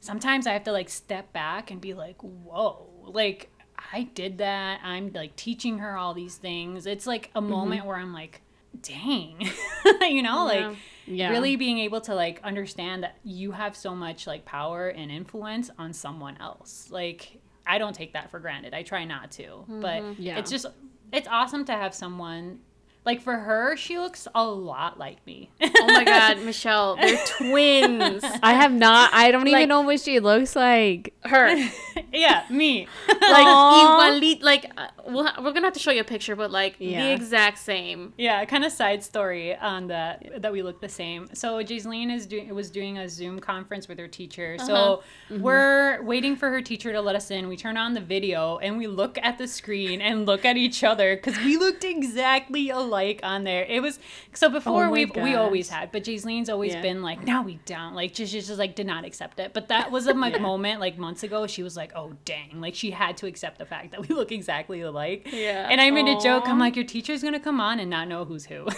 sometimes 0.00 0.46
I 0.46 0.52
have 0.52 0.64
to 0.64 0.72
like 0.72 0.88
step 0.88 1.32
back 1.32 1.70
and 1.70 1.80
be 1.80 1.94
like, 1.94 2.20
whoa, 2.22 2.88
like 3.06 3.50
I 3.92 4.04
did 4.14 4.38
that. 4.38 4.80
I'm 4.82 5.12
like 5.12 5.36
teaching 5.36 5.78
her 5.78 5.96
all 5.96 6.14
these 6.14 6.36
things. 6.36 6.86
It's 6.86 7.06
like 7.06 7.30
a 7.34 7.40
mm-hmm. 7.40 7.50
moment 7.50 7.86
where 7.86 7.96
I'm 7.96 8.12
like, 8.12 8.42
dang, 8.82 9.48
you 10.02 10.22
know, 10.22 10.44
like 10.44 10.76
Yeah. 11.06 11.30
really 11.30 11.56
being 11.56 11.78
able 11.78 12.00
to 12.02 12.14
like 12.14 12.40
understand 12.44 13.02
that 13.02 13.16
you 13.24 13.52
have 13.52 13.76
so 13.76 13.94
much 13.94 14.26
like 14.26 14.44
power 14.44 14.88
and 14.88 15.10
influence 15.10 15.70
on 15.78 15.92
someone 15.92 16.36
else. 16.38 16.88
Like 16.90 17.40
I 17.66 17.78
don't 17.78 17.94
take 17.94 18.12
that 18.14 18.30
for 18.30 18.38
granted. 18.38 18.74
I 18.74 18.82
try 18.82 19.04
not 19.04 19.30
to, 19.32 19.64
but 19.68 20.02
mm-hmm. 20.02 20.22
Yeah. 20.22 20.38
it's 20.38 20.50
just 20.50 20.66
it's 21.12 21.28
awesome 21.28 21.64
to 21.66 21.72
have 21.72 21.94
someone 21.94 22.60
like 23.04 23.20
for 23.22 23.34
her. 23.36 23.76
She 23.76 23.98
looks 23.98 24.28
a 24.34 24.44
lot 24.44 24.98
like 24.98 25.24
me. 25.26 25.50
Oh 25.62 25.86
my 25.86 26.04
God, 26.04 26.42
Michelle, 26.42 26.96
they're 26.96 27.18
twins. 27.26 28.22
I 28.42 28.52
have 28.54 28.72
not. 28.72 29.10
I 29.14 29.30
don't 29.30 29.44
Like- 29.44 29.52
even 29.54 29.68
know 29.68 29.80
what 29.82 30.00
she 30.00 30.20
looks 30.20 30.54
like. 30.56 31.14
Her, 31.24 31.54
yeah, 32.12 32.44
me. 32.50 32.86
like, 33.08 33.46
igualit, 33.46 34.42
like 34.42 34.70
uh, 34.76 34.88
we'll, 35.08 35.24
we're 35.42 35.52
gonna 35.52 35.66
have 35.66 35.72
to 35.74 35.80
show 35.80 35.90
you 35.90 36.00
a 36.00 36.04
picture, 36.04 36.36
but 36.36 36.50
like 36.50 36.76
Yeah. 36.78 37.02
the 37.06 37.12
exact 37.12 37.58
same. 37.58 38.12
Yeah, 38.16 38.44
kind 38.44 38.64
of 38.64 38.72
side 38.72 39.02
story 39.02 39.56
on 39.56 39.88
that 39.88 40.42
that 40.42 40.52
we 40.52 40.62
look 40.62 40.80
the 40.80 40.88
same. 40.88 41.28
So 41.34 41.62
Jaiseline 41.62 42.12
is 42.14 42.26
doing 42.26 42.54
was 42.54 42.70
doing 42.70 42.98
a 42.98 43.08
Zoom 43.08 43.38
conference 43.40 43.88
with 43.88 43.98
her 43.98 44.08
teacher. 44.08 44.56
So 44.58 44.74
Uh-huh. 44.74 45.38
we're 45.40 46.02
waiting 46.02 46.36
for 46.36 46.50
her 46.50 46.60
teacher 46.62 46.92
to 46.92 47.00
let 47.00 47.16
us 47.16 47.30
in. 47.30 47.48
We 47.48 47.56
turn 47.56 47.76
on 47.76 47.94
the 47.94 48.00
video 48.00 48.58
and 48.58 48.78
we 48.78 48.86
look 48.86 49.18
at 49.22 49.38
the 49.38 49.48
screen 49.48 50.00
and 50.00 50.26
look 50.26 50.44
at 50.44 50.56
each 50.56 50.84
other 50.84 51.16
because 51.16 51.36
we 51.38 51.56
looked 51.56 51.84
exactly 51.84 52.70
alike 52.70 53.20
on 53.22 53.44
there. 53.44 53.64
It 53.64 53.80
was 53.82 53.98
so 54.34 54.48
before 54.48 54.86
my 54.86 54.90
we 54.90 55.04
we 55.06 55.34
always 55.34 55.68
had, 55.68 55.90
but 55.92 56.04
Jaiseline's 56.04 56.48
always 56.50 56.74
Yeah. 56.74 56.82
been 56.82 57.02
like, 57.02 57.24
no, 57.24 57.42
we 57.42 57.58
don't. 57.66 57.94
Like 57.94 58.12
just 58.14 58.32
just, 58.32 58.50
like 58.58 58.74
did 58.74 58.86
not 58.86 59.04
accept 59.04 59.40
it. 59.40 59.52
But 59.54 59.68
that 59.68 59.90
was 59.90 60.06
a 60.06 60.14
moment 60.14 60.80
like 60.80 60.98
months 60.98 61.22
ago. 61.22 61.46
She 61.46 61.62
was 61.62 61.76
like, 61.76 61.92
oh 61.94 62.12
dang, 62.24 62.60
like 62.60 62.74
she 62.74 62.90
had 62.90 63.16
to 63.18 63.26
accept 63.26 63.58
the 63.58 63.66
fact 63.66 63.92
that 63.92 64.06
we 64.06 64.14
look 64.14 64.32
exactly 64.32 64.80
alike. 64.80 64.97
Yeah. 65.26 65.68
And 65.70 65.80
I 65.80 65.90
made 65.90 66.08
a 66.08 66.20
joke. 66.20 66.48
I'm 66.48 66.58
like, 66.58 66.76
your 66.76 66.84
teacher's 66.84 67.22
gonna 67.22 67.40
come 67.40 67.60
on 67.60 67.80
and 67.80 67.90
not 67.90 68.08
know 68.08 68.24
who's 68.24 68.46
who. 68.46 68.66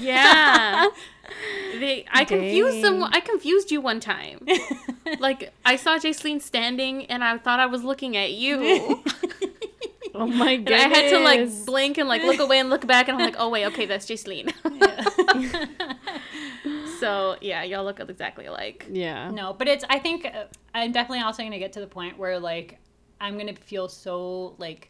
Yeah. 0.00 0.88
they, 1.78 2.04
I 2.10 2.24
confused 2.24 2.82
them. 2.82 3.02
I 3.04 3.20
confused 3.20 3.70
you 3.70 3.80
one 3.80 4.00
time. 4.00 4.46
like 5.20 5.52
I 5.64 5.76
saw 5.76 5.98
Jaceline 5.98 6.40
standing, 6.40 7.06
and 7.06 7.22
I 7.22 7.38
thought 7.38 7.60
I 7.60 7.66
was 7.66 7.84
looking 7.84 8.16
at 8.16 8.32
you. 8.32 9.02
Oh 10.12 10.26
my 10.26 10.56
god! 10.56 10.74
I 10.74 10.88
had 10.88 11.10
to 11.10 11.20
like 11.20 11.48
blink 11.64 11.96
and 11.96 12.08
like 12.08 12.24
look 12.24 12.40
away 12.40 12.58
and 12.58 12.68
look 12.68 12.84
back, 12.84 13.06
and 13.08 13.16
I'm 13.16 13.24
like, 13.24 13.36
oh 13.38 13.48
wait, 13.48 13.64
okay, 13.66 13.86
that's 13.86 14.06
Jaceline. 14.06 14.52
so 16.98 17.36
yeah, 17.40 17.62
y'all 17.62 17.84
look 17.84 18.00
exactly 18.00 18.46
alike. 18.46 18.86
Yeah. 18.90 19.30
No, 19.30 19.52
but 19.52 19.68
it's. 19.68 19.84
I 19.88 20.00
think 20.00 20.26
uh, 20.26 20.46
I'm 20.74 20.90
definitely 20.90 21.22
also 21.22 21.44
going 21.44 21.52
to 21.52 21.60
get 21.60 21.72
to 21.74 21.80
the 21.80 21.86
point 21.86 22.18
where 22.18 22.40
like 22.40 22.80
I'm 23.20 23.34
going 23.34 23.54
to 23.54 23.62
feel 23.62 23.88
so 23.88 24.56
like 24.58 24.89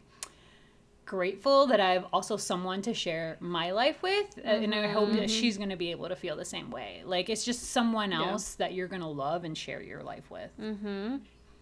grateful 1.05 1.67
that 1.67 1.79
I 1.79 1.91
have 1.91 2.05
also 2.13 2.37
someone 2.37 2.81
to 2.83 2.93
share 2.93 3.37
my 3.39 3.71
life 3.71 4.01
with, 4.01 4.37
uh, 4.37 4.47
and 4.47 4.73
I 4.73 4.87
hope 4.87 5.11
that 5.13 5.29
she's 5.29 5.57
going 5.57 5.69
to 5.69 5.75
be 5.75 5.91
able 5.91 6.07
to 6.07 6.15
feel 6.15 6.35
the 6.35 6.45
same 6.45 6.69
way. 6.69 7.01
Like 7.05 7.29
it's 7.29 7.43
just 7.43 7.71
someone 7.71 8.13
else 8.13 8.55
that 8.55 8.73
you're 8.73 8.87
going 8.87 9.01
to 9.01 9.07
love 9.07 9.43
and 9.43 9.57
share 9.57 9.81
your 9.81 10.03
life 10.03 10.29
with. 10.29 10.51
Mm-hmm. 10.59 11.17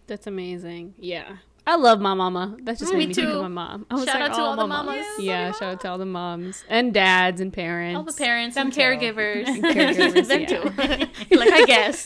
That's 0.06 0.26
amazing. 0.26 0.94
Yeah. 0.98 1.36
I 1.66 1.76
love 1.76 2.00
my 2.00 2.14
mama. 2.14 2.56
That's 2.62 2.80
just 2.80 2.92
Mm, 2.92 2.96
made 2.96 3.00
me 3.00 3.06
me 3.08 3.14
think 3.14 3.28
too. 3.28 3.32
of 3.34 3.42
my 3.42 3.48
mom. 3.48 3.86
I 3.90 3.94
was 3.94 4.04
Shout 4.04 4.20
like, 4.20 4.30
out 4.30 4.34
to 4.36 4.40
oh, 4.40 4.44
all 4.44 4.56
the 4.56 4.66
mom. 4.66 4.86
mamas. 4.86 5.06
Yeah, 5.18 5.52
shout 5.52 5.62
out 5.74 5.80
to 5.82 5.90
all 5.90 5.98
the 5.98 6.06
moms 6.06 6.64
and 6.68 6.92
dads 6.94 7.40
and 7.40 7.52
parents. 7.52 7.96
All 7.96 8.02
the 8.02 8.12
parents 8.12 8.54
Them 8.56 8.66
and 8.68 8.72
too. 8.74 8.80
caregivers. 8.80 9.44
caregivers, 9.46 10.26
Them 10.28 10.40
yeah. 10.40 10.46
too. 11.26 11.36
like 11.36 11.52
I 11.52 11.64
guess. 11.66 12.04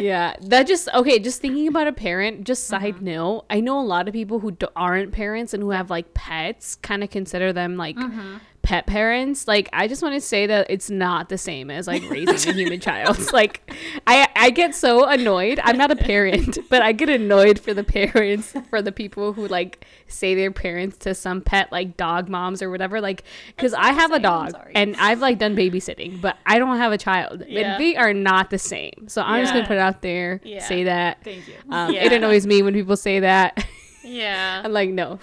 yeah, 0.00 0.34
that 0.42 0.66
just 0.66 0.88
okay. 0.94 1.18
Just 1.18 1.40
thinking 1.40 1.68
about 1.68 1.86
a 1.86 1.92
parent. 1.92 2.44
Just 2.44 2.66
side 2.66 2.80
Mm-hmm. 2.96 3.04
note, 3.04 3.44
I 3.50 3.60
know 3.60 3.78
a 3.78 3.82
lot 3.84 4.08
of 4.08 4.14
people 4.14 4.38
who 4.40 4.56
aren't 4.74 5.12
parents 5.12 5.52
and 5.54 5.62
who 5.62 5.70
have 5.70 5.90
like 5.90 6.14
pets, 6.14 6.76
kind 6.76 7.04
of 7.04 7.10
consider 7.10 7.52
them 7.52 7.76
like 7.76 7.96
Mm-hmm. 7.96 8.36
Pet 8.62 8.86
parents. 8.86 9.48
Like, 9.48 9.68
I 9.72 9.88
just 9.88 10.02
want 10.02 10.14
to 10.14 10.20
say 10.20 10.46
that 10.46 10.66
it's 10.68 10.90
not 10.90 11.28
the 11.28 11.38
same 11.38 11.70
as 11.70 11.86
like 11.86 12.02
raising 12.10 12.50
a 12.50 12.56
human 12.56 12.80
child. 12.80 13.18
Like, 13.32 13.72
I 14.06 14.28
I 14.36 14.50
get 14.50 14.74
so 14.74 15.06
annoyed. 15.06 15.60
I'm 15.62 15.76
not 15.78 15.90
a 15.90 15.96
parent, 15.96 16.58
but 16.68 16.82
I 16.82 16.92
get 16.92 17.08
annoyed 17.08 17.58
for 17.58 17.72
the 17.72 17.84
parents 17.84 18.54
for 18.68 18.82
the 18.82 18.92
people 18.92 19.32
who 19.32 19.46
like 19.46 19.86
say 20.08 20.34
they're 20.34 20.50
parents 20.50 20.96
to 20.98 21.14
some 21.14 21.40
pet 21.40 21.70
like 21.72 21.96
dog 21.96 22.28
moms 22.28 22.60
or 22.62 22.70
whatever. 22.70 23.00
Like, 23.00 23.24
because 23.56 23.72
I 23.72 23.92
have 23.92 24.10
a 24.12 24.18
dog 24.18 24.52
and 24.74 24.96
I've 24.96 25.20
like 25.20 25.38
done 25.38 25.56
babysitting, 25.56 26.20
but 26.20 26.36
I 26.44 26.58
don't 26.58 26.76
have 26.78 26.92
a 26.92 26.98
child. 26.98 27.44
Yeah. 27.46 27.74
And 27.74 27.80
they 27.82 27.96
are 27.96 28.12
not 28.12 28.50
the 28.50 28.58
same. 28.58 29.06
So 29.08 29.22
I'm 29.22 29.42
just 29.42 29.52
gonna 29.54 29.66
put 29.66 29.76
it 29.76 29.80
out 29.80 30.02
there, 30.02 30.40
Yeah. 30.44 30.62
say 30.62 30.84
that. 30.84 31.22
Thank 31.24 31.46
you. 31.48 31.54
Um, 31.70 31.92
Yeah. 31.94 32.04
It 32.04 32.12
annoys 32.12 32.46
me 32.46 32.62
when 32.62 32.74
people 32.74 32.96
say 32.96 33.20
that. 33.20 33.64
Yeah. 34.04 34.60
I'm 34.64 34.72
like, 34.72 34.90
no. 34.90 35.18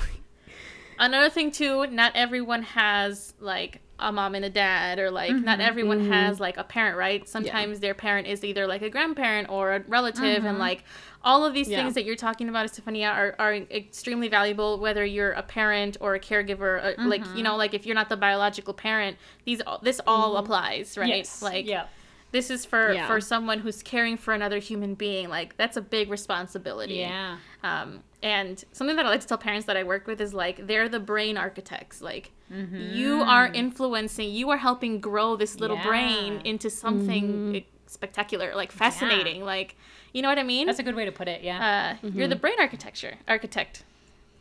Another 1.00 1.30
thing 1.30 1.52
too, 1.52 1.88
not 1.88 2.14
everyone 2.16 2.64
has 2.64 3.34
like 3.40 3.82
a 4.00 4.12
mom 4.12 4.36
and 4.36 4.46
a 4.46 4.50
dad 4.50 5.00
or 5.00 5.10
like 5.10 5.32
not 5.32 5.60
mm-hmm. 5.60 5.62
everyone 5.62 6.02
mm-hmm. 6.02 6.12
has 6.12 6.40
like 6.40 6.58
a 6.58 6.64
parent, 6.64 6.98
right? 6.98 7.28
Sometimes 7.28 7.80
their 7.80 7.94
parent 7.94 8.28
is 8.28 8.44
either 8.44 8.68
like 8.68 8.82
a 8.82 8.90
grandparent 8.90 9.50
or 9.50 9.76
a 9.76 9.80
relative 9.88 10.46
and 10.46 10.46
mm-hmm. 10.46 10.60
like 10.60 10.84
all 11.24 11.44
of 11.46 11.54
these 11.54 11.68
Yeah. 11.68 11.82
things 11.82 11.96
that 11.96 12.06
you're 12.06 12.16
talking 12.16 12.48
about, 12.48 12.66
Estefania, 12.66 13.10
are, 13.10 13.36
are 13.40 13.54
extremely 13.56 14.28
valuable 14.28 14.80
whether 14.80 15.04
you're 15.04 15.32
a 15.32 15.42
parent 15.42 15.98
or 16.00 16.16
a 16.16 16.20
caregiver. 16.20 16.98
Uh, 16.98 17.08
Like, 17.08 17.24
you 17.36 17.44
know, 17.44 17.56
like 17.56 17.74
if 17.74 17.86
you're 17.86 17.96
not 17.96 18.10
the 18.10 18.18
biological 18.18 18.74
parent, 18.74 19.18
these 19.46 19.62
all 19.62 19.80
this 19.82 20.00
all 20.06 20.38
applies, 20.38 20.98
right? 20.98 21.10
Yes. 21.10 21.42
Like 21.42 21.66
yeah. 21.66 21.88
this 22.32 22.52
is 22.52 22.66
for 22.66 22.94
Yeah. 22.94 23.08
for 23.08 23.20
someone 23.20 23.60
who's 23.60 23.82
caring 23.82 24.18
for 24.18 24.34
another 24.34 24.60
human 24.60 24.94
being. 24.94 25.30
Like 25.30 25.58
that's 25.58 25.76
a 25.76 25.82
big 25.82 26.10
responsibility. 26.10 26.96
Yeah. 26.96 27.38
Um, 27.64 28.04
and 28.24 28.64
something 28.72 28.96
that 28.96 29.06
I 29.06 29.10
like 29.10 29.22
to 29.22 29.28
tell 29.28 29.38
parents 29.38 29.66
that 29.68 29.78
I 29.78 29.84
work 29.84 30.08
with 30.08 30.20
is 30.22 30.34
like 30.34 30.66
they're 30.68 30.90
the 30.90 31.00
brain 31.00 31.38
architects. 31.38 32.02
Like 32.02 32.32
you 32.50 33.22
are 33.22 33.48
influencing, 33.48 34.32
you 34.32 34.50
are 34.50 34.58
helping 34.58 35.00
grow 35.00 35.36
this 35.36 35.60
little 35.60 35.78
brain 35.78 36.42
into 36.46 36.70
something 36.70 37.64
spectacular, 37.86 38.56
like 38.56 38.72
fascinating. 38.72 39.44
Like 39.44 39.76
you 40.14 40.22
know 40.22 40.30
what 40.30 40.40
I 40.40 40.44
mean? 40.44 40.66
That's 40.68 40.80
a 40.80 40.84
good 40.84 40.96
way 40.96 41.06
to 41.06 41.12
put 41.12 41.28
it. 41.28 41.44
Yeah. 41.44 41.98
uh, 42.04 42.08
You're 42.14 42.28
the 42.28 42.36
brain 42.36 42.56
architecture, 42.60 43.16
architect, 43.28 43.84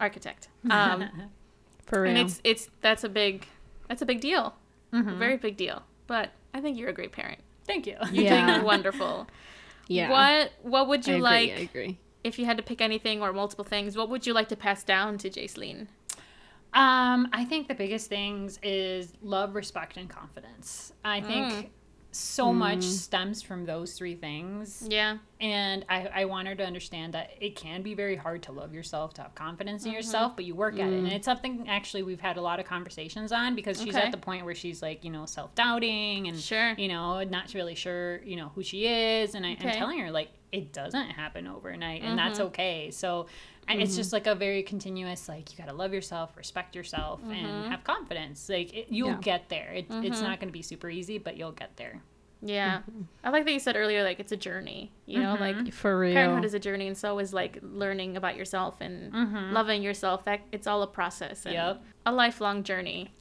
architect. 0.01 0.49
Um, 0.71 1.31
For 1.87 2.03
real. 2.03 2.11
and 2.11 2.19
it's 2.19 2.41
it's 2.45 2.71
that's 2.81 3.05
a 3.05 3.09
big 3.09 3.47
that's 3.89 4.03
a 4.03 4.07
big 4.07 4.21
deal, 4.21 4.55
very 4.93 5.37
big 5.37 5.57
deal. 5.57 5.83
But 6.07 6.31
I 6.55 6.61
think 6.61 6.79
you're 6.79 6.89
a 6.89 6.95
great 6.95 7.13
parent. 7.13 7.41
Thank 7.67 7.87
you. 7.87 7.97
You're 8.13 8.25
Yeah. 8.25 8.53
doing 8.55 8.65
wonderful. 8.65 9.27
yeah. 9.89 10.09
What 10.11 10.53
what 10.63 10.89
would 10.89 11.07
I 11.09 11.11
you 11.11 11.17
agree, 11.17 11.23
like? 11.23 11.51
I 11.51 11.55
agree. 11.63 11.99
If 12.27 12.39
you 12.39 12.45
had 12.45 12.57
to 12.57 12.63
pick 12.63 12.81
anything 12.81 13.23
or 13.23 13.33
multiple 13.33 13.65
things, 13.65 13.97
what 13.97 14.09
would 14.11 14.27
you 14.27 14.33
like 14.35 14.49
to 14.49 14.57
pass 14.57 14.83
down 14.83 15.17
to 15.19 15.31
Jaceline? 15.31 15.87
Um, 16.75 17.29
I 17.33 17.45
think 17.49 17.69
the 17.69 17.75
biggest 17.75 18.09
things 18.09 18.59
is 18.63 19.13
love, 19.23 19.55
respect, 19.55 19.97
and 19.97 20.11
confidence. 20.11 20.93
I 21.05 21.21
think 21.21 21.47
Mm. 21.53 21.69
so 22.11 22.53
much 22.53 22.83
stems 22.83 23.41
from 23.43 23.65
those 23.65 23.95
three 23.97 24.15
things. 24.15 24.87
Yeah. 24.91 25.19
And 25.39 25.85
I, 25.91 26.09
I 26.15 26.25
want 26.25 26.49
her 26.49 26.55
to 26.55 26.65
understand 26.65 27.13
that 27.13 27.31
it 27.39 27.57
can 27.57 27.83
be 27.83 27.93
very 27.93 28.17
hard 28.17 28.43
to 28.45 28.53
love 28.53 28.73
yourself, 28.73 29.13
to 29.15 29.23
have 29.23 29.35
confidence 29.35 29.85
in 29.85 29.91
mm-hmm. 29.91 29.97
yourself, 29.97 30.35
but 30.35 30.47
you 30.47 30.55
work 30.55 30.75
at 30.75 30.89
it. 30.89 30.99
And 30.99 31.09
mm. 31.09 31.13
it's 31.13 31.27
something 31.27 31.69
actually 31.69 32.03
we've 32.03 32.21
had 32.21 32.39
a 32.39 32.41
lot 32.41 32.59
of 32.59 32.65
conversations 32.65 33.33
on 33.33 33.55
because 33.55 33.79
she's 33.79 33.95
Okay. 33.95 34.07
at 34.07 34.13
the 34.13 34.19
point 34.19 34.47
where 34.47 34.55
she's 34.55 34.81
like, 34.81 35.05
you 35.05 35.11
know, 35.11 35.27
self 35.27 35.55
doubting 35.55 36.29
and, 36.29 36.39
Sure. 36.41 36.73
you 36.79 36.89
know, 36.89 37.23
not 37.25 37.53
really 37.53 37.75
sure, 37.75 38.23
you 38.23 38.37
know, 38.37 38.51
who 38.55 38.63
she 38.63 38.87
is. 38.87 39.35
And 39.35 39.45
I, 39.45 39.51
I'm 39.51 39.57
Okay. 39.69 39.79
telling 39.79 39.99
her, 39.99 40.11
like, 40.11 40.31
it 40.53 40.73
doesn't 40.73 41.11
happen 41.11 41.47
overnight 41.47 42.03
and 42.03 42.19
that's 42.19 42.39
mm-hmm. 42.39 42.49
okay. 42.49 42.91
So 42.91 43.27
I 43.69 43.75
it's 43.75 43.91
mm-hmm. 43.91 43.97
just 43.99 44.13
like 44.15 44.27
a 44.27 44.35
very 44.35 44.63
continuous, 44.63 45.29
like, 45.29 45.53
you 45.53 45.59
got 45.59 45.69
to 45.69 45.75
love 45.77 45.93
yourself, 45.93 46.37
respect 46.37 46.75
yourself, 46.75 47.21
and 47.29 47.71
have 47.71 47.85
confidence. 47.85 48.49
Like, 48.49 48.73
it, 48.73 48.87
you'll 48.89 49.09
Yeah. 49.09 49.21
get 49.21 49.49
there. 49.49 49.73
It, 49.75 49.87
It's 49.91 50.21
not 50.21 50.41
going 50.41 50.49
to 50.49 50.53
be 50.53 50.63
super 50.63 50.89
easy, 50.89 51.19
but 51.19 51.37
you'll 51.37 51.53
get 51.53 51.77
there. 51.77 52.01
Yeah. 52.43 52.83
I 53.25 53.31
like 53.31 53.45
that 53.45 53.53
you 53.53 53.59
said 53.59 53.77
earlier, 53.77 54.05
like 54.05 54.21
it's 54.21 54.33
a 54.33 54.37
journey. 54.37 54.93
You 55.07 55.21
know, 55.23 55.37
like 55.41 55.73
For 55.73 55.99
real. 55.99 56.15
parenthood 56.15 56.45
is 56.45 56.55
a 56.55 56.59
journey, 56.59 56.87
and 56.87 56.97
so 56.97 57.19
is 57.19 57.33
like 57.33 57.59
learning 57.63 58.17
about 58.17 58.37
yourself 58.37 58.81
and 58.81 59.13
loving 59.53 59.83
yourself. 59.83 60.25
That 60.25 60.41
it's 60.53 60.67
all 60.67 60.83
a 60.83 60.87
process. 60.87 61.47
And 61.47 61.55
Yep. 61.55 61.83
A 62.07 62.13
lifelong 62.13 62.63
journey. 62.63 63.13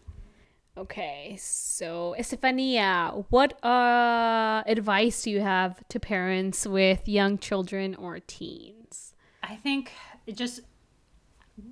Okay, 0.78 1.38
so 1.40 2.16
Estefania, 2.20 3.24
what 3.30 3.64
uh, 3.64 4.62
advice 4.68 5.24
do 5.24 5.32
you 5.32 5.40
have 5.40 5.82
to 5.88 6.02
parents 6.02 6.68
with 6.68 7.08
young 7.08 7.38
children 7.38 7.96
or 7.96 8.20
teens? 8.20 9.14
I 9.42 9.56
think 9.56 9.94
it 10.28 10.36
just 10.36 10.60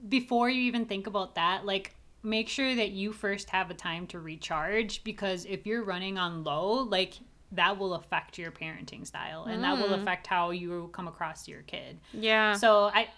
before 0.07 0.49
you 0.49 0.61
even 0.61 0.85
think 0.85 1.07
about 1.07 1.35
that, 1.35 1.65
like 1.65 1.95
make 2.23 2.47
sure 2.47 2.73
that 2.75 2.91
you 2.91 3.11
first 3.11 3.49
have 3.49 3.69
a 3.69 3.73
time 3.73 4.07
to 4.07 4.19
recharge 4.19 5.03
because 5.03 5.43
if 5.45 5.65
you're 5.65 5.83
running 5.83 6.17
on 6.17 6.45
low, 6.45 6.71
like 6.83 7.15
that 7.53 7.77
will 7.77 7.93
affect 7.93 8.37
your 8.37 8.51
parenting 8.51 9.05
style 9.05 9.45
and 9.45 9.63
that 9.63 9.77
will 9.77 9.95
mm. 9.95 10.01
affect 10.01 10.27
how 10.27 10.51
you 10.51 10.89
come 10.91 11.07
across 11.07 11.45
to 11.45 11.51
your 11.51 11.61
kid. 11.63 11.99
Yeah. 12.13 12.53
So 12.53 12.85
I 12.93 13.09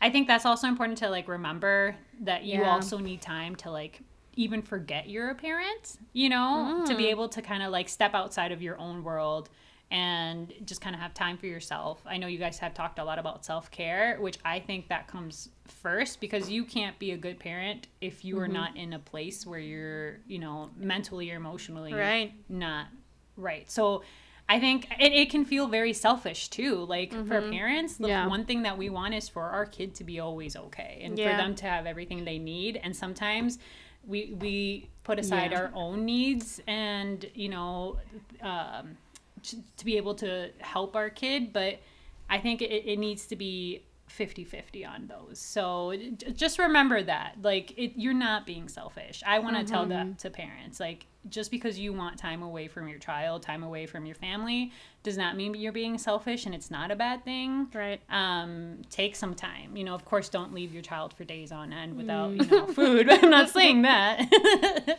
I 0.00 0.10
think 0.10 0.28
that's 0.28 0.46
also 0.46 0.66
important 0.66 0.98
to 0.98 1.10
like 1.10 1.28
remember 1.28 1.96
that 2.20 2.44
you 2.44 2.60
Yeah. 2.60 2.70
also 2.70 2.98
need 2.98 3.20
time 3.20 3.54
to 3.56 3.70
like 3.70 4.00
even 4.36 4.62
forget 4.62 5.08
you're 5.08 5.30
a 5.30 5.34
parent, 5.34 5.98
you 6.12 6.28
know, 6.28 6.84
to 6.86 6.96
be 6.96 7.04
mm. 7.04 7.10
able 7.10 7.28
to 7.28 7.42
kind 7.42 7.62
of 7.62 7.70
like 7.70 7.88
step 7.88 8.14
outside 8.14 8.52
of 8.52 8.62
your 8.62 8.78
own 8.78 9.02
world 9.02 9.50
and 9.90 10.52
just 10.64 10.80
kind 10.80 10.94
of 10.94 11.00
have 11.00 11.12
time 11.14 11.36
for 11.36 11.46
yourself. 11.46 12.00
I 12.06 12.16
know 12.16 12.28
you 12.28 12.38
guys 12.38 12.58
have 12.60 12.74
talked 12.74 13.00
a 13.00 13.04
lot 13.04 13.18
about 13.18 13.44
self 13.44 13.70
care, 13.70 14.16
which 14.20 14.38
I 14.44 14.60
think 14.60 14.88
that 14.88 15.08
comes 15.08 15.48
first 15.66 16.20
because 16.20 16.48
you 16.48 16.64
can't 16.64 16.98
be 16.98 17.10
a 17.10 17.16
good 17.16 17.38
parent 17.40 17.88
if 18.00 18.24
you 18.24 18.38
are 18.38 18.44
mm-hmm. 18.44 18.52
not 18.52 18.76
in 18.76 18.92
a 18.92 18.98
place 18.98 19.46
where 19.46 19.58
you're, 19.58 20.18
you 20.26 20.38
know, 20.38 20.70
mentally 20.76 21.30
or 21.32 21.36
emotionally 21.36 21.92
Right. 21.92 22.32
not 22.48 22.86
right. 23.40 23.70
So 23.70 24.02
I 24.48 24.58
think 24.58 24.88
it, 24.98 25.12
it 25.12 25.30
can 25.30 25.44
feel 25.44 25.68
very 25.68 25.92
selfish 25.92 26.48
too. 26.48 26.76
Like 26.84 27.12
for 27.12 27.18
Mm-hmm. 27.40 27.50
parents, 27.52 27.96
the 27.96 28.08
Yeah. 28.08 28.26
one 28.26 28.44
thing 28.44 28.62
that 28.62 28.76
we 28.76 28.90
want 28.90 29.14
is 29.14 29.28
for 29.28 29.44
our 29.44 29.64
kid 29.66 29.94
to 29.96 30.04
be 30.04 30.18
always 30.20 30.56
okay 30.56 31.00
and 31.04 31.18
Yeah. 31.18 31.30
for 31.30 31.36
them 31.36 31.54
to 31.56 31.66
have 31.66 31.86
everything 31.86 32.24
they 32.24 32.38
need. 32.38 32.80
And 32.82 32.94
sometimes 32.96 33.58
we 34.04 34.34
we 34.40 34.88
put 35.04 35.18
aside 35.18 35.52
Yeah. 35.52 35.60
our 35.60 35.70
own 35.74 36.04
needs 36.04 36.60
and 36.66 37.24
you 37.34 37.48
know 37.48 37.98
um, 38.42 38.96
to, 39.42 39.56
to 39.76 39.84
be 39.84 39.96
able 39.96 40.14
to 40.16 40.50
help 40.58 40.96
our 40.96 41.10
kid, 41.10 41.52
but 41.52 41.78
I 42.28 42.38
think 42.38 42.60
it, 42.62 42.70
it 42.70 42.98
needs 42.98 43.26
to 43.26 43.36
be 43.36 43.82
50-50 44.08 44.86
on 44.88 45.06
those. 45.06 45.38
So 45.38 45.94
just 46.34 46.58
remember 46.58 47.02
that. 47.02 47.36
Like 47.42 47.72
it, 47.78 47.92
you're 47.96 48.12
not 48.14 48.46
being 48.46 48.68
selfish. 48.68 49.22
I 49.24 49.38
want 49.38 49.56
to 49.56 49.64
tell 49.64 49.86
that 49.86 50.18
to 50.20 50.30
parents. 50.30 50.80
Like 50.80 51.06
just 51.28 51.50
because 51.50 51.78
you 51.78 51.92
want 51.92 52.18
time 52.18 52.42
away 52.42 52.66
from 52.66 52.88
your 52.88 52.98
child, 52.98 53.42
time 53.42 53.62
away 53.62 53.84
from 53.86 54.06
your 54.06 54.14
family, 54.14 54.72
does 55.02 55.18
not 55.18 55.36
mean 55.36 55.54
you're 55.54 55.70
being 55.72 55.98
selfish 55.98 56.46
and 56.46 56.54
it's 56.54 56.70
not 56.70 56.90
a 56.90 56.96
bad 56.96 57.24
thing. 57.24 57.68
Right. 57.74 58.00
Um, 58.08 58.78
take 58.88 59.14
some 59.14 59.34
time. 59.34 59.76
You 59.76 59.84
know, 59.84 59.94
of 59.94 60.04
course, 60.06 60.28
don't 60.30 60.54
leave 60.54 60.72
your 60.72 60.82
child 60.82 61.12
for 61.12 61.24
days 61.24 61.52
on 61.52 61.72
end 61.72 61.96
without 61.96 62.30
you 62.30 62.46
know 62.46 62.66
food. 62.72 63.10
I'm 63.10 63.28
not 63.30 63.50
saying 63.50 63.82
that. 63.82 64.98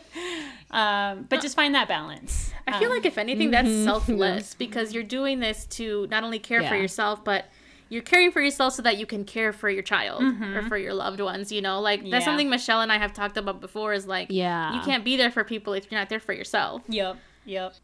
um, 0.70 1.26
but 1.28 1.40
just 1.40 1.56
find 1.56 1.74
that 1.74 1.88
balance. 1.88 2.52
I 2.66 2.78
feel 2.78 2.88
Um, 2.90 2.96
like 2.96 3.06
if 3.06 3.18
anything, 3.18 3.50
that's 3.50 3.68
selfless 3.84 4.54
because 4.54 4.94
you're 4.94 5.02
doing 5.02 5.40
this 5.40 5.66
to 5.66 6.06
not 6.10 6.22
only 6.24 6.38
care 6.38 6.62
for 6.62 6.76
yourself, 6.76 7.24
but 7.24 7.46
you're 7.92 8.02
caring 8.02 8.30
for 8.30 8.40
yourself 8.40 8.72
so 8.72 8.80
that 8.80 8.96
you 8.96 9.04
can 9.04 9.22
care 9.22 9.52
for 9.52 9.68
your 9.68 9.82
child 9.82 10.22
or 10.22 10.62
for 10.62 10.78
your 10.78 10.94
loved 10.94 11.20
ones. 11.20 11.52
You 11.52 11.60
know, 11.60 11.78
like 11.78 12.00
Yeah. 12.02 12.12
that's 12.12 12.24
something 12.24 12.48
Michelle 12.48 12.80
and 12.80 12.90
I 12.90 12.96
have 12.96 13.12
talked 13.12 13.36
about 13.36 13.60
before. 13.60 13.92
Is 13.92 14.06
like, 14.06 14.28
Yeah. 14.30 14.74
you 14.74 14.80
can't 14.80 15.04
be 15.04 15.18
there 15.18 15.30
for 15.30 15.44
people 15.44 15.74
if 15.74 15.90
you're 15.90 16.00
not 16.00 16.08
there 16.08 16.18
for 16.18 16.32
yourself. 16.32 16.80
Yep. 16.88 17.18
Yep. 17.44 17.74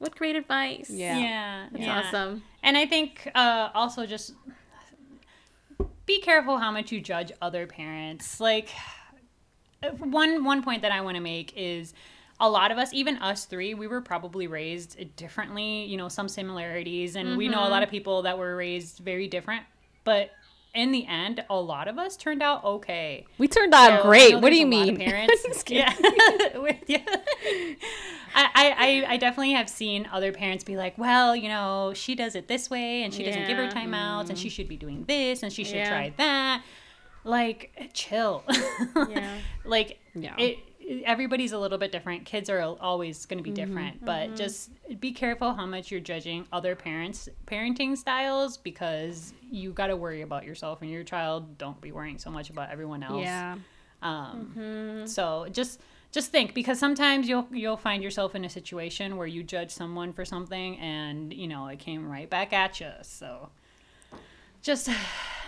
What 0.00 0.14
great 0.16 0.36
advice! 0.36 0.90
Yeah. 0.90 1.18
Yeah. 1.18 1.66
that's 1.72 1.82
yeah. 1.82 2.02
awesome. 2.02 2.42
And 2.62 2.76
I 2.76 2.84
think 2.84 3.30
uh, 3.34 3.70
also 3.74 4.04
just 4.04 4.34
be 6.04 6.20
careful 6.20 6.58
how 6.58 6.70
much 6.70 6.92
you 6.92 7.00
judge 7.00 7.32
other 7.40 7.66
parents. 7.66 8.40
Like 8.40 8.68
one 9.98 10.44
one 10.44 10.62
point 10.62 10.82
that 10.82 10.92
I 10.92 11.00
want 11.00 11.14
to 11.14 11.22
make 11.22 11.54
is 11.56 11.94
a 12.46 12.50
lot 12.50 12.70
of 12.70 12.78
us, 12.78 12.92
even 12.92 13.16
us 13.18 13.44
three, 13.44 13.74
we 13.74 13.86
were 13.86 14.00
probably 14.00 14.46
raised 14.46 15.16
differently. 15.16 15.84
You 15.84 15.96
know, 15.96 16.08
some 16.08 16.28
similarities, 16.28 17.16
and 17.16 17.36
we 17.36 17.48
know 17.48 17.60
a 17.60 17.68
lot 17.68 17.72
mm-hmm. 17.72 17.82
of 17.84 17.90
people 17.90 18.22
that 18.22 18.38
were 18.38 18.56
raised 18.56 18.98
very 18.98 19.28
different. 19.28 19.64
But 20.04 20.30
in 20.74 20.90
the 20.90 21.06
end, 21.06 21.44
a 21.48 21.56
lot 21.56 21.86
of 21.86 21.98
us 21.98 22.16
turned 22.16 22.42
out 22.42 22.64
okay. 22.64 23.26
We 23.38 23.46
turned 23.46 23.72
out 23.72 24.02
So, 24.02 24.08
great. 24.08 24.40
What 24.40 24.50
do 24.50 24.56
you 24.56 24.66
a 24.66 24.70
lot 24.70 24.88
of 24.88 24.96
mean? 24.96 24.96
Parents, 25.08 25.64
yeah, 25.68 25.94
yeah. 26.86 26.98
I, 28.36 29.04
I, 29.06 29.14
I 29.14 29.16
definitely 29.16 29.52
have 29.52 29.70
seen 29.70 30.08
other 30.12 30.32
parents 30.32 30.64
be 30.64 30.76
like, 30.76 30.98
well, 30.98 31.36
you 31.36 31.48
know, 31.48 31.92
she 31.94 32.16
does 32.16 32.34
it 32.34 32.48
this 32.48 32.68
way, 32.68 33.04
and 33.04 33.14
she 33.14 33.22
doesn't 33.22 33.46
give 33.46 33.56
her 33.56 33.64
Yeah. 33.64 33.70
timeouts, 33.70 34.28
and 34.28 34.38
she 34.38 34.48
mm-hmm. 34.48 34.54
should 34.54 34.68
be 34.68 34.76
doing 34.76 35.04
this, 35.06 35.44
and 35.44 35.52
she 35.52 35.62
should 35.62 35.76
Yeah. 35.76 35.88
try 35.88 36.12
that. 36.16 36.64
Like, 37.22 37.90
chill. 37.94 38.42
Yeah. 39.08 39.38
like, 39.64 40.00
Yeah. 40.14 40.34
it. 40.38 40.58
Everybody's 41.04 41.52
a 41.52 41.58
little 41.58 41.78
bit 41.78 41.92
different. 41.92 42.24
Kids 42.24 42.50
are 42.50 42.60
always 42.60 43.26
going 43.26 43.38
to 43.38 43.42
be 43.42 43.50
mm-hmm. 43.50 43.66
different, 43.66 44.04
but 44.04 44.28
mm-hmm. 44.28 44.36
just 44.36 44.70
be 45.00 45.12
careful 45.12 45.54
how 45.54 45.66
much 45.66 45.90
you're 45.90 46.00
judging 46.00 46.46
other 46.52 46.74
parents' 46.74 47.28
parenting 47.46 47.96
styles 47.96 48.56
because 48.56 49.32
you 49.50 49.72
got 49.72 49.86
to 49.88 49.96
worry 49.96 50.22
about 50.22 50.44
yourself 50.44 50.82
and 50.82 50.90
your 50.90 51.04
child. 51.04 51.58
Don't 51.58 51.80
be 51.80 51.92
worrying 51.92 52.18
so 52.18 52.30
much 52.30 52.50
about 52.50 52.70
everyone 52.70 53.02
else. 53.02 53.22
yeah. 53.22 53.56
Um, 54.02 54.52
mm-hmm. 54.56 55.06
So 55.06 55.46
just 55.50 55.80
just 56.12 56.30
think 56.30 56.54
because 56.54 56.78
sometimes 56.78 57.28
you'll 57.28 57.48
you'll 57.50 57.76
find 57.76 58.02
yourself 58.02 58.34
in 58.34 58.44
a 58.44 58.50
situation 58.50 59.16
where 59.16 59.26
you 59.26 59.42
judge 59.42 59.70
someone 59.70 60.12
for 60.12 60.24
something 60.24 60.78
and 60.78 61.32
you 61.32 61.48
know 61.48 61.66
it 61.66 61.78
came 61.78 62.08
right 62.08 62.28
back 62.28 62.52
at 62.52 62.80
you. 62.80 62.90
So 63.02 63.48
just 64.62 64.90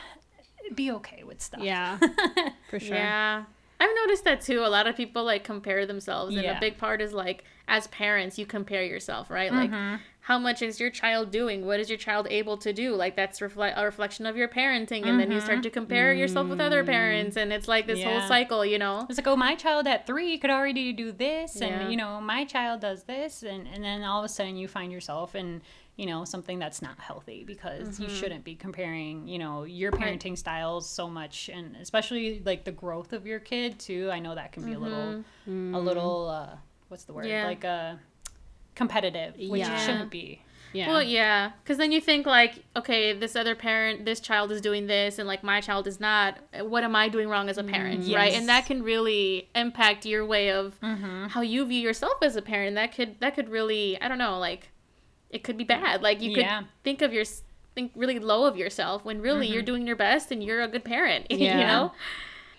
be 0.75 0.91
okay 0.93 1.23
with 1.25 1.41
stuff. 1.41 1.63
Yeah. 1.63 1.99
For 2.71 2.81
sure. 2.81 2.97
Yeah. 2.97 3.45
I've 3.79 3.91
noticed 4.05 4.25
that 4.25 4.41
too. 4.41 4.61
A 4.65 4.69
lot 4.69 4.87
of 4.87 4.97
people 4.97 5.25
like 5.25 5.45
compare 5.45 5.87
themselves, 5.87 6.35
and 6.35 6.45
Yeah. 6.45 6.57
a 6.57 6.61
big 6.61 6.79
part 6.79 7.01
is 7.01 7.13
like 7.13 7.45
as 7.69 7.89
parents, 7.89 8.39
you 8.39 8.47
compare 8.47 8.85
yourself, 8.85 9.29
right? 9.29 9.53
Like, 9.53 9.71
mm-hmm. 9.71 9.97
how 10.21 10.39
much 10.39 10.63
is 10.63 10.79
your 10.79 10.91
child 10.91 11.33
doing? 11.33 11.67
What 11.67 11.81
is 11.81 11.89
your 11.89 11.99
child 11.99 12.29
able 12.31 12.57
to 12.59 12.73
do? 12.73 12.95
Like, 12.95 13.17
that's 13.17 13.43
reflect 13.43 13.77
a 13.77 13.85
reflection 13.85 14.25
of 14.25 14.37
your 14.37 14.47
parenting, 14.47 15.05
and 15.05 15.19
then 15.19 15.33
you 15.33 15.41
start 15.41 15.65
to 15.65 15.69
mm-hmm. 15.69 15.75
compare 15.75 16.13
yourself 16.13 16.49
with 16.49 16.61
other 16.61 16.85
parents, 16.85 17.37
and 17.37 17.53
it's 17.53 17.67
like 17.67 17.89
this 17.89 18.03
whole 18.05 18.21
cycle, 18.29 18.65
you 18.65 18.79
know? 18.79 19.05
It's 19.09 19.19
like, 19.19 19.27
oh, 19.27 19.37
my 19.37 19.57
child 19.57 19.89
at 19.89 20.07
three 20.07 20.39
could 20.39 20.51
already 20.51 20.93
do 20.93 21.11
this, 21.11 21.61
and 21.61 21.83
Yeah. 21.83 21.89
you 21.89 21.97
know, 21.97 22.21
my 22.21 22.45
child 22.45 22.81
does 22.81 23.03
this, 23.05 23.43
and 23.43 23.67
and 23.67 23.83
then 23.83 24.05
all 24.05 24.21
of 24.21 24.25
a 24.25 24.29
sudden 24.29 24.57
you 24.57 24.69
find 24.69 24.93
yourself 24.93 25.35
in 25.35 25.63
you 25.97 26.05
know 26.07 26.25
something 26.25 26.59
that's 26.59 26.83
not 26.83 26.99
healthy 26.99 27.43
because 27.45 27.99
you 27.99 28.09
shouldn't 28.09 28.45
be 28.45 28.55
comparing 28.55 29.27
you 29.27 29.39
know 29.39 29.65
your 29.65 29.91
parenting 29.93 30.37
styles 30.37 30.89
so 30.89 31.09
much, 31.09 31.49
and 31.53 31.75
especially 31.77 32.43
like 32.45 32.65
the 32.65 32.73
growth 32.73 33.13
of 33.13 33.27
your 33.27 33.41
kid 33.41 33.79
too. 33.79 34.11
I 34.13 34.19
know 34.19 34.35
that 34.35 34.53
can 34.53 34.65
be 34.65 34.75
a 34.75 34.79
little 34.79 35.25
a 35.47 35.79
little 35.81 36.29
uh, 36.29 36.57
what's 36.89 37.05
the 37.05 37.13
word 37.15 37.27
Yeah. 37.27 37.47
like 37.47 37.65
uh, 37.65 37.95
competitive, 38.75 39.35
which 39.37 39.61
Yeah. 39.61 39.75
it 39.75 39.81
shouldn't 39.85 40.11
be. 40.11 40.43
Yeah. 40.73 40.89
Well, 40.89 41.03
yeah, 41.03 41.53
because 41.63 41.79
then 41.79 41.91
you 41.91 42.03
think 42.03 42.27
like, 42.27 42.57
okay, 42.75 43.15
this 43.15 43.35
other 43.35 43.55
parent, 43.55 44.05
this 44.05 44.21
child 44.21 44.53
is 44.53 44.61
doing 44.61 44.87
this, 44.87 45.19
and 45.19 45.27
like 45.27 45.43
my 45.43 45.61
child 45.63 45.87
is 45.87 45.99
not. 46.01 46.37
What 46.61 46.85
am 46.85 46.95
I 46.95 47.09
doing 47.09 47.29
wrong 47.29 47.49
as 47.49 47.57
a 47.57 47.65
parent, 47.65 48.13
right? 48.13 48.35
And 48.35 48.49
that 48.51 48.67
can 48.67 48.83
really 48.83 49.49
impact 49.55 50.05
your 50.05 50.27
way 50.27 50.51
of 50.53 50.79
Mm-hmm. 50.83 51.29
how 51.29 51.41
you 51.41 51.65
view 51.65 51.81
yourself 51.81 52.19
as 52.23 52.37
a 52.37 52.43
parent. 52.43 52.75
That 52.75 52.95
could 52.95 53.19
that 53.21 53.35
could 53.35 53.49
really, 53.49 53.99
I 54.03 54.09
don't 54.09 54.19
know, 54.19 54.39
like, 54.39 54.69
it 55.31 55.45
could 55.45 55.57
be 55.57 55.65
bad. 55.65 56.03
Like 56.03 56.21
you 56.21 56.35
could 56.35 56.45
Yeah. 56.45 56.63
think 56.83 57.03
of 57.03 57.13
your 57.13 57.25
think 57.75 57.93
really 57.95 58.19
low 58.19 58.47
of 58.47 58.57
yourself 58.57 59.05
when 59.05 59.21
really 59.21 59.47
you're 59.47 59.59
mm-hmm. 59.59 59.67
doing 59.67 59.87
your 59.87 59.97
best 59.97 60.33
and 60.33 60.43
you're 60.43 60.63
a 60.63 60.69
good 60.69 60.85
parent. 60.85 61.27
Yeah. 61.31 61.59
you 61.59 61.67
know. 61.67 61.93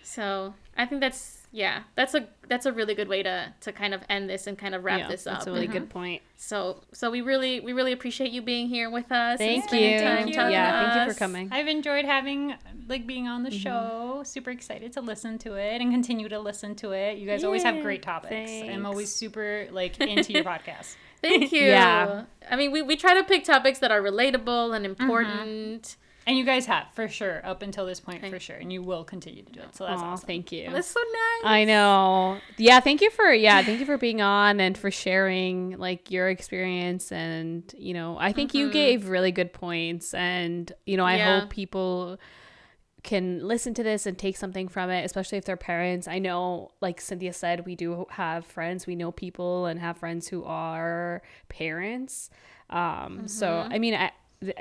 So 0.02 0.54
I 0.76 0.86
think 0.86 1.00
that's 1.00 1.38
yeah, 1.50 1.84
that's 1.94 2.14
a 2.14 2.28
that's 2.48 2.66
a 2.66 2.72
really 2.72 2.94
good 2.94 3.08
way 3.08 3.22
to 3.22 3.52
to 3.62 3.72
kind 3.72 3.94
of 3.94 4.02
end 4.10 4.28
this 4.28 4.46
and 4.46 4.58
kind 4.58 4.74
of 4.74 4.84
wrap 4.84 5.00
yeah, 5.00 5.08
this 5.08 5.26
up. 5.26 5.34
That's 5.34 5.46
a 5.46 5.52
really 5.52 5.64
And 5.64 5.72
good 5.72 5.82
mm-hmm. 5.84 5.92
point. 5.92 6.22
so 6.36 6.82
so 6.92 7.10
we 7.10 7.22
really 7.22 7.60
we 7.60 7.72
really 7.72 7.92
appreciate 7.92 8.32
you 8.32 8.42
being 8.42 8.68
here 8.68 8.90
with 8.90 9.10
us. 9.10 9.38
Thank 9.38 9.64
spending 9.64 9.94
you. 9.94 9.98
time 10.00 10.16
Thank 10.24 10.36
you. 10.36 10.42
Yeah, 10.42 10.94
thank 10.94 11.08
you 11.08 11.14
for 11.14 11.18
coming. 11.18 11.48
I've 11.50 11.66
enjoyed 11.66 12.04
having 12.04 12.54
like 12.86 13.06
being 13.06 13.26
on 13.26 13.44
the 13.44 13.50
mm-hmm. 13.50 13.58
show. 13.58 14.22
Super 14.24 14.50
excited 14.50 14.92
to 14.92 15.00
listen 15.00 15.38
to 15.38 15.54
it 15.54 15.80
and 15.80 15.90
continue 15.90 16.28
to 16.28 16.38
listen 16.38 16.74
to 16.76 16.92
it. 16.92 17.16
You 17.16 17.26
guys 17.26 17.44
always 17.44 17.62
have 17.62 17.82
great 17.82 18.02
topics. 18.02 18.50
I'm 18.50 18.84
always 18.84 19.12
super 19.12 19.68
like 19.70 19.98
into 20.00 20.32
your 20.32 20.44
podcast. 20.52 20.96
Thank 21.20 21.52
you. 21.52 21.62
Yeah. 21.62 22.24
I 22.50 22.56
mean, 22.56 22.72
we, 22.72 22.82
we 22.82 22.96
try 22.96 23.14
to 23.14 23.24
pick 23.24 23.44
topics 23.44 23.78
that 23.80 23.90
are 23.90 24.00
relatable 24.00 24.74
and 24.74 24.86
mm-hmm. 24.86 25.02
important. 25.02 25.96
And 26.26 26.36
you 26.36 26.44
guys 26.44 26.66
have 26.66 26.88
for 26.92 27.08
sure 27.08 27.40
up 27.42 27.62
until 27.62 27.86
this 27.86 28.00
point 28.00 28.22
for 28.28 28.38
sure, 28.38 28.56
and 28.56 28.70
you 28.70 28.82
will 28.82 29.02
continue 29.02 29.42
to 29.42 29.50
do 29.50 29.60
it. 29.60 29.74
So 29.74 29.86
that's 29.86 30.02
Aw, 30.02 30.12
awesome. 30.12 30.26
thank 30.26 30.52
you. 30.52 30.68
That's 30.70 30.88
so 30.88 31.00
nice. 31.00 31.50
I 31.50 31.64
know. 31.64 32.38
Yeah, 32.58 32.80
thank 32.80 33.00
you 33.00 33.10
for 33.10 33.32
yeah, 33.32 33.62
thank 33.62 33.80
you 33.80 33.86
for 33.86 33.96
being 33.96 34.20
on 34.20 34.60
and 34.60 34.76
for 34.76 34.90
sharing 34.90 35.78
like 35.78 36.10
your 36.10 36.28
experience 36.28 37.12
and 37.12 37.74
you 37.78 37.94
know, 37.94 38.18
I 38.20 38.34
think 38.34 38.52
you 38.52 38.66
mm-hmm. 38.66 38.72
gave 38.74 39.08
really 39.08 39.32
good 39.32 39.54
points 39.54 40.12
and 40.12 40.70
you 40.84 40.98
know, 40.98 41.06
I 41.06 41.16
Yeah. 41.16 41.40
hope 41.40 41.48
people 41.48 42.18
can 43.02 43.46
listen 43.46 43.74
to 43.74 43.82
this 43.82 44.06
and 44.06 44.18
take 44.18 44.36
something 44.36 44.68
from 44.68 44.90
it, 44.90 45.04
especially 45.04 45.38
if 45.38 45.44
they're 45.44 45.56
parents. 45.56 46.08
I 46.08 46.18
know 46.18 46.72
like 46.80 47.00
Cynthia 47.00 47.32
said, 47.32 47.64
we 47.64 47.76
do 47.76 48.06
have 48.10 48.44
friends, 48.44 48.86
we 48.86 48.96
know 48.96 49.12
people 49.12 49.66
and 49.66 49.80
have 49.80 49.98
friends 49.98 50.28
who 50.28 50.44
are 50.44 51.22
parents. 51.48 52.30
Um 52.70 53.28
so 53.28 53.66
I 53.70 53.78
mean, 53.78 53.94
I 53.94 54.12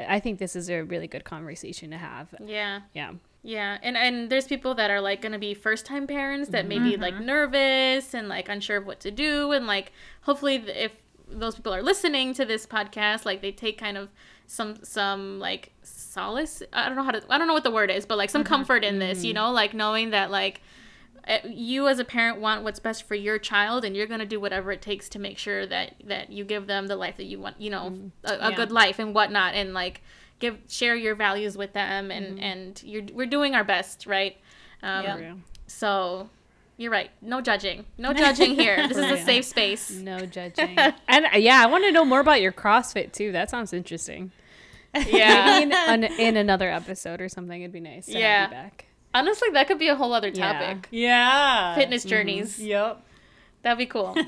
I 0.08 0.20
think 0.20 0.40
this 0.40 0.56
is 0.56 0.70
a 0.70 0.82
really 0.82 1.08
good 1.08 1.24
conversation 1.24 1.92
to 1.92 1.98
have. 1.98 2.34
Yeah. 2.44 2.82
Yeah. 2.94 3.14
Yeah, 3.44 3.78
and 3.82 3.96
and 3.96 4.30
there's 4.30 4.46
people 4.46 4.76
that 4.76 4.92
are 4.92 5.00
like 5.00 5.22
gonna 5.22 5.40
be 5.40 5.54
first 5.54 5.86
time 5.86 6.06
parents 6.06 6.50
that 6.50 6.68
may 6.68 6.80
be 6.80 6.98
like 6.98 7.18
nervous 7.22 8.14
and 8.14 8.28
like 8.28 8.50
unsure 8.50 8.78
of 8.78 8.86
what 8.86 9.00
to 9.02 9.12
do, 9.12 9.54
and 9.54 9.66
like 9.68 9.94
hopefully 10.22 10.56
if 10.56 10.92
those 11.30 11.56
people 11.56 11.74
are 11.74 11.82
listening 11.82 12.34
to 12.34 12.44
this 12.46 12.66
podcast, 12.66 13.26
like 13.26 13.42
they 13.42 13.54
take 13.54 13.78
kind 13.78 13.98
of 13.98 14.10
some 14.48 14.84
some 14.84 15.40
like 15.40 15.72
solace. 16.18 16.64
I 16.74 16.88
don't 16.88 16.96
know 16.98 17.04
how 17.04 17.12
to. 17.12 17.22
I 17.30 17.38
don't 17.38 17.48
know 17.48 17.54
what 17.54 17.64
the 17.64 17.72
word 17.72 17.92
is, 17.92 18.06
but 18.06 18.18
like 18.18 18.30
some 18.30 18.44
comfort 18.44 18.84
in 18.84 19.00
this, 19.00 19.24
you 19.24 19.34
know, 19.34 19.52
like 19.52 19.74
knowing 19.74 20.10
that 20.12 20.32
like 20.32 20.62
eh, 21.26 21.40
you 21.48 21.88
as 21.88 22.00
a 22.00 22.06
parent 22.06 22.40
want 22.40 22.64
what's 22.64 22.80
best 22.80 23.04
for 23.04 23.16
your 23.16 23.38
child 23.38 23.86
and 23.86 23.96
you're 23.96 24.08
going 24.08 24.20
to 24.20 24.26
do 24.26 24.40
whatever 24.40 24.72
it 24.72 24.82
takes 24.82 25.10
to 25.10 25.20
make 25.20 25.38
sure 25.38 25.66
that 25.68 25.94
that 26.06 26.32
you 26.32 26.44
give 26.44 26.68
them 26.68 26.88
the 26.88 26.96
life 26.96 27.18
that 27.18 27.26
you 27.26 27.40
want 27.40 27.60
you 27.62 27.70
know 27.70 28.12
a, 28.24 28.34
a 28.34 28.50
Yeah. 28.50 28.56
good 28.56 28.72
life 28.72 28.98
and 29.00 29.14
whatnot 29.14 29.54
and 29.54 29.74
like 29.74 30.02
give 30.40 30.58
share 30.70 30.96
your 30.96 31.16
values 31.16 31.58
with 31.58 31.74
them 31.74 32.12
and 32.12 32.40
and 32.40 32.82
you're 32.84 33.04
we're 33.14 33.26
doing 33.28 33.56
our 33.56 33.64
best 33.64 34.06
right 34.08 34.38
um, 34.84 35.04
Yeah. 35.04 35.18
Yeah. 35.18 35.34
so 35.68 36.30
You're 36.78 36.92
right. 36.92 37.10
No 37.22 37.42
judging. 37.42 37.86
No 37.98 38.14
judging 38.24 38.54
here. 38.56 38.88
This 38.88 38.98
is 38.98 39.12
a 39.12 39.18
safe 39.26 39.46
space. 39.46 39.90
No 39.92 40.20
judging. 40.38 40.78
and 41.08 41.26
uh, 41.26 41.38
yeah, 41.38 41.62
I 41.64 41.66
want 41.66 41.84
to 41.86 41.92
know 41.92 42.06
more 42.06 42.20
about 42.20 42.40
your 42.42 42.52
CrossFit 42.52 43.12
too. 43.14 43.32
That 43.32 43.50
sounds 43.50 43.74
interesting. 43.74 44.32
Yeah. 45.10 45.46
Maybe 45.60 45.64
in, 45.64 45.74
on, 45.74 46.04
in 46.04 46.38
another 46.38 46.70
episode 46.70 47.22
or 47.22 47.30
something, 47.30 47.62
it'd 47.62 47.72
be 47.72 47.80
nice. 47.80 48.06
To 48.08 48.18
Yeah. 48.20 48.42
Have 48.42 48.50
you 48.52 48.56
back. 48.58 48.86
Honestly, 49.14 49.50
that 49.54 49.68
could 49.68 49.80
be 49.80 49.88
a 49.88 49.96
whole 49.96 50.14
other 50.14 50.32
topic. 50.32 50.88
Yeah. 50.92 51.76
Fitness 51.76 52.04
journeys. 52.04 52.60
Yep. 52.60 53.04
That'd 53.64 53.78
be 53.80 53.86
cool. 53.88 54.16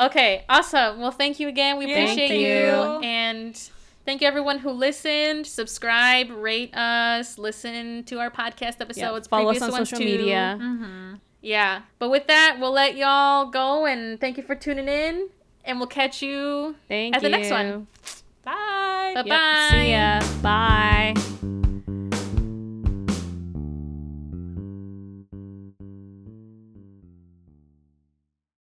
Okay, 0.00 0.44
awesome. 0.48 1.00
Well, 1.00 1.12
thank 1.12 1.38
you 1.38 1.46
again. 1.48 1.78
We 1.78 1.86
Yeah, 1.86 1.98
appreciate 1.98 2.28
thank 2.28 2.40
you. 2.40 2.46
you. 2.48 3.08
And 3.08 3.70
thank 4.04 4.20
you 4.20 4.26
everyone 4.26 4.58
who 4.58 4.70
listened. 4.70 5.46
Subscribe, 5.46 6.30
rate 6.30 6.74
us, 6.76 7.38
listen 7.38 8.02
to 8.04 8.18
our 8.18 8.30
podcast 8.30 8.76
Yeah. 8.78 8.82
episodes. 8.82 9.28
Follow 9.28 9.50
us 9.52 9.62
on 9.62 9.70
social 9.70 9.98
too. 9.98 10.04
media. 10.04 10.58
Mm-hmm. 10.60 11.14
Yeah. 11.42 11.82
But 12.00 12.10
with 12.10 12.26
that, 12.26 12.56
we'll 12.58 12.72
let 12.72 12.96
y'all 12.96 13.46
go 13.46 13.86
and 13.86 14.18
thank 14.20 14.36
you 14.36 14.42
for 14.42 14.56
tuning 14.56 14.88
in. 14.88 15.28
And 15.64 15.78
we'll 15.78 15.86
catch 15.86 16.20
you 16.20 16.74
Thank 16.88 17.14
at 17.16 17.22
you. 17.22 17.28
the 17.28 17.36
next 17.36 17.50
one. 17.50 17.86
Bye. 19.14 19.22
Bye 19.22 19.24
Yep. 19.24 19.70
See 19.70 19.90
ya. 19.92 20.20
Bye. 20.42 21.14